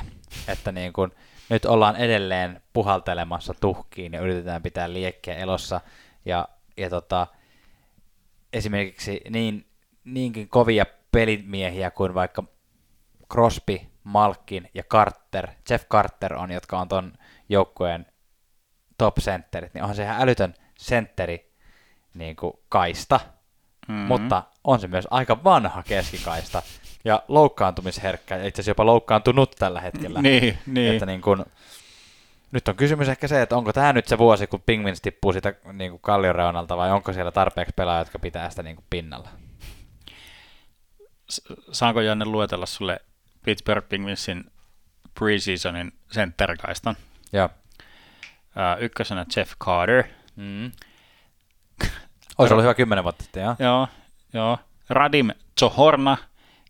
että 0.48 0.72
niin 0.72 0.92
kun, 0.92 1.12
nyt 1.48 1.64
ollaan 1.64 1.96
edelleen 1.96 2.62
puhaltelemassa 2.72 3.54
tuhkiin 3.60 4.12
ja 4.12 4.20
yritetään 4.20 4.62
pitää 4.62 4.92
liekkiä 4.92 5.34
elossa. 5.34 5.80
Ja, 6.24 6.48
ja 6.76 6.90
tota, 6.90 7.26
esimerkiksi 8.52 9.20
niin, 9.30 9.66
niinkin 10.04 10.48
kovia 10.48 10.86
pelimiehiä 11.12 11.90
kuin 11.90 12.14
vaikka 12.14 12.44
Crosby, 13.32 13.80
Malkin 14.04 14.70
ja 14.74 14.82
Carter, 14.82 15.48
Jeff 15.70 15.88
Carter 15.88 16.34
on, 16.34 16.50
jotka 16.50 16.78
on 16.80 16.88
ton 16.88 17.12
joukkueen 17.48 18.06
top 18.98 19.18
sentterit, 19.18 19.74
niin 19.74 19.82
onhan 19.82 19.96
se 19.96 20.02
ihan 20.02 20.22
älytön 20.22 20.54
sentteri 20.78 21.52
niin 22.14 22.36
kuin 22.36 22.52
kaista, 22.68 23.20
Mhm. 23.88 23.92
mm-hmm. 23.92 24.06
mutta 24.08 24.42
on 24.64 24.80
se 24.80 24.88
myös 24.88 25.08
aika 25.10 25.44
vanha 25.44 25.82
keskikaista 25.82 26.62
ja 27.04 27.22
loukkaantumisherkkä, 27.28 28.36
ja 28.36 28.46
itse 28.46 28.60
asiassa 28.60 28.70
jopa 28.70 28.86
loukkaantunut 28.86 29.50
tällä 29.58 29.80
hetkellä. 29.80 30.22
Niin, 30.22 30.58
niin. 30.66 30.92
Että 30.92 31.06
niin 31.06 31.20
kun, 31.20 31.46
nyt 32.52 32.68
on 32.68 32.76
kysymys 32.76 33.08
ehkä 33.08 33.28
se, 33.28 33.42
että 33.42 33.56
onko 33.56 33.72
tämä 33.72 33.92
nyt 33.92 34.06
se 34.06 34.18
vuosi, 34.18 34.46
kun 34.46 34.62
Penguins 34.66 35.00
tippuu 35.00 35.32
sitä 35.32 35.54
niin 35.72 35.90
kuin 35.90 36.00
kallion 36.00 36.34
reunalta, 36.34 36.76
vai 36.76 36.90
onko 36.90 37.12
siellä 37.12 37.32
tarpeeksi 37.32 37.74
pelaajia, 37.76 38.00
jotka 38.00 38.18
pitää 38.18 38.50
sitä 38.50 38.62
niin 38.62 38.76
kuin 38.76 38.86
pinnalla? 38.90 39.28
Saanko 41.72 42.00
Janne 42.00 42.24
luetella 42.24 42.66
sulle 42.66 43.00
Pittsburgh 43.44 43.88
Penguinsin 43.88 44.44
preseasonin 45.18 45.92
sentterikaistan? 46.10 46.96
Joo. 47.32 47.44
Uh, 47.44 48.82
ykkösenä 48.82 49.26
Jeff 49.36 49.52
Carter. 49.64 50.04
Mm. 50.36 50.72
Olisi 52.38 52.54
ollut 52.54 52.62
hyvä 52.62 52.74
kymmenen 52.74 53.04
vuotta 53.04 53.22
sitten, 53.22 53.42
joo. 53.42 53.56
Joo, 53.58 53.88
joo. 54.32 54.58
Radim 54.88 55.30
Zohorna, 55.60 56.16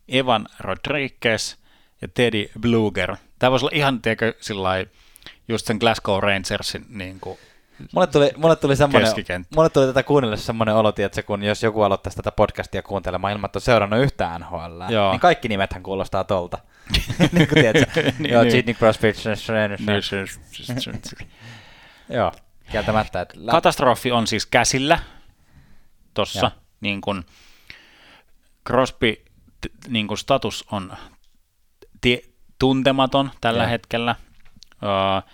Evan 0.07 0.47
Rodriguez 0.59 1.55
ja 2.01 2.07
Teddy 2.07 2.49
Bluger. 2.59 3.15
Tämä 3.39 3.51
voisi 3.51 3.65
olla 3.65 3.75
ihan, 3.75 4.01
tiedätkö, 4.01 4.33
sillä 4.41 4.69
just 5.47 5.65
sen 5.65 5.77
Glasgow 5.77 6.23
Rangersin 6.23 6.85
niin 6.89 7.19
kuin, 7.19 7.37
Mulle 7.93 8.07
tuli, 8.07 8.31
mulle 8.37 8.55
tuli 8.55 8.75
semmoinen, 8.75 9.11
mulle 9.55 9.69
tuli 9.69 9.85
tätä 9.85 10.03
kuunnellessa 10.03 10.45
semmoinen 10.45 10.75
olo, 10.75 10.93
että 10.97 11.23
kun 11.23 11.43
jos 11.43 11.63
joku 11.63 11.81
aloittaisi 11.81 12.15
tätä 12.17 12.31
podcastia 12.31 12.83
kuuntelemaan 12.83 13.33
ilman, 13.33 13.45
että 13.47 13.57
on 13.57 13.61
seurannut 13.61 13.99
yhtään 13.99 14.41
NHL, 14.41 14.81
Joo. 14.89 15.11
niin 15.11 15.19
kaikki 15.19 15.47
nimethän 15.47 15.83
kuulostaa 15.83 16.23
tolta. 16.23 16.57
niin 17.31 17.47
kuin 17.47 17.61
tiedätkö, 17.61 18.01
Niin, 18.19 18.33
joo, 18.33 18.43
niin. 18.43 18.51
Sidney 18.51 18.75
Crosby, 18.75 19.13
joo, 22.09 22.31
kieltämättä. 22.71 23.21
Että 23.21 23.33
lä- 23.37 23.51
Katastrofi 23.51 24.11
on 24.11 24.27
siis 24.27 24.45
käsillä 24.45 24.99
tossa, 26.13 26.39
Joo. 26.55 26.61
niin 26.81 27.01
kuin 27.01 27.23
Crosby 28.67 29.24
niin 29.87 30.07
kuin 30.07 30.17
status 30.17 30.65
on 30.71 30.93
tie- 32.01 32.23
tuntematon 32.59 33.31
tällä 33.41 33.63
Joo. 33.63 33.69
hetkellä. 33.69 34.15
Uh, 34.75 35.31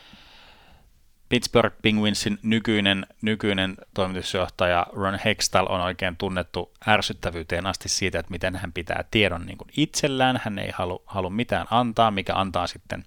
Pittsburgh 1.30 1.76
Penguinsin 1.82 2.40
nykyinen, 2.44 3.08
nykyinen 3.22 3.76
toimitusjohtaja 3.94 4.88
Ron 4.94 5.20
Hextall 5.26 5.68
on 5.70 5.82
oikein 5.82 6.18
tunnettu 6.18 6.74
ärsyttävyyteen 6.88 7.66
asti 7.66 7.90
siitä, 7.90 8.20
että 8.20 8.32
miten 8.32 8.56
hän 8.56 8.74
pitää 8.74 9.04
tiedon 9.12 9.46
niin 9.46 9.58
kuin 9.58 9.70
itsellään. 9.78 10.42
Hän 10.44 10.60
ei 10.60 10.72
halua, 10.74 11.04
halua 11.06 11.30
mitään 11.30 11.68
antaa, 11.72 12.12
mikä 12.12 12.34
antaa 12.36 12.68
sitten 12.68 13.04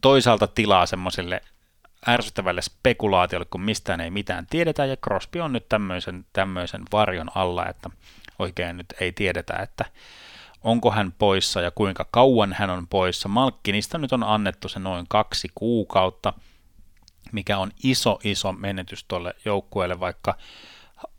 toisaalta 0.00 0.46
tilaa 0.46 0.86
semmoiselle 0.86 1.40
ärsyttävälle 2.08 2.62
spekulaatiolle, 2.62 3.46
kun 3.50 3.60
mistään 3.60 4.00
ei 4.00 4.10
mitään 4.10 4.46
tiedetä, 4.50 4.84
ja 4.84 4.96
Crosby 4.96 5.40
on 5.40 5.52
nyt 5.52 5.68
tämmöisen, 5.68 6.26
tämmöisen 6.32 6.82
varjon 6.92 7.30
alla, 7.34 7.66
että 7.66 7.90
oikein 8.38 8.76
nyt 8.76 8.94
ei 9.00 9.12
tiedetä, 9.12 9.56
että 9.56 9.84
onko 10.64 10.90
hän 10.90 11.12
poissa 11.18 11.60
ja 11.60 11.70
kuinka 11.70 12.06
kauan 12.10 12.52
hän 12.52 12.70
on 12.70 12.86
poissa. 12.88 13.28
Malkkinista 13.28 13.98
nyt 13.98 14.12
on 14.12 14.24
annettu 14.24 14.68
se 14.68 14.78
noin 14.78 15.06
kaksi 15.08 15.48
kuukautta, 15.54 16.32
mikä 17.32 17.58
on 17.58 17.70
iso, 17.82 18.18
iso 18.24 18.52
menetys 18.52 19.04
tuolle 19.04 19.34
joukkueelle, 19.44 20.00
vaikka 20.00 20.34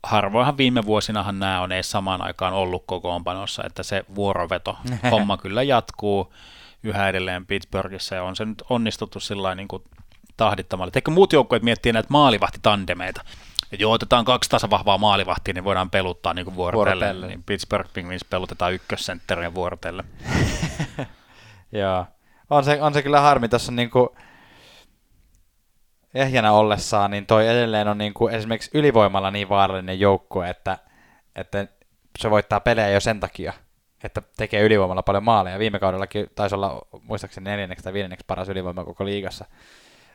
harvoinhan 0.02 0.56
viime 0.56 0.86
vuosinahan 0.86 1.38
nämä 1.38 1.60
on 1.60 1.72
edes 1.72 1.90
samaan 1.90 2.22
aikaan 2.22 2.52
ollut 2.52 2.84
kokoonpanossa, 2.86 3.62
että 3.66 3.82
se 3.82 4.04
vuoroveto 4.14 4.76
homma 5.10 5.36
kyllä 5.36 5.62
jatkuu 5.62 6.32
yhä 6.82 7.08
edelleen 7.08 7.46
Pittsburghissa 7.46 8.14
ja 8.14 8.22
on 8.22 8.36
se 8.36 8.44
nyt 8.44 8.62
onnistuttu 8.70 9.20
sillä 9.20 9.54
niin 9.54 9.68
kuin 9.68 9.82
tahdittamalla. 10.36 10.92
Eikö 10.94 11.10
muut 11.10 11.32
joukkueet 11.32 11.62
miettii 11.62 11.92
näitä 11.92 12.08
maalivahtitandemeita? 12.10 13.24
Et 13.74 13.80
joo, 13.80 13.92
otetaan 13.92 14.24
kaksi 14.24 14.50
tasavahvaa 14.50 14.98
maalivahtia, 14.98 15.54
niin 15.54 15.64
voidaan 15.64 15.90
peluttaa 15.90 16.34
niin 16.34 16.44
kuin 16.44 16.56
vuorotelle. 16.56 17.04
Vuorotellen. 17.04 17.28
Niin 17.28 17.42
Pittsburgh 17.42 17.92
Penguins 17.92 18.24
pelutetaan 18.24 18.72
ykkössentterien 18.72 19.54
vuorotelle. 19.54 20.04
Joo. 21.72 22.06
On 22.50 22.64
se, 22.64 22.82
on 22.82 22.94
se 22.94 23.02
kyllä 23.02 23.20
harmi. 23.20 23.48
Tuossa 23.48 23.72
on 23.72 23.76
niinku 23.76 24.16
ehjänä 26.14 26.52
ollessaan, 26.52 27.10
niin 27.10 27.26
toi 27.26 27.48
edelleen 27.48 27.88
on 27.88 27.98
niinku 27.98 28.28
esimerkiksi 28.28 28.70
ylivoimalla 28.74 29.30
niin 29.30 29.48
vaarallinen 29.48 30.00
joukkue, 30.00 30.50
että, 30.50 30.78
että 31.36 31.66
se 32.18 32.30
voittaa 32.30 32.60
pelejä 32.60 32.88
jo 32.88 33.00
sen 33.00 33.20
takia, 33.20 33.52
että 34.04 34.22
tekee 34.36 34.62
ylivoimalla 34.62 35.02
paljon 35.02 35.24
maaleja. 35.24 35.58
Viime 35.58 35.78
kaudellakin 35.78 36.26
taisi 36.34 36.54
olla 36.54 36.86
muistaakseni 37.02 37.50
neljänneksi 37.50 37.84
tai 37.84 37.92
viidenneksi 37.92 38.24
paras 38.26 38.48
ylivoima 38.48 38.84
koko 38.84 39.04
liigassa. 39.04 39.44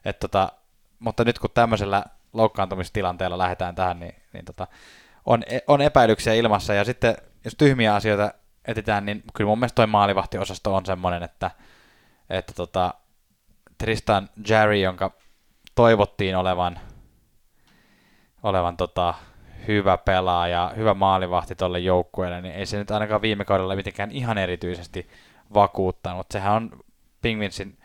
Et 0.06 0.20
tota, 0.20 0.52
mutta 1.00 1.24
nyt 1.24 1.40
kun 1.40 1.50
tämmöisellä 1.54 2.06
loukkaantumistilanteella 2.34 3.38
lähdetään 3.38 3.76
tähän, 3.76 4.00
niin, 4.00 4.16
niin 4.34 4.46
tota, 4.46 4.68
on, 5.26 5.44
on 5.68 5.82
epäilyksiä 5.82 6.34
ilmassa. 6.34 6.74
Ja 6.74 6.84
sitten 6.84 7.16
jos 7.46 7.56
tyhmiä 7.56 7.96
asioita 7.96 8.34
etsitään, 8.66 9.06
niin 9.06 9.24
kyllä 9.34 9.48
mun 9.48 9.60
mielestä 9.60 9.76
toi 9.76 9.88
maalivahtiosasto 9.88 10.76
on 10.76 10.86
semmoinen, 10.86 11.24
että, 11.24 11.52
että 12.30 12.54
tota, 12.54 12.94
Tristan 13.78 14.30
Jerry, 14.50 14.76
jonka 14.76 15.12
toivottiin 15.76 16.36
olevan, 16.38 16.80
olevan 18.44 18.78
tota, 18.78 19.14
hyvä 19.68 19.98
pelaaja, 19.98 20.74
hyvä 20.76 20.94
maalivahti 20.94 21.56
tuolle 21.56 21.80
joukkueelle, 21.80 22.42
niin 22.42 22.56
ei 22.56 22.66
se 22.66 22.78
nyt 22.78 22.92
ainakaan 22.92 23.22
viime 23.22 23.46
kaudella 23.46 23.76
mitenkään 23.76 24.12
ihan 24.12 24.38
erityisesti 24.38 25.10
vakuuttanut. 25.54 26.28
Sehän 26.32 26.54
on 26.54 26.80
Pingvinsin, 27.22 27.78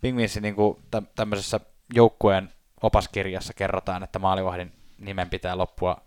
Pingvinsin 0.00 0.42
niin 0.42 0.54
kuin 0.54 0.82
tämmöisessä 1.14 1.60
joukkueen 1.94 2.52
opaskirjassa 2.82 3.54
kerrotaan, 3.54 4.02
että 4.02 4.18
maalivahdin 4.18 4.72
nimen 4.98 5.30
pitää 5.30 5.58
loppua 5.58 6.00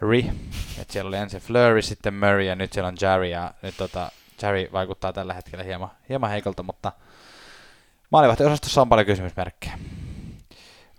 Ri. 0.00 0.30
että 0.80 0.92
siellä 0.92 1.08
oli 1.08 1.16
ensin 1.16 1.40
Flurry, 1.40 1.82
sitten 1.82 2.14
Murray 2.14 2.42
ja 2.42 2.56
nyt 2.56 2.72
siellä 2.72 2.88
on 2.88 2.96
Jerry 3.00 3.26
ja 3.26 3.54
nyt 3.62 3.76
tota, 3.76 4.10
Jerry 4.42 4.68
vaikuttaa 4.72 5.12
tällä 5.12 5.34
hetkellä 5.34 5.64
hieman, 5.64 5.90
hieman 6.08 6.30
heikolta, 6.30 6.62
mutta 6.62 6.92
maalivahtiosastossa 8.10 8.80
on 8.80 8.88
paljon 8.88 9.06
kysymysmerkkejä. 9.06 9.78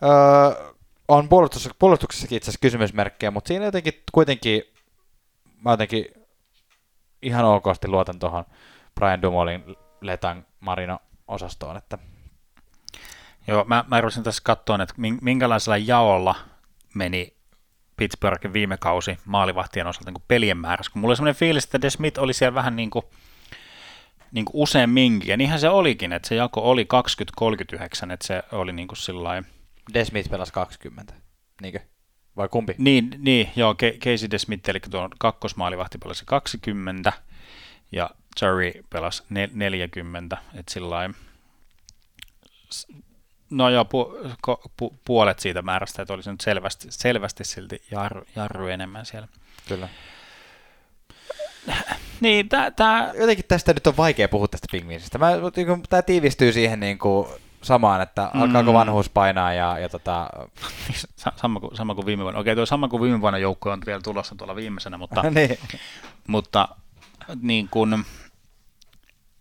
Öö, 0.04 0.74
on 1.08 1.30
puolustuksessa, 1.30 1.76
puolustuksessakin 1.80 2.38
itse 2.38 2.46
asiassa 2.46 2.62
kysymysmerkkejä, 2.62 3.32
mutta 3.32 3.48
siinä 3.48 3.66
jotenkin 3.66 3.94
kuitenkin 4.12 4.64
mä 5.66 5.72
jotenkin 5.72 6.06
ihan 7.22 7.46
okosti 7.46 7.88
luotan 7.88 8.20
tuohon 8.20 8.46
Brian 8.96 9.22
Dumolin 9.22 9.76
Letang 10.02 10.44
Marino 10.60 11.00
osastoon, 11.28 11.78
että 11.78 11.98
Joo, 13.48 13.66
mä, 13.68 13.86
mä 13.88 14.02
rupesin 14.02 14.24
tässä 14.24 14.42
katsoa, 14.46 14.84
että 14.84 14.96
minkälaisella 15.22 15.78
jaolla 15.78 16.36
meni 16.94 17.34
Pittsburghin 17.98 18.54
viime 18.54 18.78
kausi 18.78 19.18
maalivahtien 19.26 19.88
osalta 19.88 20.10
niin 20.10 20.14
kuin 20.14 20.24
pelien 20.28 20.58
määrässä, 20.58 20.92
kun 20.92 21.00
mulla 21.00 21.12
oli 21.12 21.16
semmoinen 21.16 21.40
fiilis, 21.40 21.64
että 21.64 21.82
Desmith 21.82 22.20
oli 22.20 22.34
siellä 22.34 22.56
vähän 22.56 22.76
niin 22.76 22.90
kuin, 22.90 23.06
niin 24.32 24.46
kuin 24.46 24.62
useamminkin, 24.64 25.30
ja 25.30 25.38
niinhän 25.38 25.60
se 25.60 25.70
olikin, 25.70 26.14
että 26.14 26.28
se 26.28 26.36
jako 26.36 26.62
oli 26.62 26.88
20-39, 28.04 28.12
että 28.12 28.28
se 28.28 28.44
oli 28.52 28.74
niin 28.74 28.88
kuin 28.88 28.98
sillain... 28.98 29.46
Desmith 29.94 30.30
pelasi 30.30 30.54
20, 30.54 31.14
niinkö? 31.62 31.80
Vai 32.38 32.48
kumpi? 32.48 32.76
Niin, 32.78 33.10
niin 33.18 33.50
joo, 33.56 33.76
Casey 33.76 34.32
Desmith, 34.32 34.70
eli 34.70 34.80
tuon 34.80 35.10
kakkosmaalivahti 35.20 35.98
pelasi 35.98 36.24
20, 36.26 37.14
ja 37.92 38.10
Jerry 38.42 38.72
pelasi 38.90 39.24
40, 39.30 40.38
että 40.54 40.74
sillain 40.74 41.16
No 43.54 43.70
joo, 43.70 43.86
pu, 43.86 44.18
pu, 44.78 44.94
puolet 45.06 45.40
siitä 45.40 45.62
määrästä, 45.62 46.02
että 46.02 46.14
olisi 46.14 46.32
nyt 46.32 46.42
selvästi, 46.42 46.88
selvästi 46.92 47.44
silti 47.44 47.82
jarru, 47.92 48.24
jarru 48.36 48.68
enemmän 48.68 49.06
siellä. 49.06 49.28
Kyllä. 49.68 49.90
Niin, 52.22 52.50
tää, 52.50 52.72
tää... 52.72 53.12
Jotenkin 53.20 53.46
tästä 53.48 53.74
nyt 53.74 53.88
on 53.88 53.98
vaikea 53.98 54.30
puhua 54.30 54.48
tästä. 54.48 54.68
Mä, 55.18 55.32
niin 55.56 55.84
tämä 55.90 56.02
tiivistyy 56.02 56.54
siihen 56.54 56.80
niin 56.80 57.00
kuin 57.00 57.28
samaan, 57.62 58.02
että 58.02 58.32
alkaako 58.34 58.72
mm. 58.72 58.78
vanhuus 58.78 59.10
painaa 59.10 59.54
ja, 59.54 59.80
ja 59.80 59.90
tota... 59.90 60.30
sama, 61.42 61.60
kuin, 61.60 61.76
sama 61.76 61.96
kuin 61.96 62.06
viime 62.06 62.24
vuonna. 62.24 62.40
Okei, 62.40 62.56
tuo 62.56 62.66
sama 62.66 62.88
kuin 62.88 63.02
viime 63.04 63.22
vuonna 63.22 63.40
joukkue 63.40 63.72
on 63.72 63.82
vielä 63.86 64.02
tulossa 64.02 64.36
tuolla 64.36 64.56
viimeisenä, 64.56 64.98
mutta, 64.98 65.22
niin. 65.30 65.58
mutta 66.28 66.68
niin 67.42 67.68
kun, 67.72 68.06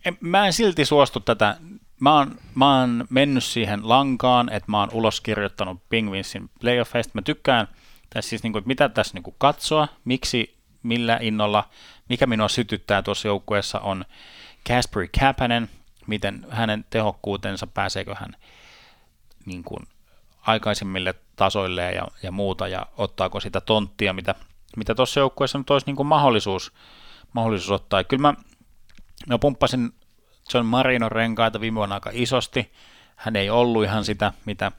en, 0.05 0.19
mä 0.21 0.47
en 0.47 0.53
silti 0.53 0.85
suostu 0.85 1.21
tätä 1.21 1.57
mä 2.03 2.15
oon, 2.15 2.39
mä 2.55 2.81
oon 2.81 3.05
mennyt 3.11 3.45
siihen 3.45 3.89
lankaan, 3.89 4.49
että 4.49 4.71
mä 4.71 4.81
oon 4.81 4.89
uloskirjoittanut 4.93 5.89
Penguinsin 5.89 6.51
playoffeista. 6.61 7.13
Mä 7.15 7.23
tykkään 7.23 7.69
tässä 8.11 8.29
siis, 8.29 8.43
niin 8.43 8.53
kuin, 8.53 8.63
mitä 8.67 8.89
tässä 8.89 9.15
niin 9.15 9.23
kuin 9.23 9.37
katsoa, 9.39 9.89
miksi, 10.05 10.59
millä 10.83 11.19
innolla, 11.21 11.69
mikä 12.09 12.27
minua 12.27 12.49
sytyttää 12.49 13.03
tuossa 13.03 13.29
joukkueessa 13.29 13.81
on 13.81 14.05
Kasperi 14.69 15.11
Kapanen, 15.21 15.69
miten 16.07 16.47
hänen 16.51 16.85
tehokkuutensa, 16.91 17.67
pääseekö 17.67 18.15
hän 18.15 18.37
niin 19.47 19.65
kuin, 19.65 19.87
aikaisemmille 20.41 21.15
tasoille 21.37 21.93
ja, 21.93 22.09
ja 22.23 22.33
muuta, 22.33 22.69
ja 22.69 22.87
ottaako 22.97 23.41
sitä 23.41 23.61
tonttia, 23.61 24.13
mitä, 24.13 24.35
mitä 24.77 24.95
joukkueessa 25.17 25.59
nyt 25.59 25.71
olisi 25.71 25.87
niin 25.87 25.97
kuin 25.97 26.07
mahdollisuus, 26.07 26.73
mahdollisuus 27.33 27.71
ottaa. 27.71 28.01
Ja 28.01 28.05
kyllä 28.05 28.21
mä, 28.21 28.35
mä 29.29 29.39
pumppasin 29.39 29.93
John 30.55 30.67
Marino 30.67 31.09
renkaita 31.09 31.61
viime 31.61 31.77
vuonna 31.77 31.95
aika 31.95 32.11
isosti. 32.13 32.73
Hän 33.17 33.37
ei 33.37 33.51
ollut 33.51 33.85
ihan 33.85 34.05
sitä, 34.05 34.33
mitä 34.45 34.73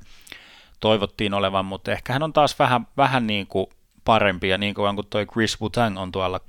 toivottiin 0.80 1.34
olevan, 1.34 1.66
mutta 1.66 1.92
ehkä 1.92 2.14
hän 2.14 2.24
on 2.24 2.34
taas 2.34 2.60
vähän, 2.60 2.88
vähän 2.98 3.28
niin 3.28 3.48
kuin 3.48 3.68
parempi, 4.06 4.50
ja 4.50 4.58
niin 4.58 4.74
kuin 4.76 4.98
toi 5.10 5.26
Chris 5.26 5.58
Butang 5.58 6.00
on 6.00 6.12
tuolla 6.12 6.40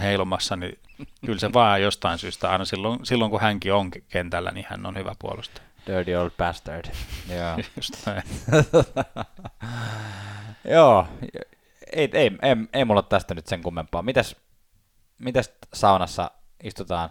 heilumassa, 0.00 0.56
niin 0.56 0.78
kyllä 1.26 1.38
se 1.38 1.52
vaan 1.52 1.82
jostain 1.82 2.18
syystä, 2.18 2.50
aina 2.50 2.64
silloin, 2.64 3.06
silloin 3.06 3.30
kun 3.30 3.40
hänkin 3.40 3.72
on 3.72 3.90
kentällä, 4.08 4.50
niin 4.50 4.66
hän 4.68 4.86
on 4.86 4.96
hyvä 4.96 5.14
puolustaja. 5.18 5.66
Dirty 5.86 6.14
old 6.14 6.30
bastard. 6.38 6.84
Joo. 7.28 7.56
Just 7.76 8.06
Joo, 10.74 11.08
ei, 11.92 12.10
ei, 12.12 12.30
ei, 12.42 12.56
ei 12.72 12.84
mulla 12.84 13.02
tästä 13.02 13.34
nyt 13.34 13.46
sen 13.46 13.62
kummempaa. 13.62 14.02
Mitäs, 14.02 14.36
mitäs 15.18 15.52
saunassa 15.72 16.30
istutaan 16.62 17.10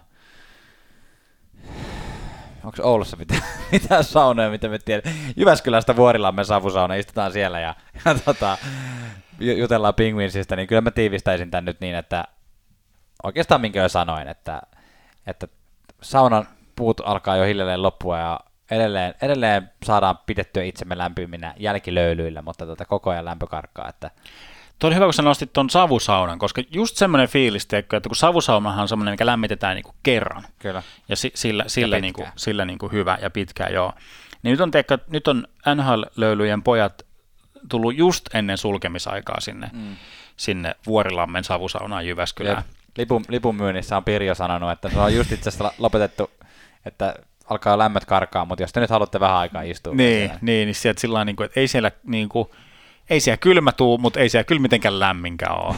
onko 2.64 2.78
Oulussa 2.84 3.18
mitään, 3.18 3.42
mitään 3.72 4.04
saunoja, 4.04 4.50
mitä 4.50 4.68
me 4.68 4.80
tiedät. 4.80 5.06
Jyväskylästä 5.36 5.96
Vuorilammen 5.96 6.46
savusauna, 6.46 6.96
istutaan 6.96 7.32
siellä 7.32 7.60
ja, 7.60 7.76
ja 8.06 8.16
tota, 8.26 8.58
jutellaan 9.40 9.94
Penguinsista, 9.94 10.56
niin 10.56 10.68
kyllä 10.68 10.82
mä 10.82 10.92
tiivistäisin 10.92 11.52
tämän 11.52 11.66
nyt 11.66 11.80
niin, 11.80 11.96
että 11.96 12.24
oikeastaan 13.24 13.62
minkä 13.62 13.82
jo 13.82 13.90
sanoin, 13.90 14.28
että, 14.28 14.62
että 15.28 15.48
saunan 16.02 16.48
puut 16.76 17.02
alkaa 17.06 17.38
jo 17.38 17.46
hiljalleen 17.46 17.84
loppua 17.84 18.20
ja 18.20 18.40
edelleen, 18.72 19.14
edelleen 19.22 19.72
saadaan 19.84 20.20
pidettyä 20.26 20.64
itsemme 20.64 20.98
lämpiminä 20.98 21.54
jälkilöylyillä, 21.58 22.42
mutta 22.42 22.66
tota 22.66 22.86
koko 22.86 23.10
ajan 23.10 23.26
lämpö 23.26 23.48
karkkaa, 23.48 23.90
että 23.90 24.12
Tuo 24.82 24.88
oli 24.88 24.96
hyvä, 24.96 25.06
kun 25.06 25.14
sä 25.14 25.22
nostit 25.22 25.54
tuon 25.54 25.70
savusaunan, 25.70 26.40
koska 26.40 26.62
just 26.72 26.98
semmoinen 26.98 27.28
fiilis, 27.28 27.68
että 27.74 28.10
kun 28.10 28.16
savusaunahan 28.16 28.82
on 28.82 28.88
semmoinen, 28.88 29.14
mikä 29.14 29.26
lämmitetään 29.26 29.76
niin 29.76 29.84
kuin 29.84 29.96
kerran. 30.04 30.44
Kyllä. 30.60 30.84
Ja 31.10 31.16
si, 31.16 31.32
sillä, 31.36 31.64
sillä, 31.68 31.96
ja 31.96 32.02
niin 32.02 32.14
kuin, 32.14 32.28
sillä 32.36 32.66
niin 32.66 32.80
kuin 32.80 32.92
hyvä 32.92 33.18
ja 33.22 33.30
pitkä, 33.30 33.68
joo. 33.68 33.94
Niin 34.44 34.52
nyt 34.52 34.62
on, 34.62 34.72
teekö, 34.72 34.98
nyt 35.08 35.28
on 35.28 35.48
NHL-löylyjen 35.76 36.64
pojat 36.64 37.06
tullut 37.70 37.96
just 37.96 38.36
ennen 38.36 38.58
sulkemisaikaa 38.58 39.40
sinne, 39.40 39.70
mm. 39.74 39.96
sinne 40.38 40.76
Vuorilammen 40.86 41.44
savusaunaan 41.44 42.08
Jyväskylään. 42.08 42.64
Lipun, 42.98 43.26
lipun 43.28 43.56
myynnissä 43.56 43.98
on 43.98 44.04
Pirjo 44.04 44.36
sanonut, 44.36 44.72
että 44.72 44.90
se 44.90 45.00
on 45.00 45.16
just 45.16 45.32
itse 45.32 45.50
asiassa 45.50 45.74
lopetettu, 45.78 46.32
että 46.86 47.16
alkaa 47.46 47.78
lämmöt 47.78 48.06
karkaa, 48.06 48.46
mutta 48.46 48.64
jos 48.64 48.74
te 48.74 48.80
nyt 48.80 48.90
haluatte 48.90 49.20
vähän 49.20 49.38
aikaa 49.38 49.62
istua. 49.62 49.94
Niin, 49.94 50.32
niin, 50.42 50.66
niin 50.66 50.76
sieltä 50.76 51.02
sillä 51.02 51.26
niin 51.26 51.36
kuin, 51.36 51.46
että 51.46 51.60
ei 51.60 51.68
siellä 51.68 51.92
niin 52.04 52.30
kuin, 52.30 52.50
ei 53.12 53.20
siellä 53.20 53.38
kylmä 53.38 53.72
tuu, 53.72 53.98
mutta 53.98 54.20
ei 54.20 54.30
siellä 54.30 54.44
kyllä 54.44 54.62
mitenkään 54.62 55.00
lämminkään 55.00 55.66
ole. 55.66 55.76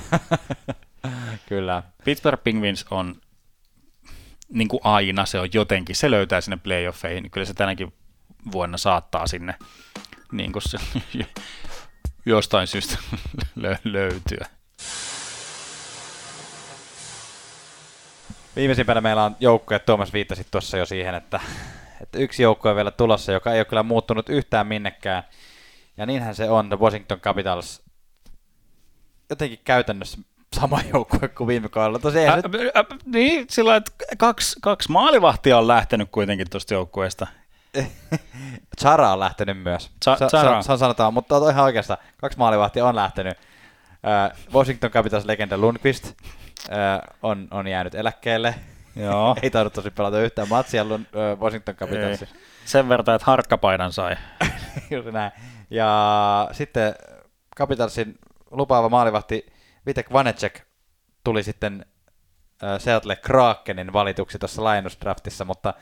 kyllä. 1.49 1.83
Pittsburgh 2.05 2.43
Penguins 2.43 2.85
on 2.91 3.15
niin 4.49 4.67
kuin 4.67 4.79
aina, 4.83 5.25
se 5.25 5.39
on 5.39 5.49
jotenkin, 5.53 5.95
se 5.95 6.11
löytää 6.11 6.41
sinne 6.41 6.57
playoffeihin, 6.57 7.23
niin 7.23 7.31
kyllä 7.31 7.45
se 7.45 7.53
tänäkin 7.53 7.93
vuonna 8.51 8.77
saattaa 8.77 9.27
sinne 9.27 9.55
niin 10.31 10.51
kuin 10.51 10.63
se, 10.63 10.77
jostain 12.25 12.67
syystä 12.67 12.97
löytyä. 13.83 14.47
Viimeisimpänä 18.55 19.01
meillä 19.01 19.23
on 19.23 19.35
joukkoja, 19.39 19.79
Tuomas 19.79 20.13
viittasi 20.13 20.47
tuossa 20.51 20.77
jo 20.77 20.85
siihen, 20.85 21.15
että, 21.15 21.39
että 22.01 22.19
yksi 22.19 22.43
joukko 22.43 22.69
on 22.69 22.75
vielä 22.75 22.91
tulossa, 22.91 23.31
joka 23.31 23.53
ei 23.53 23.59
ole 23.59 23.65
kyllä 23.65 23.83
muuttunut 23.83 24.29
yhtään 24.29 24.67
minnekään– 24.67 25.23
ja 25.97 26.05
niinhän 26.05 26.35
se 26.35 26.49
on, 26.49 26.69
The 26.69 26.79
Washington 26.79 27.19
Capitals 27.19 27.83
jotenkin 29.29 29.59
käytännössä 29.63 30.17
sama 30.55 30.79
joukkue 30.93 31.27
kuin 31.27 31.47
viime 31.47 31.69
kaudella. 31.69 31.99
Tosi 31.99 32.27
ä, 32.27 32.33
ä, 32.33 32.37
ä, 32.77 32.83
niin, 33.05 33.45
sillä 33.49 33.75
että 33.75 33.91
kaksi, 34.17 34.59
kaksi 34.61 34.91
maalivahtia 34.91 35.57
on 35.57 35.67
lähtenyt 35.67 36.09
kuitenkin 36.11 36.49
tuosta 36.49 36.73
joukkueesta. 36.73 37.27
Chara 38.81 39.11
on 39.13 39.19
lähtenyt 39.19 39.63
myös. 39.63 39.91
Cha- 40.05 40.29
Chara. 40.29 40.61
Se, 40.61 40.67
se, 40.67 40.77
sanotaan, 40.77 41.13
mutta 41.13 41.37
on 41.37 41.51
ihan 41.51 41.63
oikeastaan. 41.63 41.99
Kaksi 42.17 42.37
maalivahtia 42.37 42.85
on 42.85 42.95
lähtenyt. 42.95 43.37
Uh, 43.37 44.53
Washington 44.53 44.91
Capitals 44.91 45.25
legenda 45.25 45.57
Lundqvist 45.57 46.05
uh, 46.07 46.13
on, 47.23 47.47
on 47.51 47.67
jäänyt 47.67 47.95
eläkkeelle. 47.95 48.55
Joo. 48.95 49.35
Ei 49.41 49.49
tainnut 49.49 49.73
tosi 49.73 49.91
pelata 49.91 50.19
yhtään 50.19 50.49
matsia 50.49 50.83
uh, 50.83 51.39
Washington 51.39 51.75
Capitalsissa. 51.75 52.35
Sen 52.65 52.89
verran, 52.89 53.15
että 53.15 53.25
harkkapaidan 53.25 53.93
sai. 53.93 54.15
Juuri 54.91 55.11
näin. 55.11 55.31
Ja 55.73 56.49
sitten 56.51 56.95
Capitalsin 57.57 58.19
lupaava 58.51 58.89
maalivahti 58.89 59.45
Vitek 59.85 60.13
Vanecek 60.13 60.61
tuli 61.23 61.43
sitten 61.43 61.85
Seattle 62.77 63.15
Krakenin 63.15 63.93
valituksi 63.93 64.39
tuossa 64.39 64.63
laajennusdraftissa, 64.63 65.45
mutta 65.45 65.73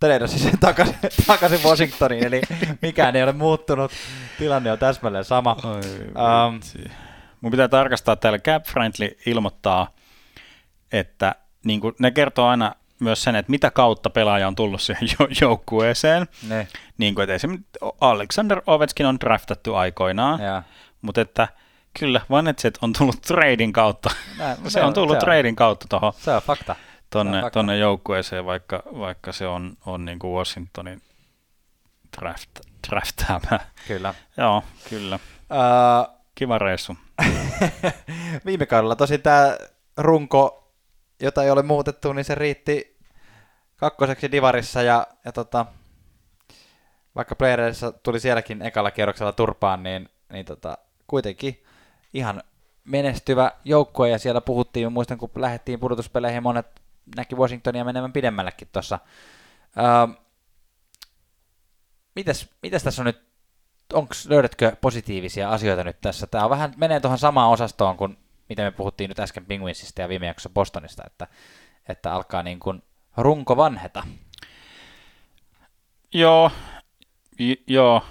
treidasin 0.00 0.38
sen 0.38 0.58
takaisin, 0.58 0.94
takaisin 1.26 1.60
Washingtoniin, 1.64 2.26
eli 2.26 2.42
mikään 2.82 3.16
ei 3.16 3.22
ole 3.22 3.32
muuttunut. 3.32 3.92
Tilanne 4.38 4.72
on 4.72 4.78
täsmälleen 4.78 5.24
sama. 5.24 5.56
Oi, 5.64 5.80
um, 6.48 6.60
Mun 7.40 7.50
pitää 7.50 7.68
tarkastaa 7.68 8.16
täällä 8.16 8.38
Cap 8.38 8.64
Friendly 8.64 9.16
ilmoittaa, 9.26 9.94
että 10.92 11.34
niin 11.64 11.80
kuin 11.80 11.94
ne 11.98 12.10
kertoo 12.10 12.46
aina 12.46 12.74
myös 13.00 13.22
sen, 13.22 13.36
että 13.36 13.50
mitä 13.50 13.70
kautta 13.70 14.10
pelaaja 14.10 14.48
on 14.48 14.54
tullut 14.54 14.82
siihen 14.82 15.08
joukkueeseen. 15.40 16.26
Ne. 16.48 16.68
Niin 16.98 17.14
kuin, 17.14 17.22
että 17.22 17.34
esimerkiksi 17.34 17.70
Alexander 18.00 18.62
Ovechkin 18.66 19.06
on 19.06 19.20
draftattu 19.20 19.74
aikoinaan, 19.74 20.40
ja. 20.40 20.62
mutta 21.02 21.20
että 21.20 21.48
kyllä 22.00 22.20
Vanetset 22.30 22.78
on 22.82 22.92
tullut 22.92 23.22
trading 23.22 23.72
kautta. 23.72 24.10
Näin, 24.38 24.56
se 24.70 24.82
on 24.82 24.94
tullut 24.94 25.16
se 25.16 25.24
trading 25.24 25.56
kautta 25.56 25.86
tuohon. 25.88 26.12
Se 26.16 26.32
on 26.32 26.42
fakta. 26.42 26.76
Tonne, 27.10 27.42
tonne 27.52 27.78
joukkueeseen, 27.78 28.46
vaikka, 28.46 28.82
vaikka 28.98 29.32
se 29.32 29.46
on, 29.46 29.76
on 29.86 30.04
niin 30.04 30.18
kuin 30.18 30.34
Washingtonin 30.34 31.02
draft, 32.20 32.50
draftaamaa. 32.90 33.60
Kyllä. 33.88 34.14
Joo, 34.36 34.64
kyllä. 34.90 35.18
Uh, 35.50 36.20
Kiva 36.34 36.58
reissu. 36.58 36.96
Viime 38.46 38.66
kaudella 38.66 38.96
tosi 38.96 39.18
tämä 39.18 39.56
runko 39.96 40.69
jota 41.20 41.44
ei 41.44 41.50
ole 41.50 41.62
muutettu, 41.62 42.12
niin 42.12 42.24
se 42.24 42.34
riitti 42.34 42.98
kakkoseksi 43.76 44.32
Divarissa 44.32 44.82
ja, 44.82 45.06
ja 45.24 45.32
tota, 45.32 45.66
vaikka 47.14 47.36
Playerissa 47.36 47.92
tuli 47.92 48.20
sielläkin 48.20 48.62
ekalla 48.62 48.90
kierroksella 48.90 49.32
turpaan, 49.32 49.82
niin, 49.82 50.08
niin 50.32 50.46
tota, 50.46 50.78
kuitenkin 51.06 51.62
ihan 52.14 52.42
menestyvä 52.84 53.52
joukkue 53.64 54.08
ja 54.08 54.18
siellä 54.18 54.40
puhuttiin, 54.40 54.92
muistan 54.92 55.18
kun 55.18 55.30
lähdettiin 55.36 55.80
pudotuspeleihin, 55.80 56.42
monet 56.42 56.66
näki 57.16 57.36
Washingtonia 57.36 57.84
menemään 57.84 58.12
pidemmällekin 58.12 58.68
tuossa 58.72 58.98
Öö, 59.78 60.14
mitäs, 62.14 62.48
mitäs 62.62 62.82
tässä 62.82 63.02
on 63.02 63.06
nyt, 63.06 63.22
onks, 63.92 64.26
löydätkö 64.26 64.76
positiivisia 64.80 65.50
asioita 65.50 65.84
nyt 65.84 66.00
tässä? 66.00 66.26
Tämä 66.26 66.50
vähän, 66.50 66.74
menee 66.76 67.00
tuohon 67.00 67.18
samaan 67.18 67.50
osastoon 67.50 67.96
kuin 67.96 68.18
mitä 68.50 68.62
me 68.62 68.70
puhuttiin 68.70 69.08
nyt 69.08 69.18
äsken 69.18 69.46
Penguinsista 69.46 70.00
ja 70.00 70.08
viime 70.08 70.26
jaksossa 70.26 70.50
Bostonista, 70.50 71.02
että, 71.06 71.26
että 71.88 72.12
alkaa 72.14 72.42
niin 72.42 72.60
kuin 72.60 72.82
runko 73.16 73.56
vanheta. 73.56 74.02
Joo, 76.14 76.50
j- 77.38 77.62
joo, 77.66 78.04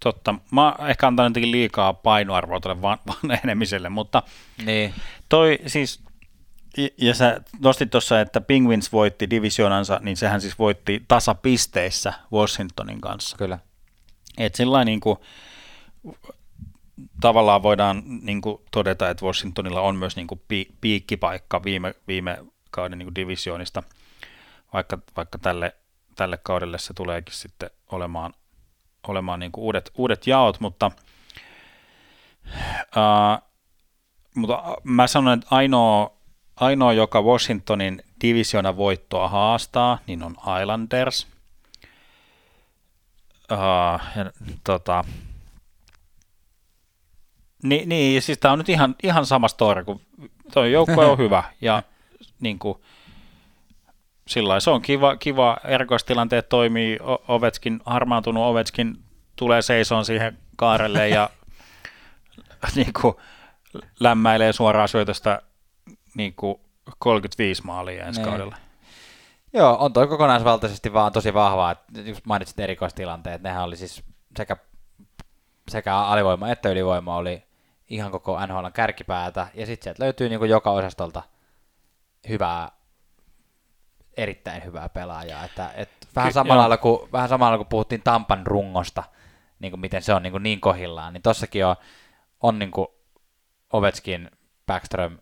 totta. 0.00 0.34
Mä 0.50 0.74
ehkä 0.88 1.06
antan 1.06 1.24
jotenkin 1.26 1.52
liikaa 1.52 1.92
painoarvoa 1.92 2.60
tuolle 2.60 2.82
van- 2.82 2.98
vanhenemiselle, 3.22 3.88
mutta 3.88 4.22
Niin. 4.64 4.94
toi 5.28 5.58
siis, 5.66 6.00
ja- 6.98 7.14
sä 7.14 7.40
nostit 7.60 7.90
tuossa, 7.90 8.20
että 8.20 8.40
Penguins 8.40 8.92
voitti 8.92 9.30
divisionansa, 9.30 10.00
niin 10.02 10.16
sehän 10.16 10.40
siis 10.40 10.58
voitti 10.58 11.04
tasapisteissä 11.08 12.12
Washingtonin 12.32 13.00
kanssa. 13.00 13.36
Kyllä. 13.36 13.58
Et 14.38 14.54
sillä 14.54 14.84
niin 14.84 15.00
kuin, 15.00 15.18
tavallaan 17.20 17.62
voidaan 17.62 18.02
niin 18.22 18.40
kuin, 18.40 18.62
todeta, 18.70 19.10
että 19.10 19.26
Washingtonilla 19.26 19.80
on 19.80 19.96
myös 19.96 20.16
niin 20.16 20.26
kuin, 20.26 20.40
pi- 20.48 20.68
piikkipaikka 20.80 21.64
viime, 21.64 21.94
viime 22.08 22.38
kauden 22.70 22.98
niin 22.98 23.06
kuin, 23.06 23.14
divisioonista, 23.14 23.82
vaikka, 24.72 24.98
vaikka 25.16 25.38
tälle, 25.38 25.76
tälle 26.16 26.38
kaudelle 26.42 26.78
se 26.78 26.94
tuleekin 26.94 27.34
sitten 27.34 27.70
olemaan, 27.92 28.34
olemaan 29.08 29.40
niin 29.40 29.52
kuin, 29.52 29.64
uudet, 29.64 29.90
uudet 29.96 30.26
jaot, 30.26 30.60
mutta, 30.60 30.90
ää, 32.96 33.42
mutta 34.34 34.76
mä 34.84 35.06
sanon, 35.06 35.38
että 35.38 35.46
ainoa, 35.50 36.16
ainoa, 36.56 36.92
joka 36.92 37.22
Washingtonin 37.22 38.02
divisiona 38.20 38.76
voittoa 38.76 39.28
haastaa, 39.28 39.98
niin 40.06 40.22
on 40.22 40.36
Islanders– 40.62 41.26
Uh, 43.52 44.00
ja, 44.16 44.32
tota, 44.64 45.04
niin, 47.62 47.88
niin, 47.88 48.22
siis 48.22 48.38
tämä 48.38 48.52
on 48.52 48.58
nyt 48.58 48.68
ihan, 48.68 48.94
ihan 49.02 49.26
sama 49.26 49.48
story, 49.48 49.84
kun 49.84 50.00
toi 50.52 50.72
joukkue 50.72 51.06
on 51.06 51.18
hyvä 51.24 51.44
ja 51.60 51.82
niin 52.40 52.58
kuin, 52.58 52.78
sillä 54.26 54.60
se 54.60 54.70
on 54.70 54.82
kiva, 54.82 55.16
kiva 55.16 55.56
erikoistilanteet 55.64 56.48
toimii, 56.48 56.98
O- 57.02 57.34
Ovetskin, 57.34 57.80
harmaantunut 57.86 58.44
Ovetskin 58.44 58.98
tulee 59.36 59.62
seisoon 59.62 60.04
siihen 60.04 60.38
kaarelle 60.56 61.08
ja 61.08 61.30
niin 62.76 62.92
kuin, 63.00 63.14
lämmäilee 64.00 64.52
suoraan 64.52 64.88
syötöstä 64.88 65.42
niin 66.14 66.34
kuin 66.34 66.60
35 66.98 67.62
maalia 67.64 68.04
ensi 68.06 68.20
Niin. 68.20 68.28
kaudella. 68.28 68.56
Joo, 69.52 69.76
on 69.80 69.92
toi 69.92 70.06
kokonaisvaltaisesti 70.06 70.92
vaan 70.92 71.12
tosi 71.12 71.34
vahvaa, 71.34 71.70
että 71.70 72.00
just 72.00 72.26
mainitsit 72.26 72.60
erikoistilanteet, 72.60 73.42
nehän 73.42 73.64
oli 73.64 73.76
siis 73.76 74.02
sekä, 74.36 74.56
sekä 75.68 75.96
alivoima 75.96 76.48
että 76.48 76.68
ylivoima 76.68 77.16
oli 77.16 77.46
ihan 77.88 78.10
koko 78.10 78.46
NHL 78.46 78.66
kärkipäätä, 78.72 79.46
ja 79.54 79.66
sitten 79.66 79.84
sieltä 79.84 80.04
löytyy 80.04 80.28
niin 80.28 80.48
joka 80.48 80.70
osastolta 80.70 81.22
hyvää, 82.28 82.72
erittäin 84.16 84.64
hyvää 84.64 84.88
pelaajaa, 84.88 85.44
että, 85.44 85.70
et 85.76 85.90
vähän, 86.16 86.28
Ky- 86.28 86.34
samalla 86.34 86.60
lailla 86.60 86.76
kuin, 86.76 87.12
vähän 87.12 87.28
samalla 87.28 87.50
lailla 87.50 87.64
kuin 87.64 87.68
puhuttiin 87.68 88.02
Tampan 88.02 88.46
rungosta, 88.46 89.04
niin 89.58 89.72
kuin 89.72 89.80
miten 89.80 90.02
se 90.02 90.14
on 90.14 90.22
niin, 90.22 90.30
kuin 90.30 90.42
niin 90.42 90.60
kohillaan, 90.60 91.12
niin 91.12 91.22
tossakin 91.22 91.66
on, 91.66 91.76
on 92.40 92.58
niin 92.58 92.70
kuin 92.70 92.88
Ovechkin, 93.72 94.30
Backström, 94.66 95.18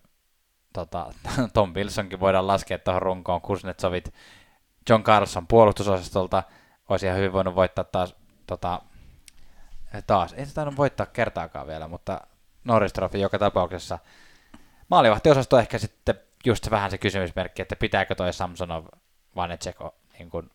tota, 0.73 1.13
Tom 1.53 1.73
Wilsonkin 1.73 2.19
voidaan 2.19 2.47
laskea 2.47 2.79
tuohon 2.79 3.01
runkoon, 3.01 3.41
Kuznetsovit, 3.41 4.13
John 4.89 5.03
Carlson 5.03 5.47
puolustusosastolta, 5.47 6.43
olisi 6.89 7.05
ihan 7.05 7.17
hyvin 7.17 7.33
voinut 7.33 7.55
voittaa 7.55 7.83
taas, 7.83 8.15
tota, 8.47 8.81
taas, 10.07 10.33
ei 10.33 10.45
tainnut 10.45 10.77
voittaa 10.77 11.05
kertaakaan 11.05 11.67
vielä, 11.67 11.87
mutta 11.87 12.21
Norris 12.63 12.93
Trophy 12.93 13.17
joka 13.17 13.39
tapauksessa. 13.39 13.99
Maalivahtiosasto 14.89 15.59
ehkä 15.59 15.77
sitten 15.77 16.15
just 16.45 16.63
se 16.63 16.71
vähän 16.71 16.91
se 16.91 16.97
kysymysmerkki, 16.97 17.61
että 17.61 17.75
pitääkö 17.75 18.15
toi 18.15 18.33
Samsonov 18.33 18.85
Vaneceko 19.35 19.95
niin 20.19 20.29
kuin 20.29 20.49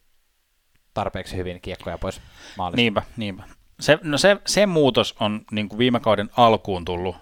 tarpeeksi 0.95 1.37
hyvin 1.37 1.61
kiekkoja 1.61 1.99
pois 1.99 2.21
maalista. 2.57 2.77
Niinpä, 2.77 3.03
niinpä. 3.17 3.43
Se, 3.81 3.99
no 4.03 4.19
se, 4.19 4.37
se 4.47 4.67
muutos 4.67 5.15
on 5.21 5.45
niin 5.51 5.69
kuin 5.69 5.79
viime 5.79 6.01
kauden 6.01 6.31
alkuun 6.37 6.85
tullut, 6.85 7.17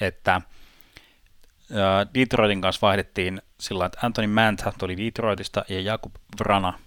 että 0.00 0.32
ää, 1.74 2.06
Detroitin 2.14 2.60
kanssa 2.60 2.86
vaihdettiin 2.86 3.42
sillä 3.60 3.86
että 3.86 3.98
Anthony 4.02 4.26
Mantha 4.26 4.72
tuli 4.78 4.96
Detroitista 4.96 5.64
ja 5.68 5.80
Jakub 5.80 6.14
Vrana 6.40 6.78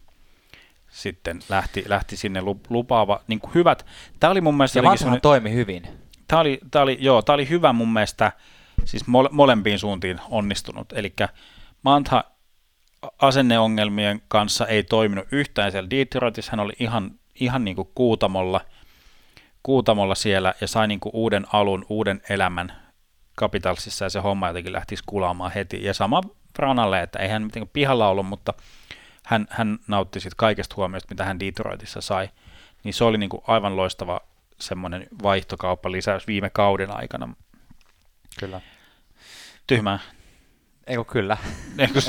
sitten 0.93 1.39
lähti, 1.49 1.83
lähti 1.87 2.17
sinne 2.17 2.41
lu- 2.41 2.61
lupaava, 2.69 3.21
niin 3.27 3.39
kuin 3.39 3.53
hyvät. 3.53 3.85
Tämä 4.19 4.31
oli 4.31 4.41
mun 4.41 4.57
mielestä 4.57 4.79
ja 4.79 4.95
semmoinen- 4.95 5.21
toimi 5.21 5.53
hyvin. 5.53 5.87
tämä 6.27 6.41
oli, 6.41 6.59
tämä 6.71 6.83
oli, 6.83 6.97
joo, 6.99 7.21
tämä 7.21 7.33
oli 7.33 7.49
hyvä 7.49 7.73
mun 7.73 7.93
mielestä, 7.93 8.31
siis 8.85 9.07
mole, 9.07 9.29
molempiin 9.31 9.79
suuntiin 9.79 10.19
onnistunut. 10.29 10.93
Eli 10.93 11.13
Mantha 11.83 12.23
asenneongelmien 13.19 14.21
kanssa 14.27 14.67
ei 14.67 14.83
toiminut 14.83 15.27
yhtään 15.31 15.71
siellä 15.71 15.89
Detroitissa, 15.89 16.51
hän 16.51 16.59
oli 16.59 16.73
ihan, 16.79 17.11
ihan 17.35 17.65
niin 17.65 17.75
kuin 17.75 17.89
kuutamolla, 17.95 18.61
kuutamolla 19.63 20.15
siellä 20.15 20.53
ja 20.61 20.67
sai 20.67 20.87
niin 20.87 20.99
kuin 20.99 21.15
uuden 21.15 21.45
alun, 21.53 21.85
uuden 21.89 22.21
elämän 22.29 22.73
Capitalsissa 23.39 24.05
ja 24.05 24.09
se 24.09 24.19
homma 24.19 24.47
jotenkin 24.47 24.73
lähtisi 24.73 25.03
kulaamaan 25.05 25.51
heti. 25.51 25.83
Ja 25.83 25.93
sama 25.93 26.21
Branalle, 26.53 27.01
että 27.01 27.19
ei 27.19 27.29
hän 27.29 27.43
mitenkään 27.43 27.69
pihalla 27.73 28.07
ollut, 28.07 28.25
mutta 28.25 28.53
hän, 29.23 29.47
hän 29.49 29.79
nautti 29.87 30.19
siitä 30.19 30.35
kaikesta 30.37 30.75
huomiosta, 30.77 31.07
mitä 31.11 31.25
hän 31.25 31.39
Detroitissa 31.39 32.01
sai. 32.01 32.29
Niin 32.83 32.93
se 32.93 33.03
oli 33.03 33.17
niin 33.17 33.29
kuin 33.29 33.43
aivan 33.47 33.77
loistava 33.77 34.21
semmoinen 34.59 35.07
vaihtokauppalisäys 35.23 36.27
viime 36.27 36.49
kauden 36.49 36.97
aikana. 36.97 37.35
Kyllä. 38.39 38.61
Tyhmää. 39.67 39.99
Ei 40.87 40.95
kun 40.95 41.05
kyllä. 41.05 41.37
Eikö 41.77 41.99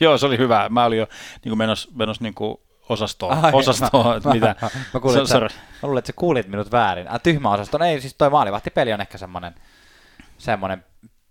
Joo, 0.00 0.18
se 0.18 0.26
oli 0.26 0.38
hyvä. 0.38 0.68
Mä 0.68 0.84
olin 0.84 0.98
jo 0.98 1.06
niin 1.44 1.50
kuin 1.50 1.58
menossa, 1.58 1.90
menossa 1.94 2.22
niin 2.22 2.34
kuin 2.34 2.58
osastoon, 2.88 3.44
Ai, 3.44 3.52
osastoon 3.54 4.16
että 4.16 4.30
mitä. 4.30 4.56
Mä, 4.62 4.70
mä, 4.94 5.00
kuulin, 5.00 5.18
että, 5.18 5.32
sorry. 5.32 5.48
mä 5.48 5.88
luulen, 5.88 5.98
että 5.98 6.06
sä 6.06 6.12
kuulit 6.16 6.48
minut 6.48 6.72
väärin. 6.72 7.10
Ah, 7.10 7.20
tyhmä 7.22 7.50
osasto. 7.50 7.78
No 7.78 7.84
ei, 7.84 8.00
siis 8.00 8.14
toi 8.14 8.30
maalivahtipeli 8.30 8.92
on 8.92 9.00
ehkä 9.00 9.18
semmoinen, 9.18 9.54
semmoinen 10.38 10.84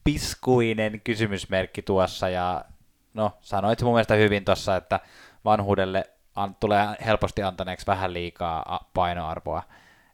piskuinen 0.03 1.01
kysymysmerkki 1.03 1.81
tuossa. 1.81 2.29
Ja 2.29 2.65
no, 3.13 3.37
sanoit 3.41 3.81
mun 3.81 3.93
mielestä 3.93 4.13
hyvin 4.15 4.45
tuossa, 4.45 4.75
että 4.75 4.99
vanhuudelle 5.45 6.09
an, 6.35 6.55
tulee 6.59 6.87
helposti 7.05 7.43
antaneeksi 7.43 7.87
vähän 7.87 8.13
liikaa 8.13 8.89
painoarvoa. 8.93 9.63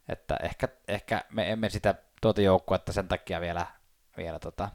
Että 0.09 0.37
ehkä, 0.43 0.67
ehkä 0.87 1.23
me 1.31 1.51
emme 1.51 1.69
sitä 1.69 1.95
tuota 2.21 2.41
joukkuetta 2.41 2.93
sen 2.93 3.07
takia 3.07 3.41
vielä, 3.41 3.65
vielä 4.17 4.39
tota, 4.39 4.69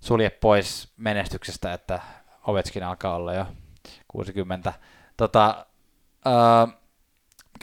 sulje 0.00 0.30
pois 0.30 0.92
menestyksestä, 0.96 1.72
että 1.72 2.00
Ovechkin 2.46 2.84
alkaa 2.84 3.14
olla 3.14 3.34
jo 3.34 3.46
60. 4.08 4.72
Tota, 5.16 5.66
öö, 6.26 6.76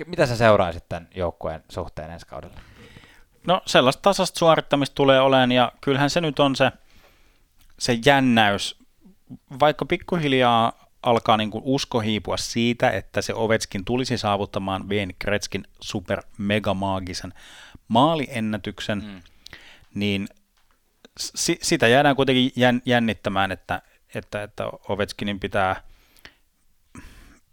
mitä 0.05 0.25
sä 0.25 0.35
seuraisit 0.35 0.89
tämän 0.89 1.07
joukkueen 1.15 1.63
suhteen 1.69 2.11
ensi 2.11 2.27
kaudella? 2.27 2.59
No 3.47 3.61
sellaista 3.65 4.01
tasasta 4.01 4.39
suorittamista 4.39 4.95
tulee 4.95 5.21
olemaan 5.21 5.51
ja 5.51 5.71
kyllähän 5.81 6.09
se 6.09 6.21
nyt 6.21 6.39
on 6.39 6.55
se, 6.55 6.71
se 7.79 7.97
jännäys, 8.05 8.84
vaikka 9.59 9.85
pikkuhiljaa 9.85 10.85
alkaa 11.03 11.37
niin 11.37 11.51
kuin 11.51 11.61
usko 11.65 11.99
hiipua 11.99 12.37
siitä, 12.37 12.89
että 12.89 13.21
se 13.21 13.33
Ovetskin 13.33 13.85
tulisi 13.85 14.17
saavuttamaan 14.17 14.89
Wayne 14.89 15.13
Gretzkin 15.21 15.63
super 15.81 16.21
mega 16.37 16.73
maagisen 16.73 17.33
maaliennätyksen, 17.87 19.03
mm. 19.03 19.21
niin 19.93 20.27
si- 21.19 21.59
sitä 21.61 21.87
jäädään 21.87 22.15
kuitenkin 22.15 22.51
jän- 22.55 22.81
jännittämään, 22.85 23.51
että, 23.51 23.81
että, 24.15 24.43
että 24.43 24.65
Ovechkinin 24.65 25.39
pitää, 25.39 25.81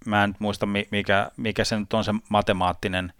mä 0.06 0.24
en 0.24 0.30
nyt 0.30 0.40
muista 0.40 0.66
mi- 0.66 0.88
mikä, 0.90 1.30
mikä 1.36 1.64
se 1.64 1.78
nyt 1.78 1.92
on 1.92 2.04
se 2.04 2.12
matemaattinen 2.28 3.12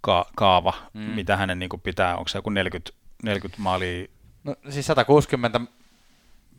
ka- 0.00 0.30
kaava, 0.36 0.74
mm. 0.94 1.00
mitä 1.00 1.36
hänen 1.36 1.58
niin 1.58 1.68
kuin 1.68 1.80
pitää, 1.80 2.16
onko 2.16 2.28
se 2.28 2.38
joku 2.38 2.50
40, 2.50 2.92
40 3.22 3.62
maalia 3.62 4.06
No 4.44 4.56
siis 4.70 4.86
160, 4.86 5.60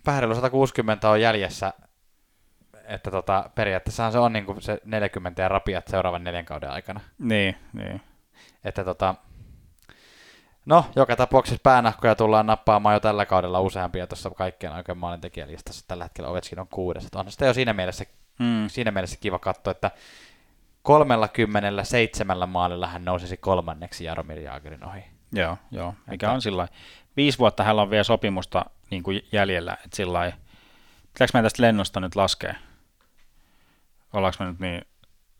vähän 0.05 0.21
reilu 0.23 0.35
160 0.35 1.09
on 1.09 1.21
jäljessä, 1.21 1.73
että 2.83 3.11
tota, 3.11 3.49
periaatteessahan 3.55 4.11
se 4.11 4.19
on 4.19 4.33
niin 4.33 4.45
kuin 4.45 4.61
se 4.61 4.77
40 4.85 5.41
ja 5.41 5.47
rapiat 5.47 5.87
seuraavan 5.87 6.23
neljän 6.23 6.45
kauden 6.45 6.71
aikana. 6.71 6.99
Niin, 7.19 7.55
niin. 7.73 8.01
Että 8.63 8.83
tota, 8.83 9.15
no, 10.65 10.85
joka 10.95 11.15
tapauksessa 11.15 11.59
päänahkoja 11.63 12.15
tullaan 12.15 12.45
nappaamaan 12.45 12.93
jo 12.95 12.99
tällä 12.99 13.25
kaudella 13.25 13.59
useampia 13.61 14.07
tuossa 14.07 14.29
kaikkien 14.29 14.73
oikein 14.73 14.97
maalintekijälistassa. 14.97 15.85
Tällä 15.87 16.03
hetkellä 16.03 16.29
Ovechkin 16.29 16.59
on 16.59 16.67
kuudes. 16.67 17.05
Että 17.05 17.19
onhan 17.19 17.31
sitä 17.31 17.45
jo 17.45 17.53
siinä 17.53 17.73
mielessä, 17.73 18.05
Mm. 18.39 18.67
siinä 18.69 18.91
mielessä 18.91 19.17
kiva 19.21 19.39
katsoa, 19.39 19.71
että 19.71 19.91
37 20.81 22.49
maalilla 22.49 22.87
hän 22.87 23.05
nousisi 23.05 23.37
kolmanneksi 23.37 24.05
Jaromir 24.05 24.39
Jaagerin 24.39 24.83
ohi. 24.85 25.03
Joo, 25.31 25.57
joo. 25.71 25.93
Mikä 26.07 26.13
Että- 26.27 26.31
on 26.31 26.41
sillä. 26.41 26.67
Viisi 27.17 27.37
vuotta 27.37 27.63
hänellä 27.63 27.81
on 27.81 27.89
vielä 27.89 28.03
sopimusta 28.03 28.65
niin 28.91 29.03
kuin 29.03 29.27
jäljellä, 29.31 29.77
että 29.85 29.95
sillä 29.95 30.13
lailla. 30.13 30.35
Pitääkö 31.13 31.31
meidän 31.33 31.45
tästä 31.45 31.61
lennosta 31.63 31.99
nyt 31.99 32.15
laskea? 32.15 32.55
Ollaanko 34.13 34.37
me 34.43 34.45
nyt 34.49 34.59
niin, 34.59 34.81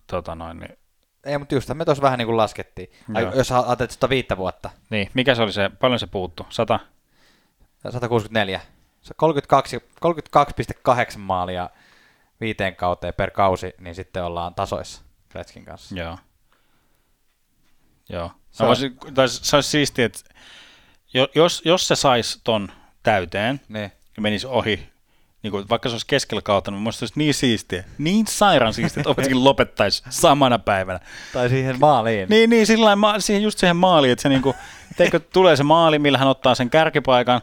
tota 0.08 0.36
noin, 0.36 0.60
niin, 0.60 0.78
Ei, 1.24 1.38
mutta 1.38 1.56
just 1.56 1.70
me 1.74 1.86
tuossa 1.86 2.02
vähän 2.02 2.18
niin 2.20 2.26
kuin 2.26 2.38
laskettiin. 2.38 2.92
Ai, 3.14 3.24
Joo. 3.24 3.34
jos 3.34 3.52
ajattelet 3.52 3.92
sitä 3.92 4.10
viittä 4.10 4.38
vuotta, 4.38 4.70
niin, 4.90 5.10
mikä 5.14 5.36
se 5.36 5.42
oli 5.42 5.54
se, 5.54 5.70
paljon 5.80 6.00
se 6.00 6.08
puuttu? 6.08 6.46
100? 6.50 6.80
164. 7.90 8.62
Se 9.02 9.14
32, 9.18 9.78
32,8 9.78 11.18
maalia 11.18 11.70
viiteen 12.42 12.76
kauteen 12.76 13.14
per 13.14 13.32
kausi, 13.32 13.74
niin 13.80 13.96
sitten 13.96 14.24
ollaan 14.24 14.56
tasoissa 14.56 15.02
Gretzkin 15.30 15.66
kanssa. 15.66 15.96
Joo. 15.96 16.18
Joo. 18.10 18.28
Se 18.52 18.58
Se, 18.58 18.64
on- 18.64 18.68
voisin, 18.68 18.98
tai 19.14 19.30
se 19.30 19.56
olisi 19.58 19.70
siistiä, 19.70 20.06
että 20.06 20.20
jos, 21.36 21.62
jos 21.66 21.88
se 21.88 21.96
saisi 21.96 22.40
ton 22.44 22.72
täyteen 23.04 23.62
Niin. 23.70 23.92
ja 24.16 24.22
menisi 24.22 24.48
ohi, 24.48 24.90
niin 25.44 25.52
kuin, 25.52 25.66
vaikka 25.70 25.90
se 25.90 25.94
olisi 25.94 26.08
keskellä 26.08 26.42
kautta, 26.42 26.72
niin 26.72 26.80
minusta 26.82 27.00
se 27.00 27.04
olisi 27.04 27.20
niin 27.20 27.34
siistiä, 27.34 27.84
niin 27.98 28.28
sairaan 28.28 28.74
siistiä, 28.74 29.02
että 29.02 29.10
Ovechkin 29.10 29.44
lopettaisi 29.50 30.04
samana 30.10 30.60
päivänä. 30.60 31.00
Tai 31.34 31.50
siihen 31.50 31.80
maaliin. 31.80 32.30
Niin, 32.30 32.50
niin 32.50 32.68
sillä 32.68 32.96
ma- 32.96 33.20
siihen, 33.20 33.44
just 33.44 33.60
siihen 33.60 33.76
maaliin, 33.76 34.12
että 34.12 34.24
se 34.24 34.30
niinku, 34.30 34.56
teikö, 34.98 35.20
tulee 35.20 35.56
se 35.56 35.64
maali, 35.64 36.00
millä 36.00 36.18
hän 36.18 36.28
ottaa 36.28 36.56
sen 36.56 36.70
kärkipaikan, 36.70 37.42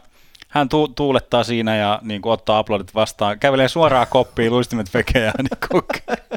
hän 0.49 0.69
tu- 0.69 0.87
tuulettaa 0.87 1.43
siinä 1.43 1.75
ja 1.75 1.99
niin 2.01 2.21
kuin, 2.21 2.33
ottaa 2.33 2.57
aplodit 2.57 2.95
vastaan, 2.95 3.39
kävelee 3.39 3.67
suoraan 3.67 4.07
koppiin, 4.09 4.51
luistimet 4.51 4.93
vekee 4.93 5.21
ja 5.25 5.33
niin 5.37 5.57
kuin, 5.71 5.83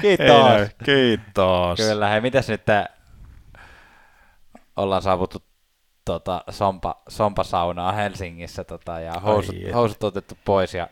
Kiitos. 0.00 0.26
Ei 0.26 0.42
näy. 0.42 0.68
Kiitos. 0.84 1.76
Kyllä, 1.76 2.08
hei, 2.08 2.20
mitäs 2.20 2.48
nyt 2.48 2.64
tää- 2.64 2.88
ollaan 4.76 5.02
saavuttu 5.02 5.42
tota, 6.06 6.44
sompa, 6.50 7.02
sompasaunaa 7.08 7.92
Helsingissä 7.92 8.64
tota, 8.64 9.00
ja 9.00 9.12
housut, 9.12 9.54
Ai 9.54 9.72
housut 9.72 10.04
otettu 10.04 10.38
pois 10.44 10.74
ja 10.74 10.88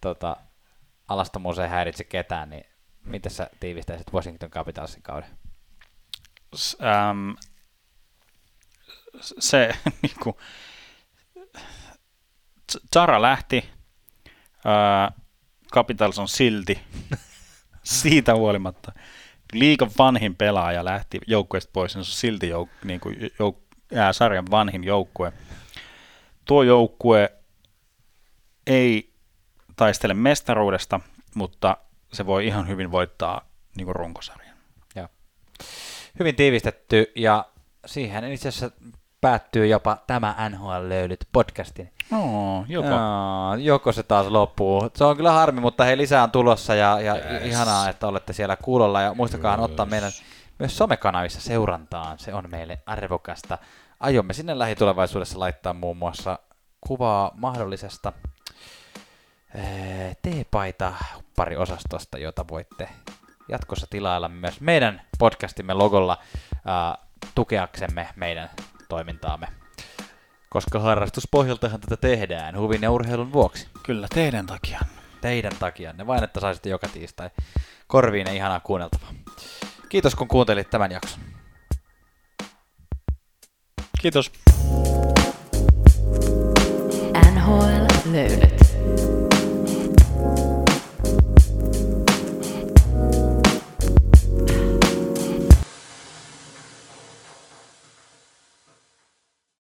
tota, 0.00 0.36
alastomuus 1.08 1.58
ei 1.58 1.68
häiritse 1.68 2.04
ketään, 2.04 2.50
niin 2.50 2.64
miten 3.04 3.32
sä 3.32 3.50
tiivistäisit 3.60 4.12
Washington 4.12 4.50
Capitalsin 4.50 5.02
kauden? 5.02 5.28
S- 6.54 6.76
äm, 6.82 7.36
se 9.20 9.70
niinku, 10.02 10.38
Zara 12.94 13.22
lähti, 13.22 13.68
ää, 14.64 15.12
Capitals 15.72 16.18
on 16.18 16.28
silti, 16.28 16.80
siitä 17.82 18.34
huolimatta, 18.34 18.92
liikan 19.52 19.90
vanhin 19.98 20.36
pelaaja 20.36 20.84
lähti 20.84 21.20
joukkueesta 21.26 21.70
pois, 21.72 21.94
niin 21.94 22.04
se 22.04 22.10
on 22.10 22.14
silti 22.14 22.48
jouk, 22.48 22.70
niinku, 22.84 23.12
jouk, 23.38 23.65
ää, 23.94 24.12
sarjan 24.12 24.50
vanhin 24.50 24.84
joukkue. 24.84 25.32
Tuo 26.44 26.62
joukkue 26.62 27.32
ei 28.66 29.12
taistele 29.76 30.14
mestaruudesta, 30.14 31.00
mutta 31.34 31.76
se 32.12 32.26
voi 32.26 32.46
ihan 32.46 32.68
hyvin 32.68 32.90
voittaa 32.90 33.40
niinku 33.76 33.92
runkosarjan. 33.92 34.56
Joo. 34.96 35.08
Hyvin 36.18 36.36
tiivistetty 36.36 37.12
ja 37.16 37.44
siihen 37.86 38.32
itse 38.32 38.48
asiassa 38.48 38.76
päättyy 39.20 39.66
jopa 39.66 39.96
tämä 40.06 40.34
NHL 40.50 40.88
löydyt 40.88 41.28
podcastin. 41.32 41.92
No, 42.10 42.64
joko. 42.68 42.88
Jaa, 42.88 43.56
joko 43.56 43.92
se 43.92 44.02
taas 44.02 44.26
loppuu. 44.26 44.90
Se 44.94 45.04
on 45.04 45.16
kyllä 45.16 45.32
harmi, 45.32 45.60
mutta 45.60 45.84
hei 45.84 45.96
lisää 45.96 46.22
on 46.22 46.30
tulossa 46.30 46.74
ja, 46.74 47.00
ja 47.00 47.14
Yes. 47.14 47.42
ihanaa, 47.44 47.88
että 47.88 48.06
olette 48.06 48.32
siellä 48.32 48.56
kuulolla 48.56 49.00
ja 49.00 49.14
muistakaa 49.14 49.56
ottaa 49.58 49.86
meidän 49.86 50.12
myös 50.58 50.76
somekanavissa 50.76 51.40
seurantaan. 51.40 52.18
Se 52.18 52.34
on 52.34 52.50
meille 52.50 52.78
arvokasta. 52.86 53.58
Aiomme 54.00 54.32
sinne 54.32 54.58
lähitulevaisuudessa 54.58 55.38
laittaa 55.38 55.74
muun 55.74 55.96
muassa 55.96 56.38
kuvaa 56.80 57.30
mahdollisesta 57.34 58.12
eh, 59.54 60.16
teepaita 60.22 60.92
pariosastosta, 61.36 62.18
jota 62.18 62.44
voitte 62.48 62.88
jatkossa 63.48 63.86
tilailla 63.90 64.28
myös 64.28 64.60
meidän 64.60 65.02
podcastimme 65.18 65.74
logolla 65.74 66.18
ää, 66.64 66.98
tukeaksemme 67.34 68.08
meidän 68.16 68.50
toimintaamme. 68.88 69.48
Koska 70.48 70.78
harrastuspohjaltahan 70.78 71.80
tätä 71.80 71.96
tehdään 71.96 72.58
huvin 72.58 72.82
ja 72.82 72.90
urheilun 72.90 73.32
vuoksi. 73.32 73.68
Kyllä, 73.82 74.06
teidän 74.14 74.46
takia. 74.46 74.80
Teidän 75.20 75.52
takianne, 75.58 76.06
vain 76.06 76.24
että 76.24 76.40
saisitte 76.40 76.68
joka 76.68 76.88
tiistai 76.88 77.30
korviin 77.86 78.30
ihanaa 78.30 78.60
kuunneltavaa. 78.60 79.12
Kiitos 79.88 80.14
kun 80.14 80.28
kuuntelit 80.28 80.70
tämän 80.70 80.90
jakson. 80.90 81.20
Kiitos. 84.02 84.32
NHL 87.34 88.12
löydöt. 88.12 88.55